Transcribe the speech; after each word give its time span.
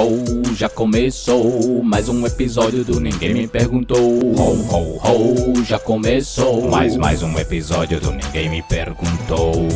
ho, 0.00 0.54
já 0.54 0.68
começou 0.68 1.82
mais 1.82 2.08
um 2.08 2.24
episódio 2.24 2.84
do 2.84 3.00
Ninguém 3.00 3.34
Me 3.34 3.48
Perguntou. 3.48 3.98
Ho, 3.98 4.52
ho, 4.72 4.98
ho, 5.02 5.64
já 5.64 5.78
começou 5.78 6.68
mais 6.68 6.96
mais 6.96 7.22
um 7.22 7.36
episódio 7.38 8.00
do 8.00 8.12
Ninguém 8.12 8.48
Me 8.48 8.62
Perguntou. 8.62 9.68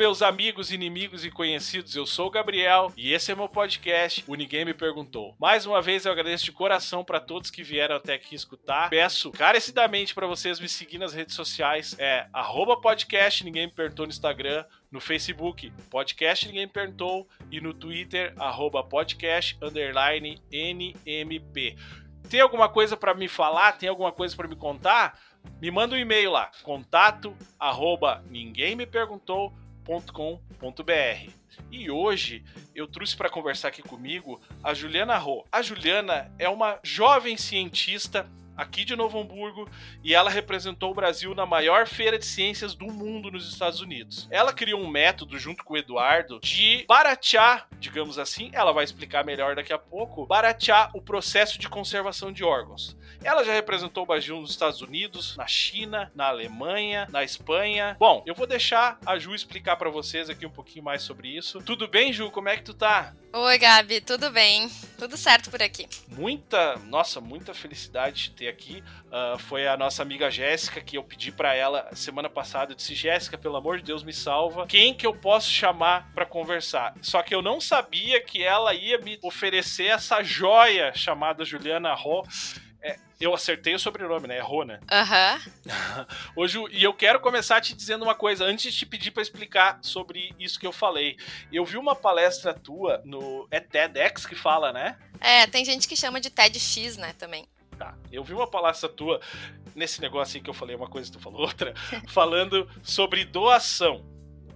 Meus 0.00 0.22
amigos, 0.22 0.72
inimigos 0.72 1.26
e 1.26 1.30
conhecidos. 1.30 1.94
Eu 1.94 2.06
sou 2.06 2.28
o 2.28 2.30
Gabriel 2.30 2.90
e 2.96 3.12
esse 3.12 3.30
é 3.30 3.34
meu 3.34 3.50
podcast. 3.50 4.24
O 4.26 4.34
Ninguém 4.34 4.64
Me 4.64 4.72
Perguntou. 4.72 5.36
Mais 5.38 5.66
uma 5.66 5.82
vez 5.82 6.06
eu 6.06 6.12
agradeço 6.12 6.46
de 6.46 6.52
coração 6.52 7.04
para 7.04 7.20
todos 7.20 7.50
que 7.50 7.62
vieram 7.62 7.96
até 7.96 8.14
aqui 8.14 8.34
escutar. 8.34 8.88
Peço 8.88 9.28
encarecidamente 9.28 10.14
para 10.14 10.26
vocês 10.26 10.58
me 10.58 10.70
seguir 10.70 10.96
nas 10.96 11.12
redes 11.12 11.34
sociais. 11.34 11.94
É 11.98 12.26
podcast 12.80 13.44
Ninguém 13.44 13.66
Me 13.66 13.74
Perguntou 13.74 14.06
no 14.06 14.10
Instagram, 14.10 14.64
no 14.90 15.02
Facebook, 15.02 15.70
podcast 15.90 16.48
Ninguém 16.48 16.66
Perguntou 16.66 17.28
e 17.50 17.60
no 17.60 17.74
Twitter, 17.74 18.32
arroba 18.38 18.82
podcast 18.82 19.58
underline 19.60 20.40
NMP. 20.50 21.76
Tem 22.30 22.40
alguma 22.40 22.70
coisa 22.70 22.96
para 22.96 23.12
me 23.12 23.28
falar? 23.28 23.72
Tem 23.72 23.90
alguma 23.90 24.12
coisa 24.12 24.34
para 24.34 24.48
me 24.48 24.56
contar? 24.56 25.20
me 25.60 25.70
manda 25.70 25.94
um 25.94 25.98
e-mail 25.98 26.30
lá, 26.30 26.50
contato 26.62 27.34
arroba 27.58 28.22
ninguém 28.28 28.76
me 28.76 28.86
perguntou.com.br. 29.90 31.32
E 31.70 31.90
hoje 31.90 32.44
eu 32.74 32.86
trouxe 32.86 33.16
para 33.16 33.28
conversar 33.28 33.68
aqui 33.68 33.82
comigo 33.82 34.40
a 34.62 34.72
Juliana 34.72 35.18
Ro. 35.18 35.44
A 35.50 35.60
Juliana 35.62 36.32
é 36.38 36.48
uma 36.48 36.78
jovem 36.82 37.36
cientista 37.36 38.30
aqui 38.56 38.84
de 38.84 38.94
Novo 38.94 39.18
Hamburgo 39.18 39.68
e 40.04 40.14
ela 40.14 40.30
representou 40.30 40.90
o 40.90 40.94
Brasil 40.94 41.34
na 41.34 41.46
maior 41.46 41.86
feira 41.86 42.18
de 42.18 42.26
ciências 42.26 42.74
do 42.74 42.86
mundo 42.86 43.30
nos 43.30 43.50
Estados 43.50 43.80
Unidos. 43.80 44.28
Ela 44.30 44.52
criou 44.52 44.80
um 44.80 44.88
método 44.88 45.38
junto 45.38 45.64
com 45.64 45.74
o 45.74 45.76
Eduardo 45.76 46.38
de 46.40 46.84
baratear, 46.86 47.68
digamos 47.78 48.18
assim, 48.18 48.50
ela 48.52 48.72
vai 48.72 48.84
explicar 48.84 49.24
melhor 49.24 49.56
daqui 49.56 49.72
a 49.72 49.78
pouco, 49.78 50.26
baratear 50.26 50.90
o 50.94 51.00
processo 51.00 51.58
de 51.58 51.68
conservação 51.68 52.30
de 52.30 52.44
órgãos. 52.44 52.96
Ela 53.22 53.44
já 53.44 53.52
representou 53.52 54.04
o 54.04 54.06
Brasil 54.06 54.40
nos 54.40 54.50
Estados 54.50 54.80
Unidos, 54.80 55.36
na 55.36 55.46
China, 55.46 56.10
na 56.14 56.28
Alemanha, 56.28 57.06
na 57.10 57.22
Espanha. 57.22 57.94
Bom, 57.98 58.22
eu 58.26 58.34
vou 58.34 58.46
deixar 58.46 58.98
a 59.04 59.18
Ju 59.18 59.34
explicar 59.34 59.76
para 59.76 59.90
vocês 59.90 60.30
aqui 60.30 60.46
um 60.46 60.50
pouquinho 60.50 60.84
mais 60.84 61.02
sobre 61.02 61.28
isso. 61.28 61.60
Tudo 61.60 61.86
bem, 61.86 62.12
Ju? 62.12 62.30
Como 62.30 62.48
é 62.48 62.56
que 62.56 62.62
tu 62.62 62.72
tá? 62.72 63.12
Oi, 63.32 63.58
Gabi, 63.58 64.00
tudo 64.00 64.30
bem? 64.30 64.68
Tudo 64.98 65.16
certo 65.16 65.50
por 65.50 65.62
aqui. 65.62 65.86
Muita, 66.08 66.76
nossa, 66.86 67.20
muita 67.20 67.52
felicidade 67.52 68.24
de 68.24 68.30
ter 68.30 68.48
aqui. 68.48 68.82
Uh, 69.06 69.38
foi 69.38 69.68
a 69.68 69.76
nossa 69.76 70.02
amiga 70.02 70.30
Jéssica 70.30 70.80
que 70.80 70.96
eu 70.96 71.04
pedi 71.04 71.30
para 71.30 71.54
ela 71.54 71.88
semana 71.94 72.28
passada. 72.28 72.72
Eu 72.72 72.76
disse: 72.76 72.94
Jéssica, 72.94 73.36
pelo 73.36 73.56
amor 73.56 73.76
de 73.78 73.84
Deus, 73.84 74.02
me 74.02 74.12
salva. 74.12 74.66
Quem 74.66 74.94
que 74.94 75.06
eu 75.06 75.14
posso 75.14 75.50
chamar 75.50 76.10
para 76.14 76.24
conversar? 76.24 76.94
Só 77.02 77.22
que 77.22 77.34
eu 77.34 77.42
não 77.42 77.60
sabia 77.60 78.20
que 78.20 78.42
ela 78.42 78.74
ia 78.74 78.98
me 78.98 79.18
oferecer 79.22 79.86
essa 79.86 80.22
joia 80.22 80.92
chamada 80.94 81.44
Juliana 81.44 81.94
Ro 81.94 82.22
é, 82.82 82.98
eu 83.20 83.34
acertei 83.34 83.74
o 83.74 83.78
sobrenome, 83.78 84.26
né? 84.26 84.38
Errou, 84.38 84.64
né? 84.64 84.80
Aham. 84.90 85.40
Uhum. 85.70 86.06
Hoje, 86.36 86.58
e 86.72 86.82
eu 86.82 86.92
quero 86.92 87.20
começar 87.20 87.60
te 87.60 87.74
dizendo 87.74 88.02
uma 88.02 88.14
coisa, 88.14 88.44
antes 88.44 88.72
de 88.72 88.78
te 88.80 88.86
pedir 88.86 89.10
para 89.10 89.22
explicar 89.22 89.78
sobre 89.82 90.34
isso 90.38 90.58
que 90.58 90.66
eu 90.66 90.72
falei. 90.72 91.16
Eu 91.52 91.64
vi 91.64 91.76
uma 91.76 91.94
palestra 91.94 92.52
tua 92.52 93.00
no. 93.04 93.46
É 93.50 93.60
TEDx 93.60 94.26
que 94.26 94.34
fala, 94.34 94.72
né? 94.72 94.98
É, 95.20 95.46
tem 95.46 95.64
gente 95.64 95.86
que 95.86 95.96
chama 95.96 96.20
de 96.20 96.30
TEDx, 96.30 96.96
né, 96.96 97.12
também. 97.18 97.46
Tá. 97.78 97.94
Eu 98.10 98.24
vi 98.24 98.32
uma 98.32 98.46
palestra 98.46 98.88
tua 98.88 99.20
nesse 99.74 100.00
negócio 100.00 100.36
aí 100.36 100.42
que 100.42 100.50
eu 100.50 100.54
falei 100.54 100.74
uma 100.74 100.88
coisa 100.88 101.08
e 101.08 101.12
tu 101.12 101.20
falou 101.20 101.42
outra, 101.42 101.74
falando 102.08 102.68
sobre 102.82 103.24
doação. 103.24 104.04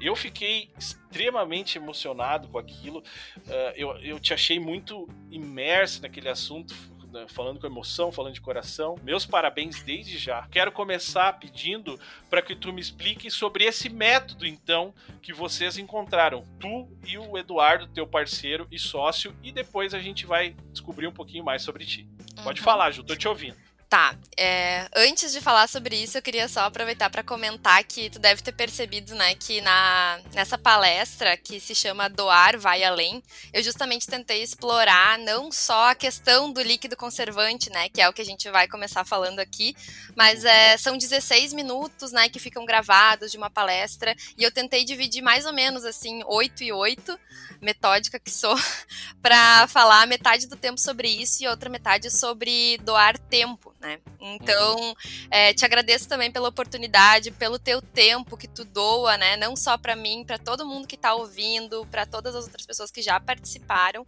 Eu 0.00 0.16
fiquei 0.16 0.70
extremamente 0.76 1.78
emocionado 1.78 2.48
com 2.48 2.58
aquilo. 2.58 2.98
Uh, 2.98 3.72
eu, 3.76 3.96
eu 3.98 4.20
te 4.20 4.34
achei 4.34 4.58
muito 4.58 5.08
imerso 5.30 6.02
naquele 6.02 6.28
assunto 6.28 6.74
né, 7.14 7.26
falando 7.28 7.60
com 7.60 7.66
emoção, 7.66 8.10
falando 8.10 8.34
de 8.34 8.40
coração. 8.40 8.96
Meus 9.02 9.24
parabéns 9.24 9.82
desde 9.82 10.18
já. 10.18 10.46
Quero 10.50 10.72
começar 10.72 11.32
pedindo 11.38 11.98
para 12.28 12.42
que 12.42 12.56
tu 12.56 12.72
me 12.72 12.80
explique 12.80 13.30
sobre 13.30 13.64
esse 13.64 13.88
método, 13.88 14.44
então, 14.44 14.92
que 15.22 15.32
vocês 15.32 15.78
encontraram. 15.78 16.44
Tu 16.58 16.88
e 17.06 17.16
o 17.16 17.38
Eduardo, 17.38 17.86
teu 17.86 18.06
parceiro 18.06 18.66
e 18.70 18.78
sócio, 18.78 19.34
e 19.42 19.52
depois 19.52 19.94
a 19.94 20.00
gente 20.00 20.26
vai 20.26 20.56
descobrir 20.72 21.06
um 21.06 21.12
pouquinho 21.12 21.44
mais 21.44 21.62
sobre 21.62 21.86
ti. 21.86 22.06
Pode 22.42 22.60
uhum. 22.60 22.64
falar, 22.64 22.90
Ju, 22.90 23.04
tô 23.04 23.14
te 23.14 23.28
ouvindo. 23.28 23.56
Tá, 23.88 24.16
é, 24.36 24.88
antes 24.96 25.32
de 25.32 25.40
falar 25.40 25.68
sobre 25.68 25.96
isso, 25.96 26.18
eu 26.18 26.22
queria 26.22 26.48
só 26.48 26.60
aproveitar 26.60 27.08
para 27.10 27.22
comentar 27.22 27.84
que 27.84 28.10
tu 28.10 28.18
deve 28.18 28.42
ter 28.42 28.52
percebido, 28.52 29.14
né, 29.14 29.34
que 29.34 29.60
na, 29.60 30.20
nessa 30.32 30.58
palestra 30.58 31.36
que 31.36 31.60
se 31.60 31.74
chama 31.74 32.08
Doar 32.08 32.58
Vai 32.58 32.82
Além, 32.82 33.22
eu 33.52 33.62
justamente 33.62 34.06
tentei 34.06 34.42
explorar 34.42 35.18
não 35.18 35.52
só 35.52 35.90
a 35.90 35.94
questão 35.94 36.52
do 36.52 36.60
líquido 36.62 36.96
conservante, 36.96 37.70
né, 37.70 37.88
que 37.88 38.00
é 38.00 38.08
o 38.08 38.12
que 38.12 38.22
a 38.22 38.24
gente 38.24 38.50
vai 38.50 38.66
começar 38.66 39.04
falando 39.04 39.38
aqui, 39.38 39.76
mas 40.16 40.44
é, 40.44 40.76
são 40.76 40.98
16 40.98 41.52
minutos, 41.52 42.10
né, 42.10 42.28
que 42.28 42.40
ficam 42.40 42.64
gravados 42.64 43.30
de 43.30 43.36
uma 43.36 43.50
palestra, 43.50 44.16
e 44.36 44.42
eu 44.42 44.50
tentei 44.50 44.84
dividir 44.84 45.22
mais 45.22 45.46
ou 45.46 45.52
menos, 45.52 45.84
assim, 45.84 46.22
8 46.26 46.64
e 46.64 46.72
8, 46.72 47.18
metódica 47.60 48.18
que 48.18 48.30
sou, 48.30 48.56
para 49.22 49.68
falar 49.68 50.06
metade 50.06 50.46
do 50.48 50.56
tempo 50.56 50.80
sobre 50.80 51.08
isso 51.08 51.44
e 51.44 51.48
outra 51.48 51.70
metade 51.70 52.10
sobre 52.10 52.78
doar 52.78 53.18
tempo, 53.18 53.74
né? 53.84 54.00
Então, 54.18 54.76
uhum. 54.76 54.94
é, 55.30 55.52
te 55.52 55.64
agradeço 55.64 56.08
também 56.08 56.30
pela 56.32 56.48
oportunidade, 56.48 57.30
pelo 57.30 57.58
teu 57.58 57.82
tempo 57.82 58.36
que 58.36 58.48
tu 58.48 58.64
doa, 58.64 59.16
né? 59.16 59.36
Não 59.36 59.54
só 59.54 59.76
para 59.76 59.94
mim, 59.94 60.24
para 60.26 60.38
todo 60.38 60.66
mundo 60.66 60.88
que 60.88 60.94
está 60.96 61.14
ouvindo, 61.14 61.86
para 61.90 62.06
todas 62.06 62.34
as 62.34 62.44
outras 62.44 62.66
pessoas 62.66 62.90
que 62.90 63.02
já 63.02 63.20
participaram, 63.20 64.06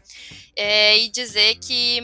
é, 0.57 0.99
e 0.99 1.09
dizer 1.09 1.57
que 1.57 2.01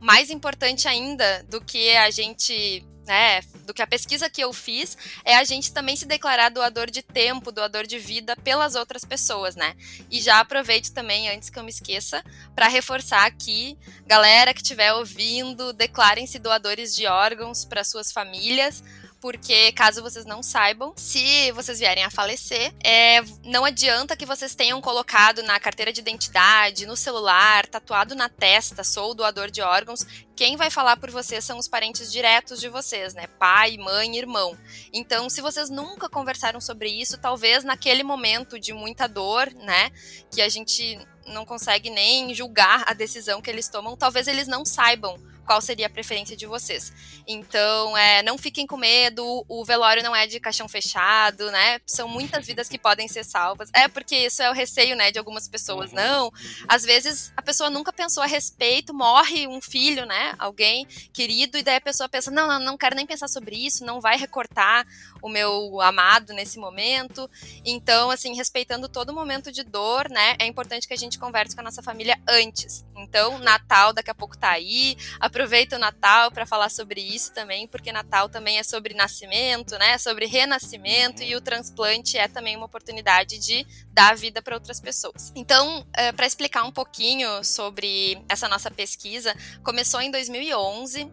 mais 0.00 0.30
importante 0.30 0.86
ainda 0.86 1.42
do 1.48 1.60
que 1.60 1.96
a 1.96 2.08
gente 2.10 2.84
né, 3.08 3.40
do 3.66 3.74
que 3.74 3.82
a 3.82 3.86
pesquisa 3.86 4.30
que 4.30 4.40
eu 4.40 4.52
fiz, 4.52 4.96
é 5.24 5.36
a 5.36 5.42
gente 5.42 5.72
também 5.72 5.96
se 5.96 6.06
declarar 6.06 6.50
doador 6.50 6.90
de 6.90 7.02
tempo, 7.02 7.50
doador 7.50 7.86
de 7.86 7.98
vida 7.98 8.36
pelas 8.36 8.74
outras 8.74 9.04
pessoas, 9.04 9.56
né? 9.56 9.74
E 10.10 10.20
já 10.20 10.38
aproveito 10.38 10.92
também, 10.92 11.28
antes 11.30 11.50
que 11.50 11.58
eu 11.58 11.64
me 11.64 11.70
esqueça, 11.70 12.22
para 12.54 12.68
reforçar 12.68 13.26
aqui, 13.26 13.76
galera 14.06 14.52
que 14.52 14.60
estiver 14.60 14.92
ouvindo, 14.92 15.72
declarem-se 15.72 16.38
doadores 16.38 16.94
de 16.94 17.06
órgãos 17.06 17.64
para 17.64 17.82
suas 17.82 18.12
famílias 18.12 18.84
porque 19.20 19.72
caso 19.72 20.02
vocês 20.02 20.24
não 20.24 20.42
saibam, 20.42 20.92
se 20.96 21.50
vocês 21.52 21.78
vierem 21.78 22.04
a 22.04 22.10
falecer, 22.10 22.72
é, 22.84 23.20
não 23.44 23.64
adianta 23.64 24.16
que 24.16 24.24
vocês 24.26 24.54
tenham 24.54 24.80
colocado 24.80 25.42
na 25.42 25.58
carteira 25.58 25.92
de 25.92 26.00
identidade, 26.00 26.86
no 26.86 26.96
celular, 26.96 27.66
tatuado 27.66 28.14
na 28.14 28.28
testa, 28.28 28.84
sou 28.84 29.14
doador 29.14 29.50
de 29.50 29.60
órgãos. 29.60 30.06
Quem 30.36 30.56
vai 30.56 30.70
falar 30.70 30.96
por 30.96 31.10
vocês 31.10 31.44
são 31.44 31.58
os 31.58 31.66
parentes 31.66 32.12
diretos 32.12 32.60
de 32.60 32.68
vocês, 32.68 33.12
né? 33.12 33.26
Pai, 33.38 33.76
mãe, 33.76 34.16
irmão. 34.16 34.56
Então, 34.92 35.28
se 35.28 35.40
vocês 35.40 35.68
nunca 35.68 36.08
conversaram 36.08 36.60
sobre 36.60 36.88
isso, 36.88 37.18
talvez 37.18 37.64
naquele 37.64 38.04
momento 38.04 38.58
de 38.58 38.72
muita 38.72 39.08
dor, 39.08 39.52
né, 39.54 39.90
que 40.30 40.40
a 40.40 40.48
gente 40.48 40.98
não 41.26 41.44
consegue 41.44 41.90
nem 41.90 42.32
julgar 42.34 42.84
a 42.86 42.94
decisão 42.94 43.42
que 43.42 43.50
eles 43.50 43.68
tomam, 43.68 43.96
talvez 43.96 44.28
eles 44.28 44.46
não 44.46 44.64
saibam 44.64 45.18
qual 45.48 45.62
seria 45.62 45.86
a 45.86 45.90
preferência 45.90 46.36
de 46.36 46.44
vocês. 46.44 46.92
Então, 47.26 47.96
é, 47.96 48.22
não 48.22 48.36
fiquem 48.36 48.66
com 48.66 48.76
medo, 48.76 49.46
o 49.48 49.64
velório 49.64 50.02
não 50.02 50.14
é 50.14 50.26
de 50.26 50.38
caixão 50.38 50.68
fechado, 50.68 51.50
né? 51.50 51.80
São 51.86 52.06
muitas 52.06 52.46
vidas 52.46 52.68
que 52.68 52.78
podem 52.78 53.08
ser 53.08 53.24
salvas. 53.24 53.70
É 53.72 53.88
porque 53.88 54.14
isso 54.14 54.42
é 54.42 54.50
o 54.50 54.52
receio, 54.52 54.94
né, 54.94 55.10
de 55.10 55.18
algumas 55.18 55.48
pessoas. 55.48 55.88
Uhum. 55.88 55.96
Não, 55.96 56.32
às 56.68 56.84
vezes 56.84 57.32
a 57.34 57.40
pessoa 57.40 57.70
nunca 57.70 57.90
pensou 57.94 58.22
a 58.22 58.26
respeito, 58.26 58.92
morre 58.92 59.46
um 59.46 59.58
filho, 59.58 60.04
né, 60.04 60.34
alguém 60.38 60.86
querido, 61.14 61.56
e 61.56 61.62
daí 61.62 61.76
a 61.76 61.80
pessoa 61.80 62.10
pensa, 62.10 62.30
não, 62.30 62.46
não, 62.46 62.60
não 62.60 62.76
quero 62.76 62.94
nem 62.94 63.06
pensar 63.06 63.26
sobre 63.26 63.56
isso, 63.56 63.86
não 63.86 64.02
vai 64.02 64.18
recortar 64.18 64.86
o 65.22 65.30
meu 65.30 65.80
amado 65.80 66.34
nesse 66.34 66.58
momento. 66.58 67.28
Então, 67.64 68.10
assim, 68.10 68.34
respeitando 68.34 68.86
todo 68.86 69.14
momento 69.14 69.50
de 69.50 69.62
dor, 69.62 70.10
né, 70.10 70.36
é 70.38 70.44
importante 70.44 70.86
que 70.86 70.92
a 70.92 70.98
gente 70.98 71.18
converse 71.18 71.54
com 71.54 71.62
a 71.62 71.64
nossa 71.64 71.82
família 71.82 72.20
antes. 72.28 72.84
Então, 72.98 73.38
Natal 73.38 73.94
daqui 73.94 74.10
a 74.10 74.14
pouco 74.14 74.36
tá 74.36 74.50
aí, 74.50 74.94
a 75.18 75.30
aproveita 75.38 75.76
o 75.76 75.78
Natal 75.78 76.32
para 76.32 76.44
falar 76.44 76.68
sobre 76.68 77.00
isso 77.00 77.32
também, 77.32 77.68
porque 77.68 77.92
Natal 77.92 78.28
também 78.28 78.58
é 78.58 78.64
sobre 78.64 78.92
nascimento, 78.92 79.78
né? 79.78 79.96
Sobre 79.96 80.26
renascimento 80.26 81.22
e 81.22 81.36
o 81.36 81.40
transplante 81.40 82.18
é 82.18 82.26
também 82.26 82.56
uma 82.56 82.66
oportunidade 82.66 83.38
de 83.38 83.64
dar 83.92 84.16
vida 84.16 84.42
para 84.42 84.56
outras 84.56 84.80
pessoas. 84.80 85.32
Então, 85.36 85.86
é, 85.96 86.10
para 86.10 86.26
explicar 86.26 86.64
um 86.64 86.72
pouquinho 86.72 87.44
sobre 87.44 88.20
essa 88.28 88.48
nossa 88.48 88.68
pesquisa, 88.68 89.32
começou 89.62 90.00
em 90.00 90.10
2011 90.10 91.08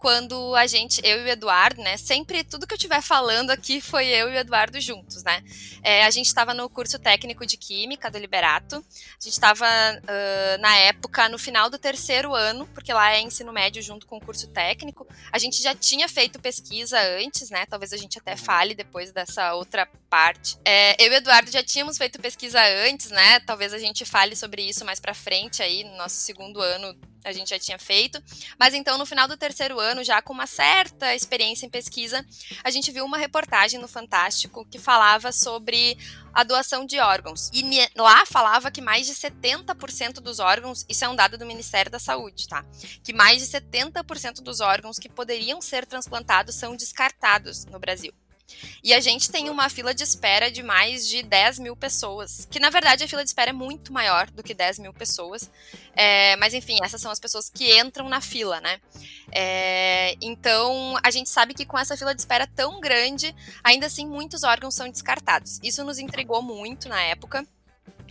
quando 0.00 0.56
a 0.56 0.66
gente, 0.66 0.98
eu 1.04 1.20
e 1.20 1.24
o 1.24 1.28
Eduardo, 1.28 1.82
né? 1.82 1.98
Sempre 1.98 2.42
tudo 2.42 2.66
que 2.66 2.72
eu 2.72 2.76
estiver 2.76 3.02
falando 3.02 3.50
aqui 3.50 3.82
foi 3.82 4.06
eu 4.06 4.30
e 4.30 4.32
o 4.34 4.38
Eduardo 4.38 4.80
juntos, 4.80 5.22
né? 5.22 5.44
É, 5.82 6.04
a 6.06 6.10
gente 6.10 6.26
estava 6.26 6.54
no 6.54 6.70
curso 6.70 6.98
técnico 6.98 7.44
de 7.44 7.58
Química 7.58 8.10
do 8.10 8.16
Liberato. 8.16 8.76
A 8.76 9.22
gente 9.22 9.34
estava, 9.34 9.66
uh, 9.66 10.60
na 10.60 10.74
época, 10.78 11.28
no 11.28 11.38
final 11.38 11.68
do 11.68 11.78
terceiro 11.78 12.34
ano, 12.34 12.66
porque 12.68 12.94
lá 12.94 13.12
é 13.12 13.20
ensino 13.20 13.52
médio 13.52 13.82
junto 13.82 14.06
com 14.06 14.16
o 14.16 14.24
curso 14.24 14.48
técnico. 14.48 15.06
A 15.30 15.38
gente 15.38 15.62
já 15.62 15.74
tinha 15.74 16.08
feito 16.08 16.40
pesquisa 16.40 16.98
antes, 17.22 17.50
né? 17.50 17.66
Talvez 17.66 17.92
a 17.92 17.98
gente 17.98 18.18
até 18.18 18.36
fale 18.36 18.74
depois 18.74 19.12
dessa 19.12 19.52
outra 19.52 19.86
parte. 20.08 20.56
É, 20.64 20.96
eu 20.98 21.12
e 21.12 21.14
o 21.14 21.18
Eduardo 21.18 21.50
já 21.50 21.62
tínhamos 21.62 21.98
feito 21.98 22.18
pesquisa 22.18 22.58
antes, 22.88 23.10
né? 23.10 23.38
Talvez 23.40 23.74
a 23.74 23.78
gente 23.78 24.06
fale 24.06 24.34
sobre 24.34 24.62
isso 24.62 24.82
mais 24.82 24.98
para 24.98 25.12
frente 25.12 25.62
aí, 25.62 25.84
no 25.84 25.94
nosso 25.98 26.16
segundo 26.16 26.58
ano 26.62 27.09
a 27.24 27.32
gente 27.32 27.50
já 27.50 27.58
tinha 27.58 27.78
feito. 27.78 28.22
Mas 28.58 28.74
então, 28.74 28.98
no 28.98 29.06
final 29.06 29.28
do 29.28 29.36
terceiro 29.36 29.78
ano, 29.78 30.04
já 30.04 30.20
com 30.22 30.32
uma 30.32 30.46
certa 30.46 31.14
experiência 31.14 31.66
em 31.66 31.70
pesquisa, 31.70 32.24
a 32.62 32.70
gente 32.70 32.90
viu 32.90 33.04
uma 33.04 33.18
reportagem 33.18 33.80
no 33.80 33.88
Fantástico 33.88 34.66
que 34.70 34.78
falava 34.78 35.32
sobre 35.32 35.98
a 36.32 36.42
doação 36.42 36.86
de 36.86 36.98
órgãos. 36.98 37.50
E 37.52 37.62
lá 37.96 38.24
falava 38.26 38.70
que 38.70 38.80
mais 38.80 39.06
de 39.06 39.14
70% 39.14 40.14
dos 40.14 40.38
órgãos, 40.38 40.84
isso 40.88 41.04
é 41.04 41.08
um 41.08 41.16
dado 41.16 41.36
do 41.36 41.46
Ministério 41.46 41.90
da 41.90 41.98
Saúde, 41.98 42.48
tá? 42.48 42.64
Que 43.02 43.12
mais 43.12 43.38
de 43.38 43.46
70% 43.46 44.40
dos 44.40 44.60
órgãos 44.60 44.98
que 44.98 45.08
poderiam 45.08 45.60
ser 45.60 45.86
transplantados 45.86 46.54
são 46.54 46.76
descartados 46.76 47.64
no 47.66 47.78
Brasil. 47.78 48.12
E 48.82 48.94
a 48.94 49.00
gente 49.00 49.30
tem 49.30 49.50
uma 49.50 49.68
fila 49.68 49.94
de 49.94 50.02
espera 50.02 50.50
de 50.50 50.62
mais 50.62 51.06
de 51.06 51.22
10 51.22 51.58
mil 51.58 51.76
pessoas. 51.76 52.46
Que 52.50 52.58
na 52.58 52.70
verdade 52.70 53.04
a 53.04 53.08
fila 53.08 53.22
de 53.22 53.30
espera 53.30 53.50
é 53.50 53.52
muito 53.52 53.92
maior 53.92 54.30
do 54.30 54.42
que 54.42 54.54
10 54.54 54.78
mil 54.78 54.92
pessoas. 54.92 55.50
É, 55.94 56.36
mas 56.36 56.54
enfim, 56.54 56.78
essas 56.82 57.00
são 57.00 57.10
as 57.10 57.20
pessoas 57.20 57.48
que 57.48 57.78
entram 57.78 58.08
na 58.08 58.20
fila, 58.20 58.60
né? 58.60 58.80
É, 59.32 60.16
então 60.20 60.96
a 61.02 61.10
gente 61.10 61.28
sabe 61.28 61.54
que 61.54 61.66
com 61.66 61.78
essa 61.78 61.96
fila 61.96 62.14
de 62.14 62.20
espera 62.20 62.46
tão 62.46 62.80
grande, 62.80 63.34
ainda 63.62 63.86
assim 63.86 64.06
muitos 64.06 64.42
órgãos 64.42 64.74
são 64.74 64.88
descartados. 64.88 65.58
Isso 65.62 65.84
nos 65.84 65.98
intrigou 65.98 66.42
muito 66.42 66.88
na 66.88 67.00
época 67.02 67.46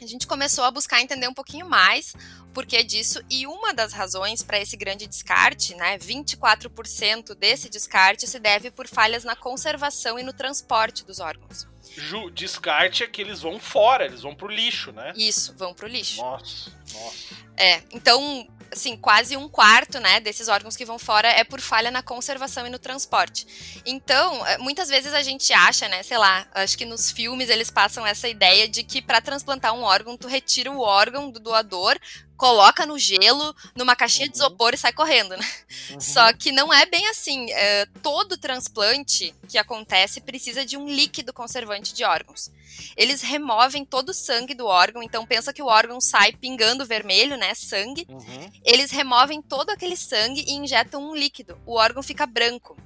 a 0.03 0.07
gente 0.07 0.27
começou 0.27 0.63
a 0.63 0.71
buscar 0.71 1.01
entender 1.01 1.27
um 1.27 1.33
pouquinho 1.33 1.67
mais 1.67 2.13
o 2.43 2.51
porquê 2.53 2.83
disso 2.83 3.21
e 3.29 3.45
uma 3.45 3.73
das 3.73 3.93
razões 3.93 4.41
para 4.41 4.59
esse 4.59 4.75
grande 4.75 5.07
descarte, 5.07 5.75
né, 5.75 5.97
24% 5.97 7.35
desse 7.35 7.69
descarte 7.69 8.27
se 8.27 8.39
deve 8.39 8.71
por 8.71 8.87
falhas 8.87 9.23
na 9.23 9.35
conservação 9.35 10.17
e 10.17 10.23
no 10.23 10.33
transporte 10.33 11.05
dos 11.05 11.19
órgãos. 11.19 11.67
Ju, 11.95 12.29
descarte 12.29 13.03
é 13.03 13.07
que 13.07 13.21
eles 13.21 13.41
vão 13.41 13.59
fora, 13.59 14.05
eles 14.05 14.21
vão 14.21 14.35
pro 14.35 14.47
lixo, 14.47 14.91
né? 14.91 15.13
Isso, 15.15 15.53
vão 15.57 15.73
pro 15.73 15.87
lixo. 15.87 16.21
Nossa, 16.21 16.71
nossa. 16.93 17.35
É, 17.57 17.83
então 17.91 18.47
assim, 18.71 18.95
quase 18.98 19.36
um 19.36 19.48
quarto, 19.48 20.00
né, 20.00 20.19
desses 20.19 20.48
órgãos 20.48 20.75
que 20.75 20.86
vão 20.86 21.00
fora 21.00 21.27
é 21.27 21.44
por 21.44 21.60
falha 21.60 21.92
na 21.92 22.01
conservação 22.01 22.66
e 22.66 22.69
no 22.69 22.80
transporte. 22.80 23.81
Então, 23.86 24.45
eh, 24.48 24.57
muitas 24.57 24.89
vezes 24.89 25.13
a 25.13 25.21
gente 25.21 25.51
acha, 25.54 25.88
né, 25.88 26.04
sei 26.04 26.18
lá, 26.18 26.48
acho 26.54 26.77
que 26.77 26.86
nos 26.86 27.12
filmes 27.12 27.50
eles 27.50 27.69
passam 27.69 28.06
essa 28.06 28.27
ideia 28.27 28.68
de 28.68 28.83
que 28.83 29.01
para 29.01 29.21
transplantar 29.21 29.74
um 29.74 29.83
órgão, 29.83 30.18
tu 30.18 30.27
retira 30.27 30.71
o 30.71 30.80
órgão 30.80 31.30
do 31.30 31.39
doador, 31.39 31.98
coloca 32.39 32.86
no 32.86 32.97
gelo, 32.97 33.53
numa 33.75 33.97
caixinha 33.97 34.27
uhum. 34.27 34.31
de 34.31 34.38
isopor 34.38 34.74
e 34.74 34.77
sai 34.77 34.94
correndo, 34.94 35.36
né? 35.36 35.45
Uhum. 35.91 36.00
Só 36.00 36.31
que 36.31 36.53
não 36.53 36.74
é 36.74 36.86
bem 36.86 37.06
assim. 37.07 37.51
É, 37.51 37.86
todo 38.01 38.38
transplante 38.38 39.36
que 39.47 39.57
acontece 39.57 40.21
precisa 40.21 40.65
de 40.65 40.77
um 40.77 40.88
líquido 40.88 41.33
conservante 41.33 41.94
de 41.94 42.06
órgãos. 42.06 42.50
Eles 42.95 43.21
removem 43.21 43.83
todo 43.83 44.09
o 44.09 44.13
sangue 44.13 44.53
do 44.53 44.65
órgão, 44.65 45.03
então 45.03 45.25
pensa 45.25 45.51
que 45.51 45.62
o 45.62 45.65
órgão 45.65 46.00
sai 46.00 46.31
pingando 46.31 46.86
vermelho, 46.86 47.36
né? 47.36 47.53
Sangue. 47.53 48.07
Uhum. 48.07 48.51
Eles 48.63 48.89
removem 48.89 49.42
todo 49.42 49.69
aquele 49.71 49.97
sangue 49.97 50.45
e 50.47 50.53
injetam 50.53 51.03
um 51.03 51.13
líquido. 51.13 51.59
O 51.65 51.75
órgão 51.75 52.01
fica 52.01 52.25
branco. 52.25 52.77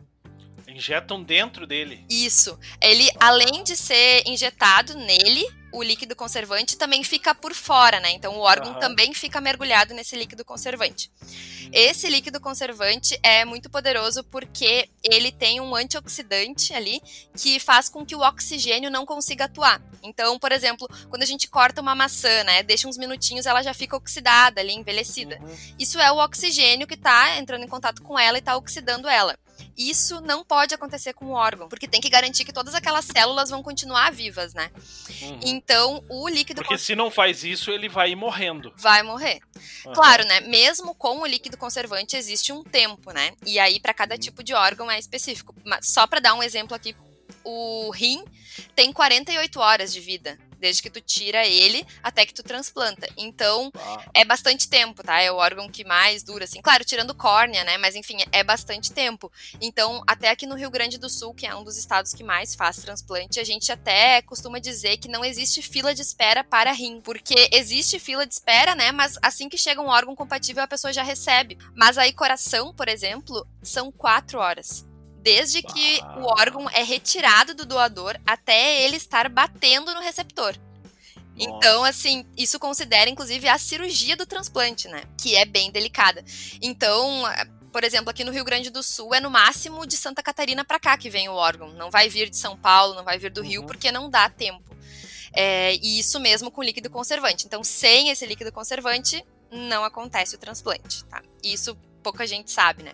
Injetam 0.68 1.22
dentro 1.22 1.68
dele. 1.68 2.04
Isso. 2.10 2.58
Ele, 2.82 3.08
além 3.20 3.64
de 3.64 3.78
ser 3.78 4.24
injetado 4.26 4.96
nele, 4.96 5.46
o 5.74 5.84
líquido 5.84 6.16
conservante 6.16 6.78
também 6.78 7.04
fica 7.04 7.34
por 7.34 7.54
fora, 7.54 8.00
né? 8.00 8.12
Então 8.12 8.36
o 8.38 8.42
órgão 8.42 8.74
uhum. 8.74 8.80
também 8.80 9.14
fica 9.14 9.42
mergulhado 9.42 9.94
nesse 9.94 10.16
líquido 10.16 10.46
conservante. 10.46 11.12
Esse 11.72 12.08
líquido 12.08 12.40
conservante 12.40 13.20
é 13.24 13.44
muito 13.44 13.70
poderoso 13.70 14.24
porque 14.26 14.88
ele 15.04 15.32
tem 15.32 15.60
um 15.60 15.76
antioxidante 15.76 16.74
ali 16.74 17.02
que 17.36 17.60
faz 17.60 17.90
com 17.90 18.06
que 18.06 18.16
o 18.16 18.22
oxigênio 18.22 18.92
não 18.92 19.06
consiga 19.06 19.46
atuar. 19.46 19.82
Então, 20.04 20.38
por 20.38 20.52
exemplo, 20.52 20.88
quando 21.10 21.24
a 21.24 21.26
gente 21.26 21.50
corta 21.50 21.82
uma 21.82 21.96
maçã, 21.96 22.44
né, 22.44 22.62
deixa 22.62 22.88
uns 22.88 22.98
minutinhos, 22.98 23.48
ela 23.48 23.64
já 23.64 23.74
fica 23.74 23.98
oxidada 23.98 24.62
ali, 24.62 24.74
envelhecida. 24.74 25.40
Uhum. 25.42 25.58
Isso 25.80 26.00
é 26.00 26.12
o 26.12 26.18
oxigênio 26.18 26.86
que 26.86 26.94
está 26.94 27.38
entrando 27.38 27.64
em 27.64 27.68
contato 27.68 28.04
com 28.04 28.20
ela 28.20 28.38
e 28.38 28.40
está 28.40 28.56
oxidando 28.56 29.08
ela. 29.08 29.36
Isso 29.78 30.22
não 30.22 30.44
pode 30.44 30.74
acontecer 30.74 31.14
com 31.14 31.26
o 31.26 31.32
órgão, 31.32 31.68
porque 31.68 31.88
tem 31.88 32.00
que 32.00 32.10
garantir 32.10 32.46
que 32.46 32.54
todas 32.54 32.76
aquelas 32.76 33.06
células 33.06 33.50
vão 33.50 33.64
continuar 33.64 34.12
vivas, 34.12 34.54
né? 34.54 34.70
Uhum. 35.22 35.40
Então, 35.44 36.04
o 36.10 36.30
líquido. 36.30 36.62
Porque 36.62 36.78
se 36.78 36.96
não 36.96 37.10
faz 37.10 37.44
isso, 37.44 37.72
ele 37.72 37.90
vai 37.90 38.12
ir 38.12 38.16
morrendo. 38.16 38.74
Vai 38.78 39.02
morrer. 39.02 39.40
Uhum. 39.86 39.94
Claro, 39.94 40.26
né? 40.26 40.42
Mesmo 40.42 40.94
com 40.94 41.22
o 41.22 41.26
líquido 41.26 41.58
conservante, 41.58 42.16
existe 42.16 42.54
um 42.54 42.64
tempo, 42.64 43.12
né? 43.12 43.32
E 43.46 43.58
aí, 43.60 43.80
para 43.80 43.94
cada 43.94 44.16
uhum. 44.16 44.22
tipo 44.22 44.44
de 44.44 44.54
órgão 44.54 44.90
é 44.90 45.00
específico. 45.00 45.56
Mas 45.66 45.88
só 45.88 46.06
para 46.06 46.20
dar 46.20 46.34
um 46.34 46.44
exemplo 46.44 46.76
aqui, 46.76 46.96
o 47.44 47.90
rim 47.92 48.24
tem 48.76 48.94
48 48.94 49.60
horas 49.60 49.92
de 49.92 50.00
vida 50.00 50.38
desde 50.64 50.82
que 50.82 50.90
tu 50.90 51.02
tira 51.02 51.46
ele 51.46 51.86
até 52.02 52.26
que 52.26 52.34
tu 52.34 52.42
transplanta. 52.42 53.06
Então, 53.18 53.70
ah. 53.76 54.06
é 54.14 54.24
bastante 54.24 54.70
tempo, 54.70 55.04
tá? 55.04 55.20
É 55.20 55.30
o 55.30 55.36
órgão 55.36 55.70
que 55.70 55.84
mais 55.84 56.24
dura, 56.24 56.46
assim. 56.46 56.62
Claro, 56.62 56.86
tirando 56.86 57.14
córnea, 57.14 57.66
né? 57.66 57.78
Mas 57.78 57.96
enfim, 57.96 58.18
é 58.32 58.44
bastante 58.46 58.94
tempo. 58.94 59.30
Então, 59.60 60.02
até 60.08 60.30
aqui 60.30 60.46
no 60.46 60.56
Rio 60.56 60.72
Grande 60.72 60.98
do 60.98 61.10
Sul, 61.10 61.34
que 61.34 61.46
é 61.46 61.54
um 61.54 61.66
dos 61.66 61.78
estados 61.78 62.14
que 62.14 62.24
mais 62.24 62.56
faz 62.56 62.78
transplante, 62.78 63.42
a 63.42 63.44
gente 63.44 63.74
até 63.74 64.22
costuma 64.22 64.58
dizer 64.58 64.98
que 64.98 65.10
não 65.10 65.26
existe 65.26 65.62
fila 65.62 65.94
de 65.94 66.02
espera 66.02 66.46
para 66.46 66.72
rim, 66.72 67.02
porque 67.02 67.50
existe 67.52 68.00
fila 68.00 68.26
de 68.26 68.34
espera, 68.34 68.74
né? 68.74 68.94
Mas 68.94 69.18
assim 69.22 69.50
que 69.50 69.58
chega 69.58 69.82
um 69.82 69.90
órgão 69.90 70.16
compatível, 70.16 70.64
a 70.64 70.68
pessoa 70.68 70.94
já 70.94 71.04
recebe. 71.04 71.58
Mas 71.76 71.98
aí, 71.98 72.14
coração, 72.14 72.74
por 72.74 72.88
exemplo, 72.88 73.46
são 73.62 73.92
quatro 73.92 74.40
horas 74.40 74.86
desde 75.24 75.64
que 75.64 76.02
o 76.18 76.26
órgão 76.26 76.70
é 76.70 76.84
retirado 76.84 77.56
do 77.56 77.66
doador 77.66 78.20
até 78.26 78.84
ele 78.84 78.98
estar 78.98 79.30
batendo 79.30 79.94
no 79.94 80.02
receptor. 80.02 80.54
Nossa. 80.56 81.58
Então, 81.58 81.84
assim, 81.84 82.26
isso 82.38 82.60
considera 82.60 83.10
inclusive 83.10 83.48
a 83.48 83.58
cirurgia 83.58 84.16
do 84.16 84.26
transplante, 84.26 84.88
né? 84.88 85.04
Que 85.20 85.36
é 85.36 85.46
bem 85.46 85.72
delicada. 85.72 86.24
Então, 86.62 87.24
por 87.72 87.84
exemplo, 87.84 88.12
aqui 88.12 88.24
no 88.24 88.32
Rio 88.32 88.44
Grande 88.44 88.70
do 88.70 88.84
Sul 88.84 89.16
é 89.16 89.20
no 89.20 89.32
máximo 89.32 89.88
de 89.88 89.98
Santa 89.98 90.22
Catarina 90.22 90.64
para 90.64 90.80
cá 90.80 90.98
que 90.98 91.10
vem 91.10 91.30
o 91.30 91.34
órgão. 91.34 91.74
Não 91.74 91.90
vai 91.90 92.10
vir 92.10 92.30
de 92.30 92.38
São 92.38 92.56
Paulo, 92.56 92.94
não 92.94 93.04
vai 93.04 93.18
vir 93.18 93.32
do 93.32 93.42
uhum. 93.42 93.48
Rio, 93.48 93.66
porque 93.66 93.92
não 93.92 94.10
dá 94.10 94.30
tempo. 94.30 94.76
É, 95.34 95.74
e 95.78 95.98
isso 95.98 96.20
mesmo 96.20 96.52
com 96.52 96.62
líquido 96.62 96.90
conservante. 96.90 97.48
Então, 97.48 97.64
sem 97.64 98.10
esse 98.10 98.26
líquido 98.28 98.52
conservante, 98.52 99.26
não 99.50 99.84
acontece 99.84 100.36
o 100.36 100.38
transplante, 100.38 101.04
tá? 101.06 101.24
Isso 101.44 101.76
pouca 102.04 102.28
gente 102.28 102.52
sabe, 102.52 102.84
né? 102.84 102.94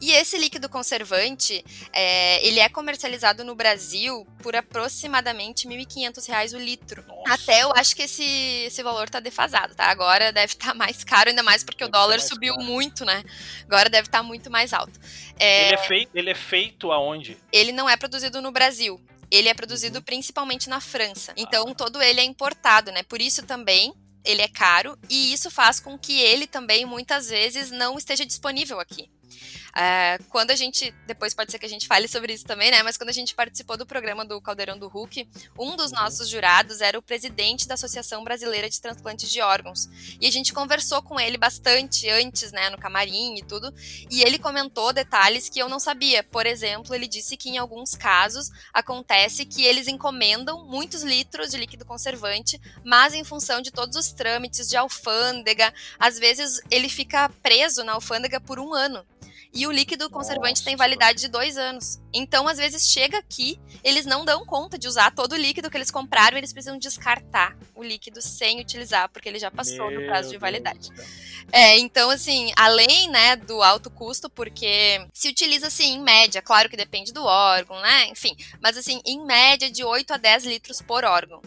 E 0.00 0.10
esse 0.12 0.38
líquido 0.38 0.68
conservante, 0.68 1.64
é, 1.92 2.44
ele 2.46 2.58
é 2.58 2.68
comercializado 2.68 3.44
no 3.44 3.54
Brasil 3.54 4.26
por 4.42 4.56
aproximadamente 4.56 5.68
R$ 5.68 5.76
1.500 5.76 6.54
o 6.54 6.58
litro. 6.58 7.04
Nossa. 7.06 7.34
Até 7.34 7.62
eu 7.62 7.72
acho 7.72 7.94
que 7.94 8.02
esse, 8.02 8.24
esse 8.66 8.82
valor 8.82 9.08
tá 9.10 9.20
defasado, 9.20 9.74
tá? 9.74 9.86
Agora 9.86 10.32
deve 10.32 10.54
estar 10.54 10.68
tá 10.68 10.74
mais 10.74 11.04
caro, 11.04 11.30
ainda 11.30 11.42
mais 11.42 11.62
porque 11.62 11.84
deve 11.84 11.90
o 11.90 11.92
dólar 11.92 12.20
subiu 12.20 12.54
caro. 12.54 12.66
muito, 12.66 13.04
né? 13.04 13.22
Agora 13.64 13.90
deve 13.90 14.08
estar 14.08 14.18
tá 14.18 14.24
muito 14.24 14.50
mais 14.50 14.72
alto. 14.72 14.98
É, 15.38 15.66
ele, 15.66 15.74
é 15.74 15.78
feito, 15.78 16.10
ele 16.14 16.30
é 16.30 16.34
feito 16.34 16.90
aonde? 16.90 17.36
Ele 17.52 17.72
não 17.72 17.88
é 17.88 17.96
produzido 17.96 18.40
no 18.40 18.50
Brasil. 18.50 19.00
Ele 19.30 19.48
é 19.48 19.54
produzido 19.54 19.98
uhum. 19.98 20.04
principalmente 20.04 20.68
na 20.68 20.80
França. 20.80 21.32
Então, 21.36 21.66
ah. 21.68 21.74
todo 21.74 22.00
ele 22.00 22.20
é 22.20 22.24
importado, 22.24 22.90
né? 22.90 23.02
Por 23.02 23.20
isso 23.20 23.44
também 23.44 23.92
ele 24.28 24.42
é 24.42 24.48
caro 24.48 24.98
e 25.08 25.32
isso 25.32 25.50
faz 25.50 25.80
com 25.80 25.98
que 25.98 26.20
ele 26.20 26.46
também 26.46 26.84
muitas 26.84 27.30
vezes 27.30 27.70
não 27.70 27.96
esteja 27.96 28.26
disponível 28.26 28.78
aqui. 28.78 29.10
Uh, 29.78 30.24
quando 30.30 30.50
a 30.50 30.56
gente, 30.56 30.92
depois 31.06 31.32
pode 31.32 31.52
ser 31.52 31.58
que 31.60 31.66
a 31.66 31.68
gente 31.68 31.86
fale 31.86 32.08
sobre 32.08 32.32
isso 32.32 32.44
também, 32.44 32.68
né? 32.68 32.82
Mas 32.82 32.96
quando 32.96 33.10
a 33.10 33.12
gente 33.12 33.32
participou 33.32 33.76
do 33.76 33.86
programa 33.86 34.24
do 34.24 34.40
Caldeirão 34.40 34.76
do 34.76 34.88
Hulk, 34.88 35.28
um 35.56 35.76
dos 35.76 35.92
uhum. 35.92 36.00
nossos 36.00 36.28
jurados 36.28 36.80
era 36.80 36.98
o 36.98 37.02
presidente 37.02 37.68
da 37.68 37.74
Associação 37.74 38.24
Brasileira 38.24 38.68
de 38.68 38.80
Transplantes 38.80 39.30
de 39.30 39.40
Órgãos. 39.40 39.88
E 40.20 40.26
a 40.26 40.32
gente 40.32 40.52
conversou 40.52 41.00
com 41.00 41.20
ele 41.20 41.38
bastante 41.38 42.10
antes, 42.10 42.50
né, 42.50 42.70
no 42.70 42.76
camarim 42.76 43.36
e 43.36 43.42
tudo. 43.44 43.72
E 44.10 44.20
ele 44.20 44.36
comentou 44.36 44.92
detalhes 44.92 45.48
que 45.48 45.60
eu 45.60 45.68
não 45.68 45.78
sabia. 45.78 46.24
Por 46.24 46.44
exemplo, 46.44 46.92
ele 46.92 47.06
disse 47.06 47.36
que 47.36 47.48
em 47.48 47.58
alguns 47.58 47.94
casos 47.94 48.50
acontece 48.74 49.46
que 49.46 49.64
eles 49.64 49.86
encomendam 49.86 50.66
muitos 50.66 51.04
litros 51.04 51.52
de 51.52 51.56
líquido 51.56 51.84
conservante, 51.84 52.60
mas 52.84 53.14
em 53.14 53.22
função 53.22 53.62
de 53.62 53.70
todos 53.70 53.96
os 53.96 54.12
trâmites 54.12 54.68
de 54.68 54.76
alfândega, 54.76 55.72
às 56.00 56.18
vezes 56.18 56.60
ele 56.68 56.88
fica 56.88 57.28
preso 57.40 57.84
na 57.84 57.92
alfândega 57.92 58.40
por 58.40 58.58
um 58.58 58.74
ano. 58.74 59.06
E 59.58 59.66
o 59.66 59.72
líquido 59.72 60.08
conservante 60.08 60.60
Nossa, 60.60 60.64
tem 60.66 60.76
validade 60.76 61.18
de 61.18 61.26
dois 61.26 61.58
anos. 61.58 62.00
Então, 62.14 62.46
às 62.46 62.58
vezes, 62.58 62.88
chega 62.88 63.18
aqui, 63.18 63.58
eles 63.82 64.06
não 64.06 64.24
dão 64.24 64.46
conta 64.46 64.78
de 64.78 64.86
usar 64.86 65.10
todo 65.10 65.32
o 65.32 65.36
líquido 65.36 65.68
que 65.68 65.76
eles 65.76 65.90
compraram, 65.90 66.38
eles 66.38 66.52
precisam 66.52 66.78
descartar 66.78 67.56
o 67.74 67.82
líquido 67.82 68.22
sem 68.22 68.60
utilizar, 68.60 69.08
porque 69.08 69.28
ele 69.28 69.40
já 69.40 69.50
passou 69.50 69.90
Meu 69.90 70.00
no 70.00 70.06
prazo 70.06 70.30
de 70.30 70.38
validade. 70.38 70.90
É, 71.50 71.76
então, 71.76 72.08
assim, 72.08 72.52
além, 72.54 73.10
né, 73.10 73.34
do 73.34 73.60
alto 73.60 73.90
custo, 73.90 74.30
porque 74.30 75.04
se 75.12 75.28
utiliza, 75.28 75.66
assim, 75.66 75.94
em 75.94 76.02
média, 76.04 76.40
claro 76.40 76.68
que 76.68 76.76
depende 76.76 77.12
do 77.12 77.24
órgão, 77.24 77.80
né, 77.80 78.06
enfim, 78.10 78.36
mas, 78.62 78.76
assim, 78.76 79.00
em 79.04 79.26
média 79.26 79.68
de 79.68 79.82
8 79.82 80.12
a 80.12 80.16
10 80.18 80.44
litros 80.44 80.80
por 80.80 81.04
órgão. 81.04 81.42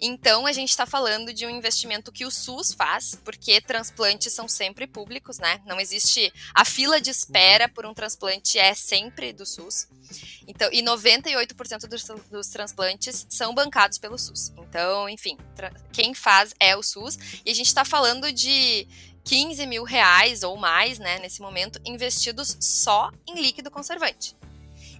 Então, 0.00 0.46
a 0.46 0.52
gente 0.52 0.70
está 0.70 0.86
falando 0.86 1.32
de 1.32 1.44
um 1.44 1.50
investimento 1.50 2.10
que 2.10 2.24
o 2.24 2.30
SUS 2.30 2.72
faz, 2.72 3.20
porque 3.22 3.60
transplantes 3.60 4.32
são 4.32 4.48
sempre 4.48 4.86
públicos, 4.86 5.38
né? 5.38 5.60
Não 5.66 5.78
existe. 5.78 6.32
A 6.54 6.64
fila 6.64 7.00
de 7.00 7.10
espera 7.10 7.68
por 7.68 7.84
um 7.84 7.92
transplante 7.92 8.58
é 8.58 8.74
sempre 8.74 9.32
do 9.32 9.44
SUS. 9.44 9.88
Então, 10.46 10.70
e 10.72 10.82
98% 10.82 11.86
dos, 11.86 12.04
dos 12.30 12.48
transplantes 12.48 13.26
são 13.28 13.54
bancados 13.54 13.98
pelo 13.98 14.18
SUS. 14.18 14.52
Então, 14.58 15.08
enfim, 15.08 15.36
quem 15.92 16.14
faz 16.14 16.54
é 16.58 16.74
o 16.74 16.82
SUS. 16.82 17.18
E 17.44 17.50
a 17.50 17.54
gente 17.54 17.66
está 17.66 17.84
falando 17.84 18.32
de 18.32 18.88
15 19.24 19.66
mil 19.66 19.84
reais 19.84 20.42
ou 20.42 20.56
mais, 20.56 20.98
né, 20.98 21.18
nesse 21.18 21.42
momento, 21.42 21.80
investidos 21.84 22.56
só 22.58 23.10
em 23.28 23.40
líquido 23.40 23.70
conservante. 23.70 24.34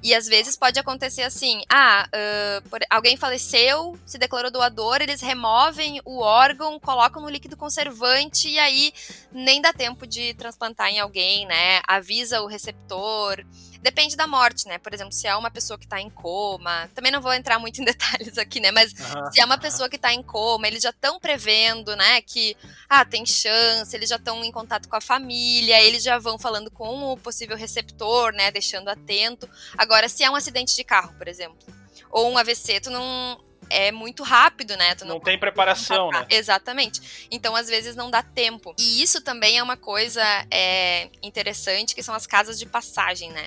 E 0.03 0.15
às 0.15 0.27
vezes 0.27 0.57
pode 0.57 0.79
acontecer 0.79 1.23
assim: 1.23 1.63
ah, 1.69 2.09
uh, 2.09 2.69
por, 2.69 2.81
alguém 2.89 3.17
faleceu, 3.17 3.99
se 4.07 4.19
declarou 4.19 4.51
doador, 4.51 5.03
eles 5.03 5.21
removem 5.21 6.01
o 6.05 6.21
órgão, 6.21 6.81
colocam 6.81 7.21
no 7.23 7.29
líquido 7.29 7.57
conservante 7.57 8.49
e 8.49 8.59
aí 8.59 8.93
nem 9.31 9.61
dá 9.61 9.73
tempo 9.73 10.07
de 10.07 10.35
transplantar 10.35 10.89
em 10.89 11.01
alguém, 11.01 11.47
né? 11.47 11.81
Avisa 11.87 12.41
o 12.41 12.47
receptor. 12.47 13.45
Depende 13.83 14.15
da 14.15 14.27
morte, 14.27 14.67
né? 14.69 14.79
Por 14.79 14.93
exemplo, 14.93 15.13
se 15.13 15.27
é 15.27 15.35
uma 15.35 15.51
pessoa 15.51 15.79
que 15.79 15.87
tá 15.87 16.01
em 16.01 16.11
coma, 16.11 16.91
também 16.95 17.11
não 17.11 17.21
vou 17.21 17.33
entrar 17.33 17.59
muito 17.59 17.81
em 17.81 17.85
detalhes 17.87 18.37
aqui, 18.37 18.61
né? 18.61 18.71
Mas 18.71 18.93
uhum. 18.93 19.33
se 19.33 19.41
é 19.41 19.45
uma 19.45 19.59
pessoa 19.59 19.89
que 19.89 19.97
tá 19.97 20.13
em 20.13 20.23
coma, 20.23 20.67
eles 20.67 20.83
já 20.83 20.91
estão 20.91 21.19
prevendo, 21.19 21.97
né, 21.97 22.21
que 22.21 22.57
ah, 22.89 23.05
tem 23.05 23.25
chance, 23.25 23.95
eles 23.97 24.09
já 24.09 24.17
estão 24.17 24.45
em 24.45 24.53
contato 24.53 24.89
com 24.89 24.97
a 24.97 25.01
família, 25.01 25.83
eles 25.83 26.03
já 26.03 26.19
vão 26.19 26.39
falando 26.39 26.71
com 26.71 27.13
o 27.13 27.17
possível 27.17 27.57
receptor, 27.57 28.33
né, 28.33 28.51
deixando 28.51 28.89
atento. 28.89 29.49
Agora, 29.79 30.09
se 30.09 30.23
é 30.23 30.31
um 30.31 30.37
acidente 30.37 30.77
de 30.77 30.85
carro, 30.85 31.15
por 31.17 31.27
exemplo, 31.27 31.59
ou 32.11 32.31
um 32.31 32.37
AVC, 32.37 32.81
tu 32.81 32.91
não 32.91 33.41
é 33.71 33.93
muito 33.93 34.23
rápido, 34.23 34.77
né? 34.77 34.95
Tu 34.95 35.05
não, 35.05 35.15
não 35.15 35.21
tem 35.21 35.39
preparação, 35.39 36.11
né? 36.11 36.27
Exatamente. 36.29 37.29
Então, 37.31 37.55
às 37.57 37.69
vezes, 37.69 37.95
não 37.97 38.11
dá 38.11 38.23
tempo. 38.23 38.75
E 38.79 39.03
isso 39.03 39.23
também 39.23 39.59
é 39.59 39.63
uma 39.63 39.77
coisa 39.77 40.23
é, 40.51 41.09
interessante, 41.23 41.95
que 41.95 42.03
são 42.03 42.15
as 42.15 42.27
casas 42.27 42.59
de 42.59 42.67
passagem, 42.67 43.31
né? 43.31 43.47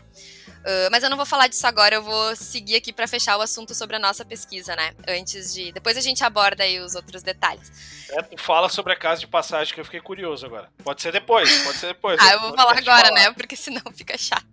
Uh, 0.63 0.87
mas 0.89 1.03
eu 1.03 1.09
não 1.09 1.17
vou 1.17 1.25
falar 1.25 1.47
disso 1.47 1.67
agora, 1.67 1.95
eu 1.95 2.01
vou 2.01 2.35
seguir 2.37 2.77
aqui 2.77 2.93
para 2.93 3.05
fechar 3.05 3.37
o 3.37 3.41
assunto 3.41 3.75
sobre 3.75 3.97
a 3.97 3.99
nossa 3.99 4.23
pesquisa, 4.23 4.73
né? 4.77 4.93
Antes 5.05 5.53
de. 5.53 5.73
Depois 5.73 5.97
a 5.97 6.01
gente 6.01 6.23
aborda 6.23 6.63
aí 6.63 6.79
os 6.79 6.95
outros 6.95 7.21
detalhes. 7.21 7.69
É, 8.09 8.21
tu 8.21 8.41
fala 8.41 8.69
sobre 8.69 8.93
a 8.93 8.95
casa 8.95 9.19
de 9.19 9.27
passagem 9.27 9.73
que 9.73 9.79
eu 9.81 9.83
fiquei 9.83 9.99
curioso 9.99 10.45
agora. 10.45 10.69
Pode 10.81 11.01
ser 11.01 11.11
depois, 11.11 11.63
pode 11.63 11.77
ser 11.77 11.87
depois. 11.87 12.17
ah, 12.21 12.33
eu 12.33 12.39
vou 12.39 12.55
falar 12.55 12.77
agora, 12.77 13.07
falar. 13.07 13.11
né? 13.11 13.33
Porque 13.33 13.57
senão 13.57 13.81
fica 13.93 14.17
chato. 14.17 14.45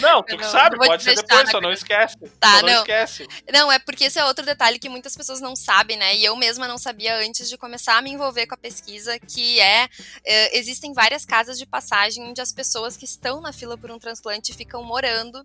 Não, 0.00 0.22
tu 0.22 0.36
não, 0.36 0.50
sabe, 0.50 0.76
pode 0.76 1.02
ser 1.02 1.14
depois, 1.14 1.50
só 1.50 1.60
não 1.60 1.72
esquece. 1.72 2.16
Tá, 2.38 2.60
não, 2.60 2.68
não 2.68 2.78
esquece. 2.80 3.26
Não, 3.50 3.72
é 3.72 3.78
porque 3.78 4.04
esse 4.04 4.18
é 4.18 4.24
outro 4.24 4.44
detalhe 4.44 4.78
que 4.78 4.90
muitas 4.90 5.16
pessoas 5.16 5.40
não 5.40 5.56
sabem, 5.56 5.96
né? 5.96 6.14
E 6.14 6.24
eu 6.24 6.36
mesma 6.36 6.68
não 6.68 6.76
sabia 6.76 7.16
antes 7.16 7.48
de 7.48 7.56
começar 7.56 7.96
a 7.96 8.02
me 8.02 8.10
envolver 8.10 8.46
com 8.46 8.54
a 8.54 8.58
pesquisa, 8.58 9.18
que 9.18 9.60
é, 9.60 9.88
é 10.24 10.58
existem 10.58 10.92
várias 10.92 11.24
casas 11.24 11.58
de 11.58 11.64
passagem 11.64 12.22
onde 12.22 12.40
as 12.40 12.52
pessoas 12.52 12.96
que 12.96 13.06
estão 13.06 13.40
na 13.40 13.52
fila 13.52 13.78
por 13.78 13.90
um 13.90 13.98
transplante 13.98 14.52
ficam 14.52 14.82
morando 14.82 15.44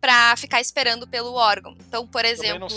para 0.00 0.34
ficar 0.36 0.60
esperando 0.60 1.06
pelo 1.06 1.34
órgão. 1.34 1.76
Então, 1.86 2.06
por 2.06 2.24
exemplo, 2.24 2.68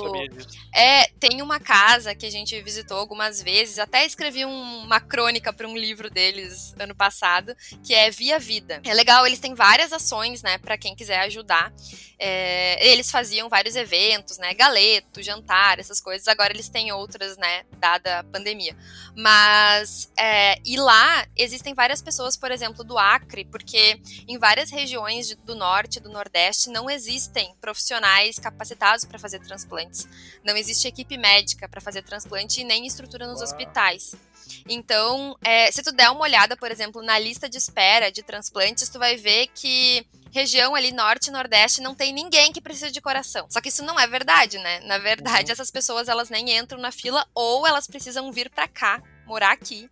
é, 0.76 1.08
tem 1.20 1.42
uma 1.42 1.60
casa 1.60 2.14
que 2.14 2.26
a 2.26 2.30
gente 2.30 2.62
visitou 2.62 2.98
algumas 2.98 3.42
vezes, 3.42 3.80
até 3.80 4.06
escrevi 4.06 4.46
um, 4.46 4.84
uma 4.84 5.00
crônica 5.00 5.54
para 5.54 5.68
um 5.68 5.78
livro 5.78 6.10
deles 6.10 6.76
ano 6.78 6.94
passado, 6.94 7.56
que 7.82 7.94
é 7.94 8.12
Via 8.12 8.38
Vida. 8.40 8.82
É 8.84 8.94
legal, 8.94 9.26
eles 9.26 9.40
têm 9.40 9.54
várias 9.56 9.94
ações, 9.94 10.44
né, 10.44 10.58
para 10.58 10.78
quem 10.78 10.96
quiser 10.96 11.20
ajudar. 11.22 11.74
É, 12.20 12.88
eles 12.88 13.10
faziam 13.10 13.50
vários 13.50 13.76
eventos, 13.76 14.38
né, 14.38 14.54
galeto, 14.54 15.24
jantar, 15.24 15.80
essas 15.80 16.02
coisas. 16.02 16.28
Agora 16.28 16.52
eles 16.52 16.68
têm 16.68 16.92
outras, 16.92 17.38
né, 17.38 17.64
dada 17.78 18.20
a 18.20 18.24
pandemia. 18.24 18.76
Mas 19.16 20.12
é, 20.18 20.58
e 20.66 20.76
lá 20.76 21.26
existem 21.38 21.74
várias 21.74 22.02
pessoas, 22.02 22.36
por 22.36 22.52
exemplo, 22.52 22.84
do 22.84 22.98
Acre, 22.98 23.46
porque 23.46 24.00
em 24.28 24.38
várias 24.38 24.70
regiões 24.70 25.36
do 25.46 25.56
norte, 25.56 26.00
do 26.00 26.10
nordeste 26.10 26.70
não 26.70 26.90
existe 26.90 27.13
existem 27.14 27.54
profissionais 27.62 28.40
capacitados 28.40 29.06
para 29.06 29.20
fazer 29.20 29.40
transplantes. 29.40 30.08
Não 30.44 30.58
existe 30.58 30.88
equipe 30.88 31.18
médica 31.18 31.68
para 31.70 31.80
fazer 31.80 32.02
transplante 32.02 32.62
e 32.62 32.64
nem 32.64 32.86
estrutura 32.86 33.28
nos 33.28 33.40
Uau. 33.40 33.44
hospitais. 33.44 34.16
Então, 34.68 35.38
é, 35.44 35.72
se 35.72 35.82
tu 35.82 35.92
der 35.92 36.10
uma 36.10 36.22
olhada, 36.22 36.58
por 36.58 36.70
exemplo, 36.72 37.02
na 37.02 37.18
lista 37.18 37.48
de 37.48 37.58
espera 37.58 38.12
de 38.12 38.24
transplantes, 38.24 38.90
tu 38.90 39.00
vai 39.00 39.16
ver 39.16 39.48
que 39.48 40.06
região 40.32 40.74
ali 40.74 40.92
norte 40.92 41.28
e 41.28 41.32
nordeste 41.32 41.80
não 41.80 41.94
tem 41.94 42.12
ninguém 42.12 42.52
que 42.52 42.60
precisa 42.60 42.92
de 42.92 43.00
coração. 43.00 43.46
Só 43.50 43.62
que 43.62 43.70
isso 43.70 43.84
não 43.84 44.00
é 44.00 44.08
verdade, 44.08 44.58
né? 44.58 44.80
Na 44.82 44.98
verdade, 44.98 45.46
uhum. 45.46 45.54
essas 45.54 45.70
pessoas 45.70 46.10
elas 46.10 46.30
nem 46.30 46.58
entram 46.58 46.80
na 46.80 46.92
fila 46.92 47.26
ou 47.34 47.68
elas 47.68 47.88
precisam 47.88 48.32
vir 48.32 48.50
para 48.50 48.68
cá, 48.68 49.02
morar 49.26 49.52
aqui. 49.52 49.90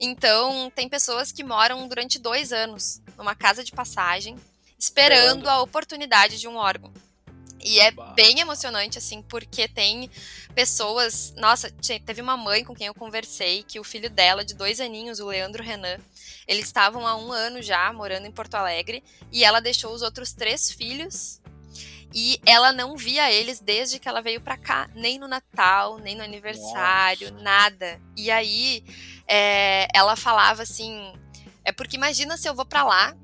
Então, 0.00 0.72
tem 0.74 0.88
pessoas 0.88 1.30
que 1.30 1.44
moram 1.44 1.86
durante 1.86 2.18
dois 2.18 2.52
anos 2.52 3.00
numa 3.16 3.36
casa 3.36 3.62
de 3.62 3.70
passagem, 3.70 4.36
esperando 4.82 5.48
a 5.48 5.62
oportunidade 5.62 6.40
de 6.40 6.48
um 6.48 6.56
órgão. 6.56 6.92
E 7.64 7.78
é 7.78 7.92
bem 8.16 8.40
emocionante, 8.40 8.98
assim, 8.98 9.22
porque 9.22 9.68
tem 9.68 10.10
pessoas. 10.56 11.32
Nossa, 11.36 11.70
teve 12.04 12.20
uma 12.20 12.36
mãe 12.36 12.64
com 12.64 12.74
quem 12.74 12.88
eu 12.88 12.94
conversei 12.94 13.62
que 13.62 13.78
o 13.78 13.84
filho 13.84 14.10
dela, 14.10 14.44
de 14.44 14.54
dois 14.54 14.80
aninhos, 14.80 15.20
o 15.20 15.28
Leandro 15.28 15.62
Renan, 15.62 15.98
eles 16.48 16.66
estavam 16.66 17.06
há 17.06 17.16
um 17.16 17.30
ano 17.30 17.62
já 17.62 17.92
morando 17.92 18.26
em 18.26 18.32
Porto 18.32 18.56
Alegre 18.56 19.04
e 19.30 19.44
ela 19.44 19.60
deixou 19.60 19.94
os 19.94 20.02
outros 20.02 20.32
três 20.32 20.72
filhos 20.72 21.40
e 22.12 22.40
ela 22.44 22.72
não 22.72 22.96
via 22.96 23.32
eles 23.32 23.60
desde 23.60 24.00
que 24.00 24.08
ela 24.08 24.20
veio 24.20 24.40
para 24.40 24.56
cá, 24.56 24.90
nem 24.96 25.16
no 25.16 25.28
Natal, 25.28 25.98
nem 25.98 26.16
no 26.16 26.24
aniversário, 26.24 27.30
Nossa. 27.30 27.44
nada. 27.44 28.00
E 28.16 28.32
aí 28.32 28.84
é, 29.28 29.86
ela 29.94 30.16
falava 30.16 30.64
assim: 30.64 31.12
é 31.64 31.70
porque 31.70 31.96
imagina 31.96 32.36
se 32.36 32.48
eu 32.48 32.54
vou 32.54 32.66
para 32.66 32.82
lá 32.82 33.16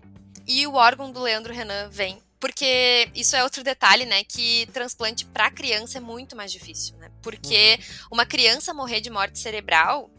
e 0.48 0.66
o 0.66 0.74
órgão 0.74 1.12
do 1.12 1.20
Leandro 1.20 1.52
Renan 1.52 1.90
vem. 1.90 2.20
Porque 2.40 3.10
isso 3.14 3.36
é 3.36 3.42
outro 3.42 3.62
detalhe, 3.62 4.06
né? 4.06 4.24
Que 4.24 4.66
transplante 4.72 5.24
para 5.26 5.50
criança 5.50 5.98
é 5.98 6.00
muito 6.00 6.34
mais 6.34 6.50
difícil, 6.50 6.96
né? 6.96 7.10
Porque 7.20 7.78
uhum. 7.78 8.08
uma 8.12 8.24
criança 8.24 8.72
morrer 8.72 9.00
de 9.00 9.10
morte 9.10 9.38
cerebral 9.38 10.10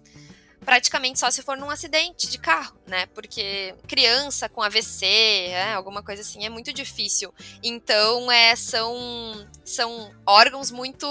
praticamente 0.66 1.18
só 1.18 1.32
se 1.32 1.42
for 1.42 1.58
num 1.58 1.70
acidente 1.70 2.30
de 2.30 2.38
carro, 2.38 2.78
né? 2.86 3.08
Porque 3.08 3.74
criança 3.88 4.48
com 4.48 4.62
AVC, 4.62 5.06
é, 5.06 5.74
alguma 5.74 6.04
coisa 6.04 6.22
assim, 6.22 6.46
é 6.46 6.50
muito 6.50 6.72
difícil. 6.72 7.34
Então, 7.64 8.32
é, 8.32 8.56
são, 8.56 9.48
são 9.64 10.14
órgãos 10.26 10.70
muito 10.70 11.08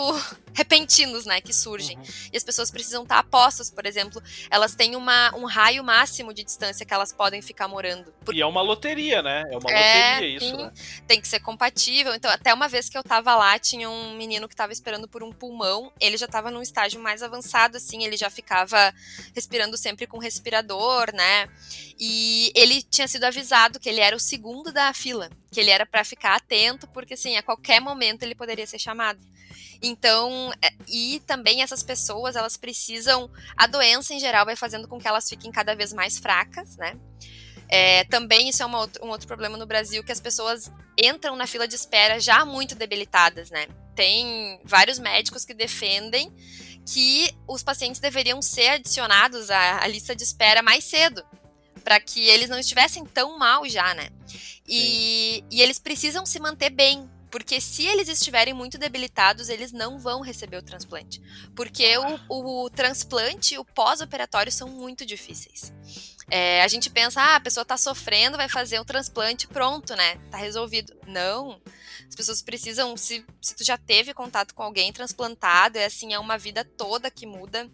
repentinos, 0.58 1.24
né, 1.24 1.40
que 1.40 1.52
surgem. 1.52 1.96
Uhum. 1.96 2.04
E 2.32 2.36
as 2.36 2.42
pessoas 2.42 2.68
precisam 2.68 3.04
estar 3.04 3.20
apostas, 3.20 3.70
por 3.70 3.86
exemplo, 3.86 4.20
elas 4.50 4.74
têm 4.74 4.96
uma, 4.96 5.32
um 5.36 5.44
raio 5.44 5.84
máximo 5.84 6.34
de 6.34 6.42
distância 6.42 6.84
que 6.84 6.92
elas 6.92 7.12
podem 7.12 7.40
ficar 7.40 7.68
morando. 7.68 8.12
Por... 8.24 8.34
E 8.34 8.40
é 8.40 8.46
uma 8.46 8.60
loteria, 8.60 9.22
né? 9.22 9.44
É 9.52 9.56
uma 9.56 9.70
é, 9.70 10.14
loteria 10.14 10.36
isso, 10.36 10.56
né? 10.56 10.72
Tem 11.06 11.20
que 11.20 11.28
ser 11.28 11.38
compatível. 11.38 12.12
Então, 12.12 12.28
até 12.28 12.52
uma 12.52 12.66
vez 12.66 12.88
que 12.88 12.98
eu 12.98 13.04
tava 13.04 13.36
lá, 13.36 13.56
tinha 13.56 13.88
um 13.88 14.16
menino 14.16 14.48
que 14.48 14.56
tava 14.56 14.72
esperando 14.72 15.06
por 15.06 15.22
um 15.22 15.30
pulmão, 15.30 15.92
ele 16.00 16.16
já 16.16 16.26
tava 16.26 16.50
num 16.50 16.60
estágio 16.60 17.00
mais 17.00 17.22
avançado, 17.22 17.76
assim, 17.76 18.02
ele 18.02 18.16
já 18.16 18.28
ficava 18.28 18.92
respirando 19.36 19.76
sempre 19.76 20.08
com 20.08 20.18
respirador, 20.18 21.14
né? 21.14 21.48
E 22.00 22.50
ele 22.56 22.82
tinha 22.82 23.06
sido 23.06 23.24
avisado 23.24 23.78
que 23.78 23.88
ele 23.88 24.00
era 24.00 24.16
o 24.16 24.20
segundo 24.20 24.72
da 24.72 24.92
fila, 24.92 25.30
que 25.52 25.60
ele 25.60 25.70
era 25.70 25.86
para 25.86 26.02
ficar 26.02 26.34
atento, 26.34 26.88
porque 26.88 27.14
assim, 27.14 27.36
a 27.36 27.44
qualquer 27.44 27.80
momento 27.80 28.24
ele 28.24 28.34
poderia 28.34 28.66
ser 28.66 28.80
chamado. 28.80 29.20
Então, 29.82 30.52
é, 30.62 30.72
e 30.88 31.20
também 31.26 31.62
essas 31.62 31.82
pessoas, 31.82 32.36
elas 32.36 32.56
precisam. 32.56 33.30
A 33.56 33.66
doença 33.66 34.12
em 34.12 34.18
geral 34.18 34.44
vai 34.44 34.56
fazendo 34.56 34.88
com 34.88 34.98
que 34.98 35.06
elas 35.06 35.28
fiquem 35.28 35.52
cada 35.52 35.74
vez 35.74 35.92
mais 35.92 36.18
fracas, 36.18 36.76
né? 36.76 36.96
É, 37.68 38.04
também 38.04 38.48
isso 38.48 38.62
é 38.62 38.66
uma, 38.66 38.88
um 39.02 39.08
outro 39.08 39.26
problema 39.26 39.56
no 39.56 39.66
Brasil, 39.66 40.02
que 40.02 40.10
as 40.10 40.20
pessoas 40.20 40.72
entram 40.98 41.36
na 41.36 41.46
fila 41.46 41.68
de 41.68 41.74
espera 41.74 42.18
já 42.18 42.44
muito 42.44 42.74
debilitadas, 42.74 43.50
né? 43.50 43.66
Tem 43.94 44.60
vários 44.64 44.98
médicos 44.98 45.44
que 45.44 45.52
defendem 45.52 46.32
que 46.86 47.30
os 47.46 47.62
pacientes 47.62 48.00
deveriam 48.00 48.40
ser 48.40 48.68
adicionados 48.68 49.50
à, 49.50 49.82
à 49.82 49.86
lista 49.86 50.16
de 50.16 50.22
espera 50.22 50.62
mais 50.62 50.84
cedo, 50.84 51.22
para 51.84 52.00
que 52.00 52.20
eles 52.28 52.48
não 52.48 52.58
estivessem 52.58 53.04
tão 53.04 53.38
mal 53.38 53.68
já, 53.68 53.94
né? 53.94 54.08
E, 54.66 55.44
e, 55.50 55.62
eles 55.62 55.78
precisam 55.78 56.26
se 56.26 56.38
manter 56.38 56.70
bem, 56.70 57.08
Porque 57.30 57.60
se 57.60 57.86
eles 57.86 58.08
estiverem 58.08 58.54
muito 58.54 58.78
debilitados, 58.78 59.48
eles 59.48 59.72
não 59.72 59.98
vão 59.98 60.20
receber 60.20 60.56
o 60.56 60.62
transplante. 60.62 61.20
Porque 61.54 61.96
o, 62.28 62.64
o 62.64 62.70
transplante 62.70 63.54
e 63.54 63.58
o 63.58 63.64
pós-operatório 63.64 64.50
são 64.50 64.68
muito 64.68 65.04
difíceis. 65.04 65.72
É, 66.30 66.62
a 66.62 66.68
gente 66.68 66.90
pensa, 66.90 67.20
ah, 67.20 67.36
a 67.36 67.40
pessoa 67.40 67.64
tá 67.64 67.76
sofrendo, 67.76 68.36
vai 68.36 68.48
fazer 68.48 68.78
um 68.80 68.84
transplante, 68.84 69.46
pronto, 69.46 69.94
né? 69.96 70.16
Tá 70.30 70.36
resolvido. 70.36 70.94
Não. 71.06 71.60
As 72.06 72.14
pessoas 72.14 72.42
precisam, 72.42 72.96
se, 72.96 73.24
se 73.40 73.54
tu 73.54 73.64
já 73.64 73.78
teve 73.78 74.12
contato 74.12 74.54
com 74.54 74.62
alguém 74.62 74.92
transplantado, 74.92 75.78
é 75.78 75.86
assim, 75.86 76.12
é 76.12 76.18
uma 76.18 76.36
vida 76.36 76.64
toda 76.64 77.10
que 77.10 77.26
muda 77.26 77.70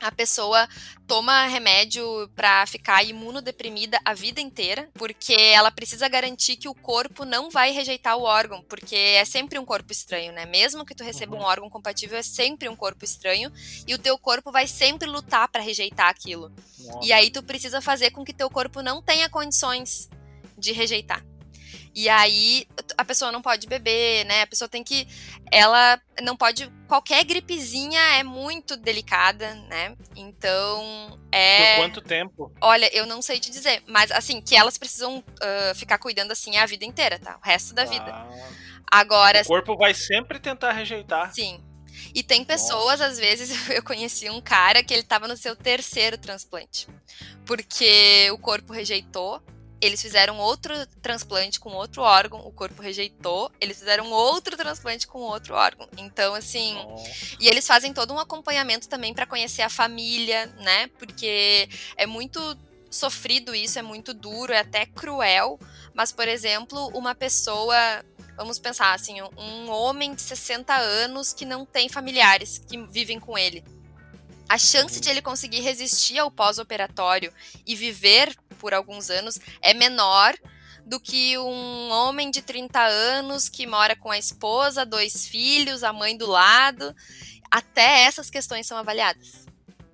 a 0.00 0.12
pessoa 0.12 0.68
toma 1.06 1.46
remédio 1.46 2.28
para 2.34 2.66
ficar 2.66 3.02
imunodeprimida 3.04 3.98
a 4.04 4.14
vida 4.14 4.40
inteira, 4.40 4.88
porque 4.94 5.34
ela 5.34 5.70
precisa 5.70 6.08
garantir 6.08 6.56
que 6.56 6.68
o 6.68 6.74
corpo 6.74 7.24
não 7.24 7.50
vai 7.50 7.70
rejeitar 7.70 8.16
o 8.16 8.22
órgão, 8.22 8.62
porque 8.68 8.94
é 8.94 9.24
sempre 9.24 9.58
um 9.58 9.64
corpo 9.64 9.92
estranho, 9.92 10.32
né? 10.32 10.44
Mesmo 10.46 10.84
que 10.84 10.94
tu 10.94 11.04
receba 11.04 11.36
uhum. 11.36 11.42
um 11.42 11.44
órgão 11.44 11.70
compatível, 11.70 12.18
é 12.18 12.22
sempre 12.22 12.68
um 12.68 12.76
corpo 12.76 13.04
estranho 13.04 13.52
e 13.86 13.94
o 13.94 13.98
teu 13.98 14.18
corpo 14.18 14.50
vai 14.50 14.66
sempre 14.66 15.08
lutar 15.08 15.48
para 15.48 15.62
rejeitar 15.62 16.08
aquilo. 16.08 16.52
E 17.02 17.12
aí 17.12 17.30
tu 17.30 17.42
precisa 17.42 17.80
fazer 17.80 18.10
com 18.10 18.24
que 18.24 18.32
teu 18.32 18.50
corpo 18.50 18.82
não 18.82 19.02
tenha 19.02 19.28
condições 19.28 20.08
de 20.56 20.72
rejeitar. 20.72 21.24
E 21.96 22.10
aí 22.10 22.68
a 22.98 23.02
pessoa 23.06 23.32
não 23.32 23.40
pode 23.40 23.66
beber, 23.66 24.26
né? 24.26 24.42
A 24.42 24.46
pessoa 24.46 24.68
tem 24.68 24.84
que. 24.84 25.08
Ela 25.50 25.98
não 26.22 26.36
pode. 26.36 26.70
Qualquer 26.86 27.24
gripezinha 27.24 27.98
é 28.18 28.22
muito 28.22 28.76
delicada, 28.76 29.54
né? 29.70 29.96
Então. 30.14 31.18
É... 31.32 31.76
Por 31.76 31.84
quanto 31.84 32.02
tempo? 32.02 32.52
Olha, 32.60 32.94
eu 32.94 33.06
não 33.06 33.22
sei 33.22 33.40
te 33.40 33.50
dizer. 33.50 33.82
Mas 33.86 34.12
assim, 34.12 34.42
que 34.42 34.54
elas 34.54 34.76
precisam 34.76 35.20
uh, 35.20 35.74
ficar 35.74 35.96
cuidando 35.96 36.32
assim 36.32 36.58
a 36.58 36.66
vida 36.66 36.84
inteira, 36.84 37.18
tá? 37.18 37.38
O 37.42 37.46
resto 37.46 37.74
da 37.74 37.84
ah. 37.84 37.86
vida. 37.86 38.26
Agora. 38.92 39.40
O 39.40 39.46
corpo 39.46 39.74
vai 39.74 39.94
sempre 39.94 40.38
tentar 40.38 40.72
rejeitar. 40.72 41.32
Sim. 41.32 41.64
E 42.14 42.22
tem 42.22 42.44
pessoas, 42.44 43.00
Nossa. 43.00 43.06
às 43.06 43.18
vezes, 43.18 43.68
eu 43.70 43.82
conheci 43.82 44.28
um 44.28 44.42
cara 44.42 44.82
que 44.84 44.92
ele 44.92 45.00
estava 45.00 45.26
no 45.26 45.36
seu 45.36 45.56
terceiro 45.56 46.18
transplante. 46.18 46.86
Porque 47.46 48.30
o 48.32 48.38
corpo 48.38 48.74
rejeitou, 48.74 49.42
eles 49.80 50.00
fizeram 50.00 50.38
outro 50.38 50.74
transplante 51.02 51.60
com 51.60 51.70
outro 51.70 52.02
órgão, 52.02 52.40
o 52.40 52.50
corpo 52.50 52.80
rejeitou, 52.80 53.50
eles 53.60 53.78
fizeram 53.78 54.10
outro 54.10 54.56
transplante 54.56 55.06
com 55.06 55.18
outro 55.20 55.54
órgão. 55.54 55.88
Então, 55.98 56.34
assim. 56.34 56.76
Oh. 56.86 56.96
E 57.38 57.48
eles 57.48 57.66
fazem 57.66 57.92
todo 57.92 58.12
um 58.12 58.18
acompanhamento 58.18 58.88
também 58.88 59.12
para 59.12 59.26
conhecer 59.26 59.62
a 59.62 59.68
família, 59.68 60.46
né? 60.60 60.88
Porque 60.98 61.68
é 61.96 62.06
muito 62.06 62.40
sofrido 62.90 63.54
isso, 63.54 63.78
é 63.78 63.82
muito 63.82 64.14
duro, 64.14 64.52
é 64.52 64.60
até 64.60 64.86
cruel. 64.86 65.60
Mas, 65.92 66.10
por 66.12 66.26
exemplo, 66.26 66.88
uma 66.88 67.14
pessoa. 67.14 67.76
Vamos 68.36 68.58
pensar 68.58 68.92
assim, 68.92 69.22
um 69.22 69.70
homem 69.70 70.14
de 70.14 70.20
60 70.20 70.74
anos 70.74 71.32
que 71.32 71.46
não 71.46 71.64
tem 71.64 71.88
familiares 71.88 72.62
que 72.68 72.76
vivem 72.86 73.18
com 73.18 73.36
ele. 73.38 73.64
A 74.46 74.58
chance 74.58 75.00
de 75.00 75.08
ele 75.08 75.22
conseguir 75.22 75.60
resistir 75.60 76.18
ao 76.18 76.30
pós-operatório 76.30 77.32
e 77.66 77.74
viver 77.74 78.36
por 78.56 78.74
alguns 78.74 79.10
anos 79.10 79.38
é 79.60 79.72
menor 79.74 80.34
do 80.84 81.00
que 81.00 81.36
um 81.36 81.90
homem 81.90 82.30
de 82.30 82.42
30 82.42 82.80
anos 82.80 83.48
que 83.48 83.66
mora 83.66 83.96
com 83.96 84.10
a 84.10 84.18
esposa, 84.18 84.86
dois 84.86 85.26
filhos, 85.26 85.82
a 85.82 85.92
mãe 85.92 86.16
do 86.16 86.26
lado. 86.26 86.94
Até 87.50 88.02
essas 88.02 88.30
questões 88.30 88.66
são 88.66 88.78
avaliadas 88.78 89.46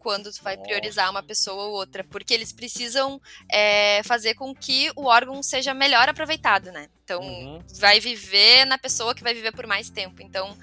quando 0.03 0.33
tu 0.33 0.43
vai 0.43 0.57
priorizar 0.57 1.09
uma 1.11 1.23
pessoa 1.23 1.63
ou 1.63 1.73
outra, 1.75 2.03
porque 2.03 2.35
eles 2.35 2.53
precisam 2.53 3.21
é, 3.49 4.03
fazer 4.03 4.35
com 4.35 4.53
que 4.53 4.91
o 4.97 5.05
órgão 5.05 5.41
seja 5.43 5.73
melhor 5.73 6.09
aproveitado, 6.09 6.73
né? 6.73 6.89
Então, 7.05 7.21
uhum. 7.23 7.61
vai 7.79 8.01
viver 8.01 8.65
na 8.65 8.77
pessoa 8.77 9.15
que 9.15 9.23
vai 9.23 9.33
viver 9.33 9.53
por 9.53 9.67
mais 9.67 9.89
tempo. 9.89 10.21
Então, 10.21 10.59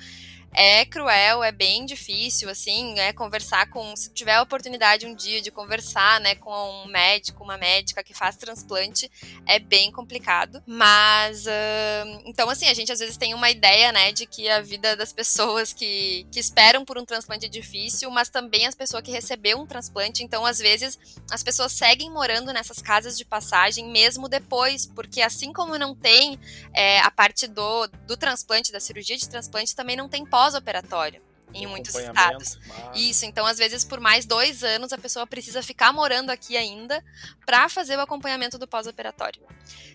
é 0.53 0.85
cruel, 0.85 1.43
é 1.43 1.51
bem 1.51 1.85
difícil, 1.85 2.49
assim, 2.49 2.97
é 2.99 3.13
conversar 3.13 3.69
com, 3.69 3.95
se 3.95 4.11
tiver 4.11 4.35
a 4.35 4.41
oportunidade 4.41 5.05
um 5.05 5.13
dia 5.13 5.41
de 5.41 5.51
conversar, 5.51 6.19
né, 6.19 6.35
com 6.35 6.83
um 6.83 6.87
médico, 6.87 7.43
uma 7.43 7.57
médica 7.57 8.03
que 8.03 8.13
faz 8.13 8.35
transplante, 8.35 9.09
é 9.45 9.59
bem 9.59 9.91
complicado, 9.91 10.61
mas, 10.65 11.45
uh, 11.45 12.21
então, 12.25 12.49
assim, 12.49 12.67
a 12.67 12.73
gente 12.73 12.91
às 12.91 12.99
vezes 12.99 13.17
tem 13.17 13.33
uma 13.33 13.49
ideia, 13.49 13.91
né, 13.91 14.11
de 14.11 14.25
que 14.25 14.49
a 14.49 14.61
vida 14.61 14.95
das 14.95 15.13
pessoas 15.13 15.73
que, 15.73 16.25
que 16.31 16.39
esperam 16.39 16.83
por 16.83 16.97
um 16.97 17.05
transplante 17.05 17.45
é 17.45 17.49
difícil, 17.49 18.09
mas 18.09 18.29
também 18.29 18.65
as 18.65 18.75
pessoas 18.75 19.03
que 19.03 19.11
recebeu 19.11 19.59
um 19.59 19.65
transplante, 19.65 20.23
então, 20.23 20.45
às 20.45 20.59
vezes, 20.59 20.97
as 21.31 21.43
pessoas 21.43 21.71
seguem 21.71 22.09
morando 22.09 22.51
nessas 22.51 22.81
casas 22.81 23.17
de 23.17 23.25
passagem 23.25 23.89
mesmo 23.89 24.27
depois, 24.27 24.85
porque 24.85 25.21
assim 25.21 25.53
como 25.53 25.77
não 25.77 25.95
tem 25.95 26.39
é, 26.73 26.99
a 26.99 27.11
parte 27.11 27.47
do, 27.47 27.87
do 28.07 28.17
transplante, 28.17 28.71
da 28.71 28.79
cirurgia 28.79 29.17
de 29.17 29.29
transplante, 29.29 29.75
também 29.75 29.95
não 29.95 30.09
tem 30.09 30.25
pós-operatório 30.39 31.21
em 31.53 31.67
muitos 31.67 31.95
estados. 31.95 32.57
Mas... 32.65 33.01
Isso, 33.01 33.25
então 33.25 33.45
às 33.45 33.57
vezes 33.57 33.83
por 33.83 33.99
mais 33.99 34.25
dois 34.25 34.63
anos 34.63 34.93
a 34.93 34.97
pessoa 34.97 35.27
precisa 35.27 35.61
ficar 35.61 35.91
morando 35.91 36.29
aqui 36.29 36.55
ainda 36.55 37.03
para 37.45 37.67
fazer 37.67 37.97
o 37.97 38.01
acompanhamento 38.01 38.57
do 38.57 38.65
pós-operatório. 38.65 39.41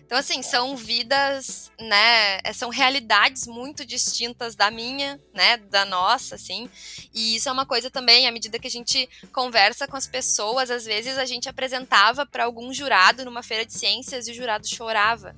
Então 0.05 0.19
assim 0.19 0.43
são 0.43 0.77
vidas, 0.77 1.71
né? 1.79 2.37
É, 2.43 2.53
são 2.53 2.69
realidades 2.69 3.47
muito 3.47 3.83
distintas 3.83 4.55
da 4.55 4.69
minha, 4.69 5.19
né? 5.33 5.57
Da 5.57 5.83
nossa, 5.83 6.35
assim. 6.35 6.69
E 7.11 7.37
isso 7.37 7.49
é 7.49 7.51
uma 7.51 7.65
coisa 7.65 7.89
também 7.89 8.27
à 8.27 8.31
medida 8.31 8.59
que 8.59 8.67
a 8.67 8.71
gente 8.71 9.09
conversa 9.33 9.87
com 9.87 9.97
as 9.97 10.05
pessoas, 10.05 10.69
às 10.69 10.85
vezes 10.85 11.17
a 11.17 11.25
gente 11.25 11.49
apresentava 11.49 12.23
para 12.23 12.43
algum 12.43 12.71
jurado 12.71 13.25
numa 13.25 13.41
feira 13.41 13.65
de 13.65 13.73
ciências 13.73 14.27
e 14.27 14.31
o 14.31 14.35
jurado 14.35 14.67
chorava 14.67 15.35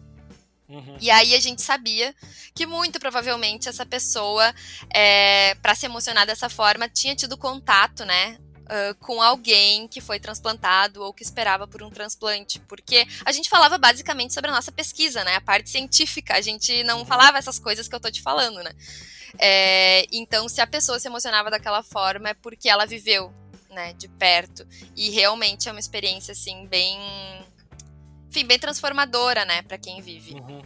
Uhum. 0.69 0.97
E 0.99 1.09
aí 1.09 1.33
a 1.33 1.39
gente 1.39 1.61
sabia 1.61 2.13
que 2.53 2.65
muito 2.65 2.99
provavelmente 2.99 3.69
essa 3.69 3.85
pessoa, 3.85 4.53
é, 4.93 5.55
para 5.55 5.75
se 5.75 5.85
emocionar 5.85 6.25
dessa 6.25 6.49
forma, 6.49 6.89
tinha 6.89 7.15
tido 7.15 7.37
contato, 7.37 8.05
né? 8.05 8.37
Uh, 8.67 8.93
com 8.95 9.21
alguém 9.21 9.87
que 9.87 10.01
foi 10.01 10.19
transplantado 10.19 11.01
ou 11.01 11.13
que 11.13 11.23
esperava 11.23 11.65
por 11.65 11.81
um 11.81 11.89
transplante, 11.89 12.59
porque 12.67 13.07
a 13.23 13.31
gente 13.31 13.49
falava 13.49 13.77
basicamente 13.77 14.33
sobre 14.33 14.51
a 14.51 14.53
nossa 14.53 14.73
pesquisa, 14.73 15.23
né? 15.23 15.35
A 15.35 15.41
parte 15.41 15.69
científica, 15.69 16.35
a 16.35 16.41
gente 16.41 16.83
não 16.83 16.99
uhum. 16.99 17.05
falava 17.05 17.37
essas 17.37 17.59
coisas 17.59 17.87
que 17.87 17.95
eu 17.95 17.99
tô 17.99 18.11
te 18.11 18.21
falando, 18.21 18.61
né? 18.61 18.71
É, 19.39 20.05
então, 20.11 20.49
se 20.49 20.59
a 20.59 20.67
pessoa 20.67 20.99
se 20.99 21.07
emocionava 21.07 21.49
daquela 21.49 21.81
forma, 21.81 22.29
é 22.29 22.33
porque 22.33 22.67
ela 22.67 22.85
viveu, 22.85 23.33
né, 23.69 23.93
de 23.93 24.09
perto. 24.09 24.67
E 24.97 25.11
realmente 25.11 25.69
é 25.69 25.71
uma 25.71 25.79
experiência, 25.79 26.33
assim, 26.33 26.67
bem 26.67 26.99
enfim, 28.37 28.45
bem 28.45 28.59
transformadora, 28.59 29.45
né, 29.45 29.61
para 29.63 29.77
quem 29.77 30.01
vive. 30.01 30.33
Uhum. 30.33 30.61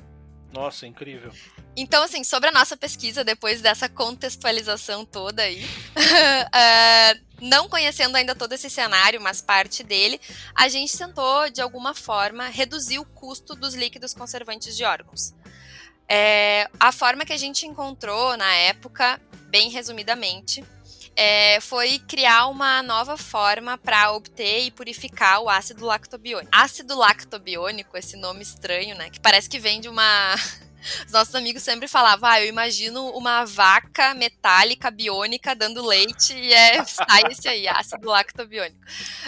Nossa, 0.52 0.86
incrível. 0.86 1.32
Então, 1.78 2.04
assim, 2.04 2.26
sobre 2.26 2.50
a 2.50 2.52
nossa 2.52 2.76
pesquisa, 2.76 3.24
depois 3.24 3.62
dessa 3.62 3.88
contextualização 3.88 5.06
toda 5.06 5.44
aí, 5.44 5.64
uh, 5.64 7.26
não 7.40 7.70
conhecendo 7.70 8.18
ainda 8.18 8.36
todo 8.36 8.52
esse 8.52 8.70
cenário, 8.70 9.22
mas 9.22 9.42
parte 9.42 9.82
dele, 9.82 10.20
a 10.54 10.68
gente 10.68 10.98
tentou, 10.98 11.50
de 11.50 11.62
alguma 11.62 11.94
forma, 11.94 12.48
reduzir 12.48 13.00
o 13.00 13.06
custo 13.06 13.56
dos 13.56 13.74
líquidos 13.74 14.14
conservantes 14.14 14.76
de 14.76 14.84
órgãos. 14.84 15.34
É, 16.10 16.70
a 16.78 16.92
forma 16.92 17.24
que 17.24 17.32
a 17.32 17.38
gente 17.38 17.66
encontrou 17.66 18.36
na 18.36 18.54
época, 18.54 19.22
bem 19.50 19.70
resumidamente, 19.70 20.62
é, 21.16 21.60
foi 21.62 22.00
criar 22.00 22.48
uma 22.48 22.82
nova 22.82 23.18
forma 23.18 23.78
para 23.78 24.12
obter 24.12 24.66
e 24.66 24.72
purificar 24.72 25.42
o 25.42 25.50
ácido 25.50 25.86
lactobiônico. 25.86 26.50
Ácido 26.52 26.98
lactobiônico, 26.98 27.98
esse 27.98 28.16
nome 28.18 28.42
estranho, 28.42 28.96
né? 28.96 29.10
Que 29.10 29.20
parece 29.20 29.50
que 29.50 29.60
vem 29.60 29.82
de 29.82 29.90
uma. 29.90 30.36
Os 31.06 31.12
nossos 31.12 31.36
amigos 31.36 31.62
sempre 31.62 31.88
falavam, 31.88 32.28
ah, 32.28 32.42
eu 32.42 32.48
imagino 32.48 33.10
uma 33.12 33.46
vaca 33.46 34.16
metálica 34.16 34.90
biônica 34.90 35.54
dando 35.54 35.86
leite 35.86 36.34
e 36.34 36.52
é, 36.52 36.84
sai 36.86 37.22
esse 37.30 37.48
aí, 37.48 37.68
ácido 37.68 38.08
lactobiônico. 38.08 38.82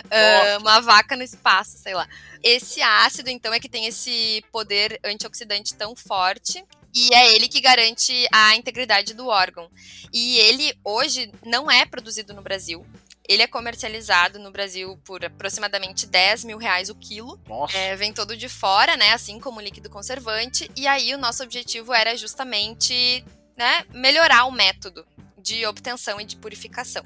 Uh, 0.05 0.59
uma 0.61 0.81
vaca 0.81 1.15
no 1.15 1.21
espaço, 1.21 1.77
sei 1.77 1.93
lá. 1.93 2.07
Esse 2.41 2.81
ácido, 2.81 3.29
então, 3.29 3.53
é 3.53 3.59
que 3.59 3.69
tem 3.69 3.85
esse 3.85 4.43
poder 4.51 4.99
antioxidante 5.03 5.75
tão 5.75 5.95
forte 5.95 6.65
e 6.93 7.13
é 7.13 7.33
ele 7.33 7.47
que 7.47 7.59
garante 7.59 8.27
a 8.31 8.55
integridade 8.55 9.13
do 9.13 9.27
órgão. 9.27 9.69
E 10.11 10.37
ele 10.37 10.77
hoje 10.83 11.31
não 11.45 11.69
é 11.69 11.85
produzido 11.85 12.33
no 12.33 12.41
Brasil. 12.41 12.85
Ele 13.27 13.41
é 13.41 13.47
comercializado 13.47 14.37
no 14.37 14.51
Brasil 14.51 14.99
por 15.05 15.23
aproximadamente 15.23 16.05
10 16.05 16.43
mil 16.43 16.57
reais 16.57 16.89
o 16.89 16.95
quilo. 16.95 17.39
Nossa. 17.47 17.75
É, 17.75 17.95
vem 17.95 18.13
todo 18.13 18.35
de 18.35 18.49
fora, 18.49 18.97
né? 18.97 19.13
Assim 19.13 19.39
como 19.39 19.61
líquido 19.61 19.89
conservante. 19.89 20.69
E 20.75 20.85
aí 20.85 21.15
o 21.15 21.17
nosso 21.17 21.41
objetivo 21.41 21.93
era 21.93 22.15
justamente 22.17 23.23
né, 23.57 23.85
melhorar 23.93 24.45
o 24.45 24.51
método 24.51 25.05
de 25.37 25.65
obtenção 25.65 26.19
e 26.19 26.25
de 26.25 26.35
purificação. 26.35 27.03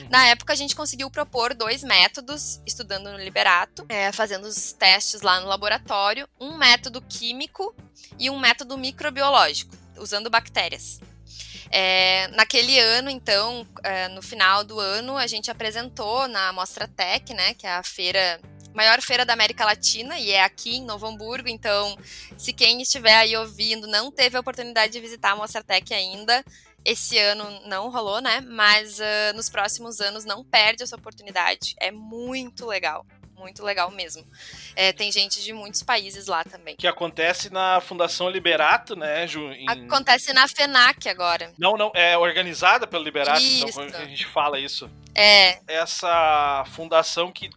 Uhum. 0.00 0.08
Na 0.10 0.26
época, 0.26 0.52
a 0.52 0.56
gente 0.56 0.76
conseguiu 0.76 1.10
propor 1.10 1.54
dois 1.54 1.82
métodos, 1.82 2.60
estudando 2.66 3.10
no 3.10 3.18
Liberato, 3.18 3.84
é, 3.88 4.12
fazendo 4.12 4.44
os 4.44 4.72
testes 4.72 5.22
lá 5.22 5.40
no 5.40 5.46
laboratório: 5.46 6.28
um 6.38 6.56
método 6.56 7.00
químico 7.02 7.74
e 8.18 8.30
um 8.30 8.38
método 8.38 8.76
microbiológico, 8.78 9.76
usando 9.98 10.30
bactérias. 10.30 11.00
É, 11.70 12.26
naquele 12.28 12.78
ano, 12.80 13.08
então, 13.08 13.66
é, 13.84 14.08
no 14.08 14.20
final 14.20 14.64
do 14.64 14.80
ano, 14.80 15.16
a 15.16 15.26
gente 15.28 15.50
apresentou 15.50 16.26
na 16.26 16.52
Mostra 16.52 16.88
Tech, 16.88 17.32
né, 17.32 17.54
que 17.54 17.64
é 17.64 17.74
a 17.74 17.82
feira 17.82 18.40
maior 18.74 19.00
feira 19.02 19.24
da 19.24 19.32
América 19.32 19.64
Latina 19.64 20.18
e 20.18 20.30
é 20.30 20.42
aqui 20.42 20.76
em 20.76 20.84
Novo 20.84 21.06
Hamburgo. 21.06 21.48
Então, 21.48 21.96
se 22.36 22.52
quem 22.52 22.80
estiver 22.80 23.14
aí 23.14 23.36
ouvindo 23.36 23.86
não 23.86 24.10
teve 24.10 24.36
a 24.36 24.40
oportunidade 24.40 24.92
de 24.92 25.00
visitar 25.00 25.32
a 25.32 25.36
Mostratec 25.36 25.92
ainda, 25.92 26.44
esse 26.84 27.18
ano 27.18 27.44
não 27.66 27.90
rolou, 27.90 28.20
né? 28.20 28.40
Mas 28.40 28.98
uh, 28.98 29.36
nos 29.36 29.48
próximos 29.48 30.00
anos 30.00 30.24
não 30.24 30.44
perde 30.44 30.82
essa 30.82 30.96
oportunidade. 30.96 31.74
É 31.78 31.90
muito 31.90 32.66
legal 32.66 33.04
muito 33.40 33.64
legal 33.64 33.90
mesmo. 33.90 34.22
É, 34.76 34.92
tem 34.92 35.10
gente 35.10 35.42
de 35.42 35.52
muitos 35.52 35.82
países 35.82 36.26
lá 36.26 36.44
também. 36.44 36.76
Que 36.76 36.86
acontece 36.86 37.50
na 37.50 37.80
Fundação 37.80 38.28
Liberato, 38.28 38.94
né, 38.94 39.26
Ju? 39.26 39.50
Em... 39.52 39.66
Acontece 39.66 40.32
na 40.34 40.46
FENAC 40.46 41.08
agora. 41.08 41.50
Não, 41.58 41.76
não, 41.76 41.90
é 41.94 42.18
organizada 42.18 42.86
pelo 42.86 43.02
Liberato, 43.02 43.40
então 43.40 43.68
isso. 43.68 43.80
então 43.80 44.00
a 44.00 44.04
gente 44.04 44.26
fala 44.26 44.60
isso. 44.60 44.90
É. 45.14 45.58
Essa 45.66 46.64
fundação 46.68 47.32
que, 47.32 47.48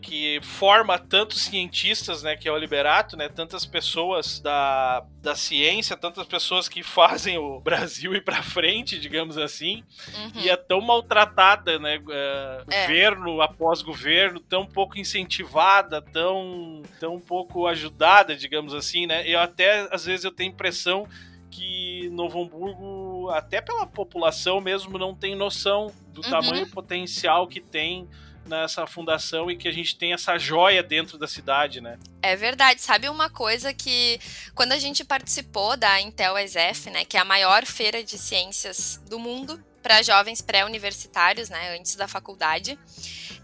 que 0.00 0.40
forma 0.42 0.98
tantos 0.98 1.42
cientistas, 1.42 2.22
né, 2.22 2.36
que 2.36 2.48
é 2.48 2.52
o 2.52 2.56
Liberato, 2.56 3.16
né, 3.16 3.28
tantas 3.28 3.64
pessoas 3.64 4.38
da, 4.40 5.04
da 5.20 5.34
ciência, 5.34 5.96
tantas 5.96 6.26
pessoas 6.26 6.68
que 6.68 6.82
fazem 6.82 7.36
o 7.36 7.60
Brasil 7.62 8.14
ir 8.14 8.24
para 8.24 8.42
frente, 8.42 8.98
digamos 8.98 9.36
assim, 9.36 9.84
uhum. 10.14 10.42
e 10.42 10.48
é 10.48 10.56
tão 10.56 10.80
maltratada, 10.80 11.78
né, 11.78 11.98
uh, 11.98 12.70
é. 12.70 12.82
governo 12.82 13.42
após 13.42 13.82
governo, 13.82 14.40
tão 14.40 14.66
pouco 14.66 14.98
incentivada, 14.98 16.00
tão, 16.00 16.82
tão 16.98 17.20
pouco 17.20 17.66
ajudada, 17.66 18.34
digamos 18.34 18.72
assim, 18.72 19.06
né, 19.06 19.26
eu 19.26 19.38
até, 19.38 19.88
às 19.92 20.06
vezes, 20.06 20.24
eu 20.24 20.32
tenho 20.32 20.50
impressão 20.50 21.06
que 21.50 22.08
Novo 22.12 22.42
Hamburgo, 22.42 23.28
até 23.30 23.60
pela 23.60 23.86
população 23.86 24.60
mesmo, 24.60 24.96
não 24.98 25.14
tem 25.14 25.34
noção 25.34 25.92
do 26.08 26.22
uhum. 26.24 26.30
tamanho 26.30 26.70
potencial 26.70 27.46
que 27.46 27.60
tem 27.60 28.08
nessa 28.50 28.86
fundação 28.86 29.50
e 29.50 29.56
que 29.56 29.68
a 29.68 29.72
gente 29.72 29.96
tem 29.96 30.12
essa 30.12 30.36
joia 30.36 30.82
dentro 30.82 31.16
da 31.16 31.26
cidade, 31.28 31.80
né? 31.80 31.98
É 32.20 32.34
verdade. 32.34 32.82
Sabe 32.82 33.08
uma 33.08 33.30
coisa 33.30 33.72
que 33.72 34.20
quando 34.54 34.72
a 34.72 34.78
gente 34.78 35.04
participou 35.04 35.76
da 35.76 36.00
Intel 36.00 36.34
SF, 36.36 36.90
né, 36.90 37.04
que 37.04 37.16
é 37.16 37.20
a 37.20 37.24
maior 37.24 37.64
feira 37.64 38.02
de 38.02 38.18
ciências 38.18 39.00
do 39.08 39.18
mundo 39.18 39.64
para 39.80 40.02
jovens 40.02 40.42
pré-universitários, 40.42 41.48
né, 41.48 41.78
antes 41.78 41.94
da 41.94 42.06
faculdade, 42.06 42.78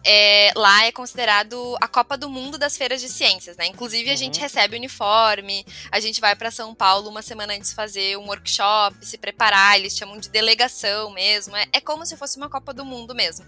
é, 0.05 0.53
lá 0.55 0.85
é 0.85 0.93
considerado 0.93 1.77
a 1.81 1.89
Copa 1.89 2.17
do 2.17 2.29
Mundo 2.29 2.59
das 2.59 2.77
feiras 2.77 3.01
de 3.01 3.09
ciências, 3.09 3.57
né? 3.57 3.67
Inclusive, 3.67 4.09
a 4.09 4.13
uhum. 4.13 4.17
gente 4.17 4.39
recebe 4.39 4.77
uniforme, 4.77 5.67
a 5.91 5.99
gente 5.99 6.21
vai 6.21 6.37
para 6.37 6.51
São 6.51 6.75
Paulo 6.75 7.09
uma 7.09 7.23
semana 7.23 7.55
antes 7.55 7.73
fazer 7.73 8.17
um 8.17 8.27
workshop, 8.27 9.05
se 9.05 9.19
preparar, 9.19 9.77
eles 9.77 9.97
chamam 9.97 10.19
de 10.19 10.29
delegação 10.29 11.11
mesmo. 11.11 11.57
É, 11.57 11.67
é 11.73 11.81
como 11.81 12.07
se 12.07 12.17
fosse 12.17 12.37
uma 12.37 12.49
Copa 12.49 12.73
do 12.73 12.85
Mundo 12.85 13.17
mesmo. 13.17 13.45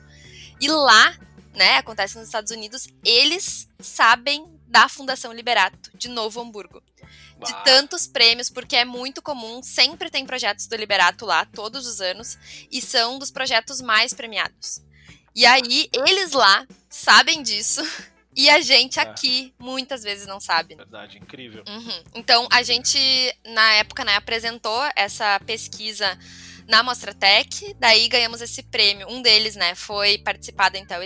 E 0.61 0.67
lá, 0.67 1.17
né, 1.55 1.77
acontece 1.77 2.17
nos 2.17 2.27
Estados 2.27 2.53
Unidos, 2.53 2.89
eles 3.05 3.69
sabem 3.81 4.47
da 4.67 4.89
Fundação 4.89 5.33
Liberato, 5.33 5.91
de 5.97 6.09
Novo 6.09 6.41
Hamburgo 6.41 6.83
de 7.45 7.65
tantos 7.65 8.07
prêmios, 8.07 8.51
porque 8.51 8.77
é 8.77 8.85
muito 8.85 9.23
comum, 9.23 9.63
sempre 9.63 10.11
tem 10.11 10.27
projetos 10.27 10.67
do 10.67 10.77
Liberato 10.77 11.25
lá, 11.25 11.45
todos 11.45 11.87
os 11.87 12.01
anos, 12.01 12.39
e 12.71 12.81
são 12.81 13.19
dos 13.19 13.31
projetos 13.31 13.81
mais 13.81 14.13
premiados. 14.13 14.83
E 15.35 15.47
aí, 15.47 15.89
eles 15.93 16.33
lá 16.33 16.67
sabem 16.89 17.43
disso. 17.43 17.83
E 18.37 18.49
a 18.49 18.61
gente 18.61 19.01
é. 19.01 19.03
aqui 19.03 19.53
muitas 19.59 20.05
vezes 20.05 20.25
não 20.25 20.39
sabe. 20.39 20.77
Verdade, 20.77 21.19
incrível. 21.19 21.65
Uhum. 21.67 22.03
Então, 22.15 22.47
a 22.53 22.63
gente, 22.63 22.97
na 23.45 23.73
época, 23.73 24.05
né, 24.05 24.15
apresentou 24.15 24.81
essa 24.95 25.41
pesquisa 25.41 26.17
na 26.69 26.83
Mostratec, 26.83 27.75
daí 27.79 28.09
ganhamos 28.09 28.43
esse 28.43 28.63
prêmio. 28.63 29.09
Um 29.09 29.23
deles, 29.23 29.57
né, 29.57 29.75
foi 29.75 30.19
participar 30.19 30.69
da 30.69 30.79
Intel. 30.79 31.01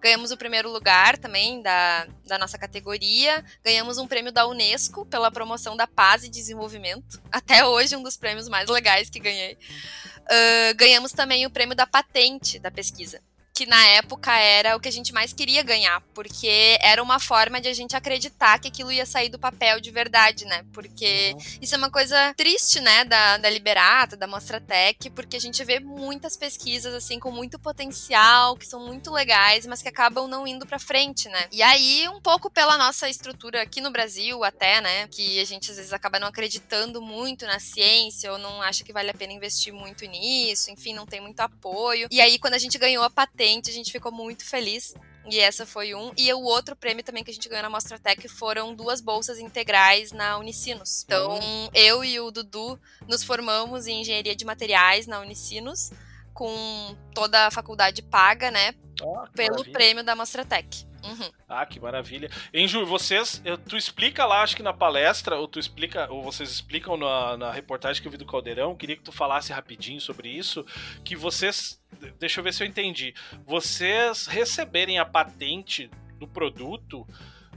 Ganhamos 0.00 0.32
o 0.32 0.36
primeiro 0.36 0.70
lugar 0.70 1.16
também 1.16 1.62
da, 1.62 2.06
da 2.26 2.36
nossa 2.36 2.58
categoria. 2.58 3.44
Ganhamos 3.64 3.96
um 3.96 4.08
prêmio 4.08 4.32
da 4.32 4.46
Unesco 4.46 5.06
pela 5.06 5.30
promoção 5.30 5.76
da 5.76 5.86
paz 5.86 6.24
e 6.24 6.28
desenvolvimento. 6.28 7.22
Até 7.30 7.64
hoje, 7.64 7.94
um 7.94 8.02
dos 8.02 8.16
prêmios 8.16 8.48
mais 8.48 8.68
legais 8.68 9.08
que 9.08 9.20
ganhei. 9.20 9.54
Uh, 9.54 10.74
ganhamos 10.76 11.12
também 11.12 11.46
o 11.46 11.50
prêmio 11.50 11.76
da 11.76 11.86
patente 11.86 12.58
da 12.58 12.70
pesquisa 12.70 13.22
que 13.56 13.64
na 13.64 13.82
época 13.86 14.38
era 14.38 14.76
o 14.76 14.80
que 14.80 14.86
a 14.86 14.92
gente 14.92 15.14
mais 15.14 15.32
queria 15.32 15.62
ganhar, 15.62 16.02
porque 16.12 16.76
era 16.82 17.02
uma 17.02 17.18
forma 17.18 17.58
de 17.58 17.68
a 17.68 17.72
gente 17.72 17.96
acreditar 17.96 18.58
que 18.58 18.68
aquilo 18.68 18.92
ia 18.92 19.06
sair 19.06 19.30
do 19.30 19.38
papel 19.38 19.80
de 19.80 19.90
verdade, 19.90 20.44
né? 20.44 20.62
Porque 20.74 21.32
uhum. 21.32 21.58
isso 21.62 21.74
é 21.74 21.78
uma 21.78 21.90
coisa 21.90 22.34
triste, 22.36 22.80
né, 22.80 23.06
da, 23.06 23.38
da 23.38 23.48
Liberata, 23.48 24.14
da 24.14 24.26
Mostratec, 24.26 25.08
porque 25.08 25.38
a 25.38 25.40
gente 25.40 25.64
vê 25.64 25.80
muitas 25.80 26.36
pesquisas, 26.36 26.92
assim, 26.92 27.18
com 27.18 27.30
muito 27.30 27.58
potencial, 27.58 28.58
que 28.58 28.66
são 28.66 28.84
muito 28.86 29.10
legais, 29.10 29.64
mas 29.64 29.80
que 29.80 29.88
acabam 29.88 30.28
não 30.28 30.46
indo 30.46 30.66
pra 30.66 30.78
frente, 30.78 31.26
né? 31.30 31.48
E 31.50 31.62
aí, 31.62 32.06
um 32.10 32.20
pouco 32.20 32.50
pela 32.50 32.76
nossa 32.76 33.08
estrutura 33.08 33.62
aqui 33.62 33.80
no 33.80 33.90
Brasil, 33.90 34.44
até, 34.44 34.82
né, 34.82 35.08
que 35.08 35.40
a 35.40 35.46
gente 35.46 35.70
às 35.70 35.78
vezes 35.78 35.94
acaba 35.94 36.20
não 36.20 36.28
acreditando 36.28 37.00
muito 37.00 37.46
na 37.46 37.58
ciência, 37.58 38.30
ou 38.30 38.36
não 38.36 38.60
acha 38.60 38.84
que 38.84 38.92
vale 38.92 39.10
a 39.10 39.14
pena 39.14 39.32
investir 39.32 39.72
muito 39.72 40.04
nisso, 40.04 40.70
enfim, 40.70 40.92
não 40.92 41.06
tem 41.06 41.22
muito 41.22 41.40
apoio. 41.40 42.06
E 42.10 42.20
aí, 42.20 42.38
quando 42.38 42.52
a 42.52 42.58
gente 42.58 42.76
ganhou 42.76 43.02
a 43.02 43.08
patente, 43.08 43.45
a 43.46 43.72
gente 43.72 43.92
ficou 43.92 44.12
muito 44.12 44.44
feliz. 44.44 44.94
E 45.28 45.40
essa 45.40 45.66
foi 45.66 45.94
um. 45.94 46.12
E 46.16 46.32
o 46.32 46.40
outro 46.40 46.76
prêmio 46.76 47.02
também 47.02 47.24
que 47.24 47.30
a 47.30 47.34
gente 47.34 47.48
ganhou 47.48 47.62
na 47.62 47.70
Mostra 47.70 47.98
Tech 47.98 48.28
foram 48.28 48.74
duas 48.74 49.00
bolsas 49.00 49.38
integrais 49.38 50.12
na 50.12 50.38
Unicinos. 50.38 51.02
Então, 51.04 51.34
uhum. 51.34 51.68
eu 51.74 52.04
e 52.04 52.20
o 52.20 52.30
Dudu 52.30 52.78
nos 53.08 53.24
formamos 53.24 53.86
em 53.86 54.02
engenharia 54.02 54.36
de 54.36 54.44
materiais 54.44 55.06
na 55.06 55.20
Unicinos, 55.20 55.90
com 56.32 56.96
toda 57.12 57.46
a 57.46 57.50
faculdade 57.50 58.02
paga, 58.02 58.50
né? 58.50 58.74
Oh, 59.02 59.26
pelo 59.34 59.56
maravilha. 59.56 59.72
prêmio 59.72 60.04
da 60.04 60.14
Mostra 60.14 60.44
Tech. 60.44 60.86
Uhum. 61.06 61.30
Ah, 61.48 61.64
que 61.64 61.78
maravilha. 61.78 62.30
Enju, 62.52 62.84
vocês, 62.84 63.42
tu 63.68 63.76
explica 63.76 64.24
lá, 64.24 64.42
acho 64.42 64.56
que 64.56 64.62
na 64.62 64.72
palestra, 64.72 65.36
ou 65.36 65.46
tu 65.46 65.58
explica, 65.58 66.10
ou 66.10 66.22
vocês 66.22 66.50
explicam 66.50 66.96
na, 66.96 67.36
na 67.36 67.52
reportagem 67.52 68.02
que 68.02 68.08
eu 68.08 68.12
vi 68.12 68.18
do 68.18 68.26
Caldeirão, 68.26 68.74
queria 68.74 68.96
que 68.96 69.02
tu 69.02 69.12
falasse 69.12 69.52
rapidinho 69.52 70.00
sobre 70.00 70.28
isso, 70.28 70.64
que 71.04 71.14
vocês, 71.14 71.80
deixa 72.18 72.40
eu 72.40 72.44
ver 72.44 72.52
se 72.52 72.62
eu 72.62 72.66
entendi, 72.66 73.14
vocês 73.44 74.26
receberem 74.26 74.98
a 74.98 75.04
patente 75.04 75.90
do 76.18 76.26
produto 76.26 77.06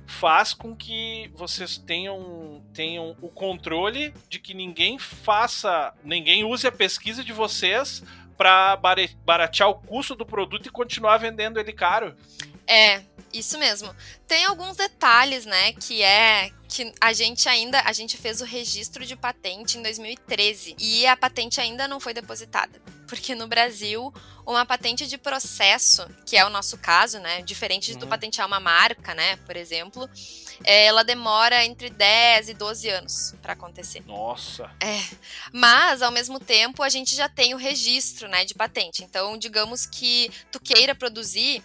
faz 0.09 0.55
com 0.55 0.75
que 0.75 1.29
vocês 1.35 1.77
tenham, 1.77 2.63
tenham 2.73 3.15
o 3.21 3.29
controle 3.29 4.12
de 4.27 4.39
que 4.39 4.55
ninguém 4.55 4.97
faça, 4.97 5.93
ninguém 6.03 6.43
use 6.43 6.65
a 6.65 6.71
pesquisa 6.71 7.23
de 7.23 7.31
vocês 7.31 8.03
para 8.35 8.77
baratear 9.23 9.69
o 9.69 9.75
custo 9.75 10.15
do 10.15 10.25
produto 10.25 10.67
e 10.67 10.71
continuar 10.71 11.17
vendendo 11.17 11.59
ele 11.59 11.73
caro. 11.73 12.15
É, 12.65 13.03
isso 13.33 13.57
mesmo. 13.57 13.93
Tem 14.27 14.45
alguns 14.45 14.77
detalhes, 14.77 15.45
né, 15.45 15.73
que 15.73 16.01
é 16.01 16.51
que 16.67 16.93
a 17.01 17.11
gente 17.13 17.49
ainda, 17.49 17.81
a 17.81 17.91
gente 17.91 18.15
fez 18.15 18.41
o 18.41 18.45
registro 18.45 19.03
de 19.03 19.15
patente 19.15 19.77
em 19.77 19.81
2013 19.81 20.75
e 20.77 21.07
a 21.07 21.17
patente 21.17 21.59
ainda 21.59 21.87
não 21.87 21.99
foi 21.99 22.13
depositada, 22.13 22.79
porque 23.07 23.33
no 23.33 23.47
Brasil 23.47 24.13
uma 24.45 24.65
patente 24.65 25.07
de 25.07 25.17
processo, 25.17 26.07
que 26.25 26.35
é 26.35 26.45
o 26.45 26.49
nosso 26.49 26.77
caso, 26.77 27.19
né, 27.19 27.41
diferente 27.41 27.87
de 27.87 27.93
uhum. 27.93 27.99
tu 27.99 28.07
patentear 28.07 28.47
uma 28.47 28.59
marca, 28.59 29.13
né, 29.13 29.35
por 29.45 29.55
exemplo, 29.55 30.09
é, 30.63 30.85
ela 30.85 31.03
demora 31.03 31.63
entre 31.65 31.89
10 31.89 32.49
e 32.49 32.53
12 32.53 32.89
anos 32.89 33.35
para 33.41 33.53
acontecer. 33.53 34.03
Nossa. 34.05 34.69
É. 34.79 34.99
Mas 35.53 36.01
ao 36.01 36.11
mesmo 36.11 36.39
tempo 36.39 36.83
a 36.83 36.89
gente 36.89 37.15
já 37.15 37.29
tem 37.29 37.53
o 37.53 37.57
registro, 37.57 38.27
né, 38.27 38.43
de 38.43 38.53
patente. 38.53 39.03
Então, 39.03 39.37
digamos 39.37 39.85
que 39.85 40.31
tu 40.51 40.59
queira 40.59 40.95
produzir 40.95 41.63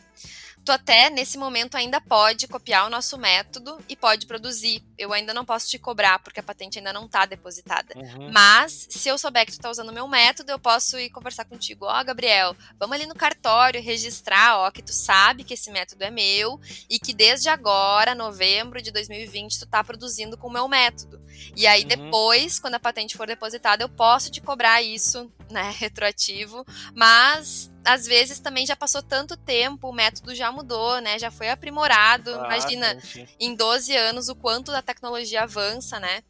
tu 0.65 0.73
até 0.73 1.11
nesse 1.11 1.37
momento 1.37 1.77
ainda 1.77 2.01
pode 2.01 2.49
copiar 2.49 2.87
o 2.87 2.91
nosso 2.91 3.19
método 3.19 3.79
e 3.89 3.95
pode 3.95 4.27
produzir. 4.27 4.83
Eu 4.97 5.13
ainda 5.13 5.35
não 5.35 5.45
posso 5.45 5.69
te 5.69 5.79
cobrar 5.79 6.19
porque 6.21 6.41
a 6.41 6.43
patente 6.43 6.79
ainda 6.79 6.93
não 6.93 7.05
está 7.05 7.27
depositada. 7.27 7.95
Uhum. 7.95 8.31
Mas 8.33 8.87
se 8.89 9.09
eu 9.09 9.19
souber 9.19 9.45
que 9.45 9.53
tu 9.53 9.57
está 9.57 9.71
usando 9.71 9.91
o 9.91 9.93
meu 9.93 10.09
método, 10.09 10.51
eu 10.51 10.59
posso 10.59 10.99
ir 10.99 11.11
conversar 11.11 11.45
contigo. 11.45 11.85
Ó, 11.85 12.01
oh, 12.01 12.05
Gabriel, 12.05 12.57
vamos 12.79 12.97
ali 12.97 13.07
no 13.07 13.15
cartório 13.15 13.83
registrar, 13.83 14.57
ó, 14.57 14.71
que 14.71 14.83
tu 14.83 14.93
sabe 14.93 15.45
que 15.45 15.55
esse 15.55 15.71
método 15.71 16.03
é 16.03 16.11
meu 16.11 16.59
e 16.89 16.99
que 16.99 17.13
desde 17.13 17.49
agora, 17.49 18.15
novembro 18.15 18.81
de 18.81 18.91
2020, 18.91 19.59
tu 19.59 19.65
está 19.65 19.85
produzindo 19.85 20.39
com 20.39 20.49
o 20.49 20.53
meu 20.53 20.67
método. 20.67 21.21
E 21.57 21.67
aí 21.67 21.83
uhum. 21.83 21.89
depois, 21.89 22.59
quando 22.59 22.75
a 22.75 22.81
patente 22.81 23.17
for 23.17 23.27
depositada, 23.27 23.85
eu 23.85 23.89
posso 23.89 24.31
te 24.31 24.41
cobrar 24.41 24.83
isso, 24.83 25.31
né, 25.51 25.75
retroativo, 25.79 26.65
mas 26.95 27.71
às 27.85 28.07
vezes 28.07 28.39
também 28.39 28.65
já 28.67 28.75
passou 28.75 29.03
tanto 29.03 29.37
tempo, 29.37 29.89
o 29.89 29.93
método 29.93 30.35
já 30.35 30.51
mudou, 30.51 31.01
né? 31.01 31.19
Já 31.19 31.31
foi 31.31 31.51
aprimorado. 31.51 32.35
Ah, 32.35 32.47
Imagina, 32.47 32.99
sim, 33.01 33.27
sim. 33.27 33.29
em 33.39 33.55
12 33.55 33.95
anos, 33.95 34.29
o 34.29 34.35
quanto 34.35 34.73
a 34.73 34.81
tecnologia 34.81 35.43
avança, 35.43 36.01
né? 36.01 36.23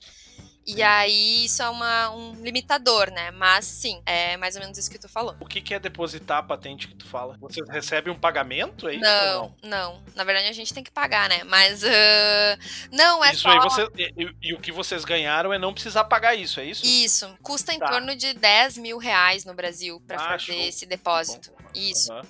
E 0.67 0.83
aí 0.83 1.45
isso 1.45 1.63
é 1.63 1.69
uma, 1.69 2.11
um 2.11 2.33
limitador, 2.43 3.11
né? 3.11 3.31
Mas 3.31 3.65
sim, 3.65 4.03
é 4.07 4.37
mais 4.37 4.57
ou 4.57 4.63
menos 4.63 4.79
isso 4.79 4.91
que 4.91 4.99
tu 4.99 5.09
falou. 5.09 5.37
O 5.41 5.47
que, 5.47 5.61
que 5.61 5.75
é 5.75 5.79
depositar 5.79 6.39
a 6.39 6.43
patente 6.43 6.89
que 6.89 6.95
tu 6.95 7.07
fala? 7.07 7.37
Você 7.41 7.61
recebe 7.69 8.11
um 8.11 8.19
pagamento? 8.19 8.89
É 8.89 8.95
isso 8.95 9.03
não, 9.03 9.55
não, 9.63 9.69
não? 9.69 10.03
Na 10.15 10.25
verdade 10.25 10.49
a 10.49 10.53
gente 10.53 10.73
tem 10.73 10.83
que 10.83 10.91
pagar, 10.91 11.29
né? 11.29 11.45
Mas 11.45 11.83
uh, 11.83 12.89
não 12.91 13.25
é 13.25 13.33
isso 13.33 13.43
só. 13.43 13.51
Aí 13.51 13.59
você, 13.59 13.89
e, 13.97 14.35
e, 14.43 14.55
o 14.55 14.61
que 14.61 14.73
vocês 14.73 15.05
ganharam 15.05 15.53
é 15.53 15.59
não 15.59 15.75
precisar 15.75 16.05
pagar 16.05 16.35
isso, 16.35 16.61
é 16.61 16.65
isso? 16.65 16.87
Isso. 16.87 17.37
Custa 17.43 17.73
em 17.73 17.79
tá. 17.79 17.89
torno 17.89 18.17
de 18.17 18.33
10 18.33 18.79
mil 18.79 18.99
reais 18.99 19.45
no 19.45 19.55
Brasil 19.55 20.03
para 20.07 20.17
ah, 20.17 20.31
fazer 20.31 20.53
show. 20.53 20.55
esse 20.55 20.87
depósito. 20.87 21.53
Isso. 21.75 22.13
Uhum. 22.13 22.23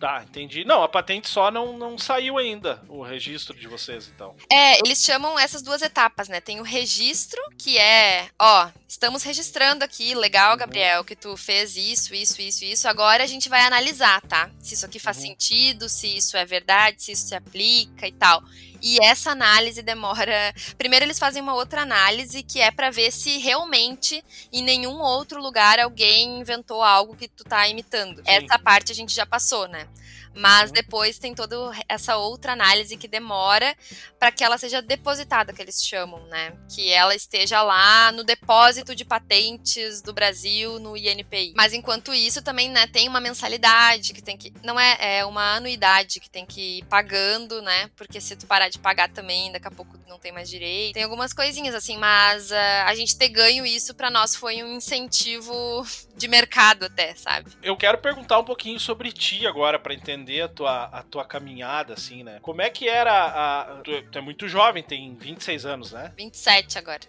Tá, 0.00 0.24
entendi. 0.26 0.64
Não, 0.64 0.82
a 0.82 0.88
patente 0.88 1.28
só 1.28 1.50
não, 1.50 1.76
não 1.76 1.98
saiu 1.98 2.38
ainda, 2.38 2.82
o 2.88 3.02
registro 3.02 3.54
de 3.54 3.68
vocês, 3.68 4.10
então. 4.14 4.34
É, 4.50 4.78
eles 4.78 5.04
chamam 5.04 5.38
essas 5.38 5.60
duas 5.60 5.82
etapas, 5.82 6.26
né? 6.26 6.40
Tem 6.40 6.58
o 6.58 6.62
registro, 6.62 7.38
que 7.58 7.76
é, 7.76 8.30
ó, 8.38 8.70
estamos 8.88 9.22
registrando 9.22 9.84
aqui, 9.84 10.14
legal, 10.14 10.52
uhum. 10.52 10.56
Gabriel, 10.56 11.04
que 11.04 11.14
tu 11.14 11.36
fez 11.36 11.76
isso, 11.76 12.14
isso, 12.14 12.40
isso, 12.40 12.64
isso. 12.64 12.88
Agora 12.88 13.22
a 13.22 13.26
gente 13.26 13.50
vai 13.50 13.60
analisar, 13.60 14.22
tá? 14.22 14.50
Se 14.58 14.72
isso 14.72 14.86
aqui 14.86 14.98
faz 14.98 15.18
uhum. 15.18 15.24
sentido, 15.24 15.86
se 15.86 16.16
isso 16.16 16.34
é 16.34 16.46
verdade, 16.46 17.02
se 17.02 17.12
isso 17.12 17.28
se 17.28 17.34
aplica 17.34 18.08
e 18.08 18.12
tal. 18.12 18.42
E 18.82 18.98
essa 19.02 19.30
análise 19.30 19.82
demora. 19.82 20.54
Primeiro, 20.78 21.04
eles 21.04 21.18
fazem 21.18 21.42
uma 21.42 21.54
outra 21.54 21.82
análise 21.82 22.42
que 22.42 22.60
é 22.60 22.70
para 22.70 22.90
ver 22.90 23.10
se 23.12 23.38
realmente 23.38 24.24
em 24.52 24.62
nenhum 24.62 25.00
outro 25.00 25.40
lugar 25.40 25.78
alguém 25.78 26.40
inventou 26.40 26.82
algo 26.82 27.16
que 27.16 27.28
tu 27.28 27.44
tá 27.44 27.68
imitando. 27.68 28.16
Sim. 28.16 28.22
Essa 28.26 28.58
parte 28.58 28.92
a 28.92 28.94
gente 28.94 29.14
já 29.14 29.26
passou, 29.26 29.68
né? 29.68 29.86
Mas 30.34 30.70
uhum. 30.70 30.74
depois 30.74 31.18
tem 31.18 31.34
toda 31.34 31.56
essa 31.88 32.16
outra 32.16 32.52
análise 32.52 32.96
que 32.96 33.08
demora 33.08 33.76
para 34.18 34.30
que 34.30 34.44
ela 34.44 34.56
seja 34.58 34.80
depositada, 34.80 35.52
que 35.52 35.60
eles 35.60 35.84
chamam, 35.84 36.24
né? 36.26 36.52
Que 36.74 36.90
ela 36.90 37.14
esteja 37.14 37.62
lá 37.62 38.12
no 38.12 38.22
depósito 38.22 38.94
de 38.94 39.04
patentes 39.04 40.00
do 40.00 40.12
Brasil, 40.12 40.78
no 40.78 40.96
INPI. 40.96 41.52
Mas 41.56 41.72
enquanto 41.72 42.14
isso, 42.14 42.42
também 42.42 42.70
né, 42.70 42.86
tem 42.86 43.08
uma 43.08 43.20
mensalidade 43.20 44.12
que 44.12 44.22
tem 44.22 44.36
que. 44.36 44.52
Não 44.62 44.78
é, 44.78 45.18
é 45.18 45.24
uma 45.24 45.56
anuidade 45.56 46.20
que 46.20 46.30
tem 46.30 46.46
que 46.46 46.78
ir 46.78 46.84
pagando, 46.84 47.60
né? 47.60 47.90
Porque 47.96 48.20
se 48.20 48.36
tu 48.36 48.46
parar 48.46 48.68
de 48.68 48.78
pagar 48.78 49.08
também, 49.08 49.50
daqui 49.50 49.66
a 49.66 49.70
pouco 49.70 49.98
não 50.06 50.18
tem 50.18 50.32
mais 50.32 50.48
direito. 50.48 50.94
Tem 50.94 51.02
algumas 51.02 51.32
coisinhas 51.32 51.74
assim, 51.74 51.96
mas 51.96 52.50
uh, 52.50 52.54
a 52.86 52.94
gente 52.94 53.16
ter 53.16 53.28
ganho 53.28 53.66
isso 53.66 53.94
para 53.94 54.10
nós 54.10 54.34
foi 54.34 54.62
um 54.62 54.76
incentivo 54.76 55.84
de 56.16 56.28
mercado 56.28 56.84
até, 56.84 57.14
sabe? 57.14 57.50
Eu 57.62 57.76
quero 57.76 57.98
perguntar 57.98 58.38
um 58.38 58.44
pouquinho 58.44 58.78
sobre 58.78 59.10
ti 59.12 59.46
agora 59.46 59.78
para 59.78 59.94
entender 59.94 60.19
a 60.42 60.48
tua, 60.48 60.84
a 60.84 61.02
tua 61.02 61.24
caminhada 61.24 61.94
assim, 61.94 62.22
né? 62.22 62.38
Como 62.42 62.62
é 62.62 62.70
que 62.70 62.88
era 62.88 63.12
a 63.12 63.80
tu, 63.82 63.90
tu 64.10 64.18
é 64.18 64.20
muito 64.20 64.48
jovem, 64.48 64.82
tem 64.82 65.14
26 65.14 65.66
anos, 65.66 65.92
né? 65.92 66.12
27 66.16 66.78
agora. 66.78 67.00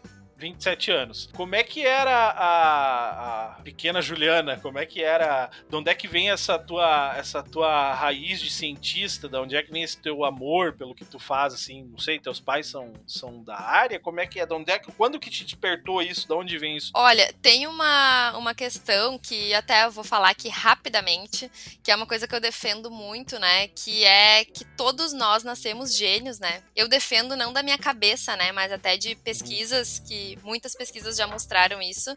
27 0.41 0.91
anos. 0.91 1.29
Como 1.35 1.55
é 1.55 1.63
que 1.63 1.85
era 1.85 2.11
a, 2.11 3.45
a, 3.45 3.61
pequena 3.61 4.01
Juliana? 4.01 4.57
Como 4.57 4.79
é 4.79 4.85
que 4.87 5.03
era? 5.03 5.51
De 5.69 5.75
onde 5.75 5.91
é 5.91 5.93
que 5.93 6.07
vem 6.07 6.31
essa 6.31 6.57
tua, 6.57 7.13
essa 7.15 7.43
tua 7.43 7.93
raiz 7.93 8.41
de 8.41 8.49
cientista? 8.49 9.29
De 9.29 9.37
onde 9.37 9.55
é 9.55 9.61
que 9.61 9.71
vem 9.71 9.83
esse 9.83 9.97
teu 9.97 10.25
amor 10.25 10.73
pelo 10.73 10.95
que 10.95 11.05
tu 11.05 11.19
faz, 11.19 11.53
assim? 11.53 11.83
Não 11.83 11.99
sei, 11.99 12.19
teus 12.19 12.39
pais 12.39 12.65
são, 12.65 12.91
são 13.05 13.43
da 13.43 13.55
área? 13.55 13.99
Como 13.99 14.19
é 14.19 14.25
que 14.25 14.39
é? 14.39 14.45
De 14.45 14.53
onde 14.53 14.71
é 14.71 14.79
que, 14.79 14.91
quando 14.91 15.19
que 15.19 15.29
te 15.29 15.45
despertou 15.45 16.01
isso? 16.01 16.27
De 16.27 16.33
onde 16.33 16.57
vem 16.57 16.75
isso? 16.75 16.91
Olha, 16.95 17.31
tem 17.41 17.67
uma, 17.67 18.35
uma 18.35 18.55
questão 18.55 19.19
que 19.19 19.53
até 19.53 19.85
eu 19.85 19.91
vou 19.91 20.03
falar 20.03 20.31
aqui 20.31 20.49
rapidamente, 20.49 21.51
que 21.83 21.91
é 21.91 21.95
uma 21.95 22.07
coisa 22.07 22.27
que 22.27 22.33
eu 22.33 22.41
defendo 22.41 22.89
muito, 22.89 23.37
né? 23.37 23.67
Que 23.67 24.03
é 24.03 24.43
que 24.43 24.65
todos 24.65 25.13
nós 25.13 25.43
nascemos 25.43 25.95
gênios, 25.95 26.39
né? 26.39 26.63
Eu 26.75 26.87
defendo 26.87 27.35
não 27.35 27.53
da 27.53 27.61
minha 27.61 27.77
cabeça, 27.77 28.35
né? 28.35 28.51
Mas 28.51 28.71
até 28.71 28.97
de 28.97 29.15
pesquisas 29.15 29.99
que 29.99 30.30
muitas 30.43 30.75
pesquisas 30.75 31.15
já 31.15 31.27
mostraram 31.27 31.81
isso, 31.81 32.15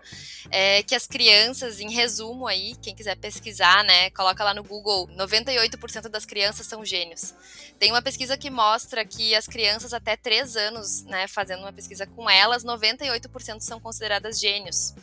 é, 0.51 0.83
que 0.83 0.95
as 0.95 1.07
crianças, 1.07 1.81
em 1.81 1.91
resumo 1.91 2.47
aí, 2.47 2.75
quem 2.83 2.95
quiser 2.95 3.17
pesquisar, 3.17 3.85
né, 3.85 4.11
coloca 4.11 4.43
lá 4.45 4.55
no 4.55 4.63
Google, 4.63 5.09
98% 5.09 6.09
das 6.09 6.25
crianças 6.25 6.67
são 6.67 6.85
gênios. 6.85 7.35
Tem 7.79 7.91
uma 7.91 8.03
pesquisa 8.03 8.37
que 8.37 8.51
mostra 8.51 9.05
que 9.05 9.35
as 9.35 9.47
crianças 9.47 9.93
até 9.93 10.17
3 10.17 10.57
anos, 10.57 11.05
né, 11.05 11.27
fazendo 11.27 11.61
uma 11.61 11.73
pesquisa 11.73 12.07
com 12.07 12.29
elas, 12.29 12.65
98% 12.65 13.61
são 13.61 13.81
consideradas 13.81 14.41
gênios. 14.41 14.95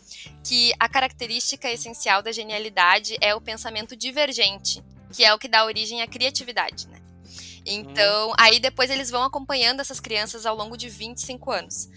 Que 0.43 0.73
a 0.79 0.87
característica 0.87 1.69
essencial 1.71 2.21
da 2.21 2.31
genialidade 2.31 3.17
é 3.21 3.35
o 3.35 3.41
pensamento 3.41 3.95
divergente, 3.95 4.83
que 5.11 5.23
é 5.23 5.33
o 5.33 5.39
que 5.39 5.47
dá 5.47 5.65
origem 5.65 6.01
à 6.01 6.07
criatividade, 6.07 6.87
né? 6.87 7.01
Então, 7.65 8.31
hum. 8.31 8.33
aí 8.37 8.59
depois 8.59 8.89
eles 8.89 9.09
vão 9.09 9.23
acompanhando 9.23 9.81
essas 9.81 9.99
crianças 9.99 10.45
ao 10.45 10.55
longo 10.55 10.75
de 10.75 10.89
25 10.89 11.51
anos. 11.51 11.89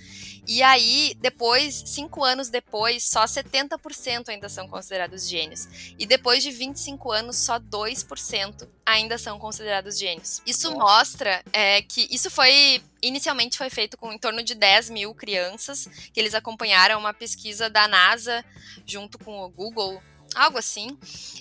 E 0.47 0.63
aí, 0.63 1.17
depois, 1.21 1.83
cinco 1.87 2.23
anos 2.23 2.49
depois, 2.49 3.03
só 3.05 3.25
70% 3.25 4.29
ainda 4.29 4.49
são 4.49 4.69
considerados 4.69 5.29
gênios. 5.29 5.95
E 5.99 6.07
depois 6.07 6.43
de 6.43 6.51
25 6.51 7.13
anos, 7.13 7.37
só 7.37 7.59
2% 7.59 8.69
ainda 8.85 9.17
são 9.17 9.39
considerados 9.39 9.99
gênios. 9.99 10.43
Isso 10.45 10.71
Nossa. 10.71 10.81
mostra 10.81 11.43
é, 11.53 11.83
que 11.83 12.07
isso 12.11 12.31
foi 12.31 12.83
inicialmente 13.03 13.59
foi 13.59 13.69
feito 13.69 13.99
com 13.99 14.13
em 14.13 14.19
torno 14.19 14.43
de 14.43 14.55
10 14.55 14.91
mil 14.91 15.15
crianças, 15.15 15.87
que 16.13 16.19
eles 16.19 16.35
acompanharam 16.35 16.99
uma 16.99 17.13
pesquisa 17.13 17.69
da 17.69 17.87
NASA 17.87 18.45
junto 18.87 19.19
com 19.19 19.43
o 19.43 19.49
Google 19.49 20.03
algo 20.35 20.59
assim. 20.59 20.99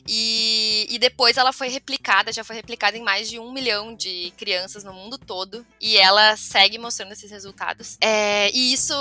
E, 0.08 0.86
e 0.90 1.00
depois 1.00 1.38
ela 1.38 1.54
foi 1.54 1.70
replicada, 1.70 2.32
já 2.32 2.44
foi 2.44 2.56
replicada 2.56 2.98
em 2.98 3.02
mais 3.02 3.30
de 3.30 3.40
um 3.40 3.52
milhão 3.52 3.96
de 3.96 4.34
crianças 4.38 4.84
no 4.84 4.94
mundo 4.94 5.18
todo. 5.18 5.66
E 5.80 5.98
ela 5.98 6.36
segue 6.36 6.78
mostrando 6.78 7.14
esses 7.14 7.32
resultados. 7.32 7.98
É, 8.02 8.50
e 8.52 8.74
isso 8.74 8.94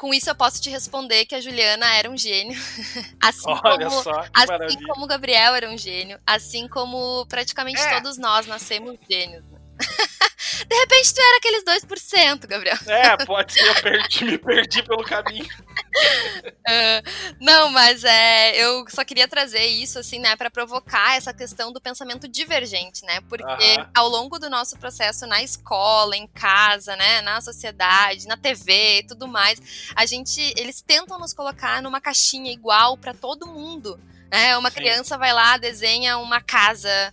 com 0.00 0.14
isso 0.14 0.30
eu 0.30 0.34
posso 0.34 0.62
te 0.62 0.70
responder 0.70 1.26
que 1.26 1.34
a 1.34 1.40
Juliana 1.42 1.94
era 1.94 2.10
um 2.10 2.16
gênio. 2.16 2.58
assim 3.20 3.50
Olha 3.64 3.86
como, 3.86 4.02
só, 4.02 4.24
assim 4.32 4.82
como 4.86 5.04
o 5.04 5.06
Gabriel 5.06 5.54
era 5.54 5.68
um 5.68 5.76
gênio, 5.76 6.18
assim 6.26 6.66
como 6.66 7.26
praticamente 7.26 7.80
é. 7.82 7.96
todos 7.96 8.16
nós 8.16 8.46
nascemos 8.46 8.96
gênios. 9.08 9.44
Né? 9.44 9.60
De 10.66 10.74
repente 10.74 11.14
tu 11.14 11.20
era 11.20 11.36
aqueles 11.36 11.64
2%, 11.64 12.46
Gabriel. 12.46 12.76
É, 12.86 13.16
pode 13.24 13.52
ser, 13.52 13.66
eu 13.66 13.74
perdi, 13.82 14.24
me 14.24 14.38
perdi 14.38 14.82
pelo 14.82 15.04
caminho. 15.04 15.46
Uh, 15.90 17.02
não, 17.40 17.70
mas 17.70 18.04
é, 18.04 18.56
eu 18.56 18.84
só 18.88 19.04
queria 19.04 19.26
trazer 19.26 19.64
isso, 19.66 19.98
assim, 19.98 20.18
né, 20.18 20.36
para 20.36 20.50
provocar 20.50 21.16
essa 21.16 21.32
questão 21.32 21.72
do 21.72 21.80
pensamento 21.80 22.28
divergente, 22.28 23.04
né? 23.04 23.20
Porque 23.28 23.44
uh 23.44 23.82
-huh. 23.82 23.90
ao 23.94 24.08
longo 24.08 24.38
do 24.38 24.48
nosso 24.48 24.78
processo 24.78 25.26
na 25.26 25.42
escola, 25.42 26.16
em 26.16 26.26
casa, 26.26 26.96
né, 26.96 27.20
na 27.22 27.40
sociedade, 27.40 28.26
na 28.26 28.36
TV 28.36 29.00
e 29.00 29.06
tudo 29.06 29.26
mais, 29.26 29.60
a 29.94 30.06
gente, 30.06 30.40
eles 30.56 30.80
tentam 30.80 31.18
nos 31.18 31.34
colocar 31.34 31.82
numa 31.82 32.00
caixinha 32.00 32.52
igual 32.52 32.96
para 32.96 33.14
todo 33.14 33.46
mundo. 33.46 33.98
É, 34.30 34.56
uma 34.56 34.70
Sim. 34.70 34.76
criança 34.76 35.18
vai 35.18 35.32
lá, 35.32 35.56
desenha 35.56 36.18
uma 36.18 36.40
casa 36.40 37.12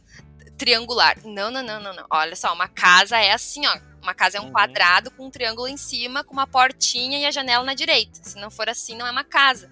triangular. 0.58 1.18
Não, 1.24 1.52
não, 1.52 1.64
não, 1.64 1.80
não, 1.80 1.94
não. 1.94 2.06
Olha 2.10 2.36
só, 2.36 2.54
uma 2.54 2.68
casa 2.68 3.18
é 3.18 3.32
assim, 3.32 3.66
ó. 3.66 3.80
Uma 4.02 4.14
casa 4.14 4.38
é 4.38 4.42
um 4.42 4.46
uhum. 4.46 4.52
quadrado 4.52 5.12
com 5.12 5.28
um 5.28 5.30
triângulo 5.30 5.68
em 5.68 5.78
cima, 5.78 6.24
com 6.24 6.34
uma 6.34 6.48
portinha 6.48 7.20
e 7.20 7.26
a 7.26 7.32
janela 7.32 7.64
na 7.64 7.74
direita. 7.74 8.20
Se 8.24 8.38
não 8.40 8.50
for 8.50 8.70
assim, 8.70 8.96
não 8.96 9.06
é 9.06 9.12
uma 9.12 9.24
casa. 9.24 9.70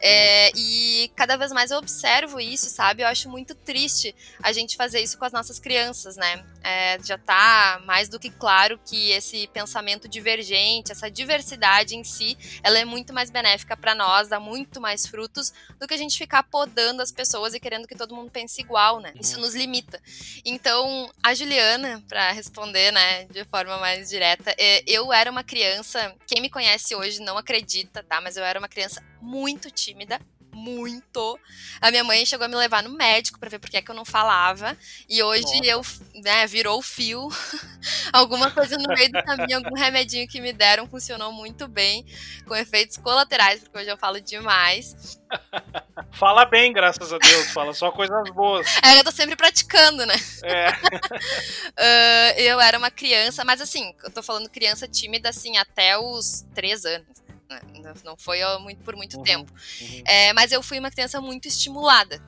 É, 0.00 0.50
e 0.54 1.10
cada 1.16 1.36
vez 1.36 1.52
mais 1.52 1.70
eu 1.70 1.78
observo 1.78 2.38
isso, 2.38 2.68
sabe? 2.68 3.02
Eu 3.02 3.08
acho 3.08 3.28
muito 3.30 3.54
triste 3.54 4.14
a 4.42 4.52
gente 4.52 4.76
fazer 4.76 5.00
isso 5.00 5.18
com 5.18 5.24
as 5.24 5.32
nossas 5.32 5.58
crianças, 5.58 6.16
né? 6.16 6.44
É, 6.68 6.98
já 7.04 7.16
tá 7.16 7.80
mais 7.84 8.08
do 8.08 8.18
que 8.18 8.28
claro 8.28 8.76
que 8.84 9.12
esse 9.12 9.46
pensamento 9.48 10.08
divergente, 10.08 10.90
essa 10.90 11.08
diversidade 11.08 11.94
em 11.94 12.02
si, 12.02 12.36
ela 12.60 12.76
é 12.76 12.84
muito 12.84 13.12
mais 13.12 13.30
benéfica 13.30 13.76
para 13.76 13.94
nós, 13.94 14.26
dá 14.26 14.40
muito 14.40 14.80
mais 14.80 15.06
frutos 15.06 15.52
do 15.78 15.86
que 15.86 15.94
a 15.94 15.96
gente 15.96 16.18
ficar 16.18 16.42
podando 16.42 17.00
as 17.00 17.12
pessoas 17.12 17.54
e 17.54 17.60
querendo 17.60 17.86
que 17.86 17.94
todo 17.94 18.16
mundo 18.16 18.32
pense 18.32 18.60
igual, 18.60 18.98
né? 18.98 19.12
Isso 19.14 19.38
nos 19.38 19.54
limita. 19.54 20.02
Então, 20.44 21.08
a 21.22 21.32
Juliana, 21.34 22.02
para 22.08 22.32
responder, 22.32 22.90
né, 22.90 23.26
de 23.26 23.44
forma 23.44 23.78
mais 23.78 24.08
direta, 24.08 24.52
é, 24.58 24.82
eu 24.88 25.12
era 25.12 25.30
uma 25.30 25.44
criança, 25.44 26.16
quem 26.26 26.40
me 26.40 26.50
conhece 26.50 26.96
hoje 26.96 27.20
não 27.20 27.38
acredita, 27.38 28.02
tá? 28.02 28.20
Mas 28.20 28.36
eu 28.36 28.44
era 28.44 28.58
uma 28.58 28.68
criança 28.68 29.00
muito 29.20 29.70
tímida, 29.70 30.20
muito. 30.56 31.38
A 31.80 31.90
minha 31.90 32.02
mãe 32.02 32.24
chegou 32.24 32.46
a 32.46 32.48
me 32.48 32.56
levar 32.56 32.82
no 32.82 32.90
médico 32.90 33.38
para 33.38 33.50
ver 33.50 33.58
por 33.58 33.68
que, 33.68 33.76
é 33.76 33.82
que 33.82 33.90
eu 33.90 33.94
não 33.94 34.04
falava. 34.04 34.76
E 35.08 35.22
hoje 35.22 35.42
Nossa. 35.42 35.66
eu, 35.66 35.82
né, 36.22 36.46
virou 36.46 36.78
o 36.78 36.82
fio. 36.82 37.28
Alguma 38.12 38.50
coisa 38.50 38.76
no 38.78 38.88
meio 38.88 39.12
do 39.12 39.22
caminho, 39.22 39.58
algum 39.58 39.74
remedinho 39.74 40.26
que 40.26 40.40
me 40.40 40.52
deram 40.52 40.88
funcionou 40.88 41.30
muito 41.30 41.68
bem, 41.68 42.04
com 42.46 42.54
efeitos 42.54 42.96
colaterais, 42.96 43.60
porque 43.60 43.78
hoje 43.78 43.90
eu 43.90 43.96
falo 43.96 44.20
demais. 44.20 45.20
Fala 46.12 46.44
bem, 46.46 46.72
graças 46.72 47.12
a 47.12 47.18
Deus. 47.18 47.50
Fala 47.50 47.74
só 47.74 47.90
coisas 47.90 48.30
boas. 48.30 48.66
É, 48.82 48.98
eu 48.98 49.04
tô 49.04 49.10
sempre 49.10 49.36
praticando, 49.36 50.06
né? 50.06 50.14
É. 50.42 50.70
uh, 50.70 52.38
eu 52.40 52.60
era 52.60 52.78
uma 52.78 52.90
criança, 52.90 53.44
mas 53.44 53.60
assim, 53.60 53.92
eu 54.02 54.10
tô 54.10 54.22
falando 54.22 54.48
criança 54.48 54.88
tímida, 54.88 55.28
assim, 55.28 55.58
até 55.58 55.98
os 55.98 56.44
três 56.54 56.84
anos. 56.84 57.25
Né? 57.48 57.60
Não 58.04 58.16
foi 58.16 58.38
muito, 58.58 58.82
por 58.82 58.96
muito 58.96 59.16
uhum, 59.18 59.22
tempo. 59.22 59.52
Uhum. 59.80 60.02
É, 60.04 60.32
mas 60.32 60.52
eu 60.52 60.62
fui 60.62 60.78
uma 60.78 60.90
criança 60.90 61.20
muito 61.20 61.46
estimulada 61.46 62.22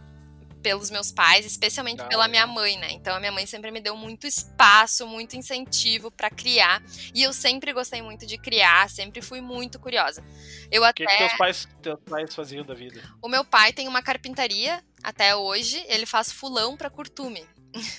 pelos 0.62 0.90
meus 0.90 1.11
pais, 1.11 1.46
especialmente 1.46 2.04
pela 2.09 2.28
minha 2.28 2.46
mãe, 2.46 2.76
né? 2.78 2.90
Então 2.90 3.14
a 3.14 3.20
minha 3.20 3.33
mãe 3.33 3.46
sempre 3.46 3.70
me 3.70 3.81
deu 3.81 3.96
muito 3.96 4.26
espaço, 4.26 5.07
muito 5.07 5.37
incentivo 5.37 6.11
para 6.11 6.28
criar, 6.31 6.83
e 7.14 7.22
eu 7.22 7.33
sempre 7.33 7.72
gostei 7.72 8.02
muito 8.02 8.26
de 8.26 8.37
criar, 8.37 8.90
sempre 8.90 9.22
fui 9.22 9.40
muito 9.40 9.78
curiosa. 9.78 10.22
Eu 10.70 10.85
até 10.85 11.04
O 11.04 11.07
que, 11.07 11.12
que 11.12 11.18
teus 11.18 11.38
pais, 11.38 11.68
teus 11.81 12.00
pais 12.00 12.35
faziam 12.35 12.64
da 12.64 12.74
vida? 12.74 13.00
O 13.22 13.28
meu 13.28 13.44
pai 13.44 13.72
tem 13.72 13.88
uma 13.88 14.02
carpintaria 14.02 14.83
até 15.02 15.35
hoje, 15.35 15.83
ele 15.88 16.07
faz 16.07 16.33
fulão 16.33 16.76
para 16.76 16.90
curtume. 16.90 17.46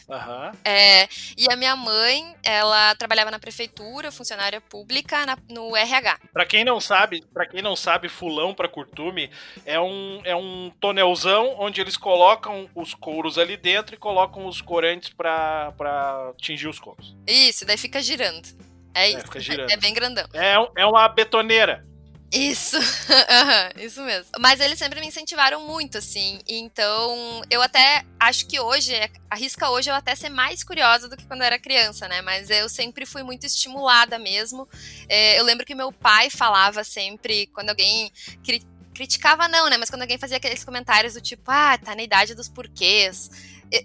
Aham. 0.09 0.51
É, 0.65 1.07
e 1.37 1.45
a 1.51 1.55
minha 1.55 1.75
mãe, 1.75 2.35
ela 2.43 2.95
trabalhava 2.95 3.31
na 3.31 3.39
prefeitura, 3.39 4.11
funcionária 4.11 4.59
pública, 4.59 5.25
na- 5.25 5.37
no 5.49 5.75
RH. 5.75 6.19
Pra 6.33 6.45
quem 6.45 6.63
não 6.63 6.79
sabe, 6.79 7.23
para 7.33 7.45
quem 7.47 7.61
não 7.61 7.75
sabe, 7.75 8.09
fulão 8.09 8.53
pra 8.53 8.67
curtume 8.67 9.29
é 9.65 9.79
um, 9.79 10.21
é 10.23 10.35
um 10.35 10.71
tonelzão 10.79 11.55
onde 11.59 11.79
eles 11.81 11.97
colocam 11.97 12.69
os 12.75 12.93
couros 12.93 13.37
ali 13.37 13.55
dentro 13.57 13.95
e 13.95 13.97
colocam 13.97 14.45
os 14.45 14.61
corantes 14.61 15.09
pra, 15.09 15.71
pra 15.77 16.29
atingir 16.31 16.67
os 16.67 16.79
couros. 16.79 17.15
Isso, 17.27 17.65
daí 17.65 17.77
fica 17.77 18.01
girando. 18.01 18.47
É 18.93 19.09
isso. 19.09 19.21
fica 19.21 19.39
girando. 19.39 19.71
É 19.71 19.77
bem 19.77 19.93
grandão. 19.93 20.27
É, 20.33 20.55
é 20.81 20.85
uma 20.85 21.07
betoneira. 21.07 21.85
Isso, 22.31 22.77
isso 23.77 24.01
mesmo. 24.03 24.27
Mas 24.39 24.59
eles 24.59 24.77
sempre 24.77 24.99
me 24.99 25.07
incentivaram 25.07 25.65
muito, 25.65 25.97
assim. 25.97 26.39
Então, 26.47 27.41
eu 27.49 27.59
até 27.59 28.05
acho 28.19 28.45
que 28.47 28.59
hoje, 28.59 28.93
arrisca 29.31 29.67
hoje 29.69 29.89
eu 29.89 29.95
até 29.95 30.15
ser 30.15 30.29
mais 30.29 30.63
curiosa 30.63 31.09
do 31.09 31.17
que 31.17 31.25
quando 31.25 31.41
eu 31.41 31.47
era 31.47 31.57
criança, 31.57 32.07
né? 32.07 32.21
Mas 32.21 32.51
eu 32.51 32.69
sempre 32.69 33.03
fui 33.07 33.23
muito 33.23 33.47
estimulada 33.47 34.19
mesmo. 34.19 34.67
É, 35.07 35.39
eu 35.39 35.43
lembro 35.43 35.65
que 35.65 35.73
meu 35.73 35.91
pai 35.91 36.29
falava 36.29 36.83
sempre, 36.83 37.47
quando 37.47 37.69
alguém 37.69 38.11
cri- 38.45 38.63
criticava, 38.93 39.47
não, 39.47 39.67
né? 39.67 39.77
Mas 39.77 39.89
quando 39.89 40.03
alguém 40.03 40.19
fazia 40.19 40.37
aqueles 40.37 40.63
comentários 40.63 41.15
do 41.15 41.21
tipo, 41.21 41.49
ah, 41.49 41.79
tá 41.79 41.95
na 41.95 42.03
idade 42.03 42.35
dos 42.35 42.47
porquês. 42.47 43.31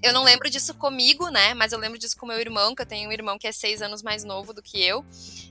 Eu- 0.02 0.12
não 0.12 0.24
lembro 0.24 0.48
disso 0.48 0.72
comigo, 0.74 1.28
né? 1.28 1.52
Mas 1.54 1.72
eu 1.72 1.78
lembro 1.78 1.98
disso 1.98 2.16
com 2.16 2.26
meu 2.26 2.38
irmão, 2.40 2.74
que 2.74 2.82
eu 2.82 2.86
tenho 2.86 3.08
um 3.08 3.12
irmão 3.12 3.38
que 3.38 3.46
é 3.46 3.52
seis 3.52 3.82
anos 3.82 4.02
mais 4.02 4.24
novo 4.24 4.52
do 4.54 4.62
que 4.62 4.82
eu. 4.82 5.04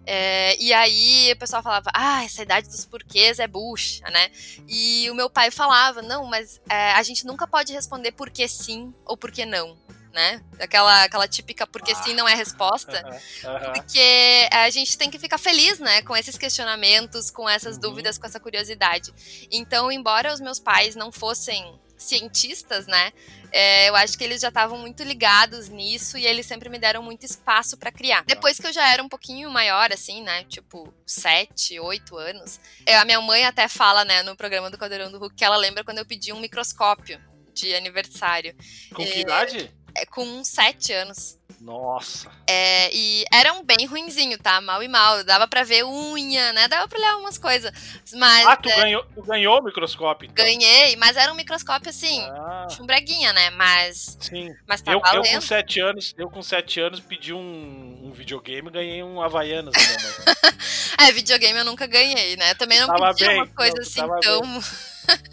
É, 0.05 0.55
e 0.61 0.73
aí 0.73 1.31
o 1.33 1.37
pessoal 1.37 1.61
falava, 1.61 1.89
ah, 1.93 2.23
essa 2.23 2.41
idade 2.41 2.67
dos 2.67 2.83
porquês 2.85 3.39
é 3.39 3.47
bucha, 3.47 4.03
né? 4.09 4.31
E 4.67 5.09
o 5.11 5.15
meu 5.15 5.29
pai 5.29 5.51
falava, 5.51 6.01
não, 6.01 6.25
mas 6.25 6.59
é, 6.69 6.91
a 6.93 7.03
gente 7.03 7.25
nunca 7.25 7.45
pode 7.47 7.71
responder 7.73 8.11
por 8.11 8.29
que 8.29 8.47
sim 8.47 8.93
ou 9.05 9.15
por 9.15 9.31
que 9.31 9.45
não, 9.45 9.77
né? 10.11 10.41
Aquela, 10.59 11.03
aquela 11.03 11.27
típica 11.27 11.65
porque 11.67 11.93
sim 11.95 12.13
não 12.13 12.27
é 12.27 12.33
resposta. 12.35 13.01
Porque 13.73 14.47
a 14.51 14.69
gente 14.69 14.97
tem 14.97 15.09
que 15.09 15.19
ficar 15.19 15.37
feliz, 15.37 15.79
né, 15.79 16.01
com 16.03 16.15
esses 16.15 16.37
questionamentos, 16.37 17.29
com 17.29 17.47
essas 17.49 17.75
Uhum. 17.75 17.81
dúvidas, 17.81 18.17
com 18.17 18.25
essa 18.25 18.39
curiosidade. 18.39 19.13
Então, 19.51 19.91
embora 19.91 20.33
os 20.33 20.39
meus 20.39 20.59
pais 20.59 20.95
não 20.95 21.11
fossem 21.11 21.79
cientistas, 21.97 22.85
né, 22.87 23.11
é, 23.53 23.87
eu 23.87 23.95
acho 23.95 24.17
que 24.17 24.23
eles 24.23 24.41
já 24.41 24.47
estavam 24.49 24.77
muito 24.79 25.03
ligados 25.03 25.69
nisso 25.69 26.17
e 26.17 26.25
eles 26.25 26.45
sempre 26.45 26.67
me 26.69 26.79
deram 26.79 27.03
muito 27.03 27.23
espaço 27.25 27.77
pra 27.77 27.91
criar. 27.91 28.23
Depois 28.25 28.57
que 28.59 28.65
eu 28.67 28.73
já 28.73 28.91
era 28.91 29.03
um 29.03 29.07
pouquinho 29.07 29.49
maior, 29.51 29.91
assim, 29.93 30.23
né, 30.23 30.43
tipo 30.45 30.91
sete, 31.05 31.79
oito 31.79 32.17
anos, 32.17 32.59
é, 32.85 32.97
a 32.97 33.05
minha 33.05 33.21
mãe 33.21 33.45
até 33.45 33.67
fala, 33.67 34.03
né, 34.03 34.23
no 34.23 34.35
programa 34.35 34.69
do 34.71 34.77
Caldeirão 34.77 35.11
do 35.11 35.19
Hulk, 35.19 35.35
que 35.35 35.45
ela 35.45 35.55
lembra 35.55 35.83
quando 35.83 35.99
eu 35.99 36.05
pedi 36.05 36.33
um 36.33 36.39
microscópio 36.39 37.21
de 37.53 37.75
aniversário, 37.75 38.55
Com 38.89 39.03
que 39.05 39.11
É. 39.11 39.19
idade? 39.19 39.71
é, 39.95 40.05
com 40.07 40.43
sete 40.43 40.91
anos. 40.91 41.37
Nossa. 41.63 42.29
É, 42.45 42.93
e 42.93 43.23
era 43.31 43.53
um 43.53 43.63
bem 43.63 43.85
ruinzinho, 43.85 44.37
tá? 44.37 44.59
Mal 44.59 44.83
e 44.83 44.87
mal. 44.89 45.23
Dava 45.23 45.47
pra 45.47 45.63
ver 45.63 45.85
unha, 45.85 46.51
né? 46.51 46.67
Dava 46.67 46.89
pra 46.89 46.99
olhar 46.99 47.15
umas 47.17 47.37
coisas. 47.37 47.71
Mas 48.13 48.45
Ah, 48.45 48.57
tu 48.57 48.69
é, 48.69 48.75
ganhou, 48.75 49.05
tu 49.15 49.21
ganhou 49.21 49.59
o 49.59 49.63
microscópio, 49.63 50.29
então. 50.29 50.43
ganhei, 50.43 50.97
mas 50.97 51.15
era 51.15 51.31
um 51.31 51.35
microscópio 51.35 51.89
assim, 51.89 52.19
Ah, 52.21 52.67
chumbreguinha, 52.69 53.31
né? 53.31 53.49
Mas, 53.51 54.17
sim. 54.19 54.53
mas 54.67 54.81
tá 54.81 54.91
Eu, 54.91 55.01
eu 55.13 55.23
com 55.23 55.41
sete 55.41 55.79
anos, 55.79 56.13
eu 56.17 56.29
com 56.29 56.41
sete 56.43 56.81
anos 56.81 56.99
pedi 56.99 57.33
um, 57.33 57.99
um 58.03 58.11
videogame 58.11 58.67
e 58.67 58.71
ganhei 58.71 59.03
um 59.03 59.21
Havaianas. 59.21 59.73
É, 60.99 61.11
videogame 61.11 61.57
eu 61.59 61.65
nunca 61.65 61.85
ganhei, 61.87 62.37
né? 62.37 62.53
Também 62.53 62.79
não 62.79 62.87
Tava 62.87 63.13
pedi 63.13 63.23
uma 63.29 63.45
bem, 63.45 63.53
coisa 63.53 63.73
não, 63.75 63.81
tu 63.83 63.87
assim 63.87 64.21
tão. 64.21 64.63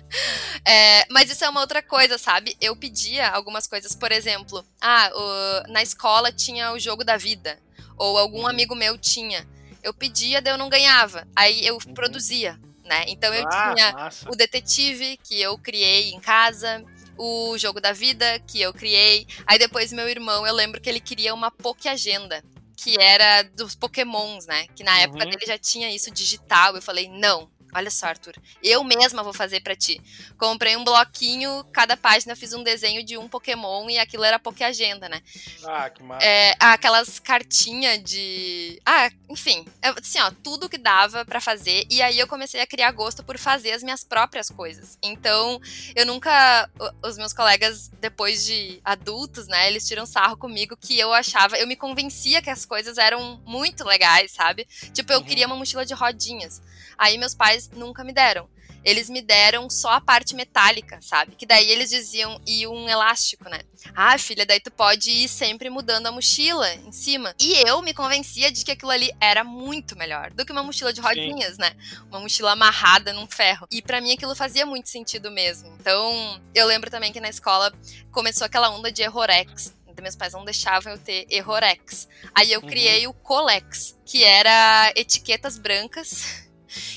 É, 0.65 1.07
mas 1.11 1.31
isso 1.31 1.45
é 1.45 1.49
uma 1.49 1.61
outra 1.61 1.83
coisa, 1.83 2.19
sabe? 2.19 2.57
Eu 2.61 2.75
pedia 2.77 3.29
algumas 3.29 3.67
coisas, 3.67 3.95
por 3.95 4.13
exemplo, 4.13 4.65
ah, 4.81 5.11
o- 5.15 5.73
na 5.73 5.83
escola 5.83 6.33
tinha 6.33 6.73
o 6.73 6.79
jogo 6.79 7.05
da 7.05 7.17
vida, 7.17 7.59
ou 7.97 8.19
algum 8.19 8.41
Uhum. 8.41 8.47
amigo 8.49 8.75
meu 8.75 8.99
tinha. 8.99 9.47
Eu 9.83 9.95
pedia, 9.95 10.43
daí 10.43 10.53
eu 10.53 10.59
não 10.59 10.69
ganhava. 10.69 11.27
Aí 11.35 11.65
eu 11.67 11.75
Uhum. 11.75 11.95
produzia, 11.95 12.59
né? 12.85 13.05
Então 13.09 13.33
eu 13.33 13.47
ah, 13.49 13.75
tinha 13.75 13.93
massa. 13.93 14.31
o 14.31 14.37
detetive 14.37 15.17
que 15.23 15.41
eu 15.41 15.57
criei 15.59 16.11
em 16.11 16.21
casa, 16.21 16.85
o 17.17 17.57
jogo 17.59 17.81
da 17.81 17.93
vida 17.93 18.39
que 18.41 18.61
eu 18.61 18.73
criei. 18.75 19.27
Aí 19.47 19.59
depois 19.59 19.93
meu 19.93 20.09
irmão, 20.09 20.47
eu 20.47 20.55
lembro 20.55 20.81
que 20.81 20.89
ele 20.89 21.01
queria 21.01 21.33
uma 21.35 21.51
Poké 21.51 21.89
Agenda, 21.91 22.43
que 22.77 22.99
era 23.01 23.43
dos 23.43 23.75
Pokémons, 23.75 24.47
né? 24.47 24.67
Que 24.75 24.83
na 24.83 24.99
época 25.01 25.25
Uhum. 25.25 25.31
dele 25.31 25.47
já 25.47 25.59
tinha 25.59 25.91
isso 25.95 26.11
digital. 26.11 26.75
Eu 26.77 26.83
falei: 26.83 27.09
"Não, 27.09 27.49
olha 27.75 27.91
só, 27.91 28.07
Arthur, 28.07 28.35
eu 28.63 28.83
mesma 28.85 29.23
vou 29.23 29.33
fazer 29.33 29.61
pra 29.61 29.75
ti". 29.77 30.01
Comprei 30.39 30.77
um 30.77 30.85
bloquinho, 30.85 31.65
cada 31.73 31.97
página 31.97 32.35
fiz 32.37 32.53
um 32.53 32.63
desenho 32.63 33.05
de 33.05 33.17
um 33.19 33.29
Pokémon 33.29 33.89
e 33.91 33.99
aquilo 33.99 34.25
era 34.25 34.39
Poké 34.39 34.65
Agenda, 34.65 35.09
né? 35.09 35.23
Ah, 35.65 35.91
que 35.91 36.03
massa. 36.03 36.25
É, 36.27 36.55
aquelas 36.59 37.19
cartinhas 37.19 38.03
de. 38.03 38.81
Ah, 38.85 39.11
enfim. 39.29 39.65
é, 39.83 39.89
Assim, 39.91 40.19
ó, 40.21 40.31
tudo 40.43 40.69
que 40.69 40.79
dava 40.79 41.25
pra 41.25 41.41
fazer. 41.41 41.85
E 41.91 42.01
aí 42.03 42.19
eu 42.19 42.27
comecei 42.27 42.61
a 42.61 42.67
criar 42.67 42.91
gosto 42.93 43.23
por 43.23 43.39
fazer 43.39 43.73
as 43.73 43.83
minhas 43.83 44.03
próprias 44.05 44.49
coisas. 44.51 44.99
Então, 45.03 45.61
eu 45.95 46.07
nunca. 46.07 46.69
Os 47.05 47.17
meus 47.17 47.33
colegas, 47.33 47.89
depois 48.01 48.45
de 48.45 48.81
adultos, 48.85 49.47
né, 49.47 49.69
eles 49.69 49.87
tiram 49.87 50.07
sarro 50.07 50.37
comigo 50.37 50.77
que 50.77 50.99
eu 50.99 51.13
achava. 51.13 51.57
Eu 51.57 51.67
me 51.67 51.77
convencia 51.77 52.41
que 52.43 52.51
as 52.51 52.65
coisas 52.65 52.99
eram 52.99 53.41
muito 53.47 53.85
legais, 53.85 54.33
sabe? 54.33 54.67
Tipo, 54.93 55.13
eu 55.13 55.19
Uhum. 55.19 55.25
queria 55.25 55.47
uma 55.47 55.57
mochila 55.57 55.85
de 55.85 55.95
rodinhas. 55.95 56.63
Aí 56.99 57.17
meus 57.17 57.35
pais 57.35 57.60
nunca 57.69 58.03
me 58.05 58.13
deram. 58.13 58.49
Eles 58.83 59.11
me 59.11 59.21
deram 59.21 59.69
só 59.69 59.91
a 59.91 60.01
parte 60.01 60.35
metálica, 60.35 60.99
sabe? 61.03 61.37
Que 61.37 61.45
daí 61.45 61.69
eles 61.71 61.91
diziam, 61.91 62.41
e 62.47 62.67
um 62.67 62.89
elástico, 62.89 63.45
né? 63.47 63.61
Ah, 63.95 64.17
filha, 64.17 64.47
daí 64.47 64.59
tu 64.59 64.71
pode 64.71 65.11
ir 65.11 65.29
sempre 65.29 65.69
mudando 65.69 66.07
a 66.07 66.13
mochila 66.13 66.73
em 66.73 66.91
cima. 66.91 67.35
E 67.39 67.53
eu 67.69 67.83
me 67.83 67.93
convencia 67.93 68.51
de 68.51 68.65
que 68.65 68.71
aquilo 68.73 68.91
ali 68.91 69.11
era 69.21 69.45
muito 69.45 69.95
melhor 69.99 70.31
do 70.31 70.47
que 70.47 70.53
uma 70.53 70.63
mochila 70.63 70.95
de 70.95 71.01
rodinhas, 71.03 71.59
né? 71.59 71.73
Uma 72.09 72.21
mochila 72.21 72.53
amarrada 72.53 73.13
num 73.13 73.27
ferro. 73.27 73.67
E 73.71 73.83
pra 73.83 74.01
mim 74.01 74.13
aquilo 74.13 74.35
fazia 74.35 74.65
muito 74.65 74.89
sentido 74.89 75.31
mesmo. 75.31 75.69
Então, 75.79 76.41
eu 76.55 76.67
lembro 76.67 76.91
também 76.91 77.13
que 77.13 77.21
na 77.21 77.29
escola 77.29 77.71
começou 78.11 78.47
aquela 78.47 78.71
onda 78.71 78.91
de 78.91 79.03
errorex. 79.03 79.75
Então, 79.89 80.03
meus 80.03 80.17
pais 80.17 80.33
não 80.33 80.45
deixavam 80.45 80.93
eu 80.95 80.99
ter 80.99 81.27
errorex. 81.29 82.09
Aí 82.35 82.51
eu 82.51 82.61
Uhum. 82.63 82.67
criei 82.67 83.07
o 83.07 83.13
colex, 83.13 83.95
que 84.07 84.25
era 84.25 84.91
etiquetas 84.97 85.59
brancas 85.59 86.49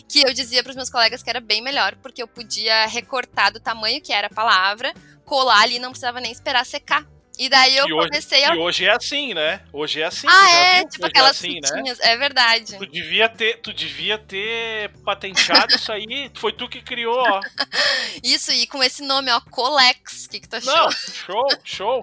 que 0.08 0.22
eu 0.22 0.34
dizia 0.34 0.64
pros 0.64 0.76
meus 0.76 0.90
colegas 0.90 1.24
que 1.24 1.30
era 1.30 1.40
bem 1.40 1.62
melhor, 1.62 1.96
porque 2.02 2.22
eu 2.22 2.28
podia 2.28 2.86
recortar 2.86 3.52
do 3.52 3.60
tamanho 3.60 4.02
que 4.02 4.14
era 4.14 4.28
a 4.28 4.34
palavra, 4.34 4.94
colar 5.26 5.62
ali, 5.62 5.80
não 5.80 5.90
precisava 5.90 6.20
nem 6.20 6.32
esperar 6.32 6.66
secar. 6.66 7.06
E 7.38 7.50
daí 7.50 7.76
eu 7.78 7.86
hoje- 7.86 8.10
comecei 8.10 8.44
a. 8.46 8.56
E 8.56 8.60
hoje 8.60 8.86
é 8.86 8.92
assim, 8.92 9.34
né? 9.34 9.62
Hoje 9.74 10.02
é 10.02 10.06
assim. 10.06 10.28
Ah, 10.30 10.50
é, 10.52 10.80
viu? 10.82 10.90
tipo 10.90 11.04
Hoje 11.06 11.10
aquelas 11.12 11.44
é 11.44 11.48
assim, 11.48 11.60
né? 11.62 11.96
é 12.02 12.18
verdade. 12.18 12.78
Tu 12.78 12.86
devia 12.86 13.28
ter, 13.28 13.58
tu 13.60 13.74
devia 13.74 14.18
ter 14.20 14.90
patenteado 15.04 15.74
isso 15.76 15.92
aí. 15.92 16.30
Foi 16.36 16.54
tu 16.54 16.70
que 16.70 16.82
criou, 16.82 17.18
ó. 17.18 17.42
Isso, 18.24 18.52
e 18.52 18.68
com 18.68 18.84
esse 18.84 19.02
nome, 19.02 19.32
ó, 19.32 19.42
Colex. 19.42 20.26
O 20.26 20.30
que, 20.30 20.40
que 20.42 20.48
tu 20.48 20.56
achou? 20.58 20.74
Não, 20.76 20.92
show, 20.92 21.48
show. 21.64 22.02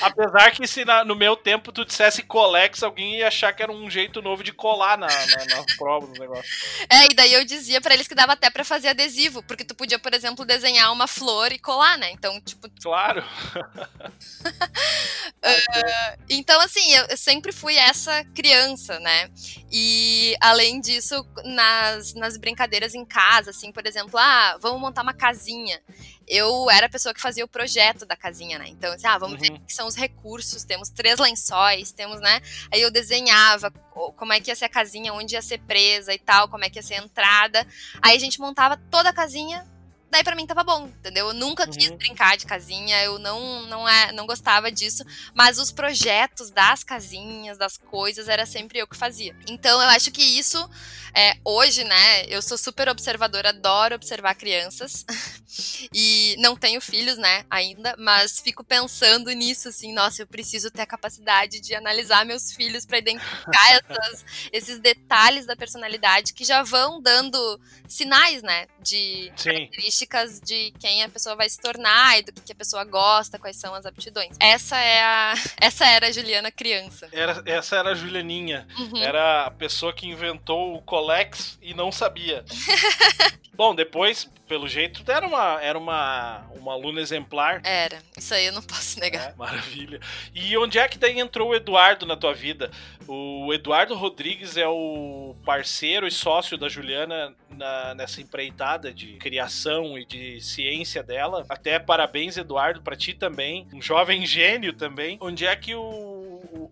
Apesar 0.00 0.50
que 0.50 0.66
se 0.66 0.84
na- 0.84 1.04
no 1.04 1.14
meu 1.16 1.36
tempo 1.36 1.72
tu 1.72 1.84
dissesse 1.84 2.22
Colex, 2.22 2.82
alguém 2.82 3.16
ia 3.18 3.28
achar 3.28 3.52
que 3.52 3.62
era 3.62 3.72
um 3.72 3.90
jeito 3.90 4.20
novo 4.22 4.42
de 4.42 4.52
colar 4.52 4.96
na, 4.98 5.06
na, 5.06 5.56
na 5.56 5.64
prova 5.78 6.06
do 6.06 6.18
negócio. 6.20 6.44
É, 6.88 7.06
e 7.10 7.14
daí 7.14 7.32
eu 7.34 7.44
dizia 7.44 7.80
pra 7.80 7.94
eles 7.94 8.06
que 8.08 8.14
dava 8.14 8.32
até 8.32 8.48
pra 8.50 8.64
fazer 8.64 8.88
adesivo, 8.88 9.42
porque 9.42 9.64
tu 9.64 9.74
podia, 9.74 9.98
por 9.98 10.12
exemplo, 10.14 10.44
desenhar 10.44 10.92
uma 10.92 11.06
flor 11.06 11.52
e 11.52 11.58
colar, 11.58 11.96
né? 11.98 12.10
Então, 12.12 12.38
tipo, 12.40 12.68
Claro. 12.82 13.22
Então, 16.28 16.60
assim, 16.60 16.92
eu, 16.94 17.16
sempre 17.16 17.52
fui 17.52 17.76
essa 17.76 18.24
criança, 18.34 18.98
né? 19.00 19.28
E, 19.70 20.34
além 20.40 20.80
disso, 20.80 21.26
nas, 21.44 22.14
nas 22.14 22.36
brincadeiras 22.36 22.94
em 22.94 23.04
casa, 23.04 23.50
assim, 23.50 23.70
por 23.72 23.86
exemplo, 23.86 24.18
ah, 24.18 24.56
vamos 24.60 24.80
montar 24.80 25.02
uma 25.02 25.12
casinha. 25.12 25.80
Eu 26.26 26.70
era 26.70 26.86
a 26.86 26.88
pessoa 26.88 27.12
que 27.12 27.20
fazia 27.20 27.44
o 27.44 27.48
projeto 27.48 28.06
da 28.06 28.16
casinha, 28.16 28.58
né? 28.58 28.66
Então, 28.68 28.92
assim, 28.92 29.06
ah, 29.06 29.18
vamos 29.18 29.40
ver 29.40 29.50
Uhum. 29.50 29.56
o 29.56 29.60
que 29.66 29.72
são 29.74 29.86
os 29.86 29.96
recursos. 29.96 30.64
Temos 30.64 30.88
três 30.88 31.18
lençóis, 31.18 31.90
temos, 31.92 32.20
né? 32.20 32.40
Aí 32.72 32.80
eu 32.80 32.90
desenhava 32.90 33.70
co- 33.70 34.12
como 34.12 34.32
é 34.32 34.40
que 34.40 34.50
ia 34.50 34.54
ser 34.56 34.66
a 34.66 34.68
casinha, 34.70 35.12
onde 35.12 35.34
ia 35.34 35.42
ser 35.42 35.58
presa 35.60 36.14
e 36.14 36.18
tal, 36.18 36.48
como 36.48 36.64
é 36.64 36.70
que 36.70 36.78
ia 36.78 36.82
ser 36.82 36.94
a 36.94 36.98
entrada. 37.04 37.66
Aí 38.00 38.16
a 38.16 38.20
gente 38.20 38.40
montava 38.40 38.76
toda 38.90 39.10
a 39.10 39.12
casinha. 39.12 39.66
Daí 40.12 40.22
pra 40.22 40.36
mim 40.36 40.46
tava 40.46 40.62
bom, 40.62 40.84
entendeu? 40.88 41.28
Eu 41.28 41.32
nunca 41.34 41.66
quis 41.66 41.88
Uhum. 41.88 41.96
brincar 41.96 42.36
de 42.36 42.44
casinha, 42.44 43.02
eu 43.02 43.18
não 43.18 43.62
não, 43.66 43.88
é, 43.88 44.12
não 44.12 44.26
gostava 44.26 44.70
disso, 44.70 45.02
mas 45.34 45.58
os 45.58 45.72
projetos 45.72 46.50
das 46.50 46.84
casinhas, 46.84 47.56
das 47.56 47.78
coisas, 47.78 48.28
era 48.28 48.44
sempre 48.44 48.78
eu 48.78 48.86
que 48.86 48.94
fazia. 48.94 49.34
Então 49.48 49.80
eu 49.80 49.88
acho 49.88 50.10
que 50.12 50.22
isso, 50.22 50.68
é, 51.14 51.36
hoje, 51.44 51.84
né, 51.84 52.26
eu 52.26 52.40
sou 52.40 52.56
super 52.56 52.88
observadora, 52.88 53.50
adoro 53.50 53.94
observar 53.94 54.34
crianças, 54.34 55.04
e 55.92 56.36
não 56.38 56.56
tenho 56.56 56.80
filhos, 56.80 57.18
né, 57.18 57.44
ainda, 57.50 57.94
mas 57.98 58.40
fico 58.40 58.64
pensando 58.64 59.30
nisso, 59.32 59.68
assim, 59.68 59.92
nossa, 59.92 60.22
eu 60.22 60.26
preciso 60.26 60.70
ter 60.70 60.82
a 60.82 60.86
capacidade 60.86 61.60
de 61.60 61.74
analisar 61.74 62.24
meus 62.24 62.52
filhos 62.52 62.86
para 62.86 62.98
identificar 62.98 63.82
essas, 63.90 64.24
esses 64.52 64.78
detalhes 64.78 65.46
da 65.46 65.56
personalidade 65.56 66.32
que 66.32 66.44
já 66.44 66.62
vão 66.62 67.00
dando 67.00 67.60
sinais, 67.88 68.42
né, 68.42 68.66
de 68.80 69.32
Sim. 69.36 69.50
características 69.50 70.40
de 70.40 70.72
quem 70.78 71.02
a 71.02 71.08
pessoa 71.08 71.36
vai 71.36 71.48
se 71.48 71.58
tornar 71.60 72.18
e 72.18 72.22
do 72.22 72.32
que, 72.32 72.40
que 72.40 72.52
a 72.52 72.56
pessoa 72.56 72.84
gosta, 72.84 73.38
quais 73.38 73.56
são 73.56 73.74
as 73.74 73.86
aptidões. 73.86 74.36
Essa 74.40 74.78
é 74.78 75.02
a. 75.02 75.34
Essa 75.60 75.86
era 75.86 76.08
a 76.08 76.12
Juliana 76.12 76.50
criança. 76.50 77.08
Era, 77.12 77.42
essa 77.46 77.76
era 77.76 77.90
a 77.90 77.94
Julianinha. 77.94 78.66
Uhum. 78.78 78.96
Era 78.98 79.46
a 79.46 79.50
pessoa 79.50 79.92
que 79.92 80.06
inventou 80.06 80.74
o 80.74 80.82
Colex 81.02 81.58
e 81.60 81.74
não 81.74 81.90
sabia. 81.90 82.44
Bom, 83.54 83.74
depois, 83.74 84.30
pelo 84.48 84.66
jeito, 84.66 85.02
era 85.10 85.26
uma, 85.26 85.60
era 85.60 85.78
uma, 85.78 86.46
uma 86.54 86.72
aluna 86.72 87.00
exemplar. 87.00 87.60
Era, 87.64 87.98
isso 88.16 88.32
aí 88.32 88.46
eu 88.46 88.52
não 88.52 88.62
posso 88.62 88.98
negar. 88.98 89.30
É, 89.30 89.34
maravilha. 89.34 90.00
E 90.34 90.56
onde 90.56 90.78
é 90.78 90.88
que 90.88 90.96
daí 90.96 91.18
entrou 91.20 91.50
o 91.50 91.54
Eduardo 91.54 92.06
na 92.06 92.16
tua 92.16 92.32
vida? 92.32 92.70
O 93.06 93.52
Eduardo 93.52 93.94
Rodrigues 93.94 94.56
é 94.56 94.66
o 94.66 95.36
parceiro 95.44 96.06
e 96.06 96.10
sócio 96.10 96.56
da 96.56 96.68
Juliana 96.68 97.34
na, 97.50 97.94
nessa 97.94 98.22
empreitada 98.22 98.92
de 98.92 99.14
criação 99.16 99.98
e 99.98 100.06
de 100.06 100.40
ciência 100.40 101.02
dela. 101.02 101.44
Até 101.48 101.78
parabéns, 101.78 102.38
Eduardo, 102.38 102.80
para 102.80 102.96
ti 102.96 103.12
também. 103.12 103.68
Um 103.72 103.82
jovem 103.82 104.24
gênio 104.24 104.72
também. 104.72 105.18
Onde 105.20 105.46
é 105.46 105.54
que 105.54 105.74
o, 105.74 105.82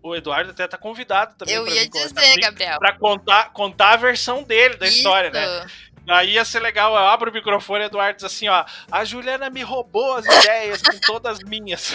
o 0.03 0.15
Eduardo 0.15 0.51
até 0.51 0.67
tá 0.67 0.77
convidado 0.77 1.35
também. 1.35 1.53
Eu 1.55 1.67
ia 1.67 1.89
dizer, 1.89 2.39
Gabriel. 2.39 2.77
Pra 2.79 2.97
contar, 2.97 3.51
contar 3.51 3.93
a 3.93 3.97
versão 3.97 4.43
dele 4.43 4.75
da 4.75 4.87
Isso. 4.87 4.97
história, 4.97 5.29
né? 5.31 5.65
Aí 6.07 6.31
ia 6.31 6.43
ser 6.43 6.59
legal, 6.59 6.93
eu 6.93 7.07
abro 7.07 7.29
o 7.29 7.33
microfone 7.33 7.83
e 7.83 7.87
Eduardo 7.87 8.15
diz 8.15 8.25
assim, 8.25 8.47
ó, 8.47 8.65
a 8.91 9.05
Juliana 9.05 9.49
me 9.49 9.61
roubou 9.61 10.15
as 10.15 10.25
ideias, 10.25 10.81
com 10.81 10.99
todas 10.99 11.39
minhas. 11.39 11.93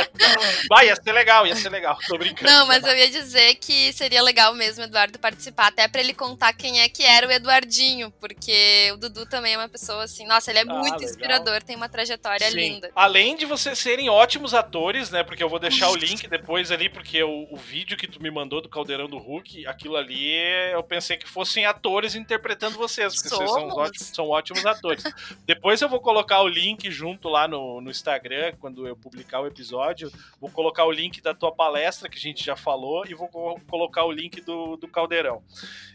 Vai, 0.68 0.88
ia 0.88 0.96
ser 0.96 1.12
legal, 1.12 1.46
ia 1.46 1.56
ser 1.56 1.70
legal, 1.70 1.98
tô 2.06 2.18
brincando. 2.18 2.50
Não, 2.50 2.66
mas 2.66 2.84
eu 2.84 2.94
ia 2.94 3.10
dizer 3.10 3.54
que 3.54 3.92
seria 3.94 4.22
legal 4.22 4.54
mesmo 4.54 4.82
o 4.82 4.86
Eduardo 4.86 5.18
participar, 5.18 5.68
até 5.68 5.88
para 5.88 6.00
ele 6.00 6.12
contar 6.12 6.52
quem 6.52 6.80
é 6.80 6.88
que 6.88 7.02
era 7.02 7.26
o 7.26 7.30
Eduardinho, 7.30 8.12
porque 8.20 8.90
o 8.92 8.98
Dudu 8.98 9.24
também 9.26 9.54
é 9.54 9.58
uma 9.58 9.68
pessoa 9.68 10.04
assim, 10.04 10.26
nossa, 10.26 10.50
ele 10.50 10.58
é 10.58 10.62
ah, 10.62 10.66
muito 10.66 10.94
legal. 10.94 11.02
inspirador, 11.02 11.62
tem 11.62 11.76
uma 11.76 11.88
trajetória 11.88 12.50
Sim. 12.50 12.56
linda. 12.56 12.90
Além 12.94 13.36
de 13.36 13.46
vocês 13.46 13.78
serem 13.78 14.10
ótimos 14.10 14.52
atores, 14.52 15.10
né, 15.10 15.24
porque 15.24 15.42
eu 15.42 15.48
vou 15.48 15.58
deixar 15.58 15.88
o 15.90 15.96
link 15.96 16.28
depois 16.28 16.70
ali, 16.70 16.90
porque 16.90 17.22
o, 17.22 17.48
o 17.50 17.56
vídeo 17.56 17.96
que 17.96 18.06
tu 18.06 18.22
me 18.22 18.30
mandou 18.30 18.60
do 18.60 18.68
Caldeirão 18.68 19.08
do 19.08 19.18
Hulk, 19.18 19.66
aquilo 19.66 19.96
ali, 19.96 20.30
eu 20.72 20.82
pensei 20.82 21.16
que 21.16 21.28
fossem 21.28 21.64
atores 21.64 22.14
interpretando 22.14 22.76
vocês, 22.76 23.14
porque 23.14 23.29
vocês 23.30 23.50
são 23.50 23.68
ótimos, 23.68 24.06
são 24.14 24.28
ótimos 24.28 24.66
atores. 24.66 25.04
Depois 25.46 25.80
eu 25.80 25.88
vou 25.88 26.00
colocar 26.00 26.42
o 26.42 26.48
link 26.48 26.90
junto 26.90 27.28
lá 27.28 27.48
no, 27.48 27.80
no 27.80 27.90
Instagram, 27.90 28.54
quando 28.60 28.86
eu 28.86 28.96
publicar 28.96 29.40
o 29.40 29.46
episódio. 29.46 30.12
Vou 30.40 30.50
colocar 30.50 30.84
o 30.84 30.92
link 30.92 31.20
da 31.20 31.34
tua 31.34 31.52
palestra, 31.52 32.08
que 32.08 32.18
a 32.18 32.20
gente 32.20 32.44
já 32.44 32.56
falou, 32.56 33.06
e 33.06 33.14
vou 33.14 33.28
colocar 33.68 34.04
o 34.04 34.12
link 34.12 34.40
do, 34.40 34.76
do 34.76 34.88
Caldeirão. 34.88 35.42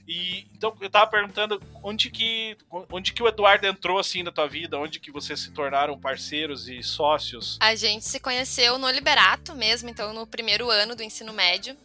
E 0.07 0.45
então 0.55 0.75
eu 0.79 0.89
tava 0.89 1.09
perguntando 1.09 1.61
onde 1.83 2.11
que, 2.11 2.55
onde 2.91 3.11
que 3.11 3.23
o 3.23 3.27
Eduardo 3.27 3.65
entrou 3.65 3.97
assim 3.97 4.21
na 4.21 4.31
tua 4.31 4.47
vida, 4.47 4.77
onde 4.77 4.99
que 4.99 5.11
vocês 5.11 5.39
se 5.39 5.51
tornaram 5.51 5.99
parceiros 5.99 6.67
e 6.67 6.83
sócios? 6.83 7.57
A 7.59 7.75
gente 7.75 8.05
se 8.05 8.19
conheceu 8.19 8.77
no 8.77 8.89
Liberato 8.89 9.55
mesmo, 9.55 9.89
então 9.89 10.13
no 10.13 10.27
primeiro 10.27 10.69
ano 10.69 10.95
do 10.95 11.03
ensino 11.03 11.33
médio. 11.33 11.75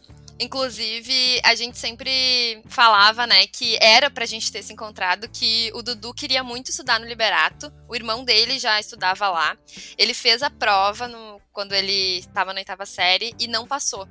Inclusive, 0.41 1.39
a 1.43 1.53
gente 1.53 1.77
sempre 1.77 2.63
falava, 2.65 3.27
né, 3.27 3.45
que 3.45 3.77
era 3.79 4.09
pra 4.09 4.25
gente 4.25 4.51
ter 4.51 4.63
se 4.63 4.73
encontrado, 4.73 5.29
que 5.29 5.71
o 5.75 5.83
Dudu 5.83 6.15
queria 6.15 6.43
muito 6.43 6.71
estudar 6.71 6.99
no 6.99 7.05
Liberato. 7.05 7.71
O 7.87 7.95
irmão 7.95 8.23
dele 8.25 8.57
já 8.57 8.79
estudava 8.79 9.29
lá. 9.29 9.55
Ele 9.95 10.15
fez 10.15 10.41
a 10.41 10.49
prova 10.49 11.07
no, 11.07 11.39
quando 11.53 11.73
ele 11.73 12.17
estava 12.17 12.53
na 12.53 12.59
oitava 12.59 12.87
série 12.87 13.35
e 13.39 13.47
não 13.47 13.67
passou. 13.67 14.07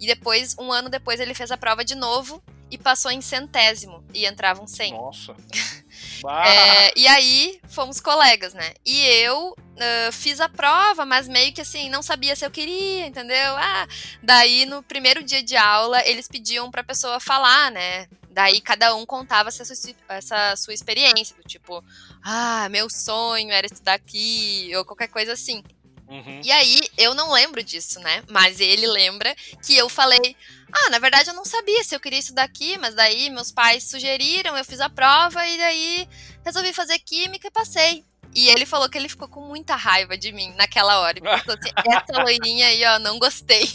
E 0.00 0.08
depois, 0.08 0.56
um 0.58 0.72
ano 0.72 0.88
depois, 0.88 1.20
ele 1.20 1.34
fez 1.34 1.52
a 1.52 1.56
prova 1.56 1.84
de 1.84 1.94
novo 1.94 2.42
e 2.68 2.76
passou 2.76 3.12
em 3.12 3.20
centésimo. 3.20 4.04
E 4.12 4.26
entravam 4.26 4.66
100. 4.66 4.94
Nossa. 4.94 5.36
é, 6.28 6.92
e 6.98 7.06
aí, 7.06 7.60
fomos 7.68 8.00
colegas, 8.00 8.54
né? 8.54 8.74
E 8.84 9.00
eu 9.06 9.50
uh, 9.50 10.12
fiz 10.12 10.40
a 10.40 10.48
prova, 10.48 11.04
mas 11.04 11.28
meio 11.28 11.52
que 11.52 11.60
assim, 11.60 11.88
não 11.88 12.02
sabia 12.02 12.36
se 12.36 12.44
eu 12.44 12.50
queria, 12.50 13.06
entendeu? 13.06 13.56
Ah, 13.56 13.86
daí, 14.22 14.66
no 14.66 14.82
primeiro 14.82 15.22
dia 15.22 15.42
de 15.42 15.56
aula, 15.56 16.00
eles 16.06 16.28
pediam 16.28 16.70
pra 16.70 16.84
pessoa 16.84 17.20
falar, 17.20 17.70
né? 17.70 18.06
Daí 18.30 18.60
cada 18.60 18.94
um 18.94 19.04
contava 19.04 19.48
essa 19.48 19.64
sua, 19.64 19.94
essa 20.08 20.54
sua 20.56 20.72
experiência, 20.72 21.36
do 21.36 21.42
tipo, 21.42 21.82
ah, 22.22 22.68
meu 22.70 22.88
sonho 22.88 23.50
era 23.50 23.66
estudar 23.66 23.94
aqui, 23.94 24.70
ou 24.76 24.84
qualquer 24.84 25.08
coisa 25.08 25.32
assim. 25.32 25.62
Uhum. 26.10 26.40
E 26.42 26.50
aí, 26.50 26.80
eu 26.98 27.14
não 27.14 27.32
lembro 27.32 27.62
disso, 27.62 28.00
né? 28.00 28.24
Mas 28.28 28.58
ele 28.58 28.86
lembra 28.86 29.34
que 29.64 29.76
eu 29.76 29.88
falei: 29.88 30.36
Ah, 30.72 30.90
na 30.90 30.98
verdade 30.98 31.30
eu 31.30 31.34
não 31.34 31.44
sabia 31.44 31.84
se 31.84 31.94
eu 31.94 32.00
queria 32.00 32.18
estudar 32.18 32.42
aqui, 32.42 32.76
mas 32.78 32.96
daí 32.96 33.30
meus 33.30 33.52
pais 33.52 33.84
sugeriram, 33.84 34.56
eu 34.56 34.64
fiz 34.64 34.80
a 34.80 34.90
prova 34.90 35.46
e 35.46 35.56
daí 35.56 36.08
resolvi 36.44 36.72
fazer 36.72 36.98
química 36.98 37.46
e 37.46 37.50
passei. 37.50 38.04
E 38.34 38.48
ele 38.48 38.64
falou 38.64 38.88
que 38.88 38.96
ele 38.96 39.08
ficou 39.08 39.28
com 39.28 39.40
muita 39.40 39.74
raiva 39.74 40.16
de 40.16 40.32
mim 40.32 40.52
naquela 40.56 41.00
hora. 41.00 41.18
Ele 41.18 41.26
falou 41.26 41.58
assim, 41.58 41.70
essa 41.90 42.22
loirinha 42.22 42.66
aí, 42.68 42.84
ó, 42.84 42.98
não 42.98 43.18
gostei. 43.18 43.68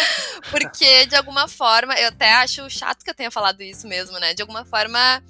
Porque, 0.50 1.06
de 1.06 1.16
alguma 1.16 1.48
forma, 1.48 1.94
eu 1.94 2.08
até 2.08 2.32
acho 2.34 2.68
chato 2.68 3.02
que 3.02 3.10
eu 3.10 3.14
tenha 3.14 3.30
falado 3.30 3.62
isso 3.62 3.88
mesmo, 3.88 4.18
né? 4.18 4.34
De 4.34 4.42
alguma 4.42 4.66
forma, 4.66 5.22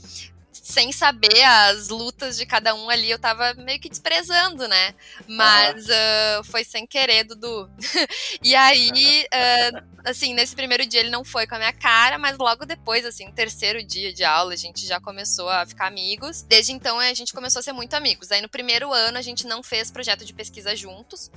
sem 0.63 0.93
saber 0.93 1.43
as 1.43 1.89
lutas 1.89 2.37
de 2.37 2.47
cada 2.47 2.73
um 2.73 2.89
ali, 2.89 3.11
eu 3.11 3.19
tava 3.19 3.53
meio 3.55 3.81
que 3.81 3.89
desprezando, 3.89 4.69
né? 4.69 4.95
Mas 5.27 5.87
uh, 5.87 6.45
foi 6.45 6.63
sem 6.63 6.87
querer, 6.87 7.25
Dudu. 7.25 7.69
e 8.41 8.55
aí, 8.55 9.27
uh, 9.27 9.83
assim, 10.05 10.33
nesse 10.33 10.55
primeiro 10.55 10.87
dia 10.87 11.01
ele 11.01 11.11
não 11.11 11.25
foi 11.25 11.49
com 11.49 11.57
a 11.57 11.59
minha 11.59 11.73
cara, 11.73 12.17
mas 12.17 12.39
logo 12.39 12.65
depois, 12.65 13.05
assim, 13.05 13.29
terceiro 13.33 13.83
dia 13.83 14.13
de 14.13 14.23
aula, 14.23 14.53
a 14.53 14.57
gente 14.57 14.87
já 14.87 15.01
começou 15.01 15.49
a 15.49 15.67
ficar 15.67 15.89
amigos. 15.89 16.43
Desde 16.43 16.71
então 16.71 17.01
a 17.01 17.13
gente 17.13 17.33
começou 17.33 17.59
a 17.59 17.63
ser 17.65 17.73
muito 17.73 17.95
amigos. 17.95 18.31
Aí 18.31 18.41
no 18.41 18.49
primeiro 18.49 18.93
ano 18.93 19.19
a 19.19 19.23
gente 19.23 19.45
não 19.49 19.65
fez 19.65 19.91
projeto 19.91 20.25
de 20.25 20.33
pesquisa 20.33 20.77
juntos 20.77 21.29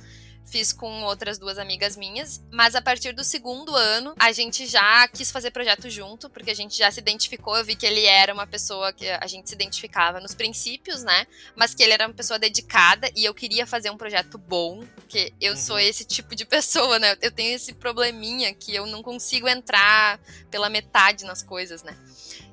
fiz 0.46 0.72
com 0.72 1.02
outras 1.02 1.38
duas 1.38 1.58
amigas 1.58 1.96
minhas, 1.96 2.42
mas 2.50 2.74
a 2.74 2.80
partir 2.80 3.12
do 3.12 3.24
segundo 3.24 3.74
ano 3.74 4.14
a 4.18 4.32
gente 4.32 4.66
já 4.66 5.06
quis 5.08 5.30
fazer 5.30 5.50
projeto 5.50 5.90
junto, 5.90 6.30
porque 6.30 6.50
a 6.50 6.54
gente 6.54 6.78
já 6.78 6.90
se 6.90 7.00
identificou, 7.00 7.56
eu 7.56 7.64
vi 7.64 7.74
que 7.74 7.84
ele 7.84 8.04
era 8.04 8.32
uma 8.32 8.46
pessoa 8.46 8.92
que 8.92 9.08
a 9.08 9.26
gente 9.26 9.48
se 9.48 9.54
identificava 9.54 10.20
nos 10.20 10.34
princípios, 10.34 11.02
né? 11.02 11.26
Mas 11.56 11.74
que 11.74 11.82
ele 11.82 11.92
era 11.92 12.06
uma 12.06 12.14
pessoa 12.14 12.38
dedicada 12.38 13.10
e 13.14 13.24
eu 13.24 13.34
queria 13.34 13.66
fazer 13.66 13.90
um 13.90 13.96
projeto 13.96 14.38
bom, 14.38 14.84
porque 14.94 15.32
eu 15.40 15.52
uhum. 15.52 15.58
sou 15.58 15.78
esse 15.78 16.04
tipo 16.04 16.34
de 16.34 16.44
pessoa, 16.46 16.98
né? 16.98 17.16
Eu 17.20 17.30
tenho 17.30 17.54
esse 17.54 17.72
probleminha 17.72 18.54
que 18.54 18.74
eu 18.74 18.86
não 18.86 19.02
consigo 19.02 19.48
entrar 19.48 20.20
pela 20.50 20.70
metade 20.70 21.24
nas 21.24 21.42
coisas, 21.42 21.82
né? 21.82 21.96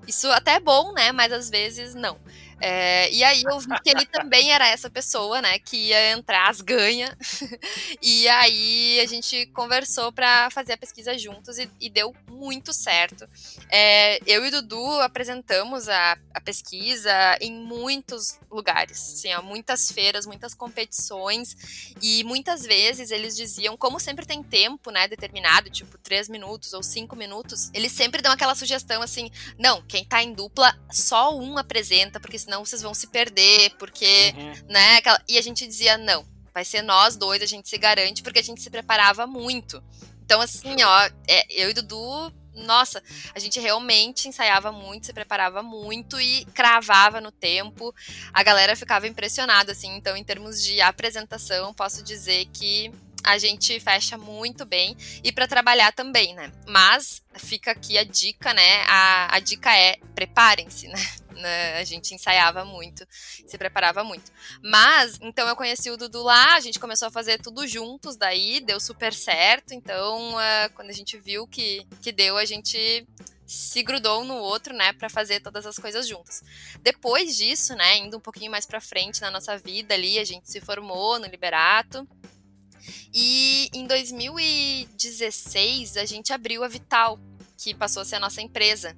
Isso 0.07 0.29
até 0.31 0.55
é 0.55 0.59
bom, 0.59 0.91
né? 0.91 1.11
Mas 1.11 1.31
às 1.31 1.49
vezes 1.49 1.93
não. 1.93 2.19
É, 2.65 3.11
e 3.11 3.21
aí 3.25 3.43
eu 3.43 3.59
vi 3.59 3.77
que 3.83 3.89
ele 3.89 4.05
também 4.05 4.53
era 4.53 4.65
essa 4.65 4.89
pessoa, 4.89 5.41
né, 5.41 5.59
que 5.59 5.89
ia 5.89 6.11
entrar 6.11 6.49
as 6.49 6.61
ganha. 6.61 7.13
e 8.01 8.25
aí 8.29 9.01
a 9.01 9.05
gente 9.05 9.47
conversou 9.47 10.13
para 10.13 10.49
fazer 10.49 10.71
a 10.71 10.77
pesquisa 10.77 11.17
juntos 11.17 11.57
e, 11.57 11.69
e 11.81 11.89
deu 11.89 12.15
muito 12.25 12.71
certo. 12.71 13.27
É, 13.75 14.19
eu 14.25 14.45
e 14.45 14.47
o 14.47 14.51
Dudu 14.51 15.01
apresentamos 15.01 15.89
a, 15.89 16.17
a 16.33 16.39
pesquisa 16.39 17.11
em 17.41 17.51
muitos 17.51 18.39
lugares, 18.49 19.15
assim, 19.15 19.33
ó, 19.33 19.41
muitas 19.41 19.91
feiras, 19.91 20.25
muitas 20.25 20.53
competições 20.53 21.93
e 22.01 22.23
muitas 22.23 22.61
vezes 22.61 23.11
eles 23.11 23.35
diziam, 23.35 23.75
como 23.75 23.99
sempre 23.99 24.25
tem 24.25 24.43
tempo, 24.43 24.91
né, 24.91 25.07
determinado, 25.07 25.69
tipo 25.69 25.97
três 25.97 26.29
minutos 26.29 26.71
ou 26.73 26.83
cinco 26.83 27.15
minutos, 27.15 27.69
eles 27.73 27.91
sempre 27.91 28.21
dão 28.21 28.31
aquela 28.31 28.55
sugestão 28.55 29.01
assim, 29.01 29.29
não, 29.57 29.81
quem 29.81 30.05
tá 30.05 30.23
em 30.23 30.33
dupla 30.33 30.73
só 30.91 31.35
um 31.35 31.57
apresenta, 31.57 32.19
porque 32.19 32.37
senão 32.37 32.53
senão 32.53 32.65
vocês 32.65 32.81
vão 32.81 32.93
se 32.93 33.07
perder, 33.07 33.71
porque, 33.77 34.33
uhum. 34.37 34.53
né? 34.69 34.97
Aquela... 34.97 35.21
E 35.27 35.37
a 35.37 35.41
gente 35.41 35.65
dizia, 35.65 35.97
não, 35.97 36.25
vai 36.53 36.63
ser 36.63 36.83
nós 36.83 37.15
dois, 37.15 37.41
a 37.41 37.47
gente 37.47 37.67
se 37.67 37.77
garante, 37.77 38.21
porque 38.21 38.39
a 38.39 38.43
gente 38.43 38.61
se 38.61 38.69
preparava 38.69 39.25
muito. 39.25 39.83
Então, 40.23 40.39
assim, 40.39 40.83
ó, 40.83 41.09
é, 41.27 41.45
eu 41.49 41.69
e 41.69 41.73
Dudu, 41.73 42.31
nossa, 42.55 43.01
a 43.33 43.39
gente 43.39 43.59
realmente 43.59 44.27
ensaiava 44.27 44.71
muito, 44.71 45.05
se 45.05 45.13
preparava 45.13 45.63
muito 45.63 46.19
e 46.19 46.45
cravava 46.53 47.19
no 47.19 47.31
tempo. 47.31 47.93
A 48.33 48.43
galera 48.43 48.75
ficava 48.75 49.07
impressionada, 49.07 49.71
assim. 49.71 49.95
Então, 49.95 50.15
em 50.15 50.23
termos 50.23 50.61
de 50.61 50.81
apresentação, 50.81 51.73
posso 51.73 52.03
dizer 52.03 52.47
que 52.53 52.91
a 53.23 53.37
gente 53.37 53.79
fecha 53.79 54.17
muito 54.17 54.65
bem 54.65 54.97
e 55.23 55.31
para 55.31 55.47
trabalhar 55.47 55.93
também, 55.93 56.35
né? 56.35 56.51
Mas 56.67 57.23
fica 57.35 57.71
aqui 57.71 57.97
a 57.97 58.03
dica, 58.03 58.53
né? 58.53 58.83
A, 58.87 59.35
a 59.35 59.39
dica 59.39 59.75
é 59.75 59.97
preparem-se, 60.13 60.87
né? 60.89 60.99
Né? 61.43 61.77
A 61.77 61.83
gente 61.83 62.15
ensaiava 62.15 62.65
muito, 62.65 63.05
se 63.45 63.57
preparava 63.57 64.03
muito. 64.03 64.31
Mas, 64.63 65.19
então 65.21 65.47
eu 65.47 65.55
conheci 65.55 65.91
o 65.91 65.97
Dudu 65.97 66.23
lá, 66.23 66.55
a 66.55 66.59
gente 66.59 66.79
começou 66.79 67.07
a 67.07 67.11
fazer 67.11 67.39
tudo 67.39 67.67
juntos, 67.67 68.15
daí 68.15 68.59
deu 68.59 68.79
super 68.79 69.13
certo. 69.13 69.73
Então, 69.73 70.33
uh, 70.33 70.73
quando 70.73 70.89
a 70.89 70.93
gente 70.93 71.17
viu 71.19 71.45
que, 71.45 71.85
que 72.01 72.11
deu, 72.11 72.37
a 72.37 72.45
gente 72.45 73.05
se 73.45 73.83
grudou 73.83 74.21
um 74.21 74.25
no 74.25 74.37
outro, 74.37 74.73
né, 74.73 74.93
para 74.93 75.09
fazer 75.09 75.41
todas 75.41 75.65
as 75.65 75.77
coisas 75.77 76.07
juntas. 76.07 76.41
Depois 76.81 77.37
disso, 77.37 77.75
né, 77.75 77.97
indo 77.97 78.17
um 78.17 78.21
pouquinho 78.21 78.49
mais 78.49 78.65
para 78.65 78.81
frente 78.81 79.21
na 79.21 79.29
nossa 79.29 79.55
vida 79.57 79.93
ali, 79.93 80.17
a 80.17 80.23
gente 80.23 80.49
se 80.49 80.59
formou 80.59 81.19
no 81.19 81.27
Liberato. 81.27 82.07
E 83.13 83.69
em 83.73 83.85
2016 83.85 85.97
a 85.97 86.05
gente 86.05 86.33
abriu 86.33 86.63
a 86.63 86.67
Vital, 86.67 87.19
que 87.57 87.75
passou 87.75 88.01
a 88.01 88.05
ser 88.05 88.15
a 88.15 88.19
nossa 88.19 88.41
empresa. 88.41 88.97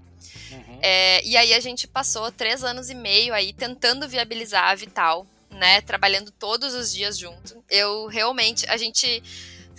Uhum. 0.51 0.79
É, 0.81 1.23
e 1.25 1.36
aí 1.38 1.53
a 1.53 1.59
gente 1.59 1.88
passou 1.88 2.31
três 2.31 2.63
anos 2.63 2.89
e 2.89 2.95
meio 2.95 3.33
aí 3.33 3.53
tentando 3.53 4.07
viabilizar 4.07 4.69
a 4.69 4.75
Vital 4.75 5.27
né, 5.55 5.81
trabalhando 5.81 6.31
todos 6.31 6.73
os 6.73 6.93
dias 6.93 7.17
junto. 7.17 7.63
Eu 7.69 8.07
realmente, 8.07 8.69
a 8.69 8.77
gente 8.77 9.23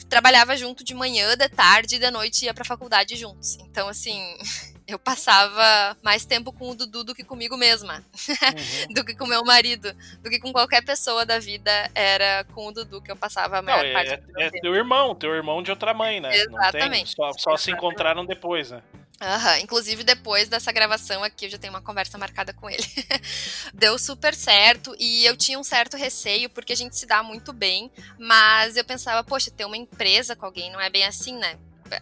trabalhava 0.08 0.56
junto 0.56 0.84
de 0.84 0.94
manhã, 0.94 1.36
de 1.36 1.48
tarde 1.48 1.96
e 1.96 1.98
de 1.98 2.10
noite 2.10 2.44
ia 2.44 2.54
pra 2.54 2.64
faculdade 2.64 3.16
juntos. 3.16 3.56
Então, 3.60 3.88
assim, 3.88 4.20
eu 4.86 4.98
passava 4.98 5.96
mais 6.02 6.24
tempo 6.24 6.52
com 6.52 6.70
o 6.70 6.74
Dudu 6.74 7.04
do 7.04 7.14
que 7.14 7.24
comigo 7.24 7.56
mesma, 7.56 8.04
uhum. 8.28 8.94
do 8.94 9.04
que 9.04 9.14
com 9.14 9.26
meu 9.26 9.44
marido, 9.44 9.94
do 10.22 10.30
que 10.30 10.38
com 10.38 10.52
qualquer 10.52 10.84
pessoa 10.84 11.24
da 11.24 11.38
vida, 11.38 11.90
era 11.94 12.44
com 12.54 12.66
o 12.66 12.72
Dudu 12.72 13.00
que 13.00 13.10
eu 13.10 13.16
passava 13.16 13.58
a 13.58 13.62
maior 13.62 13.84
Não, 13.84 13.92
parte 13.92 14.12
é, 14.12 14.16
do 14.16 14.40
é 14.40 14.50
tempo. 14.50 14.62
teu 14.62 14.74
irmão, 14.74 15.14
teu 15.14 15.34
irmão 15.34 15.62
de 15.62 15.70
outra 15.70 15.92
mãe, 15.92 16.20
né? 16.20 16.34
Exatamente. 16.36 17.14
Só, 17.14 17.32
só 17.32 17.56
se 17.56 17.70
encontraram 17.70 18.24
depois, 18.24 18.70
né? 18.70 18.82
Uhum. 19.20 19.56
Inclusive, 19.62 20.04
depois 20.04 20.48
dessa 20.48 20.70
gravação 20.70 21.24
aqui, 21.24 21.46
eu 21.46 21.50
já 21.50 21.58
tenho 21.58 21.72
uma 21.72 21.80
conversa 21.80 22.18
marcada 22.18 22.52
com 22.52 22.68
ele. 22.68 22.84
Deu 23.72 23.98
super 23.98 24.34
certo 24.34 24.94
e 24.98 25.24
eu 25.24 25.36
tinha 25.36 25.58
um 25.58 25.64
certo 25.64 25.96
receio, 25.96 26.50
porque 26.50 26.72
a 26.72 26.76
gente 26.76 26.96
se 26.96 27.06
dá 27.06 27.22
muito 27.22 27.52
bem, 27.52 27.90
mas 28.18 28.76
eu 28.76 28.84
pensava, 28.84 29.24
poxa, 29.24 29.50
ter 29.50 29.64
uma 29.64 29.76
empresa 29.76 30.36
com 30.36 30.44
alguém 30.44 30.70
não 30.70 30.80
é 30.80 30.90
bem 30.90 31.04
assim, 31.04 31.36
né? 31.36 31.58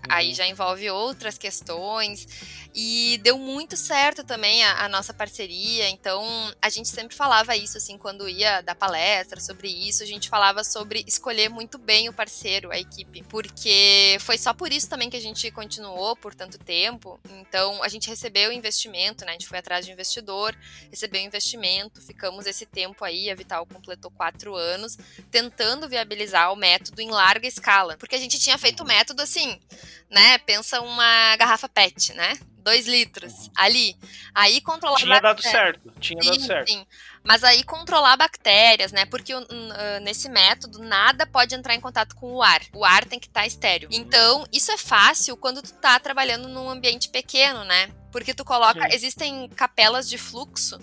Aí 0.08 0.28
uhum. 0.28 0.34
já 0.34 0.46
envolve 0.46 0.90
outras 0.90 1.38
questões. 1.38 2.26
E 2.76 3.20
deu 3.22 3.38
muito 3.38 3.76
certo 3.76 4.24
também 4.24 4.64
a, 4.64 4.84
a, 4.84 4.88
nossa 4.88 5.14
parceria. 5.14 5.88
Então, 5.90 6.24
a 6.60 6.68
gente 6.68 6.88
sempre 6.88 7.14
falava 7.14 7.56
isso, 7.56 7.78
assim, 7.78 7.96
quando 7.96 8.28
ia 8.28 8.62
dar 8.62 8.74
palestra 8.74 9.40
sobre 9.40 9.68
isso, 9.68 10.02
a 10.02 10.06
gente 10.06 10.28
falava 10.28 10.64
sobre 10.64 11.04
escolher 11.06 11.48
muito 11.48 11.78
bem 11.78 12.08
o 12.08 12.12
parceiro, 12.12 12.72
a 12.72 12.78
equipe. 12.78 13.22
Porque 13.28 14.16
foi 14.20 14.36
só 14.36 14.52
por 14.52 14.72
isso 14.72 14.88
também 14.88 15.08
que 15.08 15.16
a 15.16 15.20
gente 15.20 15.48
continuou 15.52 16.16
por 16.16 16.34
tanto 16.34 16.58
tempo. 16.58 17.20
Então, 17.38 17.80
a 17.80 17.88
gente 17.88 18.08
recebeu 18.08 18.50
investimento, 18.50 19.24
né? 19.24 19.30
A 19.30 19.34
gente 19.34 19.46
foi 19.46 19.58
atrás 19.58 19.86
de 19.86 19.92
investidor, 19.92 20.56
recebeu 20.90 21.22
investimento, 21.22 22.02
ficamos 22.02 22.44
esse 22.44 22.66
tempo 22.66 23.04
aí, 23.04 23.30
a 23.30 23.36
Vital 23.36 23.64
completou 23.66 24.10
quatro 24.10 24.56
anos, 24.56 24.98
tentando 25.30 25.88
viabilizar 25.88 26.52
o 26.52 26.56
método 26.56 27.00
em 27.00 27.10
larga 27.10 27.46
escala. 27.46 27.96
Porque 27.96 28.16
a 28.16 28.18
gente 28.18 28.40
tinha 28.40 28.58
feito 28.58 28.82
o 28.82 28.86
método 28.86 29.22
assim, 29.22 29.60
né? 30.10 30.38
Pensa 30.38 30.80
uma 30.80 31.36
garrafa 31.36 31.68
PET, 31.68 32.12
né? 32.14 32.34
2 32.64 32.86
litros 32.86 33.32
uhum. 33.32 33.50
ali. 33.56 33.96
Aí 34.34 34.60
controlar 34.60 34.96
Tinha 34.96 35.20
dado 35.20 35.42
certo, 35.42 35.92
tinha 36.00 36.22
sim, 36.22 36.30
dado 36.30 36.40
certo. 36.40 36.70
Sim. 36.70 36.86
Mas 37.22 37.44
aí 37.44 37.62
controlar 37.62 38.16
bactérias, 38.16 38.90
né? 38.90 39.04
Porque 39.06 39.34
uh, 39.34 39.44
nesse 40.02 40.28
método 40.28 40.78
nada 40.80 41.26
pode 41.26 41.54
entrar 41.54 41.74
em 41.74 41.80
contato 41.80 42.14
com 42.16 42.32
o 42.32 42.42
ar. 42.42 42.62
O 42.72 42.84
ar 42.84 43.04
tem 43.04 43.20
que 43.20 43.26
estar 43.26 43.42
tá 43.42 43.46
estéreo. 43.46 43.88
Uhum. 43.90 43.98
Então, 43.98 44.46
isso 44.52 44.72
é 44.72 44.78
fácil 44.78 45.36
quando 45.36 45.62
tu 45.62 45.72
tá 45.74 45.98
trabalhando 46.00 46.48
num 46.48 46.68
ambiente 46.68 47.08
pequeno, 47.10 47.64
né? 47.64 47.90
Porque 48.10 48.34
tu 48.34 48.44
coloca, 48.44 48.80
sim. 48.80 48.94
existem 48.94 49.48
capelas 49.50 50.08
de 50.08 50.16
fluxo 50.18 50.78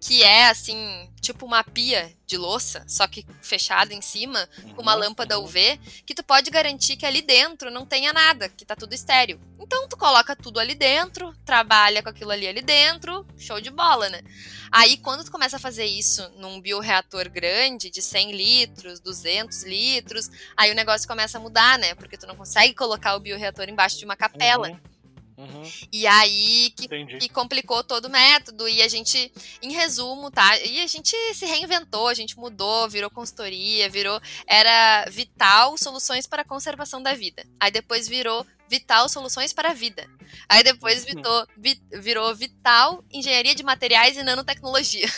que 0.00 0.22
é 0.22 0.48
assim, 0.48 1.10
tipo 1.20 1.46
uma 1.46 1.64
pia 1.64 2.12
de 2.26 2.36
louça, 2.36 2.84
só 2.86 3.06
que 3.06 3.24
fechada 3.40 3.94
em 3.94 4.02
cima, 4.02 4.48
com 4.74 4.82
uma 4.82 4.94
uhum, 4.94 5.00
lâmpada 5.00 5.38
UV, 5.38 5.80
que 6.04 6.14
tu 6.14 6.22
pode 6.22 6.50
garantir 6.50 6.96
que 6.96 7.06
ali 7.06 7.22
dentro 7.22 7.70
não 7.70 7.86
tenha 7.86 8.12
nada, 8.12 8.48
que 8.48 8.64
tá 8.64 8.76
tudo 8.76 8.94
estéreo. 8.94 9.40
Então 9.58 9.88
tu 9.88 9.96
coloca 9.96 10.36
tudo 10.36 10.60
ali 10.60 10.74
dentro, 10.74 11.34
trabalha 11.44 12.02
com 12.02 12.08
aquilo 12.08 12.30
ali 12.30 12.46
ali 12.46 12.62
dentro, 12.62 13.26
show 13.36 13.60
de 13.60 13.70
bola, 13.70 14.08
né? 14.08 14.22
Aí 14.70 14.96
quando 14.98 15.24
tu 15.24 15.30
começa 15.30 15.56
a 15.56 15.60
fazer 15.60 15.86
isso 15.86 16.28
num 16.36 16.60
bioreator 16.60 17.30
grande, 17.30 17.90
de 17.90 18.02
100 18.02 18.32
litros, 18.32 19.00
200 19.00 19.62
litros, 19.64 20.30
aí 20.56 20.70
o 20.70 20.74
negócio 20.74 21.08
começa 21.08 21.38
a 21.38 21.40
mudar, 21.40 21.78
né? 21.78 21.94
Porque 21.94 22.18
tu 22.18 22.26
não 22.26 22.36
consegue 22.36 22.74
colocar 22.74 23.16
o 23.16 23.20
bioreator 23.20 23.68
embaixo 23.68 23.98
de 23.98 24.04
uma 24.04 24.16
capela. 24.16 24.68
Uhum. 24.68 24.95
Uhum. 25.36 25.70
E 25.92 26.06
aí 26.06 26.72
que, 26.74 26.88
que, 26.88 27.28
complicou 27.28 27.84
todo 27.84 28.06
o 28.06 28.10
método. 28.10 28.66
E 28.68 28.82
a 28.82 28.88
gente, 28.88 29.30
em 29.62 29.72
resumo, 29.72 30.30
tá? 30.30 30.58
E 30.60 30.80
a 30.80 30.86
gente 30.86 31.14
se 31.34 31.44
reinventou, 31.44 32.08
a 32.08 32.14
gente 32.14 32.38
mudou, 32.38 32.88
virou 32.88 33.10
consultoria, 33.10 33.88
virou. 33.88 34.20
Era 34.46 35.04
Vital 35.10 35.76
Soluções 35.76 36.26
para 36.26 36.42
a 36.42 36.44
Conservação 36.44 37.02
da 37.02 37.12
Vida. 37.12 37.44
Aí 37.60 37.70
depois 37.70 38.08
virou 38.08 38.46
Vital 38.68 39.08
Soluções 39.08 39.52
para 39.52 39.70
a 39.70 39.74
Vida. 39.74 40.08
Aí 40.48 40.62
depois 40.62 41.04
uhum. 41.04 41.14
virou, 41.14 41.46
virou 41.92 42.34
Vital 42.34 43.04
Engenharia 43.12 43.54
de 43.54 43.62
Materiais 43.62 44.16
e 44.16 44.22
Nanotecnologia. 44.22 45.08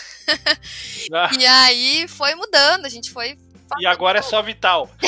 Ah. 1.11 1.31
e 1.39 1.45
aí 1.45 2.07
foi 2.07 2.35
mudando, 2.35 2.85
a 2.85 2.89
gente 2.89 3.09
foi 3.09 3.35
e 3.79 3.85
agora 3.85 4.19
é 4.19 4.21
só 4.21 4.41
Vital. 4.41 4.89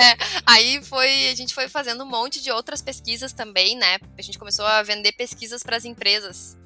é, 0.00 0.16
aí 0.46 0.82
foi, 0.82 1.28
a 1.30 1.34
gente 1.34 1.54
foi 1.54 1.68
fazendo 1.68 2.04
um 2.04 2.08
monte 2.08 2.42
de 2.42 2.50
outras 2.50 2.82
pesquisas 2.82 3.32
também, 3.32 3.76
né? 3.76 3.98
A 4.16 4.22
gente 4.22 4.38
começou 4.38 4.66
a 4.66 4.82
vender 4.82 5.12
pesquisas 5.12 5.62
para 5.62 5.76
as 5.76 5.84
empresas 5.84 6.58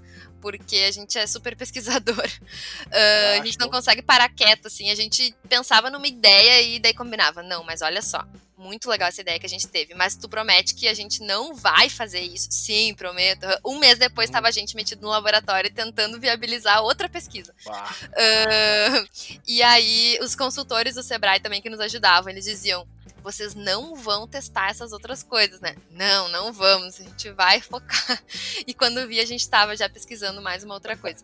porque 0.43 0.77
a 0.77 0.91
gente 0.91 1.17
é 1.17 1.27
super 1.27 1.57
pesquisador. 1.57 2.27
Uh, 2.87 3.41
a 3.41 3.45
gente 3.45 3.59
não 3.61 3.71
consegue 3.71 4.03
parar 4.03 4.29
quieto, 4.29 4.67
assim. 4.67 4.91
A 4.91 4.95
gente 4.95 5.33
pensava 5.49 5.89
numa 5.89 6.07
ideia 6.07 6.61
e 6.63 6.81
daí 6.81 6.93
combinava. 6.93 7.45
Não, 7.45 7.63
mas 7.63 7.81
olha 7.81 8.03
só, 8.03 8.27
muito 8.63 8.89
legal 8.89 9.09
essa 9.09 9.21
ideia 9.21 9.39
que 9.39 9.47
a 9.47 9.49
gente 9.49 9.67
teve. 9.67 9.95
Mas 9.95 10.15
tu 10.15 10.29
promete 10.29 10.75
que 10.75 10.89
a 10.89 10.95
gente 10.95 11.23
não 11.23 11.55
vai 11.55 11.89
fazer 11.89 12.21
isso? 12.21 12.49
Sim, 12.51 12.95
prometo. 12.95 13.47
Um 13.65 13.79
mês 13.79 13.99
depois 13.99 14.29
estava 14.29 14.49
a 14.49 14.51
gente 14.51 14.77
metido 14.77 15.03
no 15.03 15.09
laboratório 15.09 15.73
tentando 15.73 16.21
viabilizar 16.21 16.83
outra 16.83 17.09
pesquisa. 17.09 17.53
Uh, 17.67 19.09
e 19.47 19.63
aí, 19.63 20.19
os 20.23 20.37
consultores 20.37 20.95
do 20.95 21.03
Sebrae 21.03 21.41
também 21.41 21.61
que 21.61 21.71
nos 21.71 21.81
ajudavam, 21.81 22.31
eles 22.31 22.45
diziam: 22.45 22.87
vocês 23.23 23.55
não 23.55 23.95
vão 23.95 24.27
testar 24.27 24.71
essas 24.71 24.93
outras 24.93 25.23
coisas, 25.23 25.61
né? 25.61 25.77
Não, 25.91 26.29
não 26.29 26.53
vamos, 26.53 27.01
a 27.01 27.05
gente 27.05 27.31
vai 27.31 27.61
focar. 27.63 28.23
E 28.67 28.75
quando 28.75 29.07
vi, 29.07 29.21
a 29.21 29.25
gente 29.25 29.41
estava 29.41 29.77
já 29.77 29.89
pesquisando 29.89 30.43
mais 30.43 30.65
uma 30.65 30.75
outra 30.75 30.97
coisa. 30.97 31.23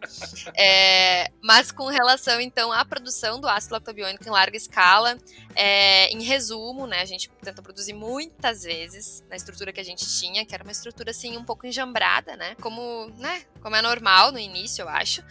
É, 0.56 1.30
mas 1.42 1.70
com 1.70 1.86
relação, 1.86 2.40
então, 2.40 2.72
à 2.72 2.84
produção 2.84 3.40
do 3.40 3.48
ácido 3.48 3.74
lactobiônico 3.74 4.26
em 4.26 4.30
larga 4.30 4.56
escala, 4.56 5.18
é, 5.54 6.10
em 6.10 6.22
resumo, 6.22 6.86
né, 6.86 7.00
a 7.00 7.04
gente 7.04 7.28
tentou 7.42 7.62
produzir 7.64 7.92
muitas 7.92 8.62
vezes 8.62 9.24
na 9.28 9.36
estrutura 9.36 9.72
que 9.72 9.80
a 9.80 9.84
gente 9.84 10.06
tinha, 10.18 10.44
que 10.44 10.54
era 10.54 10.62
uma 10.62 10.72
estrutura, 10.72 11.10
assim, 11.10 11.36
um 11.36 11.44
pouco 11.44 11.66
enjambrada, 11.66 12.36
né? 12.36 12.54
Como, 12.60 13.10
né, 13.18 13.42
como 13.60 13.74
é 13.74 13.82
normal 13.82 14.32
no 14.32 14.38
início, 14.38 14.82
eu 14.82 14.88
acho. 14.88 15.22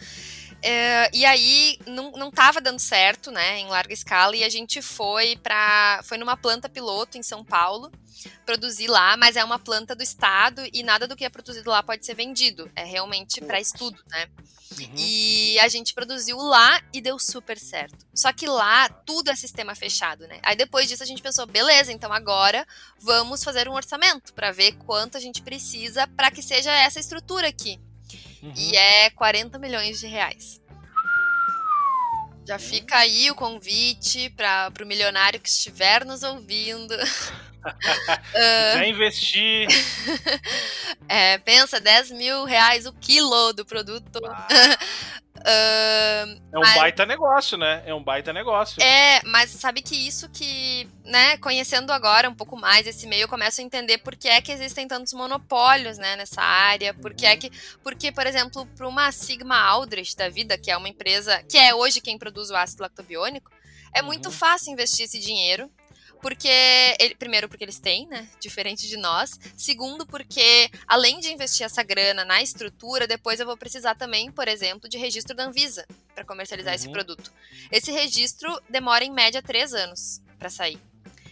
É, 0.62 1.10
e 1.14 1.24
aí 1.24 1.78
não, 1.86 2.12
não 2.12 2.30
tava 2.30 2.60
dando 2.60 2.80
certo, 2.80 3.30
né, 3.30 3.60
em 3.60 3.68
larga 3.68 3.92
escala, 3.92 4.34
e 4.36 4.42
a 4.42 4.48
gente 4.48 4.82
foi 4.82 5.36
para 5.36 6.00
foi 6.04 6.18
numa 6.18 6.36
planta 6.36 6.68
piloto 6.68 7.16
em 7.16 7.22
São 7.22 7.44
Paulo, 7.44 7.92
produzir 8.44 8.88
lá, 8.88 9.16
mas 9.16 9.36
é 9.36 9.44
uma 9.44 9.58
planta 9.58 9.94
do 9.94 10.02
estado 10.02 10.62
e 10.72 10.82
nada 10.82 11.06
do 11.06 11.14
que 11.14 11.24
é 11.24 11.28
produzido 11.28 11.70
lá 11.70 11.82
pode 11.82 12.04
ser 12.04 12.14
vendido, 12.14 12.70
é 12.74 12.84
realmente 12.84 13.40
para 13.40 13.60
estudo, 13.60 14.02
né? 14.08 14.28
Uhum. 14.78 14.94
E 14.96 15.58
a 15.60 15.68
gente 15.68 15.94
produziu 15.94 16.36
lá 16.36 16.80
e 16.92 17.00
deu 17.00 17.18
super 17.18 17.58
certo. 17.58 18.06
Só 18.14 18.32
que 18.32 18.46
lá 18.46 18.88
tudo 18.88 19.30
é 19.30 19.36
sistema 19.36 19.74
fechado, 19.74 20.26
né? 20.26 20.38
Aí 20.42 20.56
depois 20.56 20.88
disso 20.88 21.02
a 21.02 21.06
gente 21.06 21.22
pensou, 21.22 21.46
beleza, 21.46 21.92
então 21.92 22.12
agora 22.12 22.66
vamos 22.98 23.42
fazer 23.42 23.68
um 23.68 23.74
orçamento 23.74 24.34
para 24.34 24.52
ver 24.52 24.72
quanto 24.72 25.16
a 25.16 25.20
gente 25.20 25.40
precisa 25.42 26.06
para 26.08 26.30
que 26.30 26.42
seja 26.42 26.70
essa 26.70 27.00
estrutura 27.00 27.48
aqui. 27.48 27.80
Uhum. 28.42 28.52
E 28.56 28.76
é 28.76 29.10
40 29.10 29.58
milhões 29.58 29.98
de 29.98 30.06
reais. 30.06 30.60
Já 32.46 32.54
uhum. 32.54 32.60
fica 32.60 32.96
aí 32.96 33.30
o 33.30 33.34
convite 33.34 34.30
para 34.30 34.72
o 34.80 34.86
milionário 34.86 35.40
que 35.40 35.48
estiver 35.48 36.04
nos 36.04 36.22
ouvindo. 36.22 36.94
uh, 38.78 38.84
investir. 38.84 39.68
é, 41.08 41.38
pensa, 41.38 41.80
10 41.80 42.12
mil 42.12 42.44
reais 42.44 42.86
o 42.86 42.92
quilo 42.92 43.52
do 43.52 43.64
produto. 43.64 44.16
Uh, 44.16 45.38
é 46.52 46.58
um 46.58 46.60
mas... 46.60 46.74
baita 46.74 47.06
negócio, 47.06 47.58
né? 47.58 47.82
É 47.86 47.94
um 47.94 48.02
baita 48.02 48.32
negócio. 48.32 48.82
É, 48.82 49.20
mas 49.24 49.50
sabe 49.50 49.82
que 49.82 49.94
isso 49.94 50.28
que, 50.30 50.88
né, 51.04 51.36
conhecendo 51.38 51.92
agora 51.92 52.28
um 52.28 52.34
pouco 52.34 52.56
mais 52.56 52.86
esse 52.86 53.06
meio, 53.06 53.22
eu 53.22 53.28
começo 53.28 53.60
a 53.60 53.64
entender 53.64 53.98
por 53.98 54.16
que 54.16 54.28
é 54.28 54.40
que 54.40 54.52
existem 54.52 54.86
tantos 54.86 55.12
monopólios, 55.12 55.98
né, 55.98 56.16
nessa 56.16 56.42
área, 56.42 56.94
por 56.94 57.14
que 57.14 57.26
é 57.26 57.32
uhum. 57.32 57.38
que, 57.38 57.50
porque, 57.82 58.12
por 58.12 58.26
exemplo, 58.26 58.66
para 58.76 58.88
uma 58.88 59.12
Sigma 59.12 59.58
Aldrich 59.58 60.16
da 60.16 60.28
vida, 60.28 60.58
que 60.58 60.70
é 60.70 60.76
uma 60.76 60.88
empresa, 60.88 61.42
que 61.48 61.58
é 61.58 61.74
hoje 61.74 62.00
quem 62.00 62.18
produz 62.18 62.50
o 62.50 62.56
ácido 62.56 62.82
lactobiônico, 62.82 63.50
é 63.94 64.02
muito 64.02 64.26
uhum. 64.26 64.32
fácil 64.32 64.72
investir 64.72 65.06
esse 65.06 65.18
dinheiro 65.18 65.70
porque, 66.20 66.48
ele, 66.98 67.14
primeiro, 67.14 67.48
porque 67.48 67.64
eles 67.64 67.78
têm, 67.78 68.06
né? 68.08 68.28
Diferente 68.40 68.88
de 68.88 68.96
nós. 68.96 69.38
Segundo, 69.56 70.06
porque 70.06 70.70
além 70.86 71.20
de 71.20 71.32
investir 71.32 71.64
essa 71.64 71.82
grana 71.82 72.24
na 72.24 72.42
estrutura, 72.42 73.06
depois 73.06 73.40
eu 73.40 73.46
vou 73.46 73.56
precisar 73.56 73.94
também, 73.94 74.30
por 74.30 74.48
exemplo, 74.48 74.88
de 74.88 74.98
registro 74.98 75.34
da 75.34 75.44
Anvisa 75.44 75.86
para 76.14 76.24
comercializar 76.24 76.72
uhum. 76.72 76.76
esse 76.76 76.88
produto. 76.90 77.32
Esse 77.70 77.92
registro 77.92 78.60
demora 78.68 79.04
em 79.04 79.12
média 79.12 79.42
três 79.42 79.72
anos 79.72 80.20
para 80.38 80.50
sair. 80.50 80.78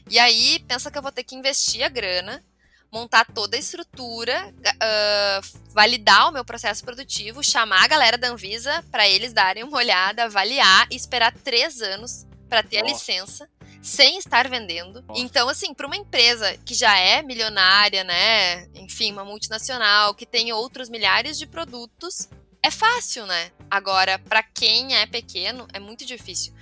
E 0.08 0.18
aí, 0.18 0.60
pensa 0.68 0.90
que 0.90 0.96
eu 0.96 1.02
vou 1.02 1.12
ter 1.12 1.24
que 1.24 1.34
investir 1.34 1.82
a 1.82 1.88
grana, 1.88 2.44
montar 2.92 3.24
toda 3.24 3.56
a 3.56 3.60
estrutura, 3.60 4.48
uh, 4.48 5.58
validar 5.70 6.28
o 6.28 6.32
meu 6.32 6.44
processo 6.44 6.84
produtivo, 6.84 7.42
chamar 7.42 7.84
a 7.84 7.88
galera 7.88 8.16
da 8.16 8.28
Anvisa 8.28 8.84
para 8.90 9.08
eles 9.08 9.32
darem 9.32 9.64
uma 9.64 9.78
olhada, 9.78 10.24
avaliar 10.24 10.86
e 10.92 10.96
esperar 10.96 11.32
três 11.32 11.80
anos 11.80 12.24
para 12.48 12.62
ter 12.62 12.82
Nossa. 12.82 12.86
a 12.86 12.94
licença 12.94 13.55
sem 13.82 14.18
estar 14.18 14.48
vendendo. 14.48 15.02
Nossa. 15.02 15.20
Então, 15.20 15.48
assim, 15.48 15.72
para 15.74 15.86
uma 15.86 15.96
empresa 15.96 16.56
que 16.64 16.74
já 16.74 16.98
é 16.98 17.22
milionária, 17.22 18.04
né? 18.04 18.66
Enfim, 18.74 19.12
uma 19.12 19.24
multinacional, 19.24 20.14
que 20.14 20.26
tem 20.26 20.52
outros 20.52 20.88
milhares 20.88 21.38
de 21.38 21.46
produtos, 21.46 22.28
é 22.62 22.70
fácil, 22.70 23.26
né? 23.26 23.52
Agora, 23.70 24.18
para 24.18 24.42
quem 24.42 24.96
é 24.96 25.06
pequeno, 25.06 25.68
é 25.72 25.78
muito 25.78 26.04
difícil. 26.04 26.52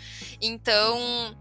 Então, 0.41 1.35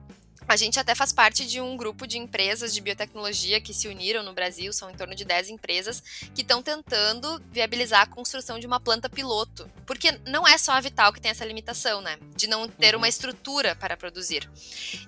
a 0.48 0.56
gente 0.56 0.80
até 0.80 0.94
faz 0.94 1.12
parte 1.12 1.46
de 1.46 1.62
um 1.62 1.76
grupo 1.78 2.06
de 2.06 2.18
empresas 2.18 2.74
de 2.74 2.82
biotecnologia 2.82 3.62
que 3.62 3.74
se 3.74 3.88
uniram 3.88 4.24
no 4.24 4.34
Brasil, 4.34 4.72
são 4.74 4.90
em 4.90 4.96
torno 4.96 5.16
de 5.16 5.26
10 5.26 5.50
empresas, 5.50 6.02
que 6.34 6.42
estão 6.42 6.62
tentando 6.62 7.42
viabilizar 7.52 8.02
a 8.02 8.06
construção 8.06 8.60
de 8.60 8.68
uma 8.68 8.80
planta 8.80 9.10
piloto. 9.10 9.70
Porque 9.86 10.12
não 10.28 10.48
é 10.48 10.58
só 10.58 10.72
a 10.72 10.80
Vital 10.80 11.12
que 11.12 11.22
tem 11.22 11.32
essa 11.32 11.46
limitação, 11.46 12.02
né? 12.02 12.18
De 12.36 12.48
não 12.48 12.68
ter 12.68 12.96
uma 12.96 13.04
uhum. 13.04 13.10
estrutura 13.10 13.76
para 13.76 13.98
produzir. 13.98 14.50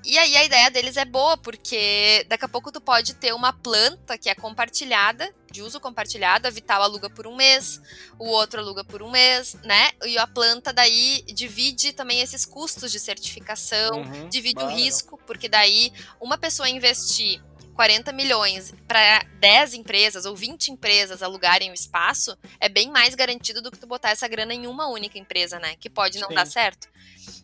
E 0.04 0.18
aí 0.18 0.36
a 0.36 0.44
ideia 0.44 0.70
deles 0.70 0.98
é 0.98 1.06
boa, 1.06 1.38
porque 1.38 2.26
daqui 2.28 2.46
a 2.46 2.50
pouco 2.50 2.72
tu 2.72 2.82
pode 2.82 3.14
ter 3.16 3.34
uma 3.34 3.54
planta 3.54 4.18
que 4.18 4.30
é 4.30 4.36
compartilhada 4.36 5.34
de 5.56 5.62
uso 5.62 5.80
compartilhado, 5.80 6.48
a 6.48 6.52
Vital 6.52 6.84
aluga 6.84 7.10
por 7.10 7.26
um 7.26 7.34
mês, 7.34 7.82
o 8.20 8.28
outro 8.28 8.60
aluga 8.60 8.84
por 8.84 9.02
um 9.02 9.10
mês, 9.10 9.56
né? 9.64 9.92
E 10.04 10.18
a 10.18 10.28
planta 10.28 10.74
daí 10.74 11.24
divide 11.34 11.94
também 11.94 12.20
esses 12.20 12.46
custos 12.46 12.92
de 12.92 13.00
certificação, 13.00 14.02
uhum, 14.02 14.28
divide 14.28 14.62
o 14.62 14.68
risco, 14.68 15.18
porque 15.26 15.48
daí 15.48 15.94
uma 16.20 16.38
pessoa 16.38 16.68
investir 16.68 17.42
40 17.76 18.12
milhões 18.14 18.74
para 18.88 19.24
10 19.40 19.74
empresas 19.76 20.26
ou 20.26 20.36
20 20.36 20.70
empresas 20.70 21.22
alugarem 21.22 21.70
o 21.70 21.74
espaço, 21.74 22.38
é 22.60 22.70
bem 22.70 22.90
mais 22.90 23.14
garantido 23.14 23.62
do 23.62 23.70
que 23.70 23.78
tu 23.78 23.86
botar 23.86 24.12
essa 24.12 24.28
grana 24.28 24.54
em 24.54 24.66
uma 24.66 24.88
única 24.88 25.20
empresa, 25.20 25.60
né? 25.60 25.76
Que 25.76 25.90
pode 25.90 26.20
não 26.20 26.30
Sim. 26.30 26.36
dar 26.36 26.48
certo. 26.48 26.88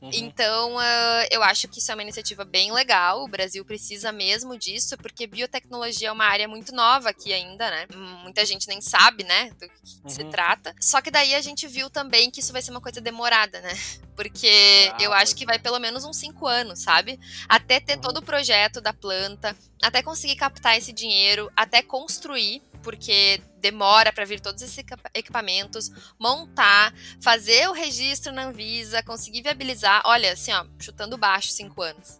Uhum. 0.01 0.09
Então, 0.13 0.75
uh, 0.77 1.27
eu 1.29 1.43
acho 1.43 1.67
que 1.67 1.77
isso 1.77 1.91
é 1.91 1.93
uma 1.93 2.01
iniciativa 2.01 2.43
bem 2.43 2.71
legal. 2.71 3.23
O 3.23 3.27
Brasil 3.27 3.63
precisa 3.63 4.11
mesmo 4.11 4.57
disso, 4.57 4.97
porque 4.97 5.27
biotecnologia 5.27 6.09
é 6.09 6.11
uma 6.11 6.25
área 6.25 6.47
muito 6.47 6.73
nova 6.73 7.09
aqui 7.09 7.31
ainda, 7.31 7.69
né? 7.69 7.85
Muita 8.23 8.43
gente 8.43 8.67
nem 8.67 8.81
sabe, 8.81 9.23
né, 9.23 9.51
do 9.51 9.69
que 9.69 10.01
uhum. 10.03 10.09
se 10.09 10.23
trata. 10.25 10.73
Só 10.81 11.01
que 11.01 11.11
daí 11.11 11.35
a 11.35 11.41
gente 11.41 11.67
viu 11.67 11.87
também 11.87 12.31
que 12.31 12.39
isso 12.39 12.51
vai 12.51 12.63
ser 12.63 12.71
uma 12.71 12.81
coisa 12.81 12.99
demorada, 12.99 13.61
né? 13.61 13.71
Porque 14.15 14.91
ah, 14.93 14.97
eu 14.99 15.13
acho 15.13 15.35
que 15.35 15.45
vai 15.45 15.59
pelo 15.59 15.79
menos 15.79 16.03
uns 16.03 16.17
cinco 16.17 16.47
anos, 16.47 16.79
sabe? 16.79 17.19
Até 17.47 17.79
ter 17.79 17.95
uhum. 17.95 18.01
todo 18.01 18.17
o 18.17 18.23
projeto 18.23 18.81
da 18.81 18.93
planta, 18.93 19.55
até 19.83 20.01
conseguir 20.01 20.35
captar 20.35 20.77
esse 20.77 20.91
dinheiro, 20.91 21.51
até 21.55 21.83
construir 21.83 22.61
porque 22.81 23.41
demora 23.59 24.11
para 24.11 24.25
vir 24.25 24.39
todos 24.39 24.61
esses 24.61 24.83
equipamentos, 25.13 25.91
montar, 26.19 26.93
fazer 27.21 27.69
o 27.69 27.73
registro 27.73 28.31
na 28.31 28.45
Anvisa, 28.45 29.03
conseguir 29.03 29.41
viabilizar. 29.41 30.01
Olha, 30.05 30.33
assim, 30.33 30.51
ó, 30.51 30.65
chutando 30.79 31.17
baixo, 31.17 31.51
cinco 31.51 31.81
anos. 31.81 32.19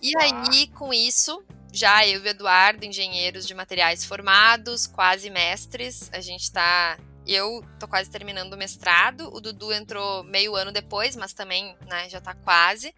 E 0.00 0.12
aí, 0.18 0.68
com 0.68 0.92
isso, 0.92 1.42
já 1.72 2.06
eu 2.06 2.20
e 2.20 2.22
o 2.24 2.28
Eduardo, 2.28 2.84
engenheiros 2.84 3.46
de 3.46 3.54
materiais 3.54 4.04
formados, 4.04 4.86
quase 4.86 5.30
mestres, 5.30 6.10
a 6.12 6.20
gente 6.20 6.42
está 6.42 6.98
eu 7.34 7.64
tô 7.78 7.88
quase 7.88 8.10
terminando 8.10 8.52
o 8.52 8.56
mestrado. 8.56 9.28
O 9.34 9.40
Dudu 9.40 9.72
entrou 9.72 10.22
meio 10.24 10.54
ano 10.54 10.70
depois, 10.70 11.16
mas 11.16 11.32
também, 11.32 11.76
né, 11.88 12.08
já 12.08 12.20
tá 12.20 12.34
quase. 12.34 12.94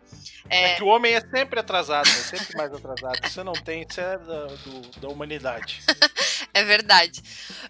É, 0.50 0.72
é 0.72 0.74
que 0.76 0.82
o 0.82 0.86
homem 0.86 1.14
é 1.14 1.20
sempre 1.20 1.60
atrasado, 1.60 2.08
é 2.08 2.12
sempre 2.12 2.56
mais 2.56 2.72
atrasado. 2.72 3.28
Você 3.28 3.42
não 3.42 3.52
tem, 3.52 3.86
isso 3.88 4.00
é 4.00 4.18
da, 4.18 4.46
do, 4.46 5.00
da 5.00 5.08
humanidade. 5.08 5.80
é 6.54 6.64
verdade. 6.64 7.22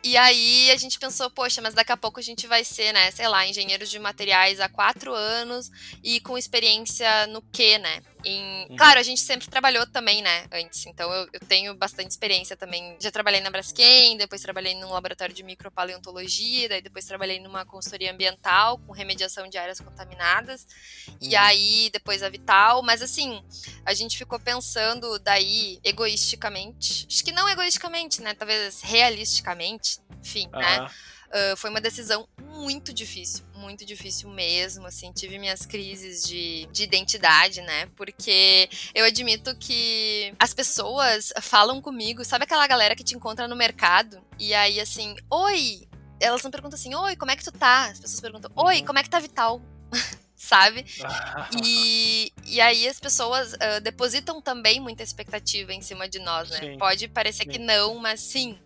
E 0.02 0.16
aí 0.16 0.70
a 0.70 0.76
gente 0.76 0.98
pensou, 0.98 1.30
poxa, 1.30 1.60
mas 1.60 1.74
daqui 1.74 1.92
a 1.92 1.96
pouco 1.96 2.20
a 2.20 2.22
gente 2.22 2.46
vai 2.46 2.64
ser, 2.64 2.92
né, 2.92 3.10
sei 3.10 3.28
lá, 3.28 3.46
engenheiros 3.46 3.90
de 3.90 3.98
materiais 3.98 4.60
há 4.60 4.68
quatro 4.68 5.12
anos 5.12 5.70
e 6.02 6.20
com 6.20 6.38
experiência 6.38 7.26
no 7.26 7.42
quê, 7.42 7.78
né? 7.78 8.00
Em... 8.24 8.66
Uhum. 8.70 8.76
Claro, 8.76 8.98
a 8.98 9.02
gente 9.02 9.20
sempre 9.20 9.48
trabalhou 9.48 9.86
também, 9.86 10.22
né, 10.22 10.46
antes. 10.52 10.86
Então 10.86 11.12
eu, 11.12 11.28
eu, 11.32 11.40
tenho 11.40 11.74
bastante 11.74 12.10
experiência 12.10 12.56
também. 12.56 12.96
Já 13.00 13.10
trabalhei 13.10 13.40
na 13.40 13.50
Braskem, 13.50 14.16
depois 14.16 14.42
trabalhei 14.42 14.74
num 14.74 14.90
laboratório 14.90 15.34
de 15.34 15.42
micropaleontologia, 15.42 16.68
daí 16.68 16.82
depois 16.82 17.04
trabalhei 17.04 17.40
numa 17.40 17.64
consultoria 17.64 18.12
ambiental 18.12 18.78
com 18.78 18.92
remediação 18.92 19.48
de 19.48 19.56
áreas 19.56 19.80
contaminadas. 19.80 20.66
Uhum. 21.08 21.16
E 21.20 21.36
aí 21.36 21.90
depois 21.92 22.22
a 22.22 22.28
Vital. 22.28 22.82
Mas 22.82 23.02
assim, 23.02 23.42
a 23.84 23.94
gente 23.94 24.18
ficou 24.18 24.38
pensando 24.38 25.18
daí 25.18 25.78
egoisticamente. 25.84 27.06
Acho 27.08 27.24
que 27.24 27.32
não 27.32 27.48
egoisticamente, 27.48 28.20
né? 28.20 28.34
Talvez 28.34 28.80
realisticamente. 28.82 30.00
Enfim, 30.20 30.48
uhum. 30.52 30.60
né? 30.60 30.90
Uh, 31.28 31.56
foi 31.56 31.68
uma 31.70 31.80
decisão 31.80 32.26
muito 32.42 32.92
difícil, 32.92 33.44
muito 33.54 33.84
difícil 33.84 34.30
mesmo, 34.30 34.86
assim, 34.86 35.12
tive 35.12 35.38
minhas 35.38 35.66
crises 35.66 36.26
de, 36.26 36.66
de 36.72 36.82
identidade, 36.82 37.60
né, 37.60 37.86
porque 37.96 38.68
eu 38.94 39.04
admito 39.04 39.54
que 39.56 40.34
as 40.38 40.54
pessoas 40.54 41.32
falam 41.42 41.82
comigo, 41.82 42.24
sabe 42.24 42.44
aquela 42.44 42.66
galera 42.66 42.96
que 42.96 43.04
te 43.04 43.14
encontra 43.14 43.46
no 43.46 43.54
mercado, 43.54 44.20
e 44.38 44.54
aí, 44.54 44.80
assim, 44.80 45.14
oi, 45.30 45.86
elas 46.20 46.42
não 46.42 46.50
perguntam 46.50 46.78
assim, 46.78 46.94
oi, 46.94 47.14
como 47.14 47.30
é 47.30 47.36
que 47.36 47.44
tu 47.44 47.52
tá? 47.52 47.86
As 47.86 48.00
pessoas 48.00 48.20
perguntam, 48.20 48.50
oi, 48.56 48.78
uhum. 48.78 48.84
como 48.86 48.98
é 48.98 49.02
que 49.02 49.10
tá 49.10 49.20
Vital? 49.20 49.60
sabe? 50.38 50.86
e, 51.64 52.32
e 52.46 52.60
aí 52.60 52.86
as 52.86 53.00
pessoas 53.00 53.52
uh, 53.54 53.80
depositam 53.82 54.40
também 54.40 54.78
muita 54.78 55.02
expectativa 55.02 55.74
em 55.74 55.82
cima 55.82 56.08
de 56.08 56.20
nós, 56.20 56.48
né? 56.50 56.60
Sim. 56.60 56.78
Pode 56.78 57.08
parecer 57.08 57.42
sim. 57.42 57.50
que 57.50 57.58
não, 57.58 57.96
mas 57.96 58.20
sim. 58.20 58.56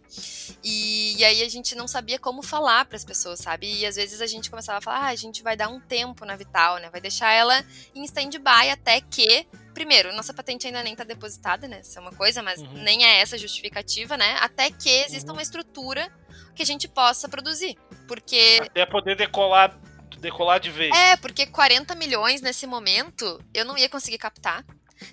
E, 0.63 1.17
e, 1.19 1.25
aí 1.25 1.43
a 1.43 1.49
gente 1.49 1.75
não 1.75 1.89
sabia 1.89 2.19
como 2.19 2.43
falar 2.43 2.85
para 2.85 2.97
as 2.97 3.05
pessoas, 3.05 3.41
sabe? 3.41 3.81
E 3.81 3.87
às 3.87 3.97
vezes 3.97 4.21
a 4.21 4.27
gente 4.27 4.51
começava 4.51 4.77
a 4.77 4.83
falar, 4.83 5.07
ah, 5.07 5.09
a 5.09 5.17
gente 5.17 5.43
vai 5.43 5.57
dar 5.57 5.69
um 5.69 5.81
tempo 5.81 6.27
na 6.27 6.37
Vital, 6.37 6.77
né? 6.77 6.91
Vai 6.91 7.01
deixar 7.01 7.33
ela 7.33 7.65
em 7.95 8.05
stand-by 8.05 8.69
até 8.71 9.01
que 9.01 9.47
primeiro, 9.73 10.15
nossa 10.15 10.35
patente 10.35 10.67
ainda 10.67 10.83
nem 10.83 10.93
está 10.93 11.03
depositada, 11.03 11.67
né? 11.67 11.81
Isso 11.81 11.99
é 11.99 12.03
uma 12.03 12.13
coisa, 12.13 12.43
mas 12.43 12.61
uhum. 12.61 12.83
nem 12.83 13.05
é 13.07 13.21
essa 13.21 13.39
justificativa, 13.39 14.19
né? 14.19 14.37
Até 14.41 14.71
que 14.71 14.91
exista 14.91 15.31
uhum. 15.31 15.39
uma 15.39 15.43
estrutura 15.43 16.13
que 16.55 16.63
a 16.63 16.67
gente 16.67 16.87
possa 16.87 17.29
produzir. 17.29 17.77
Porque. 18.07 18.61
Até 18.63 18.85
poder 18.85 19.17
decolar 19.17 19.79
decolar 20.23 20.59
de 20.59 20.71
vez. 20.71 20.97
É, 20.97 21.17
porque 21.17 21.45
40 21.47 21.95
milhões 21.95 22.41
nesse 22.41 22.67
momento 22.67 23.43
eu 23.53 23.65
não 23.65 23.77
ia 23.77 23.89
conseguir 23.89 24.19
captar. 24.19 24.65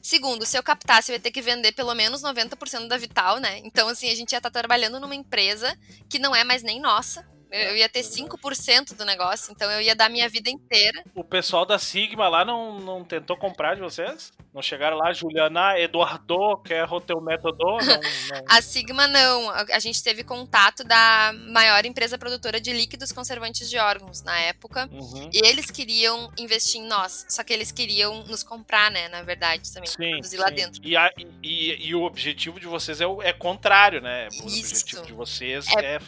Segundo, 0.02 0.46
se 0.46 0.58
eu 0.58 0.62
captasse, 0.62 1.12
eu 1.12 1.16
ia 1.16 1.20
ter 1.20 1.32
que 1.32 1.42
vender 1.42 1.72
pelo 1.72 1.94
menos 1.96 2.22
90% 2.22 2.88
da 2.88 2.98
Vital, 2.98 3.40
né? 3.40 3.60
Então, 3.64 3.90
assim, 3.90 4.10
a 4.10 4.16
gente 4.16 4.32
ia 4.32 4.38
estar 4.38 4.52
tá 4.52 4.60
trabalhando 4.60 5.00
numa 5.00 5.16
empresa 5.16 5.76
que 6.08 6.20
não 6.20 6.36
é 6.36 6.44
mais 6.44 6.62
nem 6.62 6.80
nossa. 6.80 7.28
Eu 7.52 7.76
ia 7.76 7.90
ter 7.90 8.02
5% 8.02 8.96
do 8.96 9.04
negócio, 9.06 9.52
então 9.52 9.70
eu 9.72 9.82
ia 9.82 9.96
dar 9.96 10.10
minha 10.10 10.30
vida 10.30 10.50
inteira. 10.50 11.04
O 11.16 11.24
pessoal 11.24 11.66
da 11.66 11.80
Sigma 11.80 12.28
lá 12.28 12.46
não, 12.46 12.80
não 12.80 13.04
tentou 13.04 13.36
comprar 13.36 13.76
de 13.76 13.82
vocês? 13.82 14.32
Não 14.54 14.62
chegaram 14.62 14.98
lá, 14.98 15.14
Juliana, 15.14 15.80
Eduardo, 15.80 16.58
quer 16.58 16.86
o 16.92 17.00
teu 17.00 17.22
método? 17.22 17.58
Não, 17.58 17.78
não. 17.78 18.46
A 18.50 18.62
Sigma 18.62 19.08
não. 19.08 19.50
A 19.50 19.80
gente 19.80 20.04
teve 20.04 20.24
contato 20.24 20.84
da 20.84 21.34
maior 21.50 21.86
empresa 21.86 22.18
produtora 22.18 22.60
de 22.60 22.74
líquidos 22.74 23.12
conservantes 23.12 23.70
de 23.70 23.78
órgãos 23.78 24.24
na 24.24 24.40
época. 24.40 24.90
Uhum. 24.92 25.30
E 25.32 25.48
eles 25.48 25.70
queriam 25.70 26.32
investir 26.38 26.82
em 26.82 26.88
nós. 26.88 27.26
Só 27.30 27.44
que 27.44 27.54
eles 27.54 27.72
queriam 27.72 28.24
nos 28.24 28.44
comprar, 28.44 28.90
né? 28.90 29.08
Na 29.10 29.22
verdade, 29.22 29.72
também. 29.72 29.90
Sim, 29.90 30.12
produzir 30.12 30.38
sim. 30.38 30.44
lá 30.44 30.50
dentro. 30.50 30.82
E, 30.84 30.98
a, 30.98 31.12
e, 31.44 31.88
e, 31.90 31.96
o 31.96 32.04
objetivo 32.04 32.60
de 32.60 32.68
vocês 32.68 33.02
é, 33.02 33.06
é 33.24 33.34
contrário, 33.34 34.02
né? 34.02 34.28
O 34.44 34.48
Isso. 34.48 34.74
objetivo 34.74 35.06
de 35.06 35.14
vocês 35.14 35.68
é, 35.78 35.96
é 35.96 36.00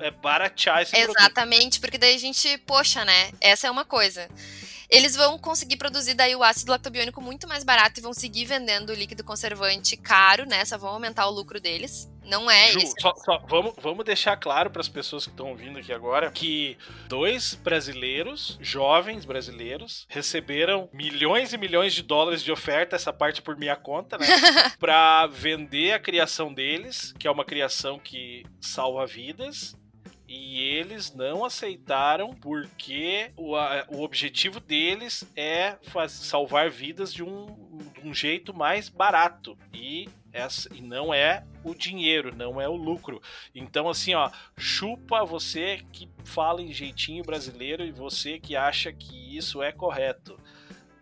é 0.00 0.10
baratear 0.10 0.82
esse 0.82 0.96
Exatamente, 0.96 1.60
produto. 1.60 1.80
porque 1.80 1.98
daí 1.98 2.14
a 2.14 2.18
gente, 2.18 2.58
poxa, 2.58 3.04
né? 3.04 3.30
Essa 3.40 3.68
é 3.68 3.70
uma 3.70 3.84
coisa. 3.84 4.28
Eles 4.90 5.16
vão 5.16 5.38
conseguir 5.38 5.76
produzir 5.76 6.14
daí 6.14 6.36
o 6.36 6.42
ácido 6.42 6.70
lactobiônico 6.70 7.20
muito 7.20 7.48
mais 7.48 7.64
barato 7.64 7.98
e 7.98 8.02
vão 8.02 8.12
seguir 8.12 8.44
vendendo 8.44 8.90
o 8.90 8.94
líquido 8.94 9.24
conservante 9.24 9.96
caro, 9.96 10.46
né? 10.46 10.64
Só 10.64 10.76
vão 10.76 10.90
aumentar 10.90 11.26
o 11.26 11.30
lucro 11.30 11.60
deles. 11.60 12.08
Não 12.24 12.50
é 12.50 12.70
Ju, 12.70 12.78
isso. 12.78 12.94
Só, 13.00 13.12
só, 13.16 13.38
vamos, 13.48 13.74
vamos 13.82 14.04
deixar 14.04 14.36
claro 14.36 14.70
para 14.70 14.80
as 14.80 14.88
pessoas 14.88 15.24
que 15.24 15.30
estão 15.30 15.50
ouvindo 15.50 15.78
aqui 15.78 15.92
agora 15.92 16.30
que 16.30 16.78
dois 17.08 17.54
brasileiros, 17.54 18.56
jovens 18.60 19.24
brasileiros, 19.24 20.06
receberam 20.08 20.88
milhões 20.92 21.52
e 21.52 21.58
milhões 21.58 21.92
de 21.92 22.02
dólares 22.02 22.42
de 22.42 22.52
oferta, 22.52 22.96
essa 22.96 23.12
parte 23.12 23.42
por 23.42 23.56
minha 23.56 23.76
conta, 23.76 24.16
né? 24.16 24.26
para 24.78 25.26
vender 25.26 25.92
a 25.92 25.98
criação 25.98 26.52
deles, 26.52 27.12
que 27.18 27.26
é 27.26 27.30
uma 27.30 27.44
criação 27.44 27.98
que 27.98 28.44
salva 28.60 29.06
vidas 29.06 29.76
e 30.36 30.58
eles 30.60 31.14
não 31.14 31.44
aceitaram 31.44 32.34
porque 32.34 33.30
o, 33.36 33.54
a, 33.54 33.86
o 33.88 34.02
objetivo 34.02 34.58
deles 34.58 35.24
é 35.36 35.76
faz, 35.82 36.10
salvar 36.10 36.70
vidas 36.70 37.14
de 37.14 37.22
um, 37.22 37.46
de 37.94 38.08
um 38.08 38.12
jeito 38.12 38.52
mais 38.52 38.88
barato. 38.88 39.56
E, 39.72 40.08
essa, 40.32 40.68
e 40.74 40.80
não 40.80 41.14
é 41.14 41.44
o 41.62 41.72
dinheiro, 41.72 42.34
não 42.34 42.60
é 42.60 42.68
o 42.68 42.74
lucro. 42.74 43.22
Então, 43.54 43.88
assim, 43.88 44.14
ó, 44.14 44.28
chupa 44.56 45.24
você 45.24 45.84
que 45.92 46.08
fala 46.24 46.60
em 46.60 46.72
jeitinho 46.72 47.22
brasileiro 47.22 47.84
e 47.84 47.92
você 47.92 48.40
que 48.40 48.56
acha 48.56 48.92
que 48.92 49.36
isso 49.36 49.62
é 49.62 49.70
correto. 49.70 50.36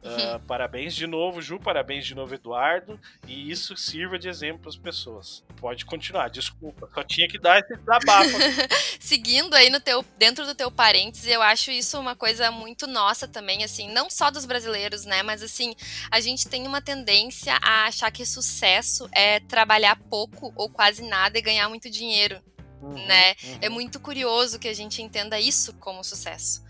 Uh, 0.03 0.41
parabéns 0.47 0.97
de 0.97 1.07
novo, 1.07 1.41
Ju, 1.41 1.61
parabéns 1.61 2.05
de 2.05 2.13
novo, 2.13 2.35
Eduardo. 2.35 2.99
E 3.27 3.51
isso 3.51 3.77
sirva 3.77 4.19
de 4.19 4.29
exemplo 4.29 4.63
para 4.63 4.71
as 4.71 4.77
pessoas. 4.77 5.45
Pode 5.61 5.85
continuar, 5.85 6.29
desculpa. 6.29 6.91
Só 6.93 7.05
tinha 7.05 7.29
que 7.29 7.39
dar 7.39 7.61
esse 7.61 7.77
desabafo. 7.77 8.37
Seguindo 8.99 9.55
aí 9.55 9.71
no 9.71 9.79
teu, 9.79 10.05
dentro 10.19 10.45
do 10.45 10.57
teu 10.57 10.73
parênteses, 10.73 11.29
eu 11.29 11.41
acho 11.41 11.71
isso 11.71 12.01
uma 12.01 12.17
coisa 12.17 12.51
muito 12.51 12.89
nossa 12.89 13.29
também, 13.29 13.63
assim, 13.63 13.89
não 13.93 14.11
só 14.11 14.29
dos 14.29 14.45
brasileiros, 14.45 15.05
né? 15.05 15.23
Mas 15.23 15.41
assim, 15.41 15.73
a 16.11 16.21
gente 16.21 16.49
tem 16.49 16.67
uma 16.67 16.83
tendência 16.83 17.57
a 17.63 17.85
achar 17.85 18.11
que 18.11 18.27
sucesso 18.27 19.09
é 19.13 19.39
trabalhar 19.39 19.97
pouco 20.11 20.53
ou 20.57 20.69
quase 20.69 21.03
nada 21.03 21.39
e 21.39 21.43
ganhar 21.43 21.69
muito 21.69 21.89
dinheiro. 21.89 22.43
Uhum, 22.81 23.07
né? 23.07 23.37
Uhum. 23.45 23.59
É 23.61 23.69
muito 23.69 24.01
curioso 24.01 24.59
que 24.59 24.67
a 24.67 24.75
gente 24.75 25.01
entenda 25.01 25.39
isso 25.39 25.73
como 25.75 26.03
sucesso. 26.03 26.65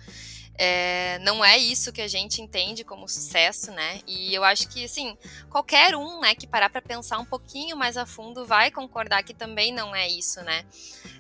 É, 0.58 1.18
não 1.20 1.44
é 1.44 1.56
isso 1.56 1.92
que 1.92 2.02
a 2.02 2.08
gente 2.08 2.42
entende 2.42 2.84
como 2.84 3.08
sucesso, 3.08 3.70
né? 3.70 4.00
E 4.06 4.34
eu 4.34 4.44
acho 4.44 4.68
que, 4.68 4.84
assim, 4.84 5.16
qualquer 5.48 5.96
um, 5.96 6.20
né, 6.20 6.34
que 6.34 6.46
parar 6.46 6.68
para 6.68 6.82
pensar 6.82 7.18
um 7.18 7.24
pouquinho 7.24 7.76
mais 7.76 7.96
a 7.96 8.04
fundo 8.04 8.44
vai 8.44 8.70
concordar 8.70 9.22
que 9.22 9.32
também 9.32 9.72
não 9.72 9.94
é 9.94 10.06
isso, 10.06 10.42
né? 10.42 10.64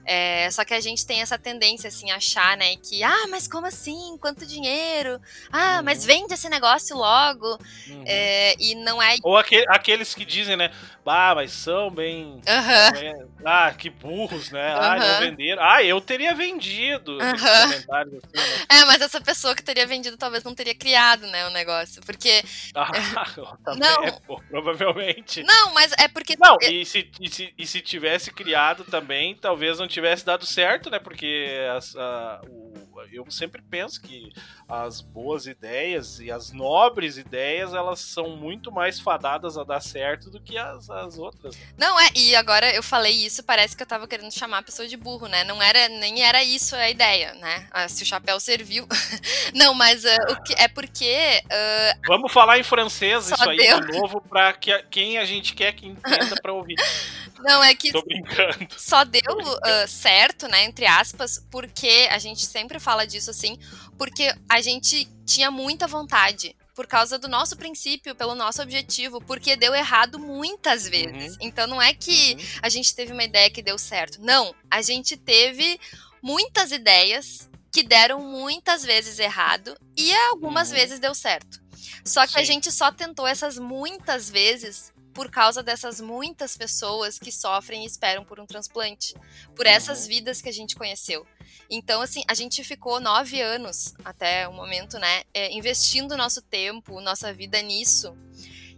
É, 0.04 0.50
só 0.50 0.64
que 0.64 0.74
a 0.74 0.80
gente 0.80 1.06
tem 1.06 1.22
essa 1.22 1.38
tendência, 1.38 1.88
assim, 1.88 2.10
a 2.10 2.16
achar, 2.16 2.56
né, 2.56 2.76
que, 2.76 3.02
ah, 3.02 3.26
mas 3.30 3.48
como 3.48 3.66
assim? 3.66 4.16
Quanto 4.20 4.44
dinheiro? 4.44 5.20
Ah, 5.50 5.78
uhum. 5.78 5.84
mas 5.84 6.04
vende 6.04 6.34
esse 6.34 6.48
negócio 6.48 6.96
logo. 6.96 7.58
Uhum. 7.88 8.04
É, 8.06 8.54
e 8.58 8.74
não 8.74 9.02
é. 9.02 9.16
Ou 9.22 9.36
aquele, 9.36 9.64
aqueles 9.68 10.14
que 10.14 10.24
dizem, 10.24 10.56
né, 10.56 10.70
ah, 11.04 11.34
mas 11.34 11.52
são 11.52 11.90
bem. 11.90 12.40
Uhum. 12.46 13.28
ah, 13.44 13.72
que 13.72 13.90
burros, 13.90 14.50
né? 14.50 14.72
Ah, 14.74 14.96
não 14.96 15.20
venderam. 15.20 15.62
Ah, 15.62 15.82
eu 15.82 16.00
teria 16.00 16.34
vendido. 16.34 17.18
Assim, 17.20 17.86
né? 17.88 18.20
É, 18.68 18.84
mas 18.84 19.00
essa 19.00 19.20
pessoa 19.22 19.54
que 19.54 19.62
teria 19.62 19.86
vendido 19.86 20.16
talvez 20.16 20.44
não 20.44 20.54
teria 20.54 20.74
criado, 20.74 21.26
né, 21.26 21.46
o 21.46 21.50
negócio. 21.50 22.02
Porque. 22.04 22.42
Ah, 22.74 22.90
não. 23.76 24.04
É, 24.04 24.12
pô, 24.26 24.40
provavelmente. 24.48 25.42
Não, 25.42 25.74
mas 25.74 25.92
é 25.98 26.08
porque. 26.08 26.36
Não, 26.38 26.56
e 26.60 26.84
se, 26.84 27.10
e, 27.20 27.28
se, 27.28 27.54
e 27.56 27.66
se 27.66 27.80
tivesse 27.80 28.32
criado 28.32 28.84
também, 28.84 29.36
talvez 29.36 29.78
não 29.78 29.86
tivesse 29.86 30.24
dado 30.24 30.46
certo, 30.46 30.90
né? 30.90 30.98
Porque 30.98 31.48
as, 31.76 31.94
a, 31.96 32.40
o, 32.48 32.81
eu 33.12 33.30
sempre 33.30 33.62
penso 33.62 34.00
que 34.00 34.32
as 34.68 35.00
boas 35.00 35.46
ideias 35.46 36.18
e 36.18 36.30
as 36.30 36.50
nobres 36.50 37.16
ideias, 37.16 37.74
elas 37.74 38.00
são 38.00 38.36
muito 38.36 38.72
mais 38.72 38.98
fadadas 38.98 39.58
a 39.58 39.64
dar 39.64 39.80
certo 39.80 40.30
do 40.30 40.40
que 40.40 40.56
as, 40.56 40.88
as 40.88 41.18
outras. 41.18 41.56
Né? 41.56 41.66
Não, 41.76 42.00
é, 42.00 42.08
e 42.14 42.34
agora 42.34 42.74
eu 42.74 42.82
falei 42.82 43.12
isso, 43.12 43.42
parece 43.42 43.76
que 43.76 43.82
eu 43.82 43.86
tava 43.86 44.08
querendo 44.08 44.32
chamar 44.32 44.58
a 44.58 44.62
pessoa 44.62 44.88
de 44.88 44.96
burro, 44.96 45.26
né? 45.26 45.44
Não 45.44 45.62
era, 45.62 45.88
nem 45.88 46.22
era 46.22 46.42
isso 46.42 46.74
a 46.74 46.88
ideia, 46.88 47.34
né? 47.34 47.68
Ah, 47.70 47.88
se 47.88 48.02
o 48.02 48.06
chapéu 48.06 48.40
serviu. 48.40 48.86
Não, 49.54 49.74
mas 49.74 50.04
uh, 50.04 50.32
o 50.32 50.42
que, 50.42 50.54
é 50.54 50.68
porque. 50.68 51.42
Uh, 51.44 52.00
Vamos 52.06 52.32
falar 52.32 52.58
em 52.58 52.62
francês 52.62 53.30
isso 53.30 53.48
aí 53.48 53.56
deu. 53.56 53.80
de 53.80 53.98
novo 53.98 54.20
pra 54.20 54.52
que, 54.52 54.76
quem 54.84 55.18
a 55.18 55.24
gente 55.24 55.54
quer 55.54 55.72
que 55.72 55.86
entenda 55.86 56.36
pra 56.40 56.52
ouvir. 56.52 56.76
Não, 57.42 57.62
é 57.62 57.74
que 57.74 57.92
Tô 57.92 58.02
brincando. 58.02 58.68
só 58.76 59.04
deu 59.04 59.36
uh, 59.38 59.88
certo, 59.88 60.48
né, 60.48 60.64
entre 60.64 60.86
aspas, 60.86 61.44
porque 61.50 62.08
a 62.10 62.18
gente 62.18 62.44
sempre 62.46 62.78
fala 62.78 63.06
disso 63.06 63.30
assim, 63.30 63.58
porque 63.98 64.34
a 64.48 64.60
gente 64.60 65.08
tinha 65.24 65.50
muita 65.50 65.86
vontade 65.86 66.56
por 66.74 66.86
causa 66.86 67.18
do 67.18 67.28
nosso 67.28 67.56
princípio, 67.56 68.14
pelo 68.14 68.34
nosso 68.34 68.62
objetivo, 68.62 69.20
porque 69.20 69.56
deu 69.56 69.74
errado 69.74 70.18
muitas 70.18 70.88
vezes. 70.88 71.32
Uhum. 71.34 71.38
Então 71.42 71.66
não 71.66 71.82
é 71.82 71.92
que 71.92 72.34
uhum. 72.34 72.60
a 72.62 72.68
gente 72.68 72.94
teve 72.94 73.12
uma 73.12 73.24
ideia 73.24 73.50
que 73.50 73.62
deu 73.62 73.78
certo. 73.78 74.20
Não, 74.20 74.54
a 74.70 74.80
gente 74.80 75.16
teve 75.16 75.78
muitas 76.22 76.72
ideias 76.72 77.48
que 77.70 77.82
deram 77.82 78.20
muitas 78.20 78.84
vezes 78.84 79.18
errado 79.18 79.76
e 79.96 80.12
algumas 80.30 80.68
uhum. 80.70 80.76
vezes 80.76 80.98
deu 80.98 81.14
certo. 81.14 81.60
Só 82.04 82.26
que 82.26 82.32
Sim. 82.32 82.38
a 82.38 82.44
gente 82.44 82.72
só 82.72 82.90
tentou 82.90 83.26
essas 83.26 83.58
muitas 83.58 84.28
vezes 84.28 84.92
por 85.12 85.30
causa 85.30 85.62
dessas 85.62 86.00
muitas 86.00 86.56
pessoas 86.56 87.18
que 87.18 87.30
sofrem 87.30 87.84
e 87.84 87.86
esperam 87.86 88.24
por 88.24 88.40
um 88.40 88.46
transplante, 88.46 89.14
por 89.54 89.66
essas 89.66 90.02
uhum. 90.02 90.08
vidas 90.08 90.40
que 90.40 90.48
a 90.48 90.52
gente 90.52 90.74
conheceu. 90.74 91.26
Então, 91.70 92.00
assim, 92.00 92.22
a 92.28 92.34
gente 92.34 92.62
ficou 92.64 93.00
nove 93.00 93.40
anos 93.40 93.94
até 94.04 94.46
o 94.48 94.52
momento, 94.52 94.98
né, 94.98 95.22
é, 95.32 95.52
investindo 95.52 96.16
nosso 96.16 96.42
tempo, 96.42 97.00
nossa 97.00 97.32
vida 97.32 97.60
nisso. 97.62 98.16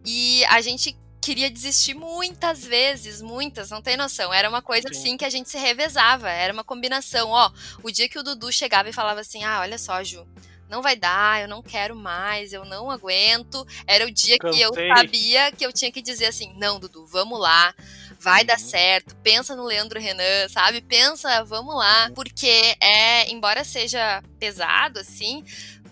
E 0.04 0.44
a 0.46 0.60
gente 0.60 0.96
queria 1.24 1.50
desistir 1.50 1.94
muitas 1.94 2.62
vezes, 2.64 3.22
muitas, 3.22 3.70
não 3.70 3.80
tem 3.80 3.96
noção. 3.96 4.32
Era 4.32 4.48
uma 4.48 4.60
coisa 4.60 4.88
Sim. 4.92 4.98
assim 4.98 5.16
que 5.16 5.24
a 5.24 5.30
gente 5.30 5.48
se 5.48 5.56
revezava, 5.56 6.28
era 6.28 6.52
uma 6.52 6.62
combinação. 6.62 7.30
Ó, 7.30 7.50
o 7.82 7.90
dia 7.90 8.08
que 8.08 8.18
o 8.18 8.22
Dudu 8.22 8.52
chegava 8.52 8.90
e 8.90 8.92
falava 8.92 9.20
assim: 9.20 9.42
ah, 9.42 9.60
olha 9.60 9.78
só, 9.78 10.04
Ju, 10.04 10.26
não 10.68 10.82
vai 10.82 10.96
dar, 10.96 11.42
eu 11.42 11.48
não 11.48 11.62
quero 11.62 11.94
mais, 11.94 12.52
eu 12.52 12.64
não 12.64 12.90
aguento. 12.90 13.66
Era 13.86 14.06
o 14.06 14.10
dia 14.10 14.38
Cansei. 14.38 14.58
que 14.58 14.64
eu 14.64 14.74
sabia 14.96 15.52
que 15.52 15.64
eu 15.64 15.72
tinha 15.72 15.92
que 15.92 16.02
dizer 16.02 16.26
assim: 16.26 16.54
não, 16.56 16.80
Dudu, 16.80 17.06
vamos 17.06 17.38
lá, 17.38 17.74
vai 18.18 18.40
uhum. 18.40 18.46
dar 18.46 18.58
certo. 18.58 19.14
Pensa 19.16 19.54
no 19.54 19.64
Leandro 19.64 20.00
Renan, 20.00 20.48
sabe? 20.48 20.80
Pensa, 20.80 21.44
vamos 21.44 21.74
lá. 21.74 22.08
Uhum. 22.08 22.14
Porque 22.14 22.76
é, 22.80 23.30
embora 23.30 23.64
seja 23.64 24.22
pesado, 24.38 24.98
assim, 24.98 25.44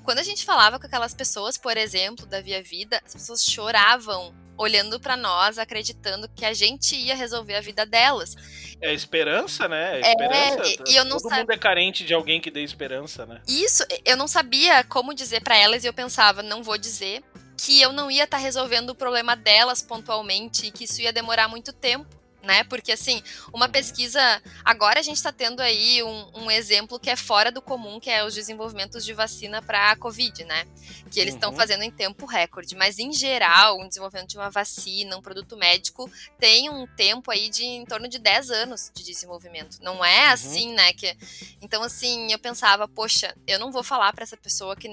quando 0.03 0.19
a 0.19 0.23
gente 0.23 0.45
falava 0.45 0.79
com 0.79 0.87
aquelas 0.87 1.15
pessoas, 1.15 1.57
por 1.57 1.77
exemplo, 1.77 2.27
da 2.27 2.41
Via 2.41 2.63
Vida, 2.63 3.01
as 3.05 3.13
pessoas 3.13 3.45
choravam 3.45 4.35
olhando 4.57 5.01
para 5.01 5.17
nós, 5.17 5.59
acreditando 5.59 6.29
que 6.29 6.45
a 6.45 6.53
gente 6.53 6.97
ia 6.97 7.15
resolver 7.15 7.55
a 7.55 7.61
vida 7.61 7.85
delas. 7.87 8.37
É 8.81 8.93
esperança, 8.93 9.69
né? 9.69 10.01
É 10.01 10.11
esperança. 10.11 10.63
É, 10.63 10.91
e 10.91 10.97
eu 10.97 11.05
não 11.05 11.19
Todo 11.19 11.31
sab... 11.31 11.41
mundo 11.41 11.51
é 11.53 11.59
carente 11.59 12.05
de 12.05 12.15
alguém 12.15 12.41
que 12.41 12.51
dê 12.51 12.63
esperança, 12.63 13.25
né? 13.27 13.41
Isso, 13.47 13.85
eu 14.05 14.17
não 14.17 14.29
sabia 14.29 14.85
como 14.85 15.15
dizer 15.15 15.43
para 15.43 15.57
elas 15.57 15.85
e 15.85 15.87
eu 15.87 15.93
pensava, 15.93 16.43
não 16.43 16.63
vou 16.63 16.77
dizer 16.77 17.23
que 17.57 17.81
eu 17.81 17.93
não 17.93 18.11
ia 18.11 18.25
estar 18.25 18.39
tá 18.39 18.43
resolvendo 18.43 18.91
o 18.91 18.95
problema 18.95 19.37
delas 19.37 19.83
pontualmente 19.83 20.67
e 20.67 20.71
que 20.71 20.85
isso 20.85 21.01
ia 21.01 21.13
demorar 21.13 21.49
muito 21.49 21.73
tempo 21.73 22.22
né? 22.43 22.65
Porque 22.65 22.93
assim, 22.93 23.23
uma 23.53 23.69
pesquisa. 23.69 24.21
Agora 24.65 25.01
a 25.01 25.03
gente 25.03 25.17
está 25.17 25.33
tendo 25.33 25.61
aí 25.61 26.03
um, 26.03 26.31
um, 26.35 26.51
exemplo 26.51 26.99
que 26.99 27.09
é 27.09 27.17
fora 27.17 27.51
do 27.51 27.63
comum, 27.63 28.01
que 28.01 28.11
é 28.11 28.25
os 28.25 28.35
desenvolvimentos 28.35 29.05
de 29.05 29.13
vacina 29.13 29.63
para 29.63 29.93
a 29.93 29.97
Covid, 29.97 30.45
né? 30.45 30.65
Que 31.11 31.21
eles 31.21 31.35
estão 31.35 31.51
uhum. 31.51 31.57
fazendo 31.57 31.83
em 31.83 31.91
tempo 31.91 32.27
recorde. 32.27 32.75
Mas 32.75 32.99
em 32.99 33.13
geral, 33.13 33.81
o 33.81 33.89
desenvolvimento 33.89 34.31
de 34.31 34.39
uma 34.39 34.51
vacina, 34.51 35.17
um 35.17 35.23
produto 35.23 35.57
médico, 35.57 36.11
tem 36.39 36.69
um 36.69 36.87
tempo 36.87 37.31
aí 37.31 37.49
de 37.49 37.65
em 37.65 37.85
torno 37.85 38.09
de 38.09 38.19
10 38.19 38.51
anos 38.51 38.91
de 38.95 39.05
desenvolvimento. 39.05 39.79
Não 39.81 40.05
é 40.05 40.27
uhum. 40.27 40.33
assim, 40.33 40.75
né? 40.75 40.93
Que... 40.93 41.17
Então, 41.61 41.83
assim, 41.83 42.33
eu 42.33 42.39
pensava, 42.39 42.89
poxa, 42.89 43.35
eu 43.47 43.59
não 43.59 43.71
vou 43.71 43.83
falar 43.83 44.13
para 44.13 44.25
essa 44.25 44.37
pessoa 44.37 44.75
que 44.75 44.89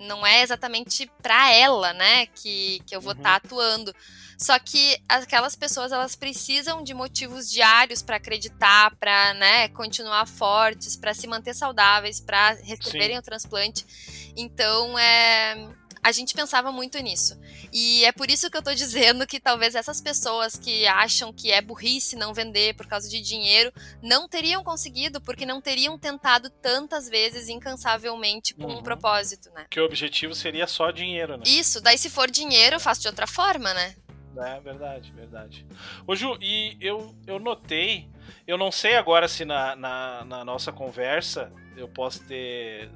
não 0.00 0.26
é 0.26 0.42
exatamente 0.42 1.10
para 1.22 1.52
ela, 1.52 1.92
né, 1.92 2.26
que, 2.26 2.80
que 2.86 2.96
eu 2.96 3.00
vou 3.00 3.12
estar 3.12 3.34
uhum. 3.34 3.40
tá 3.40 3.46
atuando. 3.46 3.94
Só 4.38 4.58
que 4.58 4.98
aquelas 5.06 5.54
pessoas 5.54 5.92
elas 5.92 6.16
precisam 6.16 6.82
de 6.82 6.94
motivos 6.94 7.50
diários 7.50 8.00
para 8.00 8.16
acreditar, 8.16 8.96
para 8.96 9.34
né, 9.34 9.68
continuar 9.68 10.26
fortes, 10.26 10.96
para 10.96 11.12
se 11.12 11.26
manter 11.26 11.54
saudáveis, 11.54 12.20
para 12.20 12.52
receberem 12.54 13.16
Sim. 13.16 13.18
o 13.18 13.22
transplante. 13.22 14.32
Então 14.34 14.98
é 14.98 15.68
a 16.02 16.12
gente 16.12 16.34
pensava 16.34 16.72
muito 16.72 16.98
nisso. 16.98 17.38
E 17.72 18.04
é 18.04 18.12
por 18.12 18.30
isso 18.30 18.50
que 18.50 18.56
eu 18.56 18.62
tô 18.62 18.74
dizendo 18.74 19.26
que 19.26 19.38
talvez 19.38 19.74
essas 19.74 20.00
pessoas 20.00 20.56
que 20.56 20.86
acham 20.86 21.32
que 21.32 21.52
é 21.52 21.60
burrice 21.60 22.16
não 22.16 22.32
vender 22.32 22.74
por 22.74 22.86
causa 22.86 23.08
de 23.08 23.20
dinheiro, 23.20 23.72
não 24.02 24.28
teriam 24.28 24.64
conseguido, 24.64 25.20
porque 25.20 25.44
não 25.44 25.60
teriam 25.60 25.98
tentado 25.98 26.48
tantas 26.48 27.08
vezes 27.08 27.48
incansavelmente 27.48 28.54
com 28.54 28.64
uhum. 28.64 28.78
um 28.78 28.82
propósito, 28.82 29.50
né? 29.50 29.66
Que 29.68 29.80
o 29.80 29.84
objetivo 29.84 30.34
seria 30.34 30.66
só 30.66 30.90
dinheiro, 30.90 31.36
né? 31.36 31.44
Isso, 31.46 31.80
daí 31.80 31.98
se 31.98 32.08
for 32.08 32.30
dinheiro, 32.30 32.76
eu 32.76 32.80
faço 32.80 33.02
de 33.02 33.08
outra 33.08 33.26
forma, 33.26 33.72
né? 33.74 33.94
É 34.38 34.60
verdade, 34.60 35.12
verdade. 35.12 35.66
Ô 36.06 36.14
Ju, 36.14 36.38
e 36.40 36.76
eu, 36.80 37.14
eu 37.26 37.38
notei, 37.38 38.08
eu 38.46 38.56
não 38.56 38.70
sei 38.70 38.96
agora 38.96 39.28
se 39.28 39.44
na, 39.44 39.74
na, 39.76 40.24
na 40.24 40.44
nossa 40.44 40.72
conversa 40.72 41.52
eu 41.76 41.88
posso 41.88 42.24
ter 42.26 42.90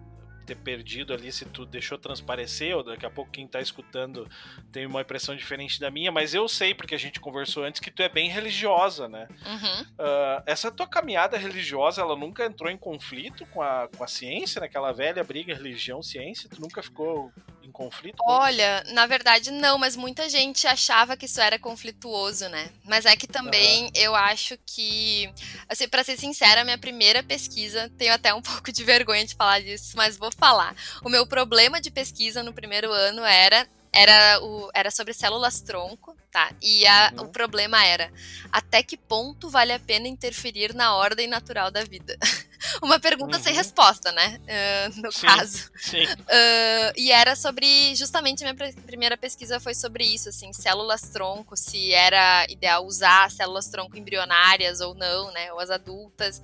ter 0.44 0.56
perdido 0.56 1.12
ali 1.12 1.32
se 1.32 1.44
tu 1.44 1.64
deixou 1.64 1.98
transparecer, 1.98 2.76
ou 2.76 2.82
daqui 2.82 3.06
a 3.06 3.10
pouco 3.10 3.30
quem 3.30 3.46
tá 3.46 3.60
escutando 3.60 4.28
tem 4.70 4.86
uma 4.86 5.00
impressão 5.00 5.34
diferente 5.34 5.80
da 5.80 5.90
minha, 5.90 6.12
mas 6.12 6.34
eu 6.34 6.48
sei, 6.48 6.74
porque 6.74 6.94
a 6.94 6.98
gente 6.98 7.20
conversou 7.20 7.64
antes, 7.64 7.80
que 7.80 7.90
tu 7.90 8.02
é 8.02 8.08
bem 8.08 8.28
religiosa, 8.28 9.08
né? 9.08 9.28
Uhum. 9.46 9.82
Uh, 9.82 10.42
essa 10.46 10.70
tua 10.70 10.86
caminhada 10.86 11.36
religiosa, 11.36 12.00
ela 12.00 12.16
nunca 12.16 12.44
entrou 12.44 12.70
em 12.70 12.76
conflito 12.76 13.46
com 13.46 13.62
a, 13.62 13.88
com 13.96 14.04
a 14.04 14.08
ciência, 14.08 14.60
naquela 14.60 14.92
velha 14.92 15.24
briga 15.24 15.54
religião-ciência? 15.54 16.48
Tu 16.48 16.60
nunca 16.60 16.82
ficou 16.82 17.32
em 17.64 17.72
conflito? 17.72 18.16
Olha, 18.26 18.84
na 18.88 19.06
verdade 19.06 19.50
não, 19.50 19.78
mas 19.78 19.96
muita 19.96 20.28
gente 20.28 20.66
achava 20.66 21.16
que 21.16 21.26
isso 21.26 21.40
era 21.40 21.58
conflituoso, 21.58 22.48
né? 22.48 22.70
Mas 22.84 23.06
é 23.06 23.16
que 23.16 23.26
também 23.26 23.84
uhum. 23.84 23.90
eu 23.94 24.14
acho 24.14 24.56
que, 24.66 25.32
assim, 25.68 25.88
para 25.88 26.04
ser 26.04 26.16
sincera, 26.16 26.64
minha 26.64 26.78
primeira 26.78 27.22
pesquisa, 27.22 27.90
tenho 27.98 28.12
até 28.12 28.32
um 28.34 28.42
pouco 28.42 28.72
de 28.72 28.84
vergonha 28.84 29.24
de 29.24 29.34
falar 29.34 29.60
disso, 29.60 29.96
mas 29.96 30.16
vou 30.16 30.30
falar. 30.32 30.74
O 31.04 31.08
meu 31.08 31.26
problema 31.26 31.80
de 31.80 31.90
pesquisa 31.90 32.42
no 32.42 32.52
primeiro 32.52 32.92
ano 32.92 33.24
era 33.24 33.66
era, 33.94 34.42
o, 34.42 34.68
era 34.74 34.90
sobre 34.90 35.14
células 35.14 35.60
tronco, 35.60 36.16
tá? 36.30 36.50
E 36.60 36.84
a, 36.84 37.12
uhum. 37.16 37.26
o 37.26 37.28
problema 37.28 37.84
era 37.84 38.12
até 38.50 38.82
que 38.82 38.96
ponto 38.96 39.48
vale 39.48 39.72
a 39.72 39.78
pena 39.78 40.08
interferir 40.08 40.74
na 40.74 40.96
ordem 40.96 41.28
natural 41.28 41.70
da 41.70 41.84
vida? 41.84 42.18
Uma 42.82 42.98
pergunta 42.98 43.36
uhum. 43.36 43.42
sem 43.42 43.54
resposta, 43.54 44.12
né? 44.12 44.40
Uh, 44.42 45.00
no 45.02 45.12
sim, 45.12 45.26
caso. 45.26 45.70
Sim. 45.76 46.04
Uh, 46.04 46.92
e 46.96 47.10
era 47.10 47.34
sobre. 47.36 47.94
Justamente 47.94 48.44
a 48.44 48.52
minha 48.52 48.72
primeira 48.86 49.16
pesquisa 49.16 49.60
foi 49.60 49.74
sobre 49.74 50.04
isso, 50.04 50.28
assim, 50.28 50.52
células 50.52 51.02
tronco, 51.02 51.56
se 51.56 51.92
era 51.92 52.46
ideal 52.48 52.84
usar 52.84 53.30
células 53.30 53.68
tronco 53.68 53.96
embrionárias 53.96 54.80
ou 54.80 54.94
não, 54.94 55.30
né? 55.32 55.52
Ou 55.52 55.60
as 55.60 55.70
adultas. 55.70 56.42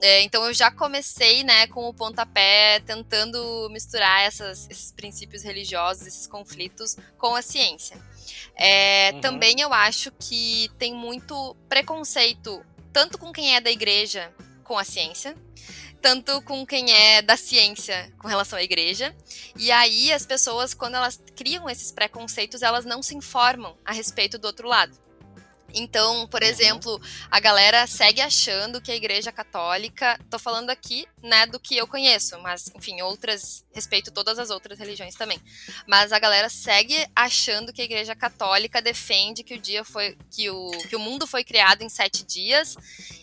É, 0.00 0.22
então 0.22 0.44
eu 0.44 0.54
já 0.54 0.70
comecei, 0.70 1.42
né, 1.42 1.66
com 1.66 1.88
o 1.88 1.94
pontapé 1.94 2.80
tentando 2.86 3.68
misturar 3.70 4.22
essas, 4.22 4.68
esses 4.70 4.92
princípios 4.92 5.42
religiosos, 5.42 6.06
esses 6.06 6.26
conflitos 6.26 6.96
com 7.18 7.34
a 7.34 7.42
ciência. 7.42 7.96
É, 8.54 9.10
uhum. 9.14 9.20
Também 9.20 9.60
eu 9.60 9.72
acho 9.72 10.12
que 10.12 10.70
tem 10.78 10.94
muito 10.94 11.56
preconceito, 11.68 12.64
tanto 12.92 13.18
com 13.18 13.32
quem 13.32 13.56
é 13.56 13.60
da 13.60 13.70
igreja 13.70 14.32
com 14.68 14.78
a 14.78 14.84
ciência, 14.84 15.34
tanto 16.00 16.42
com 16.42 16.64
quem 16.66 16.92
é 16.92 17.22
da 17.22 17.38
ciência 17.38 18.12
com 18.18 18.28
relação 18.28 18.58
à 18.58 18.62
igreja. 18.62 19.16
E 19.56 19.72
aí 19.72 20.12
as 20.12 20.26
pessoas, 20.26 20.74
quando 20.74 20.94
elas 20.94 21.18
criam 21.34 21.68
esses 21.68 21.90
preconceitos, 21.90 22.62
elas 22.62 22.84
não 22.84 23.02
se 23.02 23.16
informam 23.16 23.74
a 23.82 23.92
respeito 23.92 24.36
do 24.38 24.46
outro 24.46 24.68
lado. 24.68 25.07
Então, 25.74 26.26
por 26.28 26.42
uhum. 26.42 26.48
exemplo, 26.48 27.00
a 27.30 27.38
galera 27.38 27.86
segue 27.86 28.20
achando 28.20 28.80
que 28.80 28.90
a 28.90 28.96
Igreja 28.96 29.30
Católica, 29.30 30.18
tô 30.30 30.38
falando 30.38 30.70
aqui, 30.70 31.06
né, 31.22 31.46
do 31.46 31.60
que 31.60 31.76
eu 31.76 31.86
conheço, 31.86 32.38
mas 32.40 32.70
enfim, 32.74 33.02
outras, 33.02 33.64
respeito 33.72 34.10
todas 34.10 34.38
as 34.38 34.50
outras 34.50 34.78
religiões 34.78 35.14
também. 35.14 35.40
Mas 35.86 36.12
a 36.12 36.18
galera 36.18 36.48
segue 36.48 37.06
achando 37.14 37.72
que 37.72 37.82
a 37.82 37.84
Igreja 37.84 38.14
Católica 38.14 38.80
defende 38.80 39.42
que 39.42 39.54
o 39.54 39.60
dia 39.60 39.84
foi 39.84 40.16
que 40.30 40.48
o 40.48 40.70
que 40.88 40.96
o 40.96 41.00
mundo 41.00 41.26
foi 41.26 41.44
criado 41.44 41.82
em 41.82 41.88
sete 41.88 42.24
dias 42.24 42.76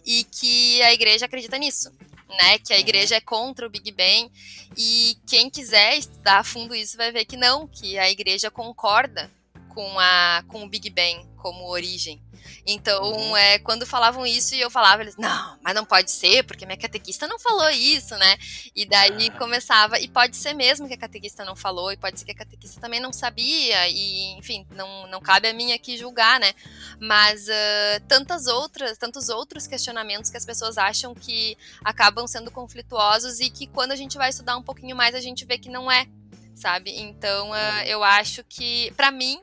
e 0.05 0.23
que 0.25 0.81
a 0.83 0.93
Igreja 0.93 1.25
acredita 1.25 1.57
nisso. 1.57 1.91
Né, 2.27 2.57
que 2.57 2.73
a 2.73 2.75
uhum. 2.75 2.81
igreja 2.81 3.15
é 3.15 3.21
contra 3.21 3.67
o 3.67 3.69
Big 3.69 3.91
Bang 3.91 4.31
e 4.75 5.15
quem 5.27 5.47
quiser 5.47 5.95
estudar 5.95 6.39
a 6.39 6.43
fundo 6.43 6.73
isso 6.73 6.97
vai 6.97 7.11
ver 7.11 7.23
que 7.23 7.37
não, 7.37 7.67
que 7.67 7.99
a 7.99 8.09
igreja 8.09 8.49
concorda 8.49 9.31
com 9.69 9.99
a 9.99 10.43
com 10.47 10.63
o 10.63 10.67
Big 10.67 10.89
Bang 10.89 11.23
como 11.37 11.69
origem. 11.69 12.19
Então, 12.65 13.13
uhum. 13.13 13.37
é, 13.37 13.59
quando 13.59 13.85
falavam 13.85 14.25
isso 14.25 14.55
e 14.55 14.61
eu 14.61 14.69
falava, 14.69 15.01
eles, 15.01 15.15
não, 15.17 15.57
mas 15.61 15.75
não 15.75 15.85
pode 15.85 16.11
ser, 16.11 16.43
porque 16.43 16.65
minha 16.65 16.77
catequista 16.77 17.27
não 17.27 17.39
falou 17.39 17.69
isso, 17.69 18.15
né? 18.17 18.37
E 18.75 18.85
daí 18.85 19.27
ah. 19.27 19.37
começava, 19.37 19.99
e 19.99 20.07
pode 20.07 20.35
ser 20.37 20.53
mesmo 20.53 20.87
que 20.87 20.93
a 20.93 20.97
catequista 20.97 21.45
não 21.45 21.55
falou, 21.55 21.91
e 21.91 21.97
pode 21.97 22.19
ser 22.19 22.25
que 22.25 22.31
a 22.31 22.35
catequista 22.35 22.79
também 22.79 22.99
não 22.99 23.13
sabia, 23.13 23.87
e 23.89 24.37
enfim, 24.37 24.65
não, 24.71 25.07
não 25.07 25.21
cabe 25.21 25.47
a 25.47 25.53
mim 25.53 25.73
aqui 25.73 25.97
julgar, 25.97 26.39
né? 26.39 26.53
Mas 26.99 27.47
uh, 27.47 28.01
tantas 28.07 28.47
outras, 28.47 28.97
tantos 28.97 29.29
outros 29.29 29.67
questionamentos 29.67 30.29
que 30.29 30.37
as 30.37 30.45
pessoas 30.45 30.77
acham 30.77 31.13
que 31.13 31.57
acabam 31.83 32.27
sendo 32.27 32.51
conflituosos 32.51 33.39
e 33.39 33.49
que 33.49 33.67
quando 33.67 33.91
a 33.91 33.95
gente 33.95 34.17
vai 34.17 34.29
estudar 34.29 34.57
um 34.57 34.63
pouquinho 34.63 34.95
mais, 34.95 35.15
a 35.15 35.21
gente 35.21 35.45
vê 35.45 35.57
que 35.57 35.69
não 35.69 35.91
é, 35.91 36.07
sabe? 36.53 36.91
Então, 36.99 37.51
uh, 37.51 37.83
eu 37.85 38.03
acho 38.03 38.43
que, 38.43 38.91
para 38.95 39.11
mim, 39.11 39.39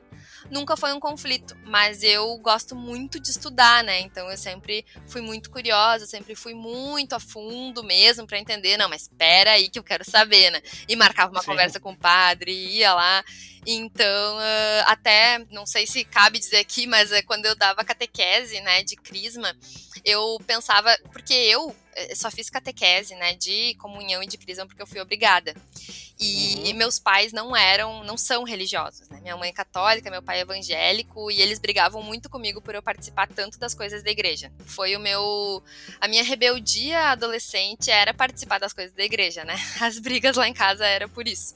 nunca 0.49 0.77
foi 0.77 0.93
um 0.93 0.99
conflito, 0.99 1.55
mas 1.65 2.03
eu 2.03 2.37
gosto 2.37 2.75
muito 2.75 3.19
de 3.19 3.31
estudar, 3.31 3.83
né? 3.83 4.01
Então 4.01 4.29
eu 4.29 4.37
sempre 4.37 4.85
fui 5.07 5.21
muito 5.21 5.49
curiosa, 5.49 6.05
sempre 6.05 6.35
fui 6.35 6.53
muito 6.53 7.13
a 7.13 7.19
fundo 7.19 7.83
mesmo 7.83 8.25
para 8.27 8.39
entender, 8.39 8.77
não, 8.77 8.89
mas 8.89 9.03
espera 9.03 9.51
aí 9.51 9.69
que 9.69 9.79
eu 9.79 9.83
quero 9.83 10.09
saber, 10.09 10.51
né? 10.51 10.61
E 10.87 10.95
marcava 10.95 11.31
uma 11.31 11.41
Sim. 11.41 11.47
conversa 11.47 11.79
com 11.79 11.91
o 11.91 11.97
padre, 11.97 12.51
ia 12.51 12.93
lá. 12.93 13.23
Então, 13.65 14.37
uh, 14.37 14.83
até, 14.85 15.45
não 15.49 15.65
sei 15.65 15.87
se 15.87 16.03
cabe 16.03 16.39
dizer 16.39 16.57
aqui, 16.57 16.85
mas 16.85 17.11
uh, 17.11 17.23
quando 17.25 17.45
eu 17.45 17.55
dava 17.55 17.83
catequese, 17.83 18.59
né, 18.61 18.83
de 18.83 18.95
crisma, 18.95 19.55
eu 20.03 20.37
pensava, 20.45 20.95
porque 21.11 21.33
eu 21.33 21.75
eh, 21.95 22.15
só 22.15 22.31
fiz 22.31 22.49
catequese, 22.49 23.15
né, 23.15 23.35
de 23.35 23.75
comunhão 23.75 24.23
e 24.23 24.27
de 24.27 24.37
crisma 24.37 24.65
porque 24.65 24.81
eu 24.81 24.87
fui 24.87 24.99
obrigada. 24.99 25.53
E, 26.19 26.55
uhum. 26.55 26.65
e, 26.67 26.73
meus 26.73 26.99
pais 26.99 27.33
não 27.33 27.55
eram, 27.55 28.03
não 28.03 28.17
são 28.17 28.43
religiosos, 28.43 29.09
né? 29.09 29.19
Minha 29.21 29.35
mãe 29.35 29.49
é 29.49 29.53
católica, 29.53 30.11
meu 30.11 30.21
pai 30.21 30.37
é 30.37 30.41
evangélico 30.41 31.29
e 31.31 31.41
eles 31.41 31.59
brigavam 31.59 32.01
muito 32.03 32.29
comigo 32.29 32.61
por 32.61 32.75
eu 32.75 32.83
participar 32.83 33.27
tanto 33.27 33.59
das 33.59 33.73
coisas 33.73 34.03
da 34.03 34.11
igreja. 34.11 34.51
Foi 34.65 34.95
o 34.95 34.99
meu, 34.99 35.63
a 35.99 36.07
minha 36.07 36.23
rebeldia 36.23 37.09
adolescente 37.09 37.89
era 37.89 38.13
participar 38.13 38.59
das 38.59 38.73
coisas 38.73 38.93
da 38.93 39.03
igreja, 39.03 39.43
né? 39.43 39.55
As 39.81 39.99
brigas 39.99 40.37
lá 40.37 40.47
em 40.47 40.53
casa 40.53 40.85
era 40.85 41.09
por 41.09 41.27
isso. 41.27 41.53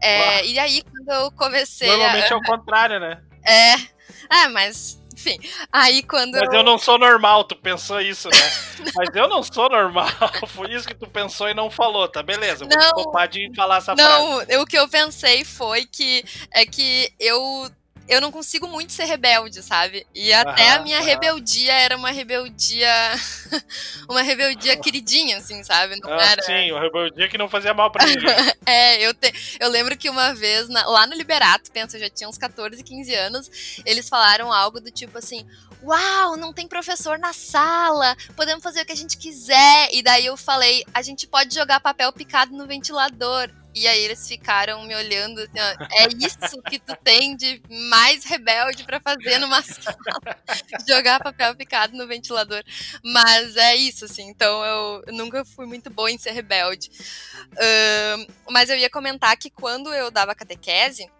É, 0.00 0.44
e 0.46 0.58
aí 0.58 0.82
quando 0.82 1.08
eu 1.08 1.30
comecei, 1.42 1.88
normalmente 1.88 2.32
a... 2.32 2.36
é 2.36 2.38
o 2.38 2.42
contrário, 2.42 3.00
né? 3.00 3.20
É, 3.44 3.74
é, 4.44 4.48
mas 4.50 5.02
enfim, 5.12 5.38
aí 5.72 6.02
quando. 6.02 6.32
Mas 6.32 6.52
eu... 6.52 6.62
não 6.62 6.78
sou 6.78 6.98
normal, 6.98 7.44
tu 7.44 7.56
pensou 7.56 8.00
isso, 8.00 8.28
né? 8.28 8.36
Mas 8.96 9.14
eu 9.14 9.28
não 9.28 9.42
sou 9.42 9.68
normal. 9.68 10.08
Foi 10.48 10.72
isso 10.72 10.86
que 10.86 10.94
tu 10.94 11.06
pensou 11.06 11.48
e 11.48 11.54
não 11.54 11.70
falou, 11.70 12.08
tá? 12.08 12.22
Beleza, 12.22 12.66
não, 12.66 13.04
vou 13.04 13.28
de 13.28 13.52
falar 13.54 13.78
essa 13.78 13.94
não, 13.94 14.04
frase. 14.04 14.52
Não, 14.52 14.62
o 14.62 14.66
que 14.66 14.76
eu 14.76 14.88
pensei 14.88 15.44
foi 15.44 15.86
que 15.86 16.24
é 16.52 16.66
que 16.66 17.12
eu 17.18 17.70
eu 18.12 18.20
não 18.20 18.30
consigo 18.30 18.68
muito 18.68 18.92
ser 18.92 19.04
rebelde, 19.04 19.62
sabe? 19.62 20.06
E 20.14 20.32
até 20.32 20.70
a 20.70 20.80
minha 20.80 21.00
rebeldia 21.00 21.72
era 21.72 21.96
uma 21.96 22.10
rebeldia. 22.10 22.88
uma 24.08 24.22
rebeldia 24.22 24.76
queridinha, 24.76 25.38
assim, 25.38 25.64
sabe? 25.64 25.98
Não 26.00 26.12
ah, 26.12 26.22
era... 26.22 26.42
Sim, 26.42 26.72
uma 26.72 26.80
rebeldia 26.80 27.28
que 27.28 27.38
não 27.38 27.48
fazia 27.48 27.72
mal 27.72 27.90
pra 27.90 28.06
ninguém. 28.06 28.34
é, 28.66 29.00
eu, 29.00 29.14
te... 29.14 29.32
eu 29.58 29.70
lembro 29.70 29.96
que 29.96 30.10
uma 30.10 30.34
vez, 30.34 30.68
na... 30.68 30.86
lá 30.86 31.06
no 31.06 31.14
Liberato, 31.14 31.70
penso, 31.72 31.96
eu 31.96 32.00
já 32.00 32.10
tinha 32.10 32.28
uns 32.28 32.38
14, 32.38 32.82
15 32.82 33.14
anos, 33.14 33.82
eles 33.86 34.08
falaram 34.08 34.52
algo 34.52 34.80
do 34.80 34.90
tipo 34.90 35.16
assim: 35.18 35.46
Uau, 35.82 36.36
não 36.36 36.52
tem 36.52 36.68
professor 36.68 37.18
na 37.18 37.32
sala, 37.32 38.16
podemos 38.36 38.62
fazer 38.62 38.82
o 38.82 38.86
que 38.86 38.92
a 38.92 38.96
gente 38.96 39.16
quiser. 39.16 39.88
E 39.92 40.02
daí 40.02 40.26
eu 40.26 40.36
falei: 40.36 40.84
a 40.94 41.02
gente 41.02 41.26
pode 41.26 41.54
jogar 41.54 41.80
papel 41.80 42.12
picado 42.12 42.52
no 42.52 42.66
ventilador. 42.66 43.50
E 43.74 43.88
aí 43.88 44.04
eles 44.04 44.28
ficaram 44.28 44.82
me 44.84 44.94
olhando 44.94 45.40
assim, 45.40 45.58
ó, 45.58 45.84
é 45.92 46.08
isso 46.18 46.62
que 46.62 46.78
tu 46.78 46.94
tem 47.02 47.34
de 47.36 47.62
mais 47.90 48.24
rebelde 48.24 48.84
para 48.84 49.00
fazer 49.00 49.38
numa 49.38 49.62
sala, 49.62 50.36
jogar 50.86 51.20
papel 51.20 51.56
picado 51.56 51.96
no 51.96 52.06
ventilador. 52.06 52.62
Mas 53.02 53.56
é 53.56 53.74
isso, 53.74 54.04
assim, 54.04 54.28
então 54.28 54.64
eu 54.64 55.04
nunca 55.14 55.44
fui 55.44 55.66
muito 55.66 55.88
boa 55.90 56.10
em 56.10 56.18
ser 56.18 56.32
rebelde. 56.32 56.90
Uh, 57.52 58.32
mas 58.50 58.68
eu 58.68 58.76
ia 58.76 58.90
comentar 58.90 59.36
que 59.36 59.50
quando 59.50 59.92
eu 59.92 60.10
dava 60.10 60.34
catequese, 60.34 61.10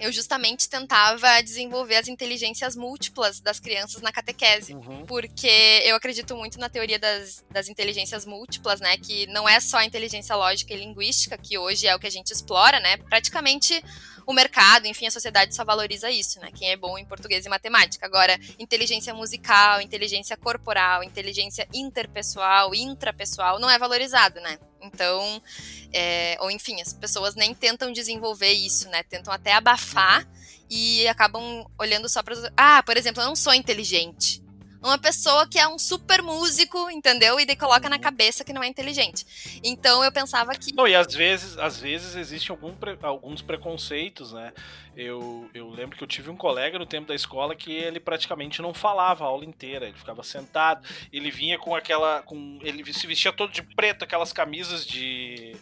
eu 0.00 0.12
justamente 0.12 0.68
tentava 0.68 1.40
desenvolver 1.42 1.96
as 1.96 2.08
inteligências 2.08 2.76
múltiplas 2.76 3.40
das 3.40 3.58
crianças 3.60 4.00
na 4.02 4.12
catequese. 4.12 4.74
Uhum. 4.74 5.04
Porque 5.06 5.82
eu 5.84 5.96
acredito 5.96 6.36
muito 6.36 6.58
na 6.58 6.68
teoria 6.68 6.98
das, 6.98 7.44
das 7.50 7.68
inteligências 7.68 8.24
múltiplas, 8.24 8.80
né? 8.80 8.96
Que 8.96 9.26
não 9.26 9.48
é 9.48 9.60
só 9.60 9.78
a 9.78 9.84
inteligência 9.84 10.34
lógica 10.36 10.72
e 10.72 10.76
linguística, 10.76 11.36
que 11.36 11.58
hoje 11.58 11.86
é 11.86 11.94
o 11.94 11.98
que 11.98 12.06
a 12.06 12.10
gente 12.10 12.30
explora, 12.32 12.80
né? 12.80 12.96
Praticamente 12.96 13.82
o 14.28 14.32
mercado, 14.34 14.86
enfim, 14.86 15.06
a 15.06 15.10
sociedade 15.10 15.54
só 15.54 15.64
valoriza 15.64 16.10
isso, 16.10 16.38
né? 16.38 16.50
Quem 16.54 16.70
é 16.70 16.76
bom 16.76 16.98
em 16.98 17.04
português 17.06 17.46
e 17.46 17.48
matemática. 17.48 18.04
Agora, 18.04 18.38
inteligência 18.58 19.14
musical, 19.14 19.80
inteligência 19.80 20.36
corporal, 20.36 21.02
inteligência 21.02 21.66
interpessoal, 21.72 22.74
intrapessoal, 22.74 23.58
não 23.58 23.70
é 23.70 23.78
valorizado, 23.78 24.38
né? 24.40 24.58
Então, 24.80 25.42
é, 25.92 26.36
ou 26.40 26.50
enfim, 26.50 26.80
as 26.80 26.92
pessoas 26.92 27.34
nem 27.34 27.54
tentam 27.54 27.92
desenvolver 27.92 28.52
isso, 28.52 28.88
né? 28.88 29.02
Tentam 29.02 29.32
até 29.32 29.52
abafar 29.52 30.26
e 30.70 31.06
acabam 31.08 31.66
olhando 31.78 32.08
só 32.08 32.22
para. 32.22 32.34
Ah, 32.56 32.82
por 32.82 32.96
exemplo, 32.96 33.22
eu 33.22 33.26
não 33.26 33.36
sou 33.36 33.54
inteligente 33.54 34.42
uma 34.82 34.98
pessoa 34.98 35.46
que 35.46 35.58
é 35.58 35.66
um 35.66 35.78
super 35.78 36.22
músico, 36.22 36.90
entendeu? 36.90 37.38
E 37.40 37.44
daí 37.44 37.56
coloca 37.56 37.88
na 37.88 37.96
uhum. 37.96 38.02
cabeça 38.02 38.44
que 38.44 38.52
não 38.52 38.62
é 38.62 38.68
inteligente. 38.68 39.60
Então 39.62 40.04
eu 40.04 40.12
pensava 40.12 40.54
que. 40.54 40.74
Não, 40.74 40.86
e 40.86 40.94
às 40.94 41.12
vezes, 41.14 41.58
às 41.58 41.80
vezes 41.80 42.14
existem 42.14 42.50
algum 42.50 42.74
pre... 42.74 42.96
alguns 43.02 43.42
preconceitos, 43.42 44.32
né? 44.32 44.52
Eu, 44.96 45.48
eu 45.54 45.70
lembro 45.70 45.96
que 45.96 46.02
eu 46.02 46.08
tive 46.08 46.28
um 46.30 46.36
colega 46.36 46.78
no 46.78 46.86
tempo 46.86 47.06
da 47.06 47.14
escola 47.14 47.54
que 47.54 47.72
ele 47.72 48.00
praticamente 48.00 48.60
não 48.60 48.74
falava 48.74 49.24
a 49.24 49.28
aula 49.28 49.44
inteira, 49.44 49.86
ele 49.86 49.96
ficava 49.96 50.24
sentado, 50.24 50.86
ele 51.12 51.30
vinha 51.30 51.58
com 51.58 51.74
aquela. 51.74 52.22
com 52.22 52.58
Ele 52.62 52.92
se 52.92 53.06
vestia 53.06 53.32
todo 53.32 53.52
de 53.52 53.62
preto, 53.62 54.04
aquelas 54.04 54.32
camisas 54.32 54.86
de. 54.86 55.56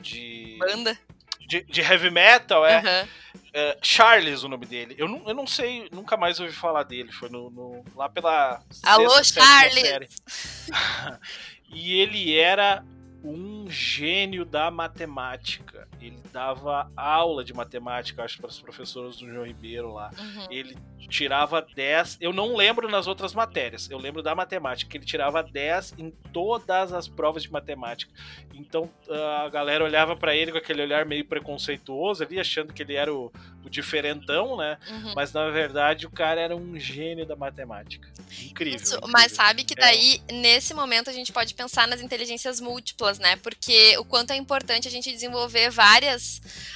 de. 0.00 0.56
Banda 0.58 0.98
de, 1.46 1.62
de 1.64 1.80
heavy 1.80 2.10
metal, 2.10 2.64
é. 2.66 2.78
Uhum. 2.78 3.08
é. 3.52 3.78
Charles, 3.82 4.42
o 4.42 4.48
nome 4.48 4.66
dele. 4.66 4.94
Eu 4.98 5.08
não, 5.08 5.28
eu 5.28 5.34
não 5.34 5.46
sei, 5.46 5.88
nunca 5.92 6.16
mais 6.16 6.40
ouvi 6.40 6.52
falar 6.52 6.82
dele. 6.84 7.12
Foi 7.12 7.28
no, 7.28 7.50
no 7.50 7.84
lá 7.94 8.08
pela. 8.08 8.62
Alô, 8.82 9.22
Charles! 9.22 10.08
e 11.68 12.00
ele 12.00 12.38
era 12.38 12.84
um 13.22 13.70
gênio 13.70 14.44
da 14.44 14.70
matemática. 14.70 15.88
Ele 16.06 16.18
dava 16.32 16.90
aula 16.96 17.44
de 17.44 17.52
matemática, 17.52 18.24
acho, 18.24 18.38
para 18.38 18.50
os 18.50 18.60
professores 18.60 19.16
do 19.16 19.30
João 19.30 19.46
Ribeiro 19.46 19.92
lá. 19.92 20.10
Uhum. 20.18 20.46
Ele 20.50 20.76
tirava 21.08 21.64
10. 21.74 22.18
Eu 22.20 22.32
não 22.32 22.56
lembro 22.56 22.88
nas 22.88 23.06
outras 23.06 23.34
matérias, 23.34 23.90
eu 23.90 23.98
lembro 23.98 24.22
da 24.22 24.34
matemática, 24.34 24.90
que 24.90 24.96
ele 24.96 25.04
tirava 25.04 25.42
10 25.42 25.94
em 25.98 26.10
todas 26.32 26.92
as 26.92 27.08
provas 27.08 27.42
de 27.42 27.52
matemática. 27.52 28.12
Então 28.54 28.90
a 29.08 29.48
galera 29.48 29.84
olhava 29.84 30.16
para 30.16 30.34
ele 30.34 30.52
com 30.52 30.58
aquele 30.58 30.82
olhar 30.82 31.04
meio 31.04 31.24
preconceituoso 31.24 32.22
ali, 32.22 32.38
achando 32.38 32.72
que 32.72 32.82
ele 32.82 32.94
era 32.94 33.12
o, 33.12 33.32
o 33.64 33.70
diferentão, 33.70 34.56
né? 34.56 34.78
Uhum. 34.88 35.14
Mas 35.14 35.32
na 35.32 35.50
verdade 35.50 36.06
o 36.06 36.10
cara 36.10 36.40
era 36.40 36.56
um 36.56 36.78
gênio 36.78 37.26
da 37.26 37.36
matemática. 37.36 38.08
Incrível. 38.42 38.76
Isso, 38.76 38.96
incrível. 38.96 39.08
Mas 39.12 39.32
sabe 39.32 39.64
que 39.64 39.74
daí, 39.74 40.22
é. 40.28 40.32
nesse 40.32 40.74
momento, 40.74 41.10
a 41.10 41.12
gente 41.12 41.32
pode 41.32 41.54
pensar 41.54 41.86
nas 41.86 42.00
inteligências 42.00 42.60
múltiplas, 42.60 43.18
né? 43.18 43.36
Porque 43.36 43.96
o 43.98 44.04
quanto 44.04 44.32
é 44.32 44.36
importante 44.36 44.88
a 44.88 44.90
gente 44.90 45.10
desenvolver 45.10 45.70
várias 45.70 45.91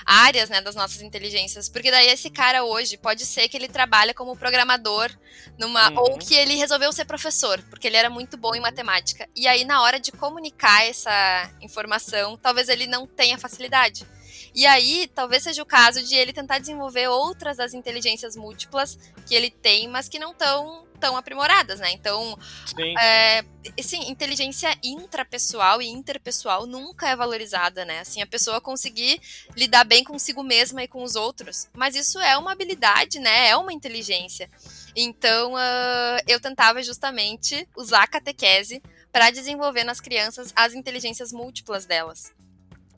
áreas, 0.05 0.49
né, 0.49 0.61
das 0.61 0.75
nossas 0.75 1.03
inteligências. 1.03 1.69
Porque 1.69 1.91
daí 1.91 2.09
esse 2.09 2.31
cara 2.31 2.65
hoje 2.65 2.97
pode 2.97 3.25
ser 3.27 3.49
que 3.49 3.57
ele 3.57 3.69
trabalha 3.69 4.15
como 4.15 4.37
programador 4.37 5.11
numa. 5.59 5.91
Uhum. 5.91 5.99
Ou 5.99 6.19
que 6.19 6.35
ele 6.35 6.55
resolveu 6.57 6.93
ser 6.93 7.05
professor, 7.05 7.63
porque 7.71 7.87
ele 7.87 7.97
era 7.97 8.11
muito 8.11 8.37
bom 8.37 8.55
em 8.55 8.61
matemática. 8.61 9.29
E 9.35 9.47
aí, 9.47 9.65
na 9.65 9.83
hora 9.83 9.99
de 9.99 10.13
comunicar 10.13 10.85
essa 10.87 11.51
informação, 11.61 12.37
talvez 12.37 12.69
ele 12.69 12.87
não 12.87 13.07
tenha 13.07 13.39
facilidade. 13.39 14.07
E 14.55 14.65
aí, 14.67 15.07
talvez 15.15 15.43
seja 15.43 15.63
o 15.63 15.67
caso 15.67 16.03
de 16.03 16.15
ele 16.15 16.33
tentar 16.33 16.59
desenvolver 16.59 17.09
outras 17.09 17.59
das 17.59 17.75
inteligências 17.75 18.37
múltiplas 18.37 18.99
que 19.27 19.35
ele 19.35 19.51
tem, 19.51 19.87
mas 19.87 20.09
que 20.09 20.19
não 20.19 20.33
estão 20.33 20.86
tão 20.97 21.17
aprimoradas, 21.17 21.81
né? 21.81 21.91
Então, 21.93 22.39
Sim. 22.67 22.95
é, 22.99 23.45
assim, 23.79 24.11
inteligência 24.11 24.77
intrapessoal 24.83 25.83
e 25.83 25.87
interpessoal 25.87 26.67
nunca 26.67 27.09
é 27.09 27.17
valorizada, 27.17 27.85
né? 27.85 28.01
Assim, 28.01 28.23
a 28.23 28.27
pessoa 28.27 28.61
conseguir 28.61 29.21
lidar 29.57 29.85
bem 29.85 30.03
consigo 30.03 30.43
mesma 30.43 30.83
e 30.83 30.89
com 30.89 31.03
os 31.03 31.17
outros. 31.17 31.69
Mas 31.75 31.95
isso 31.95 32.19
é 32.21 32.37
uma 32.37 32.53
habilidade, 32.53 33.19
né? 33.19 33.49
É 33.49 33.57
uma 33.57 33.73
inteligência. 33.73 34.51
Então, 34.95 35.55
uh, 35.55 36.23
eu 36.27 36.41
tentava 36.41 36.83
justamente 36.83 37.69
usar 37.77 38.03
a 38.03 38.07
catequese 38.07 38.83
para 39.13 39.31
desenvolver 39.31 39.85
nas 39.85 40.01
crianças 40.01 40.53
as 40.57 40.75
inteligências 40.75 41.33
múltiplas 41.33 41.87
delas. 41.87 42.35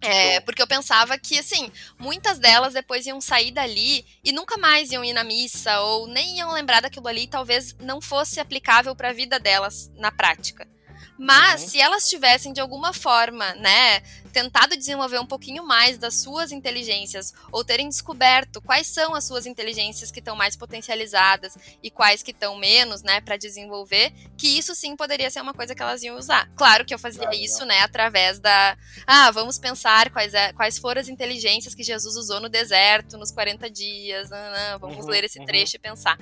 É, 0.01 0.41
porque 0.41 0.63
eu 0.63 0.67
pensava 0.67 1.19
que, 1.19 1.39
assim, 1.39 1.73
muitas 1.99 2.39
delas 2.39 2.73
depois 2.73 3.05
iam 3.07 3.21
sair 3.21 3.51
dali 3.51 4.07
e 4.23 4.31
nunca 4.31 4.57
mais 4.57 4.93
iam 4.93 5.05
ir 5.05 5.13
na 5.13 5.25
missa, 5.25 5.81
ou 5.81 6.07
nem 6.07 6.39
iam 6.39 6.53
lembrar 6.53 6.81
daquilo 6.81 7.09
ali, 7.09 7.23
e 7.23 7.29
talvez 7.29 7.75
não 7.81 8.01
fosse 8.01 8.39
aplicável 8.39 8.95
para 8.95 9.11
a 9.11 9.13
vida 9.13 9.41
delas 9.41 9.91
na 9.97 10.13
prática. 10.13 10.69
Mas 11.19 11.63
uhum. 11.63 11.69
se 11.69 11.81
elas 11.81 12.09
tivessem 12.09 12.53
de 12.53 12.61
alguma 12.61 12.93
forma, 12.93 13.55
né, 13.55 14.03
tentado 14.29 14.77
desenvolver 14.77 15.19
um 15.19 15.27
pouquinho 15.27 15.67
mais 15.67 15.99
das 15.99 16.15
suas 16.15 16.53
inteligências 16.53 17.35
ou 17.51 17.65
terem 17.65 17.89
descoberto 17.89 18.61
quais 18.61 18.87
são 18.87 19.15
as 19.15 19.25
suas 19.25 19.47
inteligências 19.47 20.11
que 20.11 20.21
estão 20.21 20.37
mais 20.37 20.55
potencializadas 20.55 21.57
e 21.83 21.91
quais 21.91 22.23
que 22.23 22.31
estão 22.31 22.57
menos, 22.57 23.03
né, 23.03 23.21
para 23.21 23.37
desenvolver, 23.37 24.13
que 24.37 24.59
isso 24.59 24.75
sim 24.75 24.95
poderia 24.97 25.31
ser 25.31 25.41
uma 25.41 25.55
coisa 25.55 25.75
que 25.75 25.83
elas 25.83 26.03
iam 26.03 26.17
usar. 26.17 26.49
Claro 26.55 26.85
que 26.85 26.95
eu 26.95 26.99
fazia 26.99 27.29
ah, 27.29 27.35
isso, 27.35 27.65
né, 27.65 27.81
através 27.81 28.39
da, 28.39 28.77
ah, 29.07 29.31
vamos 29.31 29.59
pensar 29.59 30.11
quais, 30.11 30.35
é, 30.35 30.53
quais 30.53 30.79
foram 30.79 31.01
as 31.01 31.09
inteligências 31.09 31.75
que 31.75 31.83
Jesus 31.83 32.17
usou 32.17 32.41
no 32.41 32.49
deserto 32.49 33.19
nos 33.19 33.33
40 33.33 33.69
dias, 33.71 34.31
não, 34.31 34.39
não, 34.39 34.79
vamos 34.79 35.05
uhum, 35.05 35.11
ler 35.11 35.25
esse 35.25 35.39
uhum. 35.39 35.47
trecho 35.47 35.77
e 35.77 35.79
pensar. 35.81 36.19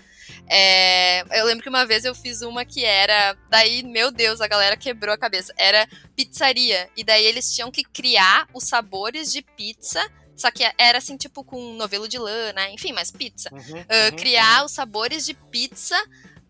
É, 0.48 1.20
eu 1.38 1.44
lembro 1.44 1.62
que 1.62 1.68
uma 1.68 1.84
vez 1.84 2.04
eu 2.04 2.14
fiz 2.14 2.42
uma 2.42 2.64
que 2.64 2.84
era, 2.84 3.36
daí, 3.50 3.82
meu 3.82 4.10
Deus, 4.10 4.40
a 4.40 4.46
galera 4.46 4.76
quebrou 4.86 5.12
a 5.12 5.18
cabeça, 5.18 5.52
era 5.56 5.88
pizzaria, 6.14 6.88
e 6.96 7.02
daí 7.02 7.24
eles 7.24 7.52
tinham 7.52 7.70
que 7.72 7.82
criar 7.82 8.48
os 8.54 8.64
sabores 8.64 9.32
de 9.32 9.42
pizza 9.42 10.00
só 10.36 10.50
que 10.50 10.62
era 10.76 10.98
assim, 10.98 11.16
tipo, 11.16 11.42
com 11.42 11.72
novelo 11.72 12.06
de 12.06 12.18
lã, 12.18 12.52
né? 12.52 12.70
Enfim, 12.70 12.92
mas 12.92 13.10
pizza. 13.10 13.48
Uhum, 13.50 13.60
uh, 13.60 14.10
uhum, 14.10 14.16
criar 14.18 14.60
uhum. 14.60 14.66
os 14.66 14.72
sabores 14.72 15.24
de 15.24 15.32
pizza 15.32 15.96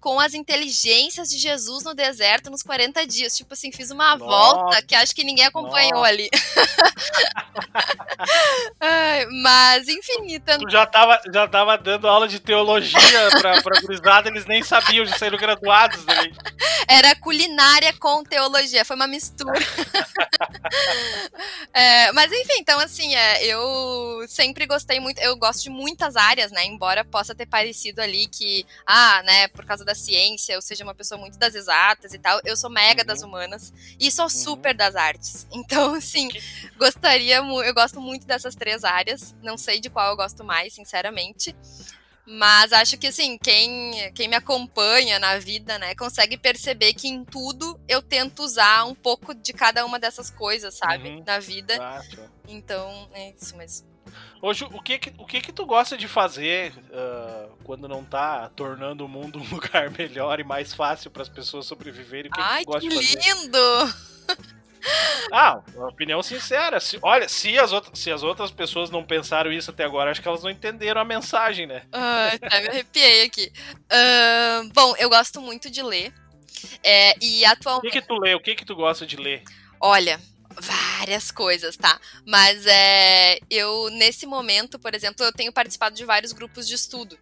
com 0.06 0.20
as 0.20 0.34
inteligências 0.34 1.28
de 1.28 1.36
Jesus 1.36 1.82
no 1.82 1.92
deserto 1.92 2.48
nos 2.48 2.62
40 2.62 3.04
dias. 3.08 3.36
Tipo 3.36 3.54
assim, 3.54 3.72
fiz 3.72 3.90
uma 3.90 4.16
Nossa. 4.16 4.24
volta 4.24 4.80
que 4.80 4.94
acho 4.94 5.12
que 5.12 5.24
ninguém 5.24 5.44
acompanhou 5.44 5.94
Nossa. 5.94 6.06
ali. 6.06 6.30
Ai, 8.78 9.26
mas, 9.42 9.88
enfim. 9.88 10.26
Então... 10.28 10.60
Tu 10.60 10.70
já 10.70 10.86
tava, 10.86 11.20
já 11.34 11.48
tava 11.48 11.76
dando 11.76 12.06
aula 12.06 12.28
de 12.28 12.38
teologia 12.38 13.00
pra, 13.40 13.60
pra 13.60 13.80
gurizada, 13.80 14.28
eles 14.28 14.46
nem 14.46 14.62
sabiam, 14.62 15.04
já 15.04 15.18
saíram 15.18 15.38
graduados 15.38 16.06
ali. 16.06 16.32
Era 16.86 17.16
culinária 17.16 17.92
com 17.94 18.22
teologia, 18.22 18.84
foi 18.84 18.94
uma 18.94 19.08
mistura. 19.08 19.58
é, 21.74 22.12
mas 22.12 22.30
enfim, 22.30 22.60
então 22.60 22.78
assim, 22.78 23.12
é, 23.12 23.44
eu 23.44 24.24
sempre 24.28 24.66
gostei 24.66 25.00
muito, 25.00 25.18
eu 25.18 25.36
gosto 25.36 25.64
de 25.64 25.70
muitas 25.70 26.14
áreas, 26.14 26.52
né? 26.52 26.64
Embora 26.64 27.04
possa 27.04 27.34
ter 27.34 27.46
parecido 27.46 28.00
ali 28.00 28.28
que, 28.28 28.64
ah, 28.86 29.20
né, 29.24 29.48
por 29.48 29.64
causa 29.64 29.84
da 29.84 29.95
ciência, 29.96 30.52
eu 30.52 30.62
seja 30.62 30.84
uma 30.84 30.94
pessoa 30.94 31.18
muito 31.18 31.38
das 31.38 31.54
exatas 31.54 32.14
e 32.14 32.18
tal, 32.18 32.40
eu 32.44 32.56
sou 32.56 32.70
mega 32.70 33.02
uhum. 33.02 33.06
das 33.06 33.22
humanas 33.22 33.72
e 33.98 34.10
sou 34.10 34.24
uhum. 34.24 34.30
super 34.30 34.74
das 34.74 34.94
artes. 34.94 35.46
Então, 35.66 35.94
assim, 35.94 36.28
gostaria, 36.76 37.36
eu 37.38 37.74
gosto 37.74 38.00
muito 38.00 38.26
dessas 38.26 38.54
três 38.54 38.84
áreas, 38.84 39.34
não 39.42 39.56
sei 39.56 39.80
de 39.80 39.90
qual 39.90 40.10
eu 40.10 40.16
gosto 40.16 40.44
mais, 40.44 40.74
sinceramente. 40.74 41.56
Mas 42.26 42.72
acho 42.72 42.98
que 42.98 43.06
assim, 43.06 43.38
quem, 43.38 44.12
quem 44.12 44.28
me 44.28 44.36
acompanha 44.36 45.18
na 45.18 45.38
vida, 45.38 45.78
né, 45.78 45.94
consegue 45.94 46.36
perceber 46.36 46.92
que 46.92 47.08
em 47.08 47.24
tudo 47.24 47.80
eu 47.88 48.02
tento 48.02 48.42
usar 48.42 48.84
um 48.84 48.94
pouco 48.94 49.34
de 49.34 49.52
cada 49.52 49.84
uma 49.86 49.98
dessas 49.98 50.28
coisas, 50.28 50.74
sabe? 50.74 51.08
Uhum. 51.08 51.24
Na 51.24 51.38
vida. 51.38 52.04
Então, 52.48 53.08
é 53.12 53.30
isso 53.30 53.56
mesmo. 53.56 53.95
Hoje, 54.40 54.64
o 54.64 54.80
que 54.80 55.00
o 55.18 55.26
que 55.26 55.40
que 55.40 55.52
tu 55.52 55.64
gosta 55.66 55.96
de 55.96 56.06
fazer 56.06 56.72
uh, 56.72 57.56
quando 57.64 57.88
não 57.88 58.04
tá 58.04 58.48
tornando 58.54 59.04
o 59.04 59.08
mundo 59.08 59.38
um 59.38 59.48
lugar 59.54 59.90
melhor 59.90 60.38
e 60.40 60.44
mais 60.44 60.74
fácil 60.74 61.10
para 61.10 61.22
as 61.22 61.28
pessoas 61.28 61.66
sobreviverem? 61.66 62.30
O 62.30 62.34
que 62.34 62.40
Ai, 62.40 62.64
que, 62.64 62.70
tu 62.70 62.78
que 62.78 62.88
lindo! 62.88 63.94
Ah, 65.32 65.60
uma 65.74 65.88
opinião 65.88 66.22
sincera. 66.22 66.78
Se, 66.78 66.98
olha, 67.02 67.28
se 67.28 67.58
as, 67.58 67.72
outras, 67.72 67.98
se 67.98 68.10
as 68.10 68.22
outras 68.22 68.50
pessoas 68.50 68.90
não 68.90 69.02
pensaram 69.02 69.50
isso 69.50 69.70
até 69.70 69.84
agora, 69.84 70.10
acho 70.10 70.22
que 70.22 70.28
elas 70.28 70.42
não 70.42 70.50
entenderam 70.50 71.00
a 71.00 71.04
mensagem, 71.04 71.66
né? 71.66 71.82
Ah, 71.92 72.28
até 72.32 72.60
me 72.60 72.68
arrepiei 72.68 73.24
aqui. 73.24 73.52
Uh, 73.90 74.72
bom, 74.72 74.94
eu 74.96 75.08
gosto 75.08 75.40
muito 75.40 75.68
de 75.70 75.82
ler. 75.82 76.14
É, 76.82 77.14
e 77.20 77.44
atualmente. 77.44 77.88
O 77.88 77.92
que, 77.92 78.00
que 78.00 78.06
tu 78.06 78.14
lê? 78.14 78.34
O 78.34 78.40
que, 78.40 78.54
que 78.54 78.64
tu 78.64 78.74
gosta 78.74 79.04
de 79.04 79.16
ler? 79.16 79.42
Olha, 79.80 80.20
várias 80.60 81.30
coisas, 81.30 81.76
tá? 81.76 82.00
Mas 82.26 82.66
é, 82.66 83.38
eu, 83.50 83.88
nesse 83.90 84.26
momento, 84.26 84.78
por 84.78 84.94
exemplo, 84.94 85.24
eu 85.24 85.32
tenho 85.32 85.52
participado 85.52 85.94
de 85.94 86.04
vários 86.04 86.32
grupos 86.32 86.66
de 86.66 86.74
estudo. 86.74 87.18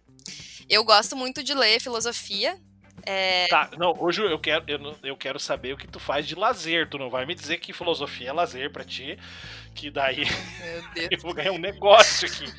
Eu 0.69 0.83
gosto 0.83 1.15
muito 1.15 1.43
de 1.43 1.53
ler 1.53 1.79
filosofia, 1.79 2.59
é... 3.05 3.47
Tá, 3.47 3.69
não, 3.77 3.93
hoje 3.99 4.21
eu 4.23 4.39
quero, 4.39 4.65
eu, 4.67 4.95
eu 5.03 5.15
quero 5.15 5.39
saber 5.39 5.73
o 5.73 5.77
que 5.77 5.87
tu 5.87 5.99
faz 5.99 6.27
de 6.27 6.33
lazer. 6.33 6.89
Tu 6.89 6.97
não 6.97 7.09
vai 7.09 7.25
me 7.25 7.35
dizer 7.35 7.57
que 7.57 7.71
filosofia 7.71 8.29
é 8.29 8.33
lazer 8.33 8.71
para 8.71 8.83
ti, 8.83 9.17
que 9.75 9.91
daí 9.91 10.23
eu 11.11 11.19
vou 11.19 11.33
ganhar 11.33 11.51
um 11.51 11.59
negócio 11.59 12.27
aqui. 12.27 12.51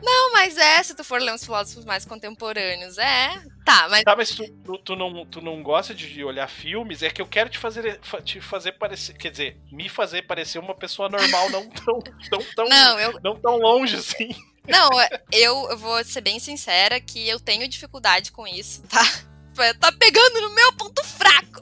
Não, 0.00 0.32
mas 0.32 0.56
é, 0.56 0.82
se 0.82 0.94
tu 0.94 1.02
for 1.02 1.20
ler 1.20 1.32
uns 1.32 1.44
filósofos 1.44 1.84
mais 1.84 2.04
contemporâneos, 2.04 2.98
é. 2.98 3.42
Tá, 3.64 3.88
mas. 3.90 4.02
Tá, 4.02 4.16
mas 4.16 4.30
tu, 4.30 4.48
tu, 4.64 4.78
tu, 4.78 4.96
não, 4.96 5.26
tu 5.26 5.40
não 5.40 5.62
gosta 5.62 5.94
de 5.94 6.22
olhar 6.22 6.48
filmes? 6.48 7.02
É 7.02 7.10
que 7.10 7.20
eu 7.20 7.26
quero 7.26 7.50
te 7.50 7.58
fazer, 7.58 8.00
te 8.24 8.40
fazer 8.40 8.72
parecer. 8.72 9.14
Quer 9.14 9.30
dizer, 9.30 9.56
me 9.70 9.88
fazer 9.88 10.22
parecer 10.22 10.58
uma 10.58 10.74
pessoa 10.74 11.08
normal, 11.08 11.50
não 11.50 11.68
tão, 11.70 11.98
tão, 12.30 12.38
tão, 12.54 12.68
não, 12.68 12.98
eu... 12.98 13.20
não 13.22 13.36
tão 13.40 13.58
longe 13.58 13.96
assim. 13.96 14.30
Não, 14.68 14.90
eu, 15.32 15.70
eu 15.70 15.78
vou 15.78 16.04
ser 16.04 16.20
bem 16.20 16.38
sincera 16.38 17.00
que 17.00 17.26
eu 17.26 17.40
tenho 17.40 17.66
dificuldade 17.66 18.30
com 18.30 18.46
isso, 18.46 18.82
tá? 18.82 19.02
tá 19.80 19.90
pegando 19.92 20.40
no 20.42 20.54
meu 20.54 20.72
ponto 20.74 21.02
fraco. 21.04 21.60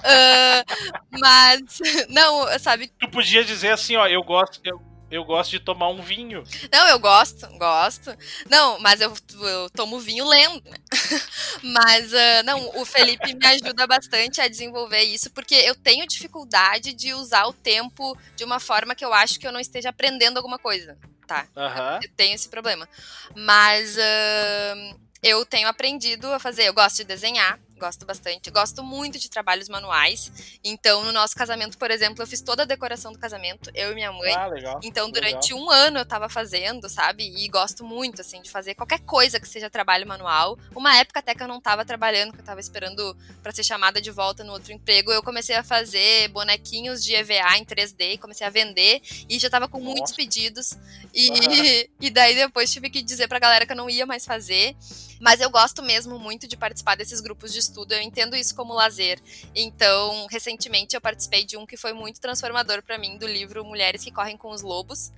uh, 0.00 0.64
mas, 1.20 1.80
não, 2.08 2.58
sabe? 2.58 2.90
Tu 2.98 3.10
podia 3.10 3.44
dizer 3.44 3.70
assim, 3.70 3.96
ó, 3.96 4.06
eu 4.06 4.22
gosto, 4.22 4.60
eu, 4.64 4.80
eu 5.14 5.24
gosto 5.24 5.52
de 5.52 5.60
tomar 5.60 5.88
um 5.90 6.02
vinho. 6.02 6.42
Não, 6.72 6.88
eu 6.88 6.98
gosto, 6.98 7.46
gosto. 7.56 8.16
Não, 8.50 8.80
mas 8.80 9.00
eu, 9.00 9.14
eu 9.40 9.70
tomo 9.70 10.00
vinho 10.00 10.26
lendo, 10.26 10.62
né? 10.68 10.76
Mas, 11.62 12.12
uh, 12.12 12.42
não, 12.44 12.80
o 12.80 12.84
Felipe 12.84 13.32
me 13.32 13.46
ajuda 13.46 13.86
bastante 13.86 14.40
a 14.40 14.48
desenvolver 14.48 15.02
isso, 15.02 15.30
porque 15.30 15.54
eu 15.54 15.74
tenho 15.74 16.06
dificuldade 16.06 16.92
de 16.92 17.14
usar 17.14 17.46
o 17.46 17.52
tempo 17.52 18.18
de 18.34 18.44
uma 18.44 18.58
forma 18.58 18.94
que 18.94 19.04
eu 19.04 19.14
acho 19.14 19.38
que 19.38 19.46
eu 19.46 19.52
não 19.52 19.60
esteja 19.60 19.90
aprendendo 19.90 20.36
alguma 20.36 20.58
coisa. 20.58 20.98
Tá. 21.26 21.46
Uhum. 21.56 22.00
Eu 22.02 22.10
tenho 22.16 22.34
esse 22.34 22.48
problema. 22.48 22.88
Mas 23.34 23.96
uh, 23.96 25.00
eu 25.22 25.46
tenho 25.46 25.68
aprendido 25.68 26.26
a 26.32 26.38
fazer. 26.38 26.64
Eu 26.64 26.74
gosto 26.74 26.96
de 26.96 27.04
desenhar, 27.04 27.58
gosto 27.84 28.06
bastante. 28.06 28.50
Gosto 28.50 28.82
muito 28.82 29.18
de 29.18 29.28
trabalhos 29.28 29.68
manuais. 29.68 30.32
Então, 30.64 31.04
no 31.04 31.12
nosso 31.12 31.34
casamento, 31.34 31.76
por 31.76 31.90
exemplo, 31.90 32.22
eu 32.22 32.26
fiz 32.26 32.40
toda 32.40 32.62
a 32.62 32.66
decoração 32.66 33.12
do 33.12 33.18
casamento, 33.18 33.70
eu 33.74 33.92
e 33.92 33.94
minha 33.94 34.10
mãe. 34.10 34.32
Ah, 34.34 34.46
legal. 34.46 34.80
Então, 34.82 35.10
durante 35.10 35.52
legal. 35.52 35.66
um 35.66 35.70
ano 35.70 35.98
eu 35.98 36.06
tava 36.06 36.28
fazendo, 36.28 36.88
sabe? 36.88 37.24
E 37.36 37.46
gosto 37.48 37.84
muito, 37.84 38.22
assim, 38.22 38.40
de 38.40 38.50
fazer 38.50 38.74
qualquer 38.74 39.00
coisa 39.00 39.38
que 39.38 39.46
seja 39.46 39.68
trabalho 39.68 40.06
manual. 40.06 40.58
Uma 40.74 40.96
época 40.96 41.20
até 41.20 41.34
que 41.34 41.42
eu 41.42 41.48
não 41.48 41.60
tava 41.60 41.84
trabalhando, 41.84 42.32
que 42.32 42.40
eu 42.40 42.44
tava 42.44 42.60
esperando 42.60 43.14
para 43.42 43.52
ser 43.52 43.64
chamada 43.64 44.00
de 44.00 44.10
volta 44.10 44.42
no 44.42 44.52
outro 44.52 44.72
emprego, 44.72 45.12
eu 45.12 45.22
comecei 45.22 45.54
a 45.54 45.62
fazer 45.62 46.28
bonequinhos 46.28 47.04
de 47.04 47.14
EVA 47.14 47.58
em 47.58 47.64
3D, 47.64 48.18
comecei 48.18 48.46
a 48.46 48.50
vender 48.50 49.02
e 49.28 49.38
já 49.38 49.50
tava 49.50 49.68
com 49.68 49.78
Nossa. 49.78 49.90
muitos 49.90 50.12
pedidos. 50.12 50.78
E, 51.12 51.90
e 52.00 52.10
daí 52.10 52.34
depois 52.34 52.72
tive 52.72 52.88
que 52.88 53.02
dizer 53.02 53.28
pra 53.28 53.38
galera 53.38 53.66
que 53.66 53.72
eu 53.72 53.76
não 53.76 53.90
ia 53.90 54.06
mais 54.06 54.24
fazer. 54.24 54.74
Mas 55.20 55.40
eu 55.40 55.48
gosto 55.48 55.82
mesmo 55.82 56.18
muito 56.18 56.46
de 56.46 56.56
participar 56.56 56.96
desses 56.96 57.20
grupos 57.20 57.52
de 57.52 57.58
estudo, 57.58 57.73
eu 57.90 58.00
entendo 58.00 58.36
isso 58.36 58.54
como 58.54 58.72
lazer. 58.72 59.20
Então, 59.54 60.26
recentemente 60.30 60.94
eu 60.94 61.00
participei 61.00 61.44
de 61.44 61.56
um 61.56 61.66
que 61.66 61.76
foi 61.76 61.92
muito 61.92 62.20
transformador 62.20 62.82
para 62.82 62.98
mim, 62.98 63.18
do 63.18 63.26
livro 63.26 63.64
Mulheres 63.64 64.04
que 64.04 64.10
Correm 64.10 64.36
com 64.36 64.50
os 64.50 64.62
Lobos 64.62 65.12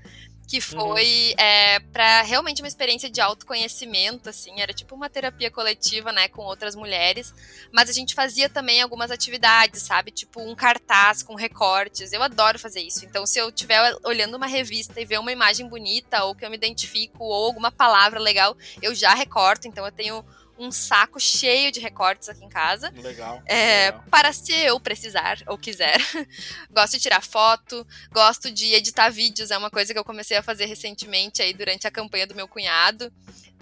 que 0.47 0.59
uhum. 0.59 0.63
foi 0.63 1.35
uhum. 1.39 1.45
é, 1.45 1.81
para 1.81 2.23
realmente 2.23 2.63
uma 2.63 2.69
experiência 2.69 3.11
de 3.11 3.21
autoconhecimento, 3.21 4.29
assim, 4.29 4.61
era 4.61 4.73
tipo 4.73 4.95
uma 4.95 5.11
terapia 5.11 5.51
coletiva, 5.51 6.13
né, 6.13 6.29
com 6.29 6.43
outras 6.43 6.77
mulheres, 6.77 7.35
mas 7.73 7.91
a 7.91 7.93
gente 7.93 8.15
fazia 8.15 8.49
também 8.49 8.81
algumas 8.81 9.11
atividades, 9.11 9.83
sabe, 9.83 10.11
tipo 10.11 10.41
um 10.41 10.55
cartaz 10.55 11.23
com 11.23 11.35
recortes, 11.35 12.13
eu 12.13 12.23
adoro 12.23 12.59
fazer 12.59 12.81
isso, 12.81 13.05
então 13.05 13.27
se 13.27 13.39
eu 13.39 13.49
estiver 13.49 13.97
olhando 14.05 14.37
uma 14.37 14.47
revista 14.47 15.01
e 15.01 15.05
ver 15.05 15.19
uma 15.19 15.33
imagem 15.33 15.69
bonita, 15.69 16.25
ou 16.25 16.35
que 16.35 16.45
eu 16.45 16.51
me 16.51 16.57
identifico, 16.57 17.25
ou 17.25 17.47
alguma 17.47 17.73
palavra 17.73 18.21
legal, 18.21 18.57
eu 18.81 18.95
já 18.95 19.15
recorto, 19.15 19.67
então 19.67 19.85
eu 19.85 19.93
tenho 19.93 20.25
um 20.59 20.71
saco 20.71 21.21
cheio 21.21 21.71
de 21.71 21.81
recortes 21.81 22.29
aqui 22.29 22.45
em 22.45 22.49
casa. 22.49 22.93
Legal. 22.97 23.43
É, 23.47 23.87
legal. 23.87 24.05
Para 24.11 24.33
se 24.33 24.53
eu 24.53 24.79
precisar 24.81 25.39
ou 25.47 25.59
quiser. 25.59 25.99
gosto 26.71 26.93
de 26.95 27.01
tirar 27.01 27.23
foto, 27.23 27.87
gosto 28.13 28.51
de 28.51 28.75
editar 28.75 29.11
vídeos, 29.11 29.51
é 29.51 29.59
uma 29.59 29.71
coisa 29.71 29.93
que 29.93 29.99
eu 29.99 30.05
comecei 30.05 30.37
a 30.37 30.43
fazer 30.43 30.67
recentemente 30.67 31.43
aí 31.43 31.53
durante 31.53 31.87
a 31.87 31.91
campanha 31.91 32.27
do 32.27 32.35
meu 32.35 32.49
cunhado. 32.49 33.13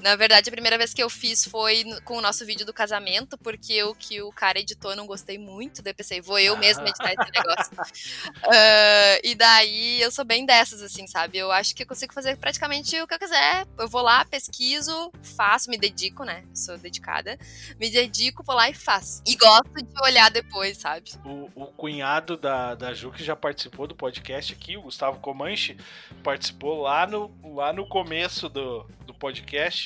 Na 0.03 0.17
verdade, 0.17 0.49
a 0.49 0.53
primeira 0.53 0.77
vez 0.77 0.93
que 0.93 1.03
eu 1.03 1.09
fiz 1.09 1.45
foi 1.47 1.85
com 2.05 2.19
o 2.19 2.21
nosso 2.21 2.45
vídeo 2.45 2.67
do 2.67 2.73
casamento, 2.73 3.39
porque 3.39 3.83
o 3.85 3.95
que 3.95 4.21
o 4.21 4.31
cara 4.33 4.59
editou 4.59 4.91
eu 4.91 4.97
não 4.97 5.07
gostei 5.07 5.39
muito. 5.39 5.83
Daí 5.83 5.95
pensei, 5.95 6.21
vou 6.21 6.39
eu 6.39 6.57
mesmo 6.57 6.87
editar 6.87 7.13
esse 7.13 7.33
negócio. 7.33 7.73
uh, 7.73 9.21
e 9.25 9.35
daí 9.35 10.01
eu 10.03 10.11
sou 10.11 10.25
bem 10.25 10.45
dessas, 10.45 10.83
assim, 10.83 11.07
sabe? 11.07 11.39
Eu 11.39 11.51
acho 11.51 11.75
que 11.75 11.83
eu 11.83 11.87
consigo 11.87 12.13
fazer 12.13 12.37
praticamente 12.37 13.01
o 13.01 13.07
que 13.07 13.15
eu 13.15 13.19
quiser. 13.19 13.67
Eu 13.79 13.89
vou 13.89 14.03
lá, 14.03 14.25
pesquiso, 14.25 15.13
faço, 15.23 15.71
me 15.71 15.79
dedico, 15.79 16.25
né? 16.25 16.45
Sou 16.55 16.77
dedicada. 16.77 17.39
Me 17.79 17.91
dedico, 17.91 18.43
vou 18.45 18.55
lá 18.55 18.69
e 18.69 18.75
faço. 18.75 19.23
E 19.27 19.37
gosto 19.37 19.75
de 19.75 20.03
olhar 20.03 20.31
depois, 20.31 20.79
sabe? 20.79 21.13
O, 21.25 21.51
o 21.55 21.67
cunhado 21.67 22.37
da, 22.37 22.75
da 22.75 22.93
Ju, 22.95 23.11
que 23.11 23.25
já 23.25 23.35
participou 23.35 23.87
do 23.87 23.95
podcast 23.95 24.53
aqui, 24.53 24.77
o 24.77 24.83
Gustavo 24.83 25.19
Comanche, 25.21 25.77
participou 26.23 26.83
lá 26.83 27.07
no, 27.07 27.33
lá 27.55 27.73
no 27.73 27.87
começo 27.87 28.49
do, 28.49 28.87
do 29.07 29.15
podcast. 29.15 29.84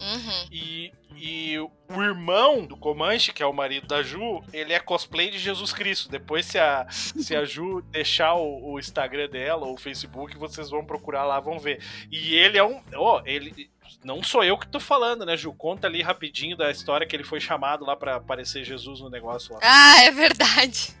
Uhum. 0.00 0.48
E, 0.50 0.92
e 1.14 1.58
o 1.58 2.02
irmão 2.02 2.64
do 2.64 2.76
Comanche, 2.76 3.32
que 3.32 3.42
é 3.42 3.46
o 3.46 3.52
marido 3.52 3.86
da 3.86 4.02
Ju, 4.02 4.42
ele 4.52 4.72
é 4.72 4.80
cosplay 4.80 5.30
de 5.30 5.38
Jesus 5.38 5.72
Cristo. 5.72 6.08
Depois, 6.08 6.46
se 6.46 6.58
a, 6.58 6.86
se 6.90 7.36
a 7.36 7.44
Ju 7.44 7.82
deixar 7.82 8.34
o, 8.34 8.72
o 8.72 8.78
Instagram 8.78 9.28
dela 9.28 9.66
ou 9.66 9.74
o 9.74 9.80
Facebook, 9.80 10.36
vocês 10.38 10.70
vão 10.70 10.84
procurar 10.84 11.24
lá, 11.24 11.38
vão 11.38 11.58
ver. 11.58 11.82
E 12.10 12.34
ele 12.34 12.56
é 12.56 12.64
um. 12.64 12.80
Oh, 12.96 13.20
ele 13.24 13.70
não 14.04 14.22
sou 14.22 14.44
eu 14.44 14.56
que 14.58 14.66
tô 14.66 14.80
falando, 14.80 15.24
né, 15.24 15.36
Ju? 15.36 15.52
Conta 15.52 15.86
ali 15.86 16.02
rapidinho 16.02 16.56
da 16.56 16.70
história 16.70 17.06
que 17.06 17.14
ele 17.14 17.24
foi 17.24 17.40
chamado 17.40 17.84
lá 17.84 17.96
para 17.96 18.16
aparecer 18.16 18.64
Jesus 18.64 19.00
no 19.00 19.10
negócio 19.10 19.54
lá. 19.54 19.60
Ah, 19.62 20.02
é 20.02 20.10
verdade. 20.10 20.94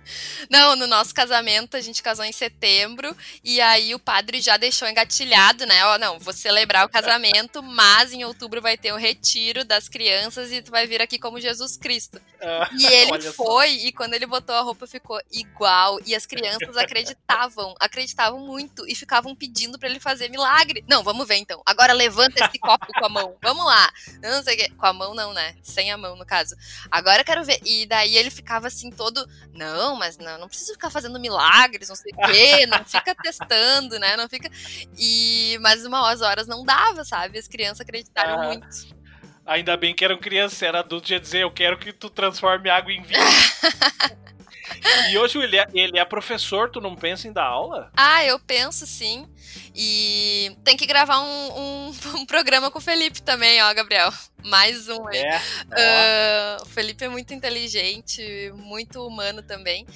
Não, 0.50 0.74
no 0.76 0.86
nosso 0.86 1.14
casamento, 1.14 1.76
a 1.76 1.80
gente 1.80 2.02
casou 2.02 2.24
em 2.24 2.32
setembro, 2.32 3.16
e 3.44 3.60
aí 3.60 3.94
o 3.94 3.98
padre 3.98 4.40
já 4.40 4.56
deixou 4.56 4.88
engatilhado, 4.88 5.66
né? 5.66 5.84
Ó, 5.86 5.98
não, 5.98 6.18
vou 6.18 6.32
celebrar 6.32 6.86
o 6.86 6.88
casamento, 6.88 7.62
mas 7.64 8.12
em 8.12 8.24
outubro 8.24 8.60
vai 8.60 8.76
ter 8.76 8.92
o 8.92 8.96
retiro 8.96 9.64
das 9.64 9.88
crianças 9.88 10.52
e 10.52 10.62
tu 10.62 10.70
vai 10.70 10.86
vir 10.86 11.00
aqui 11.00 11.18
como 11.18 11.40
Jesus 11.40 11.76
Cristo. 11.76 12.20
Ah, 12.42 12.68
e 12.78 12.86
ele 12.86 13.20
foi, 13.20 13.68
só. 13.68 13.86
e 13.86 13.92
quando 13.92 14.14
ele 14.14 14.26
botou 14.26 14.54
a 14.54 14.60
roupa 14.60 14.86
ficou 14.86 15.20
igual, 15.30 15.98
e 16.06 16.14
as 16.14 16.26
crianças 16.26 16.76
acreditavam, 16.76 17.74
acreditavam 17.78 18.40
muito, 18.40 18.86
e 18.86 18.94
ficavam 18.94 19.34
pedindo 19.34 19.78
para 19.78 19.88
ele 19.88 20.00
fazer 20.00 20.28
milagre. 20.28 20.84
Não, 20.88 21.02
vamos 21.02 21.26
ver 21.26 21.36
então. 21.36 21.62
Agora 21.64 21.92
levanta 21.92 22.44
esse 22.44 22.58
copo 22.58 22.79
com 22.86 23.06
a 23.06 23.08
mão. 23.08 23.36
Vamos 23.42 23.64
lá. 23.64 23.90
Não 24.22 24.42
sei 24.42 24.54
o 24.54 24.58
quê. 24.58 24.70
Com 24.76 24.86
a 24.86 24.92
mão, 24.92 25.14
não, 25.14 25.32
né? 25.32 25.54
Sem 25.62 25.90
a 25.90 25.96
mão, 25.96 26.16
no 26.16 26.26
caso. 26.26 26.54
Agora 26.90 27.20
eu 27.20 27.24
quero 27.24 27.44
ver. 27.44 27.60
E 27.64 27.86
daí 27.86 28.16
ele 28.16 28.30
ficava 28.30 28.66
assim, 28.66 28.90
todo. 28.90 29.26
Não, 29.52 29.96
mas 29.96 30.18
não, 30.18 30.38
não 30.38 30.48
precisa 30.48 30.72
ficar 30.72 30.90
fazendo 30.90 31.20
milagres, 31.20 31.88
não 31.88 31.96
sei 31.96 32.12
o 32.12 32.26
quê. 32.26 32.66
Não 32.66 32.84
fica 32.84 33.14
testando, 33.14 33.98
né? 33.98 34.16
Não 34.16 34.28
fica. 34.28 34.50
E. 34.98 35.58
Mas 35.60 35.84
umas 35.84 36.22
horas 36.22 36.46
não 36.46 36.64
dava, 36.64 37.04
sabe? 37.04 37.38
As 37.38 37.48
crianças 37.48 37.80
acreditaram 37.80 38.40
ah. 38.40 38.46
muito. 38.46 39.00
Ainda 39.46 39.76
bem 39.76 39.94
que 39.94 40.04
eram 40.04 40.18
crianças, 40.18 40.62
era 40.62 40.78
adulto, 40.78 41.12
ia 41.12 41.18
dizer, 41.18 41.42
eu 41.42 41.50
quero 41.50 41.76
que 41.76 41.92
tu 41.92 42.08
transforme 42.08 42.70
água 42.70 42.92
em 42.92 43.02
vinho. 43.02 43.20
e 45.10 45.18
hoje 45.18 45.38
ele 45.38 45.56
é, 45.56 45.66
ele 45.74 45.98
é 45.98 46.04
professor, 46.04 46.70
tu 46.70 46.80
não 46.80 46.94
pensa 46.94 47.26
em 47.26 47.32
dar 47.32 47.46
aula? 47.46 47.90
Ah, 47.96 48.24
eu 48.24 48.38
penso 48.38 48.86
sim. 48.86 49.28
E 49.74 50.56
tem 50.64 50.76
que 50.76 50.86
gravar 50.86 51.20
um, 51.20 51.58
um, 51.58 51.92
um 52.20 52.26
programa 52.26 52.70
com 52.70 52.78
o 52.78 52.82
Felipe 52.82 53.22
também, 53.22 53.62
ó, 53.62 53.72
Gabriel. 53.74 54.12
Mais 54.44 54.88
um 54.88 55.06
aí. 55.06 55.18
É. 55.18 55.36
Uh, 56.58 56.62
o 56.62 56.66
Felipe 56.66 57.04
é 57.04 57.08
muito 57.08 57.34
inteligente, 57.34 58.52
muito 58.54 59.06
humano 59.06 59.42
também. 59.42 59.86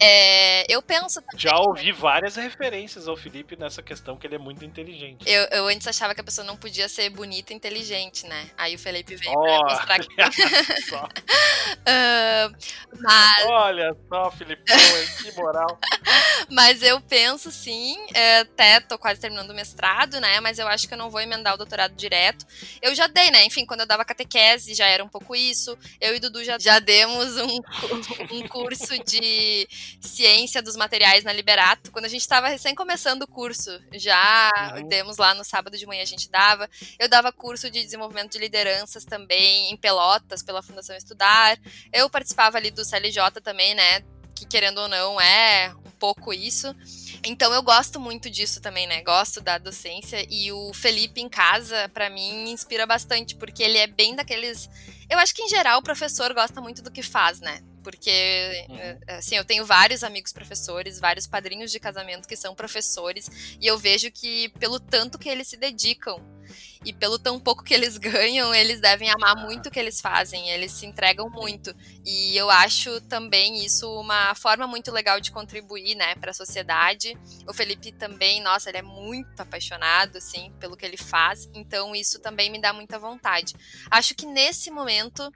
É, 0.00 0.72
eu 0.72 0.80
penso. 0.82 1.20
Também, 1.20 1.38
Já 1.38 1.56
ouvi 1.58 1.92
várias 1.92 2.36
referências 2.36 3.06
ao 3.08 3.16
Felipe 3.16 3.56
nessa 3.56 3.82
questão 3.82 4.16
que 4.16 4.26
ele 4.26 4.36
é 4.36 4.38
muito 4.38 4.64
inteligente. 4.64 5.28
Eu, 5.28 5.44
eu 5.50 5.68
antes 5.68 5.86
achava 5.86 6.14
que 6.14 6.20
a 6.20 6.24
pessoa 6.24 6.46
não 6.46 6.56
podia 6.56 6.88
ser 6.88 7.10
bonita 7.10 7.52
e 7.52 7.56
inteligente, 7.56 8.26
né? 8.26 8.50
Aí 8.56 8.74
o 8.74 8.78
Felipe 8.78 9.14
veio 9.14 9.32
oh, 9.32 9.42
pra 9.42 9.58
mostrar 9.58 9.98
que. 10.02 10.08
uh, 10.08 11.02
mas... 13.00 13.46
Olha 13.46 13.96
só, 14.08 14.30
Felipe, 14.32 14.62
que 15.22 15.32
moral. 15.32 15.78
mas 16.50 16.82
eu 16.82 17.00
penso 17.00 17.50
sim, 17.50 17.96
é, 18.14 18.44
tô 18.82 18.98
quase 18.98 19.20
terminando 19.20 19.50
o 19.50 19.54
mestrado, 19.54 20.20
né? 20.20 20.40
Mas 20.40 20.58
eu 20.58 20.68
acho 20.68 20.86
que 20.86 20.94
eu 20.94 20.98
não 20.98 21.10
vou 21.10 21.20
emendar 21.20 21.54
o 21.54 21.56
doutorado 21.56 21.94
direto. 21.94 22.46
Eu 22.80 22.94
já 22.94 23.06
dei, 23.06 23.30
né? 23.30 23.44
Enfim, 23.44 23.64
quando 23.64 23.80
eu 23.80 23.86
dava 23.86 24.04
catequese 24.04 24.74
já 24.74 24.86
era 24.86 25.04
um 25.04 25.08
pouco 25.08 25.34
isso. 25.34 25.76
Eu 26.00 26.14
e 26.14 26.20
Dudu 26.20 26.44
já, 26.44 26.58
já 26.58 26.78
demos 26.78 27.36
um, 27.36 27.60
um 28.32 28.48
curso 28.48 28.98
de 29.04 29.68
ciência 30.00 30.62
dos 30.62 30.76
materiais 30.76 31.24
na 31.24 31.32
Liberato. 31.32 31.90
Quando 31.90 32.06
a 32.06 32.08
gente 32.08 32.22
estava 32.22 32.48
recém 32.48 32.74
começando 32.74 33.22
o 33.22 33.26
curso, 33.26 33.70
já 33.92 34.50
uhum. 34.76 34.88
demos 34.88 35.16
lá 35.16 35.34
no 35.34 35.44
sábado 35.44 35.76
de 35.76 35.86
manhã 35.86 36.02
a 36.02 36.06
gente 36.06 36.30
dava. 36.30 36.68
Eu 36.98 37.08
dava 37.08 37.32
curso 37.32 37.70
de 37.70 37.82
desenvolvimento 37.82 38.32
de 38.32 38.38
lideranças 38.38 39.04
também 39.04 39.70
em 39.70 39.76
Pelotas, 39.76 40.42
pela 40.42 40.62
Fundação 40.62 40.96
Estudar. 40.96 41.58
Eu 41.92 42.08
participava 42.10 42.58
ali 42.58 42.70
do 42.70 42.84
CLJ 42.84 43.40
também, 43.42 43.74
né? 43.74 44.02
Que 44.34 44.46
querendo 44.46 44.78
ou 44.78 44.88
não 44.88 45.20
é 45.20 45.74
pouco 46.02 46.34
isso. 46.34 46.74
Então 47.22 47.54
eu 47.54 47.62
gosto 47.62 48.00
muito 48.00 48.28
disso 48.28 48.60
também, 48.60 48.88
né? 48.88 49.02
Gosto 49.02 49.40
da 49.40 49.56
docência 49.56 50.26
e 50.28 50.50
o 50.50 50.74
Felipe 50.74 51.20
em 51.20 51.28
casa, 51.28 51.88
para 51.90 52.10
mim, 52.10 52.50
inspira 52.50 52.84
bastante, 52.84 53.36
porque 53.36 53.62
ele 53.62 53.78
é 53.78 53.86
bem 53.86 54.16
daqueles. 54.16 54.68
Eu 55.08 55.16
acho 55.20 55.32
que 55.32 55.42
em 55.42 55.48
geral 55.48 55.78
o 55.78 55.82
professor 55.82 56.34
gosta 56.34 56.60
muito 56.60 56.82
do 56.82 56.90
que 56.90 57.04
faz, 57.04 57.38
né? 57.38 57.62
Porque, 57.84 58.66
uhum. 58.68 58.76
Eh, 58.78 58.98
assim, 59.06 59.36
eu 59.36 59.44
tenho 59.44 59.64
vários 59.64 60.02
amigos 60.02 60.32
professores, 60.32 60.98
vários 60.98 61.28
padrinhos 61.28 61.70
de 61.70 61.78
casamento 61.78 62.26
que 62.26 62.36
são 62.36 62.52
professores, 62.52 63.30
e 63.60 63.66
eu 63.66 63.78
vejo 63.78 64.10
que, 64.10 64.48
pelo 64.58 64.80
tanto 64.80 65.20
que 65.20 65.28
eles 65.28 65.46
se 65.46 65.56
dedicam 65.56 66.20
e 66.84 66.92
pelo 66.92 67.18
tão 67.18 67.38
pouco 67.38 67.62
que 67.62 67.74
eles 67.74 67.96
ganham, 67.98 68.54
eles 68.54 68.80
devem 68.80 69.10
amar 69.10 69.36
muito 69.36 69.66
o 69.66 69.70
que 69.70 69.78
eles 69.78 70.00
fazem, 70.00 70.50
eles 70.50 70.72
se 70.72 70.86
entregam 70.86 71.28
muito. 71.30 71.74
E 72.04 72.36
eu 72.36 72.50
acho 72.50 73.00
também 73.02 73.64
isso 73.64 73.88
uma 74.00 74.34
forma 74.34 74.66
muito 74.66 74.90
legal 74.90 75.20
de 75.20 75.30
contribuir, 75.30 75.94
né, 75.94 76.14
para 76.16 76.30
a 76.30 76.34
sociedade. 76.34 77.16
O 77.46 77.52
Felipe 77.52 77.92
também, 77.92 78.40
nossa, 78.42 78.68
ele 78.68 78.78
é 78.78 78.82
muito 78.82 79.40
apaixonado, 79.40 80.16
assim, 80.18 80.52
pelo 80.58 80.76
que 80.76 80.84
ele 80.84 80.96
faz, 80.96 81.48
então 81.54 81.94
isso 81.94 82.20
também 82.20 82.50
me 82.50 82.60
dá 82.60 82.72
muita 82.72 82.98
vontade. 82.98 83.54
Acho 83.90 84.14
que 84.14 84.26
nesse 84.26 84.70
momento 84.70 85.32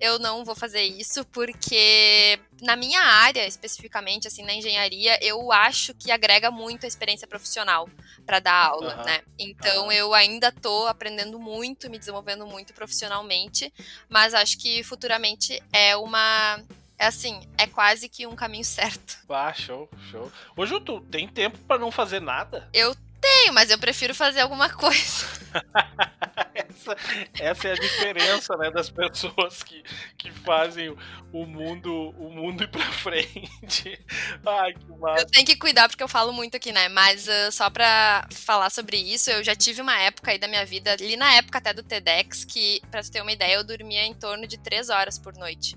eu 0.00 0.18
não 0.18 0.44
vou 0.44 0.54
fazer 0.54 0.82
isso 0.82 1.24
porque 1.26 2.38
na 2.60 2.76
minha 2.76 3.00
área, 3.00 3.46
especificamente, 3.46 4.26
assim, 4.26 4.42
na 4.42 4.54
engenharia, 4.54 5.18
eu 5.22 5.52
acho 5.52 5.94
que 5.94 6.10
agrega 6.10 6.50
muito 6.50 6.84
a 6.84 6.88
experiência 6.88 7.26
profissional 7.26 7.88
para 8.26 8.40
dar 8.40 8.54
aula, 8.54 8.96
uhum. 8.96 9.04
né? 9.04 9.22
Então 9.38 9.84
uhum. 9.84 9.92
eu 9.92 10.14
ainda 10.14 10.50
tô 10.50 10.86
aprendendo 10.86 11.38
muito, 11.38 11.90
me 11.90 11.98
desenvolvendo 11.98 12.46
muito 12.46 12.72
profissionalmente, 12.72 13.72
mas 14.08 14.34
acho 14.34 14.58
que 14.58 14.82
futuramente 14.82 15.62
é 15.72 15.96
uma 15.96 16.60
é 16.98 17.06
assim, 17.06 17.40
é 17.58 17.66
quase 17.66 18.08
que 18.08 18.26
um 18.26 18.36
caminho 18.36 18.64
certo. 18.64 19.18
Ah, 19.28 19.52
show, 19.52 19.88
show. 20.10 20.30
Hoje 20.56 20.78
tu 20.80 21.00
tem 21.00 21.26
tempo 21.26 21.58
para 21.66 21.78
não 21.78 21.90
fazer 21.90 22.20
nada? 22.20 22.68
Eu 22.72 22.94
tenho, 23.20 23.52
mas 23.52 23.68
eu 23.68 23.78
prefiro 23.78 24.14
fazer 24.14 24.40
alguma 24.40 24.70
coisa. 24.70 25.26
essa, 26.74 26.96
essa, 27.38 27.68
é 27.68 27.72
a 27.72 27.74
diferença, 27.74 28.56
né, 28.56 28.70
das 28.70 28.90
pessoas 28.90 29.62
que, 29.62 29.82
que 30.18 30.30
fazem 30.30 30.94
o 31.32 31.46
mundo, 31.46 32.10
o 32.18 32.30
mundo 32.30 32.64
ir 32.64 32.68
pra 32.68 32.84
frente. 32.92 33.98
Ai, 34.44 34.74
que 34.74 34.86
massa. 34.98 35.22
Eu 35.22 35.26
tenho 35.26 35.46
que 35.46 35.56
cuidar 35.56 35.88
porque 35.88 36.02
eu 36.02 36.08
falo 36.08 36.32
muito 36.32 36.56
aqui, 36.56 36.72
né? 36.72 36.88
Mas 36.88 37.26
uh, 37.28 37.52
só 37.52 37.70
pra 37.70 38.26
falar 38.32 38.70
sobre 38.70 38.96
isso, 38.96 39.30
eu 39.30 39.42
já 39.42 39.54
tive 39.54 39.80
uma 39.80 39.98
época 40.00 40.30
aí 40.30 40.38
da 40.38 40.48
minha 40.48 40.64
vida, 40.66 40.92
ali 40.92 41.16
na 41.16 41.32
época 41.34 41.58
até 41.58 41.72
do 41.72 41.82
TEDx, 41.82 42.44
que, 42.44 42.80
pra 42.90 43.02
tu 43.02 43.10
ter 43.10 43.22
uma 43.22 43.32
ideia, 43.32 43.54
eu 43.54 43.64
dormia 43.64 44.04
em 44.04 44.14
torno 44.14 44.46
de 44.46 44.58
três 44.58 44.88
horas 44.88 45.18
por 45.18 45.34
noite. 45.34 45.76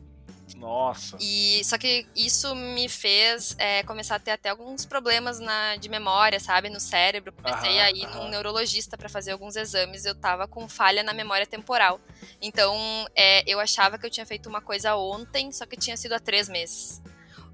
Nossa. 0.60 1.18
E 1.20 1.64
só 1.64 1.78
que 1.78 2.08
isso 2.16 2.55
me 2.55 2.89
fez 2.89 3.55
é, 3.60 3.84
começar 3.84 4.16
a 4.16 4.20
ter 4.20 4.32
até 4.32 4.49
alguns 4.49 4.86
problemas 4.86 5.39
na, 5.39 5.76
de 5.76 5.88
memória, 5.88 6.39
sabe, 6.39 6.70
no 6.70 6.80
cérebro. 6.80 7.32
Comecei 7.32 7.80
aham, 7.80 7.86
a 7.86 7.91
ir 7.91 8.05
aham. 8.05 8.24
num 8.24 8.30
neurologista 8.30 8.97
para 8.97 9.08
fazer 9.08 9.32
alguns 9.32 9.55
exames. 9.55 10.05
Eu 10.05 10.16
tava 10.16 10.47
com 10.47 10.68
falha 10.68 11.03
na 11.03 11.14
memória 11.14 11.45
temporal. 11.45 11.99
Então, 12.41 12.76
é, 13.16 13.43
eu 13.49 13.60
achava 13.60 13.97
que 13.97 14.05
eu 14.05 14.10
tinha 14.10 14.26
feito 14.26 14.49
uma 14.49 14.62
coisa 14.62 14.95
ontem, 14.95 15.51
só 15.51 15.66
que 15.66 15.78
tinha 15.78 15.95
sido 15.95 16.14
há 16.14 16.20
três 16.20 16.49
meses. 16.49 17.01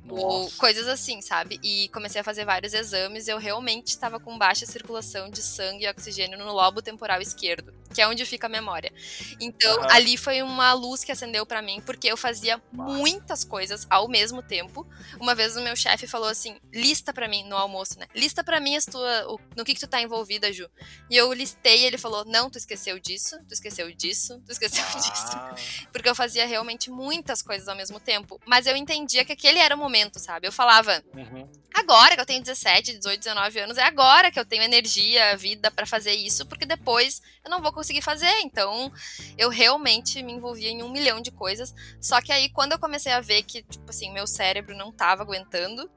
Nossa. 0.05 0.21
Ou 0.21 0.51
coisas 0.51 0.87
assim, 0.87 1.21
sabe? 1.21 1.59
E 1.63 1.87
comecei 1.89 2.19
a 2.19 2.23
fazer 2.23 2.43
vários 2.43 2.73
exames. 2.73 3.27
Eu 3.27 3.37
realmente 3.37 3.87
estava 3.87 4.19
com 4.19 4.37
baixa 4.37 4.65
circulação 4.65 5.29
de 5.29 5.41
sangue 5.41 5.85
e 5.85 5.89
oxigênio 5.89 6.37
no 6.37 6.51
lobo 6.51 6.81
temporal 6.81 7.21
esquerdo, 7.21 7.73
que 7.93 8.01
é 8.01 8.07
onde 8.07 8.25
fica 8.25 8.47
a 8.47 8.49
memória. 8.49 8.91
Então, 9.39 9.77
uhum. 9.77 9.87
ali 9.89 10.17
foi 10.17 10.41
uma 10.41 10.73
luz 10.73 11.03
que 11.03 11.11
acendeu 11.11 11.45
para 11.45 11.61
mim, 11.61 11.81
porque 11.85 12.07
eu 12.07 12.17
fazia 12.17 12.61
muitas 12.71 13.45
coisas 13.45 13.87
ao 13.89 14.09
mesmo 14.09 14.43
tempo. 14.43 14.85
Uma 15.19 15.33
vez 15.33 15.55
o 15.55 15.61
meu 15.61 15.75
chefe 15.75 16.05
falou 16.05 16.27
assim: 16.27 16.57
lista 16.73 17.13
para 17.13 17.27
mim 17.27 17.45
no 17.45 17.55
almoço, 17.55 17.97
né? 17.97 18.07
Lista 18.13 18.43
para 18.43 18.59
mim 18.59 18.75
as 18.75 18.85
tua, 18.85 19.31
o, 19.31 19.39
no 19.55 19.63
que, 19.63 19.73
que 19.73 19.79
tu 19.79 19.87
tá 19.87 20.01
envolvida, 20.01 20.51
Ju. 20.51 20.69
E 21.09 21.15
eu 21.15 21.31
listei 21.31 21.85
ele 21.85 21.97
falou: 21.97 22.25
não, 22.25 22.49
tu 22.49 22.57
esqueceu 22.57 22.99
disso, 22.99 23.37
tu 23.47 23.53
esqueceu 23.53 23.89
disso, 23.93 24.41
tu 24.45 24.51
esqueceu 24.51 24.83
ah. 24.93 25.53
disso. 25.53 25.87
Porque 25.93 26.09
eu 26.09 26.15
fazia 26.15 26.45
realmente 26.45 26.91
muitas 26.91 27.41
coisas 27.41 27.69
ao 27.69 27.75
mesmo 27.75 28.01
tempo. 28.01 28.39
Mas 28.45 28.67
eu 28.67 28.75
entendia 28.75 29.23
que 29.23 29.31
aquele 29.31 29.59
era 29.59 29.75
o 29.75 29.77
momento 29.77 29.92
momento, 29.93 30.19
sabe? 30.19 30.47
Eu 30.47 30.51
falava, 30.51 31.03
uhum. 31.13 31.47
agora 31.71 32.15
que 32.15 32.21
eu 32.21 32.25
tenho 32.25 32.41
17, 32.41 32.97
18, 32.97 33.19
19 33.19 33.59
anos, 33.59 33.77
é 33.77 33.83
agora 33.83 34.31
que 34.31 34.39
eu 34.39 34.45
tenho 34.45 34.63
energia, 34.63 35.37
vida 35.37 35.69
para 35.69 35.85
fazer 35.85 36.13
isso, 36.13 36.47
porque 36.47 36.65
depois 36.65 37.21
eu 37.45 37.51
não 37.51 37.61
vou 37.61 37.71
conseguir 37.71 38.01
fazer. 38.01 38.33
Então, 38.39 38.91
eu 39.37 39.49
realmente 39.49 40.23
me 40.23 40.33
envolvia 40.33 40.69
em 40.69 40.81
um 40.81 40.89
milhão 40.89 41.21
de 41.21 41.29
coisas. 41.31 41.73
Só 42.01 42.19
que 42.19 42.31
aí, 42.31 42.49
quando 42.49 42.71
eu 42.71 42.79
comecei 42.79 43.11
a 43.11 43.21
ver 43.21 43.43
que, 43.43 43.61
tipo 43.61 43.89
assim, 43.89 44.11
meu 44.11 44.25
cérebro 44.25 44.75
não 44.75 44.91
tava 44.91 45.21
aguentando, 45.21 45.89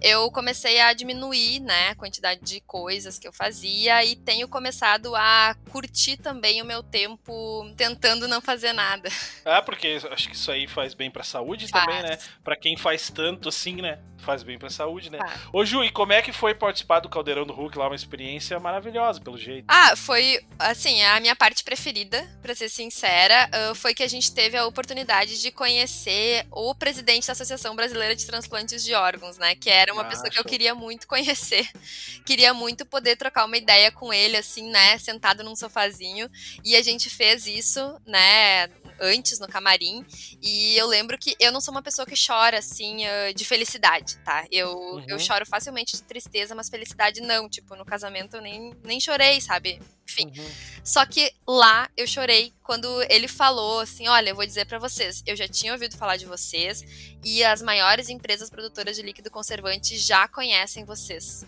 eu 0.00 0.30
comecei 0.30 0.80
a 0.80 0.92
diminuir, 0.92 1.60
né, 1.60 1.88
a 1.88 1.94
quantidade 1.94 2.40
de 2.42 2.60
coisas 2.60 3.18
que 3.18 3.26
eu 3.26 3.32
fazia 3.32 4.04
e 4.04 4.16
tenho 4.16 4.48
começado 4.48 5.14
a 5.14 5.56
curtir 5.70 6.16
também 6.16 6.60
o 6.62 6.64
meu 6.64 6.82
tempo 6.82 7.70
tentando 7.76 8.28
não 8.28 8.40
fazer 8.40 8.72
nada. 8.72 9.08
Ah, 9.44 9.62
porque 9.62 9.98
acho 10.10 10.28
que 10.28 10.34
isso 10.34 10.50
aí 10.50 10.66
faz 10.66 10.94
bem 10.94 11.10
pra 11.10 11.24
saúde 11.24 11.68
faz. 11.68 11.84
também, 11.84 12.02
né? 12.02 12.18
Pra 12.44 12.56
quem 12.56 12.76
faz 12.76 13.10
tanto 13.10 13.48
assim, 13.48 13.76
né? 13.76 13.98
Faz 14.18 14.42
bem 14.42 14.58
pra 14.58 14.68
saúde, 14.68 15.10
né? 15.10 15.18
Faz. 15.18 15.40
Ô 15.52 15.64
Ju, 15.64 15.84
e 15.84 15.90
como 15.90 16.12
é 16.12 16.20
que 16.20 16.32
foi 16.32 16.54
participar 16.54 17.00
do 17.00 17.08
Caldeirão 17.08 17.46
do 17.46 17.52
Hulk 17.52 17.78
lá? 17.78 17.86
Uma 17.86 17.94
experiência 17.94 18.58
maravilhosa, 18.58 19.20
pelo 19.20 19.38
jeito. 19.38 19.64
Ah, 19.68 19.94
foi, 19.96 20.44
assim, 20.58 21.02
a 21.02 21.20
minha 21.20 21.36
parte 21.36 21.62
preferida, 21.62 22.28
pra 22.42 22.54
ser 22.54 22.68
sincera, 22.68 23.48
ah, 23.52 23.74
foi 23.74 23.94
que 23.94 24.02
a 24.02 24.08
gente 24.08 24.32
teve 24.34 24.56
a 24.56 24.66
oportunidade 24.66 25.40
de 25.40 25.50
conhecer 25.50 26.46
o 26.50 26.74
presidente 26.74 27.26
da 27.26 27.32
Associação 27.32 27.76
Brasileira 27.76 28.14
de 28.14 28.26
Transplantes 28.26 28.84
de 28.84 28.92
Órgãos, 28.92 29.38
né? 29.38 29.54
Que 29.54 29.70
era 29.70 29.87
era 29.88 29.94
uma 29.94 30.04
pessoa 30.04 30.28
que 30.28 30.38
eu 30.38 30.44
queria 30.44 30.74
muito 30.74 31.06
conhecer. 31.08 31.66
Queria 32.26 32.52
muito 32.52 32.84
poder 32.84 33.16
trocar 33.16 33.46
uma 33.46 33.56
ideia 33.56 33.90
com 33.90 34.12
ele, 34.12 34.36
assim, 34.36 34.68
né? 34.68 34.98
Sentado 34.98 35.42
num 35.42 35.56
sofazinho. 35.56 36.30
E 36.62 36.76
a 36.76 36.82
gente 36.82 37.08
fez 37.08 37.46
isso, 37.46 37.80
né? 38.06 38.68
Antes 39.00 39.38
no 39.38 39.48
camarim. 39.48 40.04
E 40.42 40.76
eu 40.76 40.86
lembro 40.86 41.18
que 41.18 41.36
eu 41.38 41.52
não 41.52 41.60
sou 41.60 41.72
uma 41.72 41.82
pessoa 41.82 42.06
que 42.06 42.14
chora, 42.14 42.58
assim, 42.58 43.04
de 43.34 43.44
felicidade, 43.44 44.18
tá? 44.18 44.46
Eu, 44.50 44.76
uhum. 44.76 45.04
eu 45.08 45.18
choro 45.18 45.46
facilmente 45.46 45.96
de 45.96 46.02
tristeza, 46.02 46.54
mas 46.54 46.68
felicidade 46.68 47.20
não. 47.20 47.48
Tipo, 47.48 47.76
no 47.76 47.84
casamento 47.84 48.36
eu 48.36 48.42
nem, 48.42 48.74
nem 48.84 49.00
chorei, 49.00 49.40
sabe? 49.40 49.80
Enfim. 50.08 50.32
Uhum. 50.36 50.50
Só 50.82 51.04
que 51.04 51.32
lá 51.46 51.88
eu 51.96 52.06
chorei 52.06 52.52
quando 52.62 53.02
ele 53.10 53.28
falou 53.28 53.80
assim: 53.80 54.08
olha, 54.08 54.30
eu 54.30 54.34
vou 54.34 54.46
dizer 54.46 54.66
para 54.66 54.78
vocês, 54.78 55.22
eu 55.26 55.36
já 55.36 55.46
tinha 55.46 55.72
ouvido 55.72 55.96
falar 55.96 56.16
de 56.16 56.26
vocês 56.26 56.82
e 57.24 57.44
as 57.44 57.62
maiores 57.62 58.08
empresas 58.08 58.48
produtoras 58.48 58.96
de 58.96 59.02
líquido 59.02 59.30
conservante 59.30 59.98
já 59.98 60.26
conhecem 60.28 60.84
vocês. 60.84 61.46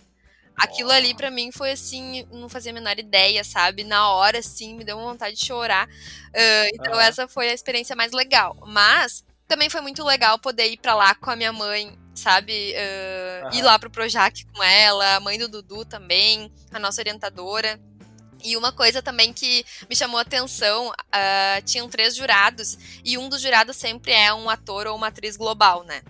Aquilo 0.60 0.90
ali 0.90 1.14
para 1.14 1.30
mim 1.30 1.50
foi 1.50 1.70
assim, 1.70 2.26
não 2.30 2.48
fazia 2.48 2.70
a 2.70 2.74
menor 2.74 2.98
ideia, 2.98 3.42
sabe? 3.42 3.82
Na 3.82 4.10
hora, 4.10 4.38
assim, 4.38 4.74
me 4.74 4.84
deu 4.84 4.98
uma 4.98 5.12
vontade 5.12 5.34
de 5.34 5.44
chorar. 5.44 5.86
Uh, 5.86 6.68
então, 6.74 6.92
uhum. 6.92 7.00
essa 7.00 7.26
foi 7.26 7.48
a 7.48 7.54
experiência 7.54 7.96
mais 7.96 8.12
legal. 8.12 8.56
Mas 8.66 9.24
também 9.48 9.70
foi 9.70 9.80
muito 9.80 10.04
legal 10.04 10.38
poder 10.38 10.66
ir 10.66 10.76
para 10.76 10.94
lá 10.94 11.14
com 11.14 11.30
a 11.30 11.36
minha 11.36 11.52
mãe, 11.52 11.98
sabe? 12.14 12.74
Uh, 12.74 13.46
uhum. 13.46 13.54
Ir 13.54 13.62
lá 13.62 13.78
pro 13.78 13.90
Projac 13.90 14.44
com 14.54 14.62
ela, 14.62 15.16
a 15.16 15.20
mãe 15.20 15.38
do 15.38 15.48
Dudu 15.48 15.84
também, 15.84 16.52
a 16.70 16.78
nossa 16.78 17.00
orientadora. 17.00 17.80
E 18.44 18.56
uma 18.56 18.72
coisa 18.72 19.02
também 19.02 19.32
que 19.32 19.64
me 19.88 19.96
chamou 19.96 20.18
a 20.18 20.22
atenção, 20.22 20.88
uh, 20.88 21.62
tinham 21.64 21.88
três 21.88 22.16
jurados, 22.16 22.78
e 23.04 23.18
um 23.18 23.28
dos 23.28 23.40
jurados 23.40 23.76
sempre 23.76 24.12
é 24.12 24.32
um 24.32 24.48
ator 24.48 24.86
ou 24.86 24.96
uma 24.96 25.08
atriz 25.08 25.36
global, 25.36 25.84
né? 25.84 26.02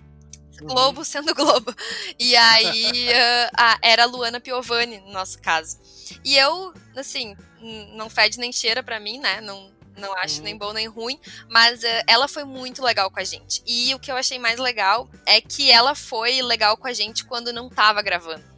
Globo 0.65 1.05
sendo 1.05 1.35
Globo. 1.35 1.75
E 2.19 2.37
aí 2.37 3.09
uh, 3.09 3.79
era 3.83 4.05
a 4.05 4.07
Luana 4.07 4.41
Piovani, 4.41 5.01
no 5.01 5.13
nosso 5.13 5.41
caso. 5.41 5.79
E 6.25 6.37
eu, 6.37 6.73
assim, 6.97 7.37
não 7.95 8.11
fede 8.11 8.39
nem 8.39 8.53
cheira 8.53 8.83
para 8.83 9.01
mim, 9.01 9.19
né? 9.19 9.41
Não, 9.41 9.71
não 9.97 10.17
acho 10.19 10.39
uhum. 10.39 10.45
nem 10.45 10.57
bom 10.57 10.73
nem 10.73 10.89
ruim, 10.89 11.19
mas 11.49 11.83
uh, 11.83 12.03
ela 12.07 12.27
foi 12.29 12.45
muito 12.45 12.83
legal 12.83 13.11
com 13.11 13.21
a 13.21 13.25
gente. 13.25 13.63
E 13.67 13.95
o 13.95 13.99
que 13.99 14.11
eu 14.11 14.17
achei 14.17 14.39
mais 14.39 14.59
legal 14.59 15.09
é 15.27 15.41
que 15.41 15.71
ela 15.71 15.95
foi 15.95 16.43
legal 16.43 16.77
com 16.77 16.89
a 16.89 16.93
gente 16.93 17.25
quando 17.25 17.53
não 17.53 17.69
tava 17.69 18.03
gravando. 18.03 18.50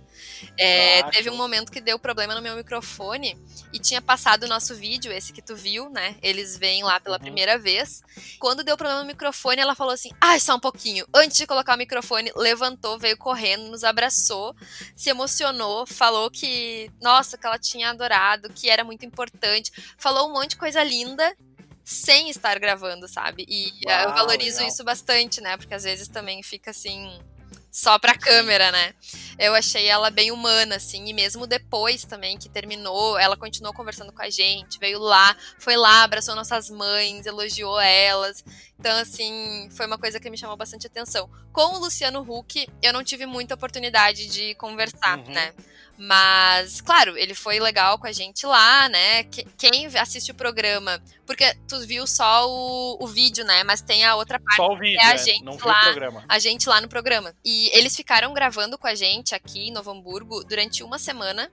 É, 0.58 1.02
teve 1.10 1.30
um 1.30 1.36
momento 1.36 1.72
que 1.72 1.80
deu 1.80 1.98
problema 1.98 2.34
no 2.34 2.42
meu 2.42 2.56
microfone 2.56 3.36
e 3.72 3.78
tinha 3.78 4.02
passado 4.02 4.44
o 4.44 4.48
nosso 4.48 4.74
vídeo, 4.74 5.12
esse 5.12 5.32
que 5.32 5.42
tu 5.42 5.56
viu, 5.56 5.88
né? 5.88 6.16
Eles 6.22 6.56
vêm 6.56 6.82
lá 6.82 7.00
pela 7.00 7.16
uhum. 7.16 7.22
primeira 7.22 7.58
vez. 7.58 8.02
Quando 8.38 8.64
deu 8.64 8.76
problema 8.76 9.00
no 9.00 9.06
microfone, 9.06 9.60
ela 9.60 9.74
falou 9.74 9.92
assim: 9.92 10.10
ai, 10.20 10.36
ah, 10.36 10.40
só 10.40 10.56
um 10.56 10.60
pouquinho. 10.60 11.06
Antes 11.14 11.36
de 11.36 11.46
colocar 11.46 11.74
o 11.74 11.78
microfone, 11.78 12.32
levantou, 12.36 12.98
veio 12.98 13.16
correndo, 13.16 13.70
nos 13.70 13.84
abraçou, 13.84 14.54
se 14.94 15.10
emocionou, 15.10 15.86
falou 15.86 16.30
que, 16.30 16.90
nossa, 17.00 17.38
que 17.38 17.46
ela 17.46 17.58
tinha 17.58 17.90
adorado, 17.90 18.52
que 18.52 18.68
era 18.68 18.84
muito 18.84 19.06
importante, 19.06 19.72
falou 19.96 20.28
um 20.28 20.32
monte 20.32 20.50
de 20.50 20.56
coisa 20.56 20.82
linda 20.82 21.34
sem 21.84 22.30
estar 22.30 22.58
gravando, 22.58 23.08
sabe? 23.08 23.44
E 23.48 23.72
Uau, 23.86 24.02
eu 24.02 24.14
valorizo 24.14 24.58
legal. 24.58 24.68
isso 24.68 24.84
bastante, 24.84 25.40
né? 25.40 25.56
Porque 25.56 25.74
às 25.74 25.82
vezes 25.82 26.08
também 26.08 26.42
fica 26.42 26.70
assim 26.70 27.20
só 27.72 27.98
pra 27.98 28.14
câmera, 28.14 28.70
né? 28.70 28.94
Eu 29.38 29.54
achei 29.54 29.86
ela 29.86 30.10
bem 30.10 30.30
humana, 30.30 30.76
assim, 30.76 31.08
e 31.08 31.14
mesmo 31.14 31.46
depois 31.46 32.04
também 32.04 32.36
que 32.36 32.50
terminou, 32.50 33.18
ela 33.18 33.34
continuou 33.34 33.72
conversando 33.72 34.12
com 34.12 34.20
a 34.20 34.28
gente, 34.28 34.78
veio 34.78 34.98
lá, 34.98 35.34
foi 35.58 35.74
lá, 35.74 36.02
abraçou 36.02 36.36
nossas 36.36 36.68
mães, 36.68 37.24
elogiou 37.24 37.80
elas. 37.80 38.44
Então, 38.78 38.98
assim, 38.98 39.70
foi 39.74 39.86
uma 39.86 39.96
coisa 39.96 40.20
que 40.20 40.28
me 40.28 40.36
chamou 40.36 40.54
bastante 40.54 40.86
atenção. 40.86 41.30
Com 41.50 41.76
o 41.76 41.78
Luciano 41.78 42.20
Huck, 42.20 42.68
eu 42.82 42.92
não 42.92 43.02
tive 43.02 43.24
muita 43.24 43.54
oportunidade 43.54 44.26
de 44.26 44.54
conversar, 44.56 45.18
uhum. 45.18 45.32
né? 45.32 45.54
Mas, 46.04 46.80
claro, 46.80 47.16
ele 47.16 47.32
foi 47.32 47.60
legal 47.60 47.96
com 47.96 48.08
a 48.08 48.12
gente 48.12 48.44
lá, 48.44 48.88
né? 48.88 49.22
Quem 49.56 49.86
assiste 49.96 50.32
o 50.32 50.34
programa, 50.34 51.00
porque 51.24 51.54
tu 51.68 51.78
viu 51.86 52.08
só 52.08 52.50
o, 52.50 52.98
o 53.00 53.06
vídeo, 53.06 53.44
né? 53.44 53.62
Mas 53.62 53.82
tem 53.82 54.04
a 54.04 54.16
outra 54.16 54.40
parte, 54.40 54.56
só 54.56 54.72
o 54.72 54.76
vídeo, 54.76 54.98
é 55.00 55.04
a 55.04 55.14
é. 55.14 55.18
gente 55.18 55.44
não 55.44 55.56
lá, 55.64 55.78
o 55.78 55.84
programa. 55.84 56.24
a 56.28 56.38
gente 56.40 56.68
lá 56.68 56.80
no 56.80 56.88
programa. 56.88 57.32
E 57.44 57.70
eles 57.72 57.94
ficaram 57.94 58.34
gravando 58.34 58.76
com 58.76 58.88
a 58.88 58.96
gente 58.96 59.32
aqui 59.32 59.68
em 59.68 59.70
Novo 59.70 59.92
Hamburgo 59.92 60.42
durante 60.42 60.82
uma 60.82 60.98
semana 60.98 61.48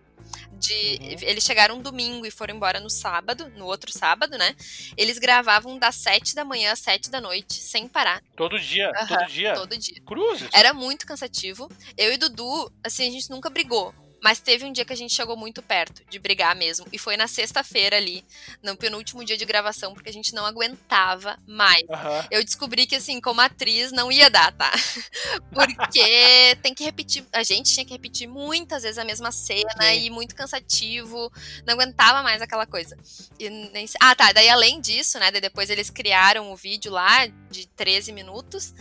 de 0.53 0.99
uhum. 0.99 1.15
eles 1.21 1.43
chegaram 1.43 1.79
domingo 1.79 2.25
e 2.25 2.31
foram 2.31 2.55
embora 2.55 2.79
no 2.79 2.89
sábado, 2.89 3.51
no 3.55 3.67
outro 3.67 3.91
sábado, 3.91 4.35
né? 4.35 4.55
Eles 4.97 5.19
gravavam 5.19 5.77
das 5.77 5.93
sete 5.93 6.33
da 6.33 6.43
manhã 6.43 6.71
às 6.71 6.79
sete 6.79 7.11
da 7.11 7.21
noite, 7.21 7.53
sem 7.53 7.87
parar. 7.87 8.23
Todo 8.35 8.59
dia, 8.59 8.91
uhum, 8.99 9.07
todo 9.07 9.25
dia. 9.27 9.53
Todo 9.53 9.77
dia. 9.77 10.01
Cruzes. 10.03 10.49
Era 10.51 10.73
muito 10.73 11.05
cansativo. 11.05 11.69
Eu 11.95 12.11
e 12.11 12.17
Dudu, 12.17 12.73
assim, 12.83 13.07
a 13.07 13.11
gente 13.11 13.29
nunca 13.29 13.47
brigou. 13.51 13.93
Mas 14.21 14.39
teve 14.39 14.65
um 14.65 14.71
dia 14.71 14.83
que 14.83 14.93
a 14.93 14.95
gente 14.95 15.13
chegou 15.13 15.37
muito 15.37 15.61
perto 15.61 16.03
de 16.09 16.19
brigar 16.19 16.55
mesmo. 16.55 16.85
E 16.91 16.97
foi 16.97 17.15
na 17.15 17.27
sexta-feira 17.27 17.97
ali, 17.97 18.23
no 18.61 18.75
penúltimo 18.75 19.23
dia 19.23 19.37
de 19.37 19.45
gravação, 19.45 19.93
porque 19.93 20.09
a 20.09 20.13
gente 20.13 20.33
não 20.33 20.45
aguentava 20.45 21.39
mais. 21.47 21.83
Uhum. 21.83 22.27
Eu 22.29 22.43
descobri 22.43 22.85
que, 22.85 22.95
assim, 22.95 23.21
como 23.21 23.41
atriz, 23.41 23.91
não 23.91 24.11
ia 24.11 24.29
dar, 24.29 24.51
tá? 24.51 24.71
Porque 25.53 26.55
tem 26.61 26.73
que 26.73 26.83
repetir. 26.83 27.25
A 27.33 27.43
gente 27.43 27.73
tinha 27.73 27.85
que 27.85 27.93
repetir 27.93 28.27
muitas 28.27 28.83
vezes 28.83 28.97
a 28.97 29.03
mesma 29.03 29.31
cena 29.31 29.81
Sim. 29.81 30.05
e 30.05 30.09
muito 30.09 30.35
cansativo. 30.35 31.31
Não 31.65 31.73
aguentava 31.73 32.21
mais 32.21 32.41
aquela 32.41 32.65
coisa. 32.65 32.97
Nem... 33.39 33.85
Ah, 33.99 34.15
tá. 34.15 34.31
Daí, 34.31 34.49
além 34.49 34.79
disso, 34.79 35.19
né? 35.19 35.31
depois 35.31 35.69
eles 35.69 35.89
criaram 35.89 36.51
o 36.51 36.55
vídeo 36.55 36.91
lá 36.91 37.27
de 37.49 37.67
13 37.67 38.11
minutos. 38.11 38.73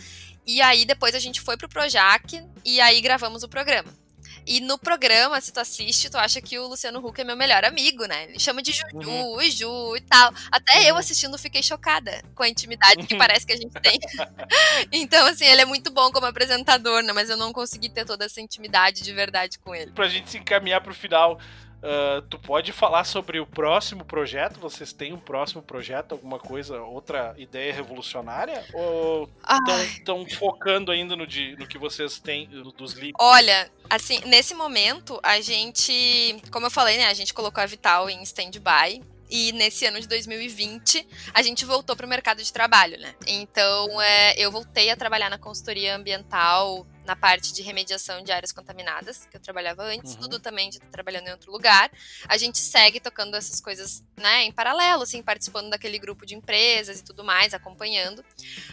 E 0.46 0.60
aí, 0.60 0.84
depois 0.84 1.14
a 1.14 1.18
gente 1.18 1.40
foi 1.40 1.56
pro 1.56 1.68
Projac 1.68 2.42
e 2.64 2.80
aí 2.80 3.00
gravamos 3.00 3.42
o 3.42 3.48
programa. 3.48 3.92
E 4.48 4.60
no 4.60 4.78
programa, 4.78 5.38
se 5.42 5.52
tu 5.52 5.60
assiste, 5.60 6.08
tu 6.08 6.16
acha 6.16 6.40
que 6.40 6.58
o 6.58 6.66
Luciano 6.66 7.06
Huck 7.06 7.20
é 7.20 7.24
meu 7.24 7.36
melhor 7.36 7.66
amigo, 7.66 8.06
né? 8.06 8.24
Ele 8.24 8.38
chama 8.38 8.62
de 8.62 8.72
Juju, 8.72 9.10
uhum. 9.10 9.50
Ju 9.50 9.94
e 9.94 10.00
tal. 10.00 10.32
Até 10.50 10.78
uhum. 10.78 10.84
eu 10.86 10.96
assistindo 10.96 11.36
fiquei 11.36 11.62
chocada 11.62 12.22
com 12.34 12.42
a 12.42 12.48
intimidade 12.48 13.06
que 13.06 13.14
parece 13.18 13.46
que 13.46 13.52
a 13.52 13.56
gente 13.56 13.74
tem. 13.74 14.00
então, 14.90 15.26
assim, 15.26 15.44
ele 15.44 15.60
é 15.60 15.66
muito 15.66 15.90
bom 15.90 16.10
como 16.10 16.24
apresentador, 16.24 17.02
né? 17.02 17.12
Mas 17.12 17.28
eu 17.28 17.36
não 17.36 17.52
consegui 17.52 17.90
ter 17.90 18.06
toda 18.06 18.24
essa 18.24 18.40
intimidade 18.40 19.02
de 19.02 19.12
verdade 19.12 19.58
com 19.58 19.74
ele. 19.74 19.90
Pra 19.92 20.08
gente 20.08 20.30
se 20.30 20.38
encaminhar 20.38 20.80
pro 20.80 20.94
final, 20.94 21.38
Uh, 21.78 22.20
tu 22.22 22.38
pode 22.40 22.72
falar 22.72 23.04
sobre 23.04 23.38
o 23.38 23.46
próximo 23.46 24.04
projeto? 24.04 24.58
Vocês 24.58 24.92
têm 24.92 25.12
um 25.12 25.18
próximo 25.18 25.62
projeto, 25.62 26.12
alguma 26.12 26.38
coisa, 26.38 26.80
outra 26.82 27.34
ideia 27.38 27.72
revolucionária? 27.72 28.64
Ou 28.72 29.30
estão 29.94 30.26
focando 30.28 30.90
ainda 30.90 31.14
no, 31.14 31.26
de, 31.26 31.54
no 31.56 31.68
que 31.68 31.78
vocês 31.78 32.18
têm 32.18 32.48
dos 32.76 32.94
livros? 32.94 33.14
Olha, 33.20 33.70
assim, 33.88 34.20
nesse 34.26 34.54
momento, 34.54 35.20
a 35.22 35.40
gente, 35.40 36.36
como 36.50 36.66
eu 36.66 36.70
falei, 36.70 36.96
né, 36.96 37.06
a 37.06 37.14
gente 37.14 37.32
colocou 37.32 37.62
a 37.62 37.66
Vital 37.66 38.10
em 38.10 38.22
stand-by. 38.22 39.00
E 39.30 39.52
nesse 39.52 39.84
ano 39.84 40.00
de 40.00 40.08
2020, 40.08 41.06
a 41.34 41.42
gente 41.42 41.62
voltou 41.66 41.94
para 41.94 42.06
o 42.06 42.08
mercado 42.08 42.42
de 42.42 42.50
trabalho, 42.50 42.98
né? 42.98 43.14
Então, 43.26 44.00
é, 44.00 44.34
eu 44.40 44.50
voltei 44.50 44.88
a 44.88 44.96
trabalhar 44.96 45.28
na 45.28 45.36
consultoria 45.36 45.94
ambiental 45.94 46.86
na 47.08 47.16
parte 47.16 47.54
de 47.54 47.62
remediação 47.62 48.22
de 48.22 48.30
áreas 48.30 48.52
contaminadas, 48.52 49.26
que 49.30 49.38
eu 49.38 49.40
trabalhava 49.40 49.82
antes, 49.82 50.12
uhum. 50.12 50.20
tudo 50.20 50.38
também 50.38 50.68
de 50.68 50.76
estar 50.76 50.88
trabalhando 50.88 51.28
em 51.28 51.30
outro 51.30 51.50
lugar. 51.50 51.90
A 52.28 52.36
gente 52.36 52.58
segue 52.58 53.00
tocando 53.00 53.34
essas 53.34 53.62
coisas, 53.62 54.04
né, 54.14 54.44
em 54.44 54.52
paralelo, 54.52 55.04
assim, 55.04 55.22
participando 55.22 55.70
daquele 55.70 55.98
grupo 55.98 56.26
de 56.26 56.34
empresas 56.34 57.00
e 57.00 57.02
tudo 57.04 57.24
mais, 57.24 57.54
acompanhando. 57.54 58.22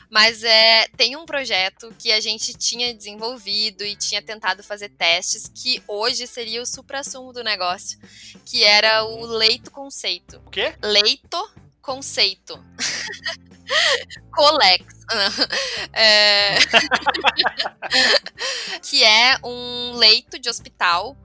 Mas 0.09 0.43
é, 0.43 0.85
tem 0.97 1.15
um 1.15 1.25
projeto 1.25 1.95
que 1.97 2.11
a 2.11 2.19
gente 2.19 2.53
tinha 2.53 2.93
desenvolvido 2.93 3.85
e 3.85 3.95
tinha 3.95 4.21
tentado 4.21 4.61
fazer 4.61 4.89
testes, 4.89 5.49
que 5.55 5.81
hoje 5.87 6.27
seria 6.27 6.61
o 6.61 6.65
supra-sumo 6.65 7.31
do 7.31 7.41
negócio, 7.41 7.97
que 8.45 8.65
era 8.65 9.05
o 9.05 9.15
uhum. 9.15 9.25
leito 9.27 9.71
conceito. 9.71 10.41
O 10.45 10.49
quê? 10.49 10.75
Leito 10.83 11.64
conceito. 11.85 12.59
Colex. 14.33 14.95
É... 15.93 16.57
que 18.81 19.03
é 19.03 19.37
um 19.43 19.93
leito 19.93 20.39
de 20.39 20.49
hospital 20.49 21.15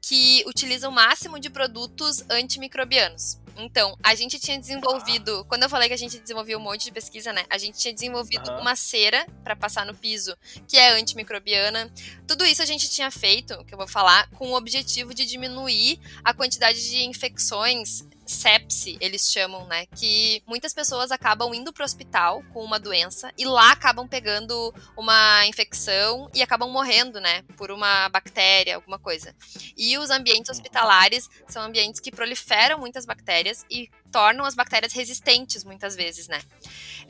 que 0.00 0.44
utiliza 0.46 0.88
o 0.88 0.92
máximo 0.92 1.38
de 1.38 1.48
produtos 1.48 2.24
antimicrobianos. 2.30 3.38
Então, 3.56 3.96
a 4.02 4.14
gente 4.14 4.38
tinha 4.38 4.58
desenvolvido, 4.58 5.44
quando 5.46 5.64
eu 5.64 5.68
falei 5.68 5.88
que 5.88 5.94
a 5.94 5.98
gente 5.98 6.18
desenvolveu 6.18 6.58
um 6.58 6.62
monte 6.62 6.84
de 6.84 6.92
pesquisa, 6.92 7.32
né? 7.32 7.44
A 7.50 7.58
gente 7.58 7.78
tinha 7.78 7.92
desenvolvido 7.92 8.50
uma 8.52 8.76
cera 8.76 9.26
para 9.42 9.56
passar 9.56 9.84
no 9.84 9.94
piso, 9.94 10.36
que 10.68 10.76
é 10.76 10.92
antimicrobiana. 10.92 11.92
Tudo 12.26 12.44
isso 12.44 12.62
a 12.62 12.66
gente 12.66 12.88
tinha 12.90 13.10
feito, 13.10 13.64
que 13.64 13.74
eu 13.74 13.78
vou 13.78 13.88
falar, 13.88 14.30
com 14.30 14.50
o 14.50 14.54
objetivo 14.54 15.12
de 15.12 15.26
diminuir 15.26 15.98
a 16.22 16.32
quantidade 16.32 16.88
de 16.88 17.04
infecções 17.04 18.04
sepse, 18.30 18.96
eles 19.00 19.30
chamam, 19.30 19.66
né? 19.66 19.86
Que 19.86 20.42
muitas 20.46 20.72
pessoas 20.72 21.10
acabam 21.10 21.52
indo 21.52 21.72
pro 21.72 21.84
hospital 21.84 22.42
com 22.52 22.64
uma 22.64 22.78
doença 22.78 23.32
e 23.36 23.44
lá 23.44 23.72
acabam 23.72 24.06
pegando 24.06 24.72
uma 24.96 25.46
infecção 25.46 26.30
e 26.32 26.42
acabam 26.42 26.70
morrendo, 26.70 27.20
né? 27.20 27.42
Por 27.56 27.70
uma 27.70 28.08
bactéria, 28.08 28.76
alguma 28.76 28.98
coisa. 28.98 29.34
E 29.76 29.98
os 29.98 30.10
ambientes 30.10 30.50
hospitalares 30.50 31.28
são 31.48 31.62
ambientes 31.62 32.00
que 32.00 32.10
proliferam 32.10 32.78
muitas 32.78 33.04
bactérias 33.04 33.64
e 33.70 33.90
tornam 34.10 34.44
as 34.44 34.54
bactérias 34.54 34.92
resistentes 34.92 35.64
muitas 35.64 35.96
vezes, 35.96 36.28
né? 36.28 36.40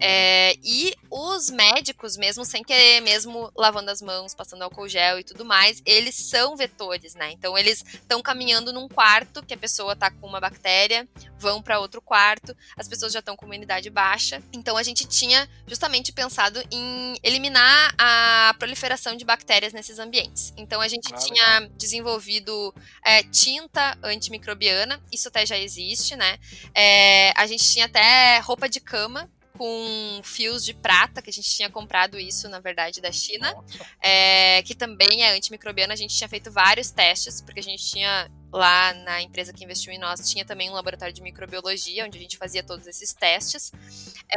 É, 0.01 0.55
e 0.63 0.95
os 1.11 1.51
médicos, 1.51 2.17
mesmo 2.17 2.45
sem 2.45 2.63
querer, 2.63 3.01
mesmo 3.01 3.51
lavando 3.57 3.91
as 3.91 4.01
mãos, 4.01 4.35
passando 4.35 4.63
álcool 4.63 4.89
gel 4.89 5.19
e 5.19 5.25
tudo 5.25 5.45
mais, 5.45 5.83
eles 5.85 6.15
são 6.15 6.57
vetores, 6.57 7.15
né? 7.15 7.33
Então 7.33 7.57
eles 7.59 7.85
estão 7.87 8.23
caminhando 8.23 8.73
num 8.73 8.89
quarto 8.89 9.43
que 9.43 9.55
a 9.55 9.59
pessoa 9.59 9.95
tá 9.97 10.11
com 10.11 10.27
uma 10.27 10.41
bactéria, 10.41 11.09
vão 11.39 11.61
para 11.63 11.81
outro 11.81 12.01
quarto, 12.01 12.57
as 12.77 12.89
pessoas 12.89 13.13
já 13.13 13.19
estão 13.19 13.37
com 13.37 13.47
imunidade 13.47 13.91
baixa. 13.91 14.43
Então 14.53 14.77
a 14.77 14.83
gente 14.83 15.07
tinha 15.07 15.49
justamente 15.67 16.13
pensado 16.13 16.63
em 16.71 17.17
eliminar 17.23 17.95
a 17.99 18.55
proliferação 18.59 19.17
de 19.17 19.25
bactérias 19.25 19.73
nesses 19.73 19.99
ambientes. 19.99 20.53
Então 20.57 20.81
a 20.81 20.89
gente 20.89 21.13
Ah, 21.13 21.17
tinha 21.19 21.71
desenvolvido 21.77 22.75
é, 23.05 23.23
tinta 23.25 23.99
antimicrobiana, 24.03 25.01
isso 25.13 25.29
até 25.29 25.45
já 25.45 25.59
existe, 25.59 26.15
né? 26.17 26.39
É, 26.75 27.33
a 27.37 27.47
gente 27.47 27.65
tinha 27.65 27.87
até 27.87 28.39
roupa 28.39 28.69
de 28.69 28.81
cama 28.81 29.29
com 29.61 30.23
fios 30.25 30.65
de 30.65 30.73
prata, 30.73 31.21
que 31.21 31.29
a 31.29 31.33
gente 31.33 31.51
tinha 31.51 31.69
comprado 31.69 32.19
isso, 32.19 32.49
na 32.49 32.61
verdade, 32.61 32.99
da 32.99 33.13
China, 33.13 33.55
é, 34.03 34.63
que 34.63 34.75
também 34.75 35.23
é 35.23 35.37
antimicrobiana. 35.37 35.93
A 35.93 35.97
gente 35.97 36.17
tinha 36.17 36.31
feito 36.31 36.51
vários 36.51 36.91
testes, 36.91 37.43
porque 37.43 37.61
a 37.61 37.63
gente 37.63 37.85
tinha 37.85 38.31
lá 38.53 38.93
na 38.93 39.23
empresa 39.23 39.53
que 39.53 39.65
investiu 39.65 39.93
em 39.93 39.99
nós, 39.99 40.29
tinha 40.29 40.45
também 40.45 40.69
um 40.71 40.75
laboratório 40.75 41.15
de 41.15 41.23
microbiologia, 41.23 42.05
onde 42.05 42.19
a 42.19 42.21
gente 42.21 42.37
fazia 42.37 42.63
todos 42.63 42.87
esses 42.87 43.13
testes. 43.13 43.73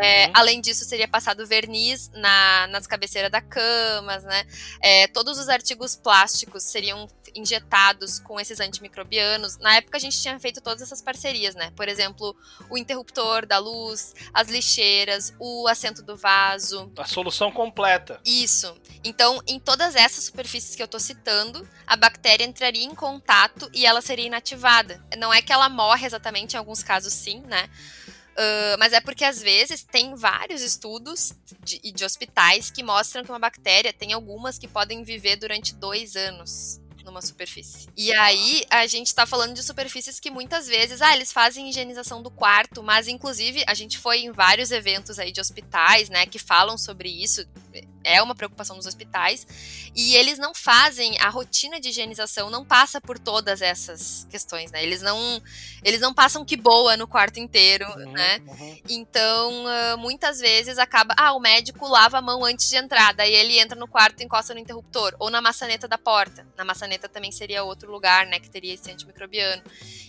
É, 0.02 0.14
Uhum. 0.28 0.32
Além 0.36 0.62
disso, 0.62 0.86
seria 0.86 1.08
passado 1.08 1.46
verniz 1.46 2.10
na, 2.14 2.68
nas 2.68 2.88
cabeceiras 2.88 3.32
da 3.32 3.42
cama, 3.42 4.18
né? 4.20 4.46
É, 4.82 5.08
todos 5.08 5.38
os 5.40 5.50
artigos 5.50 5.96
plásticos 5.96 6.64
seriam 6.64 7.08
injetados 7.36 8.20
com 8.20 8.40
esses 8.40 8.60
antimicrobianos. 8.60 9.58
Na 9.58 9.76
época, 9.76 9.98
a 9.98 10.00
gente 10.00 10.20
tinha 10.22 10.40
feito 10.40 10.62
todas 10.62 10.82
essas 10.82 11.02
parcerias, 11.02 11.56
né? 11.56 11.72
Por 11.76 11.88
exemplo, 11.90 12.36
o 12.70 12.78
interruptor 12.78 13.46
da 13.46 13.58
luz, 13.58 14.14
as 14.34 14.48
lixeiras, 14.48 15.34
o 15.40 15.68
assento 15.68 16.02
do 16.04 16.16
vaso, 16.16 16.92
A 16.98 17.06
solução 17.06 17.52
completa. 17.52 18.20
isso. 18.26 18.76
Então, 19.04 19.42
em 19.48 19.60
todas 19.60 19.96
essas 19.96 20.26
superfícies 20.26 20.76
que 20.76 20.84
eu 20.84 20.88
tô 20.88 21.00
citando, 21.00 21.68
a 21.86 21.96
bactéria 21.96 22.46
entraria 22.46 22.86
em 22.86 22.96
contato 22.96 23.70
e 23.74 23.86
ela 23.86 24.02
seria 24.04 24.28
inativada. 24.28 25.04
Não 25.18 25.34
é 25.34 25.42
que 25.42 25.52
ela 25.52 25.70
morre 25.70 26.06
exatamente, 26.06 26.54
em 26.54 26.58
alguns 26.58 26.84
casos 26.84 27.14
sim, 27.14 27.42
né? 27.48 27.70
Ah, 28.38 28.76
mas 28.80 28.94
é 28.94 29.02
porque 29.02 29.24
às 29.24 29.42
vezes 29.42 29.84
tem 29.84 30.16
vários 30.16 30.62
estudos 30.62 31.34
de, 31.64 31.80
de 31.80 32.06
hospitais 32.06 32.70
que 32.72 32.84
mostram 32.84 33.24
que 33.24 33.32
uma 33.32 33.40
bactéria 33.40 33.94
tem 33.94 34.14
algumas 34.14 34.58
que 34.58 34.68
podem 34.68 35.04
viver 35.04 35.36
durante 35.36 35.74
dois 35.76 36.16
anos 36.16 36.80
numa 37.04 37.22
superfície. 37.22 37.90
E 37.98 38.14
aí 38.14 38.64
a 38.70 38.88
gente 38.88 39.14
tá 39.14 39.26
falando 39.26 39.54
de 39.54 39.62
superfícies 39.62 40.22
que 40.22 40.32
muitas 40.32 40.68
vezes, 40.68 41.02
ah, 41.02 41.14
eles 41.14 41.34
fazem 41.34 41.70
higienização 41.70 42.24
do 42.24 42.32
quarto, 42.32 42.82
mas 42.82 43.10
inclusive 43.10 43.62
a 43.68 43.74
gente 43.74 43.98
foi 43.98 44.20
em 44.20 44.32
vários 44.32 44.72
eventos 44.72 45.20
aí 45.20 45.30
de 45.30 45.42
hospitais, 45.42 46.10
né, 46.10 46.26
que 46.26 46.40
falam 46.40 46.78
sobre 46.78 47.10
isso. 47.10 47.46
É 48.04 48.22
uma 48.22 48.36
preocupação 48.36 48.76
dos 48.76 48.86
hospitais 48.86 49.48
e 49.96 50.16
eles 50.16 50.38
não 50.38 50.54
fazem 50.54 51.18
a 51.20 51.30
rotina 51.30 51.80
de 51.80 51.90
higienização 51.90 52.50
não 52.50 52.66
passa 52.66 53.00
por 53.00 53.18
todas 53.18 53.62
essas 53.62 54.28
questões, 54.30 54.72
né? 54.72 54.84
Eles 54.84 55.02
não 55.02 55.42
eles 55.84 56.02
não 56.02 56.14
passam 56.14 56.46
que 56.46 56.56
boa 56.56 56.96
no 56.98 57.08
quarto 57.08 57.40
inteiro, 57.40 57.86
Uhum, 57.96 58.12
né? 58.12 58.40
uhum. 58.48 58.78
Então, 58.90 59.68
ah, 59.68 59.98
muitas 59.98 60.40
vezes 60.40 60.78
acaba, 60.78 61.14
ah, 61.18 61.34
o 61.34 61.40
médico 61.40 61.88
lava 61.88 62.18
a 62.18 62.22
mão 62.22 62.44
antes 62.46 62.70
de 62.70 62.76
entrar, 62.78 63.14
daí 63.14 63.34
ele 63.34 63.60
entra 63.60 63.78
no 63.78 63.88
quarto 63.88 64.22
e 64.22 64.26
encosta 64.26 64.54
no 64.54 64.60
interruptor, 64.60 65.16
ou 65.20 65.30
na 65.30 65.42
maçaneta 65.42 65.88
da 65.88 65.98
porta. 65.98 66.48
Na 66.58 66.64
maçaneta 66.64 67.10
também 67.10 67.32
seria 67.32 67.64
outro 67.64 67.92
lugar, 67.92 68.26
né, 68.28 68.40
que 68.40 68.50
teria 68.50 68.74
esse 68.74 68.90
antimicrobiano. 68.92 69.62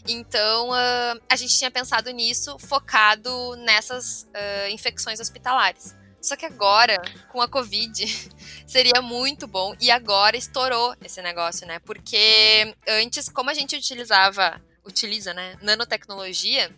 Então, 0.06 0.72
ah, 0.72 1.18
a 1.28 1.36
gente 1.36 1.56
tinha 1.56 1.70
pensado 1.70 2.10
nisso, 2.10 2.56
focado 2.58 3.56
nessas 3.56 4.28
ah, 4.34 4.70
infecções 4.70 5.18
hospitalares. 5.20 5.94
Só 6.24 6.36
que 6.36 6.46
agora, 6.46 6.96
com 7.28 7.42
a 7.42 7.46
Covid, 7.46 8.06
seria 8.66 9.02
muito 9.02 9.46
bom. 9.46 9.76
E 9.78 9.90
agora 9.90 10.38
estourou 10.38 10.96
esse 11.04 11.20
negócio, 11.20 11.66
né? 11.66 11.78
Porque 11.80 12.74
antes, 12.88 13.28
como 13.28 13.50
a 13.50 13.54
gente 13.54 13.76
utilizava, 13.76 14.58
utiliza, 14.86 15.34
né, 15.34 15.56
nanotecnologia, 15.60 16.74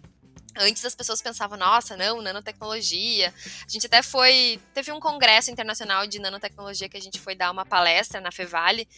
Antes 0.59 0.83
as 0.87 0.95
pessoas 0.95 1.21
pensavam, 1.21 1.59
nossa, 1.59 1.99
não, 1.99 2.23
nanotecnologia. 2.23 3.33
A 3.67 3.71
gente 3.71 3.87
até 3.87 4.03
foi. 4.03 4.59
Teve 4.73 4.91
um 4.91 4.99
congresso 4.99 5.51
internacional 5.51 6.07
de 6.07 6.19
nanotecnologia 6.19 6.89
que 6.89 6.97
a 6.97 7.01
gente 7.01 7.21
foi 7.21 7.35
dar 7.35 7.51
uma 7.51 7.67
palestra 7.67 8.23
na 8.23 8.33
Fevale 8.33 8.89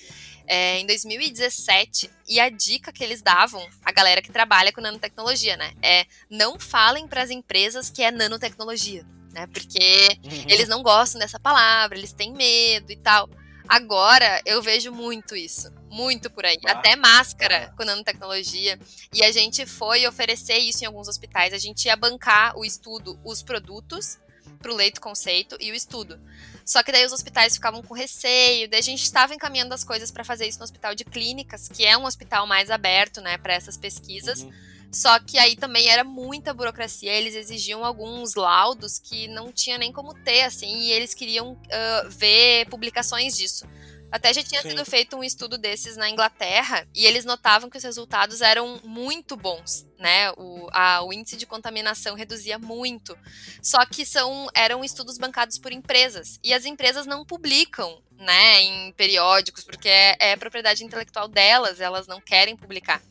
é, 0.46 0.78
em 0.78 0.86
2017. 0.86 2.08
E 2.28 2.38
a 2.38 2.48
dica 2.48 2.92
que 2.92 3.02
eles 3.02 3.22
davam, 3.22 3.66
a 3.84 3.90
galera 3.90 4.22
que 4.22 4.30
trabalha 4.30 4.72
com 4.72 4.80
nanotecnologia, 4.80 5.56
né? 5.56 5.74
É 5.82 6.06
não 6.30 6.60
falem 6.60 7.08
para 7.08 7.24
as 7.24 7.30
empresas 7.30 7.90
que 7.90 8.04
é 8.04 8.12
nanotecnologia, 8.12 9.04
né? 9.32 9.46
Porque 9.46 10.18
Uhum. 10.24 10.44
eles 10.48 10.68
não 10.68 10.82
gostam 10.82 11.18
dessa 11.18 11.38
palavra, 11.38 11.96
eles 11.98 12.12
têm 12.12 12.32
medo 12.32 12.90
e 12.92 12.96
tal. 12.96 13.28
Agora 13.68 14.40
eu 14.46 14.62
vejo 14.62 14.90
muito 14.90 15.36
isso, 15.36 15.70
muito 15.90 16.30
por 16.30 16.46
aí. 16.46 16.56
Ah, 16.66 16.72
Até 16.72 16.96
máscara 16.96 17.72
com 17.76 17.84
nanotecnologia. 17.84 18.78
E 19.12 19.22
a 19.22 19.30
gente 19.30 19.66
foi 19.66 20.06
oferecer 20.06 20.56
isso 20.58 20.82
em 20.82 20.86
alguns 20.86 21.06
hospitais. 21.06 21.52
A 21.52 21.58
gente 21.58 21.84
ia 21.84 21.94
bancar 21.94 22.56
o 22.56 22.64
estudo, 22.64 23.18
os 23.22 23.42
produtos 23.42 24.18
para 24.62 24.72
o 24.72 24.74
leito 24.74 25.00
conceito 25.00 25.56
e 25.60 25.70
o 25.70 25.74
estudo. 25.74 26.18
Só 26.64 26.82
que 26.82 26.90
daí 26.90 27.04
os 27.04 27.12
hospitais 27.12 27.54
ficavam 27.54 27.82
com 27.82 27.94
receio, 27.94 28.68
daí 28.68 28.80
a 28.80 28.82
gente 28.82 29.02
estava 29.02 29.34
encaminhando 29.34 29.72
as 29.74 29.84
coisas 29.84 30.10
para 30.10 30.24
fazer 30.24 30.46
isso 30.46 30.58
no 30.58 30.64
hospital 30.64 30.94
de 30.94 31.04
clínicas, 31.04 31.68
que 31.68 31.84
é 31.84 31.96
um 31.96 32.04
hospital 32.04 32.46
mais 32.46 32.70
aberto, 32.70 33.20
né, 33.20 33.38
para 33.38 33.54
essas 33.54 33.76
pesquisas. 33.76 34.42
Uhum. 34.42 34.52
Só 34.90 35.18
que 35.20 35.38
aí 35.38 35.54
também 35.54 35.88
era 35.88 36.02
muita 36.02 36.54
burocracia, 36.54 37.12
eles 37.12 37.34
exigiam 37.34 37.84
alguns 37.84 38.34
laudos 38.34 38.98
que 38.98 39.28
não 39.28 39.52
tinha 39.52 39.76
nem 39.76 39.92
como 39.92 40.14
ter, 40.14 40.44
assim, 40.44 40.80
e 40.80 40.92
eles 40.92 41.12
queriam 41.12 41.58
ah, 41.70 42.06
ver 42.08 42.66
publicações 42.70 43.36
disso. 43.36 43.66
Até 44.10 44.32
já 44.32 44.42
tinha 44.42 44.62
Sim. 44.62 44.70
sido 44.70 44.84
feito 44.84 45.16
um 45.16 45.22
estudo 45.22 45.58
desses 45.58 45.96
na 45.96 46.08
Inglaterra 46.08 46.86
e 46.94 47.04
eles 47.06 47.24
notavam 47.24 47.68
que 47.68 47.76
os 47.76 47.84
resultados 47.84 48.40
eram 48.40 48.80
muito 48.82 49.36
bons, 49.36 49.86
né? 49.98 50.30
O, 50.32 50.68
a- 50.72 51.02
o 51.02 51.12
índice 51.12 51.36
de 51.36 51.44
contaminação 51.46 52.14
reduzia 52.14 52.58
muito. 52.58 53.16
Só 53.62 53.84
que 53.84 54.06
são, 54.06 54.48
eram 54.54 54.82
estudos 54.82 55.18
bancados 55.18 55.58
por 55.58 55.72
empresas 55.72 56.38
e 56.42 56.54
as 56.54 56.64
empresas 56.64 57.04
não 57.06 57.24
publicam, 57.24 58.02
né, 58.12 58.62
em 58.62 58.92
periódicos 58.94 59.62
porque 59.62 59.88
é, 59.88 60.16
é 60.18 60.36
propriedade 60.36 60.82
intelectual 60.84 61.28
delas, 61.28 61.78
elas 61.80 62.06
não 62.06 62.20
querem 62.20 62.56
publicar. 62.56 63.02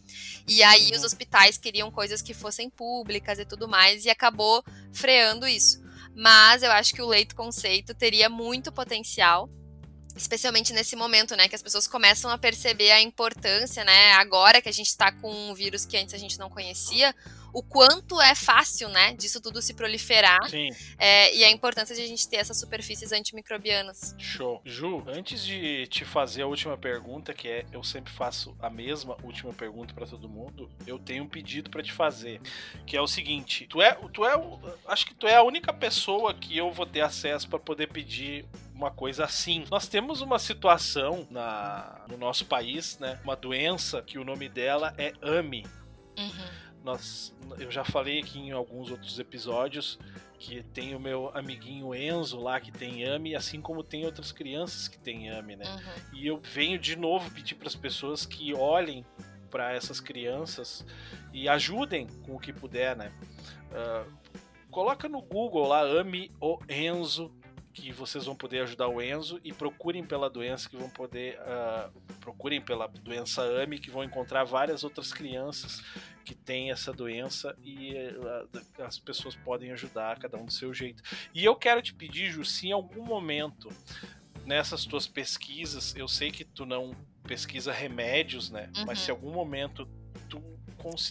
E 0.48 0.64
aí 0.64 0.90
Uhum. 0.90 0.98
os 0.98 1.04
hospitais 1.04 1.58
queriam 1.58 1.92
coisas 1.92 2.22
que 2.22 2.34
fossem 2.34 2.70
públicas 2.70 3.38
e 3.40 3.46
tudo 3.46 3.68
mais 3.68 4.04
e 4.06 4.10
acabou 4.10 4.64
freando 4.92 5.48
isso. 5.48 5.80
Mas 6.16 6.64
eu 6.64 6.72
acho 6.72 6.94
que 6.96 7.02
o 7.02 7.08
leito 7.08 7.36
conceito 7.36 7.94
teria 7.94 8.28
muito 8.28 8.72
potencial 8.72 9.48
especialmente 10.18 10.74
nesse 10.74 10.96
momento, 10.96 11.36
né, 11.36 11.48
que 11.48 11.56
as 11.56 11.62
pessoas 11.62 11.88
começam 11.88 12.30
a 12.30 12.38
perceber 12.38 12.92
a 12.92 13.02
importância, 13.02 13.84
né, 13.84 14.14
agora 14.14 14.62
que 14.62 14.70
a 14.70 14.74
gente 14.74 14.88
está 14.88 15.12
com 15.12 15.32
um 15.32 15.54
vírus 15.54 15.86
que 15.86 15.98
antes 15.98 16.14
a 16.14 16.18
gente 16.18 16.40
não 16.40 16.50
conhecia, 16.50 17.16
o 17.54 17.64
quanto 17.64 18.22
é 18.22 18.36
fácil, 18.36 18.90
né, 18.90 19.14
disso 19.14 19.42
tudo 19.42 19.62
se 19.62 19.74
proliferar 19.74 20.48
Sim, 20.50 20.70
é, 20.98 21.36
e 21.36 21.44
a 21.44 21.50
importância 21.52 21.96
de 21.96 22.02
a 22.02 22.08
gente 22.08 22.28
ter 22.28 22.38
essas 22.38 22.60
superfícies 22.60 23.12
antimicrobianas. 23.12 24.16
show. 24.18 24.62
Ju, 24.66 25.04
antes 25.08 25.44
de 25.46 25.88
te 25.88 26.06
fazer 26.06 26.44
a 26.44 26.48
última 26.48 26.78
pergunta, 26.78 27.34
que 27.34 27.48
é 27.48 27.66
eu 27.72 27.84
sempre 27.84 28.12
faço 28.14 28.56
a 28.60 28.70
mesma 28.70 29.18
última 29.24 29.54
pergunta 29.54 29.94
pra 29.94 30.06
todo 30.06 30.28
mundo, 30.30 30.70
eu 30.86 31.00
tenho 31.00 31.24
um 31.24 31.28
pedido 31.30 31.70
pra 31.70 31.82
te 31.84 31.92
fazer, 31.92 32.42
que 32.86 32.96
é 32.96 33.02
o 33.02 33.08
seguinte: 33.08 33.66
tu 33.68 33.82
é, 33.82 33.94
tu 34.14 34.26
é, 34.26 34.36
o- 34.38 34.60
acho 34.88 35.06
que 35.06 35.14
tu 35.16 35.28
é 35.28 35.36
a 35.36 35.44
única 35.44 35.74
pessoa 35.74 36.34
que 36.34 36.58
eu 36.58 36.72
vou 36.72 36.86
ter 36.86 37.02
acesso 37.02 37.48
pra 37.50 37.60
poder 37.60 37.88
pedir 37.88 38.46
uma 38.74 38.92
coisa 38.92 39.24
assim. 39.26 39.66
Nós 39.72 39.88
temos 39.88 40.22
uma 40.22 40.38
situação 40.38 41.28
na, 41.32 42.06
no 42.08 42.18
nosso 42.18 42.46
país, 42.46 42.98
né? 43.00 43.20
Uma 43.24 43.36
doença 43.36 44.02
que 44.02 44.20
o 44.20 44.24
nome 44.24 44.48
dela 44.48 44.94
é 44.98 45.14
AMI. 45.22 45.66
Uhum. 46.18 46.67
Nós, 46.84 47.36
eu 47.60 47.70
já 47.70 47.84
falei 47.84 48.20
aqui 48.20 48.40
em 48.40 48.52
alguns 48.52 48.92
outros 48.92 49.20
episódios 49.20 50.00
que 50.40 50.62
tem 50.62 50.96
o 50.96 51.00
meu 51.00 51.32
amiguinho 51.34 51.94
Enzo 51.96 52.40
lá 52.40 52.60
que 52.60 52.72
tem 52.72 53.06
AMI, 53.06 53.36
assim 53.36 53.60
como 53.60 53.84
tem 53.84 54.06
outras 54.06 54.32
crianças 54.32 54.88
que 54.88 54.98
têm 54.98 55.30
AMI, 55.32 55.56
né? 55.56 55.66
Uhum. 55.66 56.18
E 56.20 56.28
eu 56.28 56.40
venho 56.40 56.78
de 56.78 56.96
novo 56.96 57.30
pedir 57.32 57.56
para 57.56 57.68
as 57.68 57.76
pessoas 57.76 58.26
que 58.26 58.54
olhem 58.54 59.06
para 59.50 59.74
essas 59.74 60.00
crianças 60.00 60.86
e 61.34 61.50
ajudem 61.50 62.08
com 62.26 62.36
o 62.36 62.40
que 62.40 62.54
puder, 62.54 62.96
né? 62.96 63.12
Uh, 63.72 64.12
coloca 64.70 65.10
no 65.10 65.22
Google 65.22 65.68
lá, 65.68 65.82
ame 65.82 66.32
o 66.40 66.60
Enzo, 66.70 67.32
que 67.82 67.92
vocês 67.92 68.26
vão 68.26 68.36
poder 68.36 68.62
ajudar 68.62 68.88
o 68.88 69.00
Enzo 69.00 69.40
e 69.44 69.54
procurem 69.54 70.04
pela 70.04 70.30
doença 70.30 70.68
que 70.68 70.76
vão 70.76 70.90
poder 70.90 71.40
uh, 71.40 72.02
procurem 72.20 72.60
pela 72.60 72.88
doença 72.88 73.44
AME 73.44 73.78
que 73.78 73.92
vão 73.92 74.04
encontrar 74.04 74.44
várias 74.44 74.84
outras 74.84 75.14
crianças 75.14 75.84
que 76.26 76.34
têm 76.34 76.72
essa 76.72 76.92
doença 76.92 77.56
e 77.64 77.94
uh, 77.94 78.84
as 78.84 78.98
pessoas 78.98 79.36
podem 79.36 79.72
ajudar 79.72 80.18
cada 80.18 80.38
um 80.38 80.46
do 80.46 80.52
seu 80.52 80.74
jeito. 80.74 81.04
E 81.36 81.46
eu 81.46 81.56
quero 81.56 81.80
te 81.82 81.94
pedir, 81.94 82.32
Ju, 82.32 82.44
se 82.44 82.70
em 82.70 82.72
algum 82.72 83.04
momento 83.04 83.70
nessas 84.44 84.84
tuas 84.84 85.06
pesquisas, 85.08 85.96
eu 85.96 86.08
sei 86.08 86.32
que 86.32 86.44
tu 86.44 86.66
não 86.66 86.96
pesquisa 87.28 87.72
remédios, 87.72 88.50
né? 88.50 88.72
Uhum. 88.76 88.86
Mas 88.88 89.00
se 89.00 89.12
em 89.12 89.14
algum 89.14 89.32
momento 89.32 89.88
tu, 90.28 90.42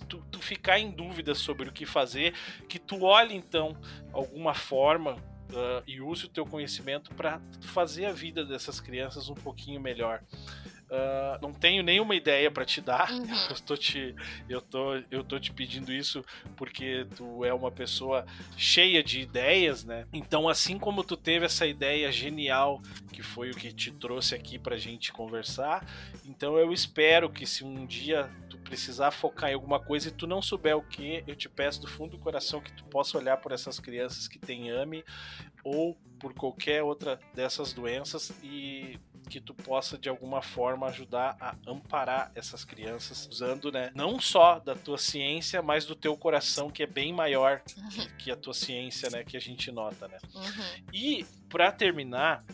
tu, 0.09 0.25
tu 0.33 0.41
ficar 0.41 0.81
em 0.81 0.91
dúvida 0.91 1.33
sobre 1.35 1.69
o 1.69 1.73
que 1.73 1.87
fazer, 1.87 2.35
que 2.69 2.79
tu 2.79 3.05
olhe 3.05 3.37
então 3.37 3.77
alguma 4.13 4.53
forma 4.53 5.17
Uh, 5.51 5.83
e 5.87 6.01
use 6.01 6.27
o 6.27 6.29
teu 6.29 6.45
conhecimento 6.45 7.15
para 7.15 7.41
fazer 7.61 8.07
a 8.07 8.13
vida 8.13 8.45
dessas 8.45 8.81
crianças 8.81 9.29
um 9.29 9.35
pouquinho 9.35 9.81
melhor. 9.81 10.23
Uh, 10.87 11.43
não 11.43 11.53
tenho 11.53 11.83
nenhuma 11.83 12.15
ideia 12.15 12.49
para 12.49 12.65
te 12.65 12.81
dar. 12.81 13.11
Uhum. 13.11 13.27
Eu, 13.51 13.57
tô 13.61 13.77
te, 13.77 14.15
eu, 14.49 14.61
tô, 14.61 14.95
eu 15.11 15.25
tô 15.25 15.39
te 15.39 15.53
pedindo 15.53 15.93
isso 15.93 16.25
porque 16.57 17.07
tu 17.17 17.45
é 17.45 17.53
uma 17.53 17.71
pessoa 17.71 18.25
cheia 18.57 19.03
de 19.03 19.21
ideias, 19.21 19.85
né? 19.85 20.07
Então, 20.13 20.49
assim 20.49 20.79
como 20.79 21.03
tu 21.03 21.17
teve 21.17 21.47
essa 21.47 21.67
ideia 21.67 22.11
genial, 22.13 22.81
que 23.13 23.23
foi 23.23 23.51
o 23.51 23.55
que 23.55 23.73
te 23.73 23.91
trouxe 23.91 24.35
aqui 24.35 24.59
pra 24.59 24.77
gente 24.77 25.13
conversar, 25.13 25.85
então 26.25 26.57
eu 26.57 26.73
espero 26.73 27.31
que 27.31 27.47
se 27.47 27.65
um 27.65 27.87
dia 27.87 28.31
precisar 28.67 29.11
focar 29.11 29.51
em 29.51 29.55
alguma 29.55 29.79
coisa 29.79 30.09
e 30.09 30.11
tu 30.11 30.27
não 30.27 30.43
souber 30.43 30.77
o 30.77 30.83
que, 30.83 31.23
eu 31.27 31.37
te 31.37 31.49
peço 31.49 31.81
do 31.81 31.87
fundo 31.87 32.17
do 32.17 32.19
coração 32.19 32.61
que 32.61 32.73
tu 32.73 32.85
possa 32.85 33.17
olhar 33.17 33.37
por 33.37 33.53
essas 33.53 33.79
crianças 33.79 34.27
que 34.27 34.39
têm 34.39 34.71
AME 34.71 35.05
ou 35.65 35.97
por 36.19 36.35
qualquer 36.35 36.83
outra 36.83 37.21
dessas 37.35 37.73
doenças 37.73 38.31
e 38.43 38.99
que 39.29 39.41
tu 39.41 39.55
possa 39.55 39.99
de 39.99 40.09
alguma 40.09 40.41
forma 40.41 40.87
ajudar 40.87 41.37
a 41.41 41.57
amparar 41.67 42.31
essas 42.35 42.65
crianças 42.65 43.29
usando, 43.31 43.73
né, 43.73 43.91
não 43.95 44.21
só 44.21 44.59
da 44.59 44.75
tua 44.75 44.99
ciência, 44.99 45.61
mas 45.63 45.85
do 45.85 45.97
teu 45.97 46.17
coração 46.17 46.71
que 46.71 46.83
é 46.83 46.87
bem 46.87 47.13
maior 47.13 47.61
que, 47.91 48.09
que 48.17 48.31
a 48.31 48.37
tua 48.37 48.55
ciência, 48.55 49.11
né, 49.11 49.25
que 49.25 49.37
a 49.37 49.41
gente 49.41 49.71
nota, 49.71 50.07
né. 50.09 50.19
Uhum. 50.35 50.85
E 50.93 51.27
para 51.49 51.73
terminar, 51.73 52.45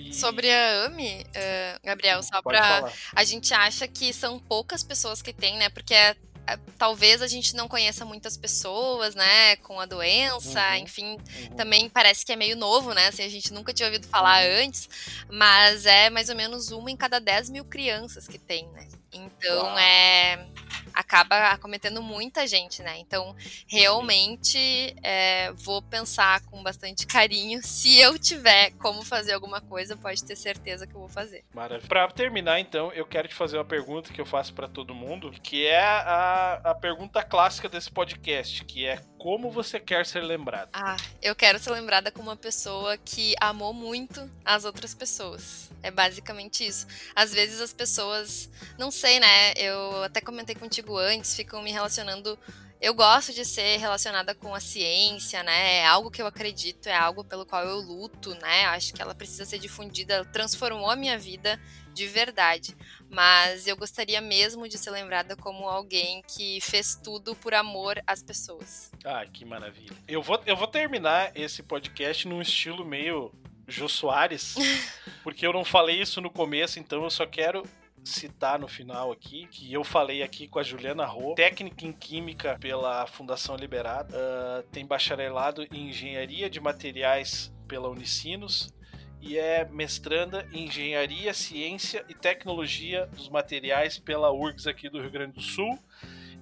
e... 0.00 0.14
Sobre 0.14 0.50
a 0.50 0.86
AMI, 0.86 1.22
uh, 1.22 1.80
Gabriel, 1.84 2.22
só. 2.22 2.42
Falar. 2.42 2.92
A 3.14 3.24
gente 3.24 3.52
acha 3.52 3.86
que 3.86 4.12
são 4.12 4.38
poucas 4.38 4.82
pessoas 4.82 5.20
que 5.22 5.32
têm, 5.32 5.58
né? 5.58 5.68
Porque 5.68 5.94
é 5.94 6.16
é, 6.50 6.58
talvez 6.76 7.22
a 7.22 7.28
gente 7.28 7.54
não 7.54 7.68
conheça 7.68 8.04
muitas 8.04 8.36
pessoas, 8.36 9.14
né, 9.14 9.56
com 9.56 9.78
a 9.78 9.86
doença, 9.86 10.60
uhum, 10.70 10.76
enfim, 10.76 11.12
uhum. 11.12 11.56
também 11.56 11.88
parece 11.88 12.24
que 12.24 12.32
é 12.32 12.36
meio 12.36 12.56
novo, 12.56 12.92
né, 12.92 13.06
assim, 13.06 13.22
a 13.22 13.28
gente 13.28 13.52
nunca 13.52 13.72
tinha 13.72 13.86
ouvido 13.86 14.06
falar 14.08 14.44
uhum. 14.44 14.64
antes, 14.64 14.88
mas 15.30 15.86
é 15.86 16.10
mais 16.10 16.28
ou 16.28 16.34
menos 16.34 16.70
uma 16.70 16.90
em 16.90 16.96
cada 16.96 17.20
10 17.20 17.50
mil 17.50 17.64
crianças 17.64 18.26
que 18.26 18.38
tem, 18.38 18.66
né, 18.70 18.88
então 19.12 19.64
Uau. 19.64 19.78
é 19.78 20.46
acaba 20.94 21.50
acometendo 21.50 22.02
muita 22.02 22.46
gente, 22.46 22.82
né? 22.82 22.98
Então, 22.98 23.34
realmente 23.66 24.94
é, 25.02 25.52
vou 25.52 25.82
pensar 25.82 26.40
com 26.46 26.62
bastante 26.62 27.06
carinho. 27.06 27.60
Se 27.64 27.98
eu 27.98 28.18
tiver 28.18 28.72
como 28.72 29.04
fazer 29.04 29.32
alguma 29.32 29.60
coisa, 29.60 29.96
pode 29.96 30.24
ter 30.24 30.36
certeza 30.36 30.86
que 30.86 30.94
eu 30.94 31.00
vou 31.00 31.08
fazer. 31.08 31.44
Maravilha. 31.54 31.88
Para 31.88 32.08
terminar, 32.08 32.60
então, 32.60 32.92
eu 32.92 33.06
quero 33.06 33.28
te 33.28 33.34
fazer 33.34 33.56
uma 33.56 33.64
pergunta 33.64 34.12
que 34.12 34.20
eu 34.20 34.26
faço 34.26 34.52
para 34.52 34.68
todo 34.68 34.94
mundo, 34.94 35.30
que 35.42 35.66
é 35.66 35.82
a, 35.82 36.60
a 36.64 36.74
pergunta 36.74 37.22
clássica 37.22 37.68
desse 37.68 37.90
podcast, 37.90 38.64
que 38.64 38.86
é 38.86 39.00
como 39.18 39.50
você 39.50 39.78
quer 39.78 40.06
ser 40.06 40.22
lembrada? 40.22 40.70
Ah, 40.72 40.96
eu 41.20 41.36
quero 41.36 41.58
ser 41.58 41.70
lembrada 41.72 42.10
como 42.10 42.30
uma 42.30 42.36
pessoa 42.36 42.96
que 42.96 43.34
amou 43.38 43.74
muito 43.74 44.30
as 44.42 44.64
outras 44.64 44.94
pessoas. 44.94 45.70
É 45.82 45.90
basicamente 45.90 46.66
isso. 46.66 46.86
Às 47.14 47.32
vezes 47.32 47.60
as 47.60 47.72
pessoas, 47.72 48.50
não 48.78 48.90
sei, 49.00 49.18
né? 49.18 49.52
Eu 49.56 50.02
até 50.02 50.20
comentei 50.20 50.54
contigo 50.54 50.98
antes, 50.98 51.34
ficam 51.34 51.62
me 51.62 51.72
relacionando 51.72 52.38
eu 52.80 52.94
gosto 52.94 53.34
de 53.34 53.44
ser 53.44 53.76
relacionada 53.76 54.34
com 54.34 54.54
a 54.54 54.60
ciência, 54.60 55.42
né? 55.42 55.76
É 55.80 55.86
algo 55.86 56.10
que 56.10 56.22
eu 56.22 56.26
acredito, 56.26 56.86
é 56.86 56.96
algo 56.96 57.22
pelo 57.22 57.44
qual 57.44 57.62
eu 57.62 57.76
luto, 57.76 58.34
né? 58.36 58.64
Acho 58.66 58.94
que 58.94 59.02
ela 59.02 59.14
precisa 59.14 59.44
ser 59.44 59.58
difundida, 59.58 60.14
ela 60.14 60.24
transformou 60.24 60.88
a 60.88 60.96
minha 60.96 61.18
vida 61.18 61.60
de 61.92 62.06
verdade. 62.06 62.74
Mas 63.10 63.66
eu 63.66 63.76
gostaria 63.76 64.18
mesmo 64.22 64.66
de 64.66 64.78
ser 64.78 64.92
lembrada 64.92 65.36
como 65.36 65.68
alguém 65.68 66.22
que 66.22 66.58
fez 66.62 66.98
tudo 67.04 67.36
por 67.36 67.52
amor 67.52 68.02
às 68.06 68.22
pessoas. 68.22 68.90
Ah, 69.04 69.26
que 69.26 69.44
maravilha. 69.44 69.94
Eu 70.08 70.22
vou, 70.22 70.40
eu 70.46 70.56
vou 70.56 70.66
terminar 70.66 71.32
esse 71.34 71.62
podcast 71.62 72.26
num 72.26 72.40
estilo 72.40 72.82
meio 72.82 73.30
Jô 73.68 73.90
Soares, 73.90 74.54
porque 75.22 75.46
eu 75.46 75.52
não 75.52 75.66
falei 75.66 76.00
isso 76.00 76.18
no 76.22 76.30
começo, 76.30 76.78
então 76.78 77.04
eu 77.04 77.10
só 77.10 77.26
quero 77.26 77.62
citar 78.04 78.58
no 78.58 78.68
final 78.68 79.12
aqui, 79.12 79.46
que 79.48 79.72
eu 79.72 79.84
falei 79.84 80.22
aqui 80.22 80.48
com 80.48 80.58
a 80.58 80.62
Juliana 80.62 81.04
Rô, 81.04 81.34
técnica 81.34 81.84
em 81.84 81.92
Química 81.92 82.58
pela 82.60 83.06
Fundação 83.06 83.56
Liberada, 83.56 84.14
uh, 84.16 84.62
tem 84.70 84.86
bacharelado 84.86 85.66
em 85.72 85.88
Engenharia 85.88 86.48
de 86.48 86.60
Materiais 86.60 87.52
pela 87.68 87.88
Unicinos 87.88 88.72
e 89.20 89.38
é 89.38 89.64
mestranda 89.66 90.48
em 90.52 90.64
Engenharia, 90.64 91.34
Ciência 91.34 92.04
e 92.08 92.14
Tecnologia 92.14 93.06
dos 93.06 93.28
Materiais 93.28 93.98
pela 93.98 94.32
URGS 94.32 94.66
aqui 94.66 94.88
do 94.88 95.00
Rio 95.00 95.10
Grande 95.10 95.34
do 95.34 95.42
Sul. 95.42 95.78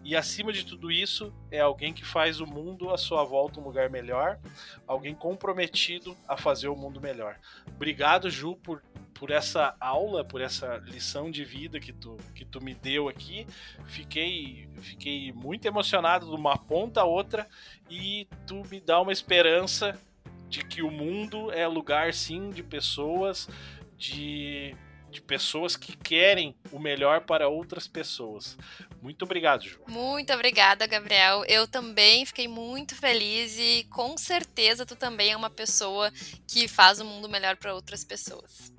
E 0.08 0.16
acima 0.16 0.54
de 0.54 0.64
tudo 0.64 0.90
isso, 0.90 1.34
é 1.50 1.60
alguém 1.60 1.92
que 1.92 2.02
faz 2.02 2.40
o 2.40 2.46
mundo 2.46 2.88
à 2.88 2.96
sua 2.96 3.22
volta 3.24 3.60
um 3.60 3.62
lugar 3.62 3.90
melhor, 3.90 4.40
alguém 4.86 5.14
comprometido 5.14 6.16
a 6.26 6.34
fazer 6.34 6.68
o 6.68 6.74
mundo 6.74 6.98
melhor. 6.98 7.38
Obrigado, 7.66 8.30
Ju, 8.30 8.56
por 8.56 8.82
por 9.12 9.30
essa 9.32 9.76
aula, 9.80 10.24
por 10.24 10.40
essa 10.40 10.76
lição 10.86 11.28
de 11.28 11.44
vida 11.44 11.80
que 11.80 11.92
tu, 11.92 12.16
que 12.36 12.44
tu 12.44 12.62
me 12.62 12.72
deu 12.72 13.08
aqui. 13.08 13.46
Fiquei, 13.84 14.68
fiquei 14.76 15.32
muito 15.32 15.66
emocionado 15.66 16.26
de 16.26 16.36
uma 16.36 16.56
ponta 16.56 17.00
a 17.00 17.04
outra 17.04 17.46
e 17.90 18.28
tu 18.46 18.62
me 18.70 18.80
dá 18.80 19.00
uma 19.00 19.12
esperança 19.12 20.00
de 20.48 20.64
que 20.64 20.82
o 20.82 20.90
mundo 20.90 21.50
é 21.50 21.66
lugar 21.66 22.14
sim 22.14 22.50
de 22.50 22.62
pessoas, 22.62 23.48
de, 23.96 24.74
de 25.10 25.20
pessoas 25.20 25.76
que 25.76 25.96
querem 25.96 26.54
o 26.70 26.78
melhor 26.78 27.22
para 27.22 27.48
outras 27.48 27.86
pessoas. 27.86 28.56
Muito 29.00 29.24
obrigado, 29.24 29.64
Ju. 29.64 29.80
Muito 29.86 30.32
obrigada, 30.32 30.86
Gabriel. 30.86 31.44
Eu 31.46 31.66
também 31.66 32.26
fiquei 32.26 32.48
muito 32.48 32.94
feliz 32.94 33.56
e 33.58 33.84
com 33.90 34.16
certeza 34.18 34.84
tu 34.84 34.96
também 34.96 35.32
é 35.32 35.36
uma 35.36 35.50
pessoa 35.50 36.12
que 36.46 36.68
faz 36.68 37.00
o 37.00 37.04
mundo 37.04 37.28
melhor 37.28 37.56
para 37.56 37.74
outras 37.74 38.04
pessoas. 38.04 38.72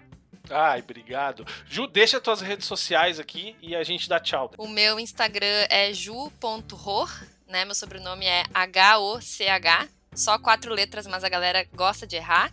Ai, 0.49 0.79
obrigado. 0.79 1.45
Ju, 1.67 1.87
deixa 1.87 2.19
tuas 2.19 2.41
redes 2.41 2.65
sociais 2.65 3.19
aqui 3.19 3.55
e 3.61 3.75
a 3.75 3.83
gente 3.83 4.09
dá 4.09 4.19
tchau. 4.19 4.51
O 4.57 4.67
meu 4.67 4.99
Instagram 4.99 5.67
é 5.69 5.93
ju.ror, 5.93 7.23
né? 7.47 7.65
Meu 7.65 7.75
sobrenome 7.75 8.25
é 8.25 8.43
H-O-C-H. 8.53 9.87
Só 10.15 10.39
quatro 10.39 10.73
letras, 10.73 11.05
mas 11.05 11.23
a 11.23 11.29
galera 11.29 11.65
gosta 11.73 12.07
de 12.07 12.15
errar. 12.15 12.51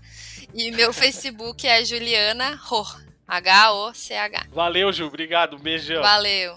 E 0.52 0.70
meu 0.70 0.92
Facebook 0.94 1.66
é 1.66 1.84
Juliana 1.84 2.54
Ror. 2.54 3.05
H-O-C-H. 3.26 4.46
Valeu, 4.52 4.92
Ju. 4.92 5.06
Obrigado. 5.06 5.56
Um 5.56 5.60
beijão. 5.60 6.02
Valeu. 6.02 6.56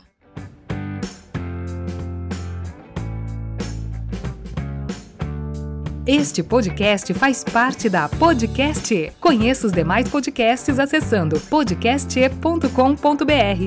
Este 6.06 6.42
podcast 6.42 7.14
faz 7.14 7.44
parte 7.44 7.88
da 7.88 8.10
Podcast. 8.10 9.12
Conheça 9.20 9.68
os 9.68 9.74
demais 9.74 10.10
podcasts 10.10 10.80
acessando 10.80 11.40
podcast.com.br. 11.42 13.62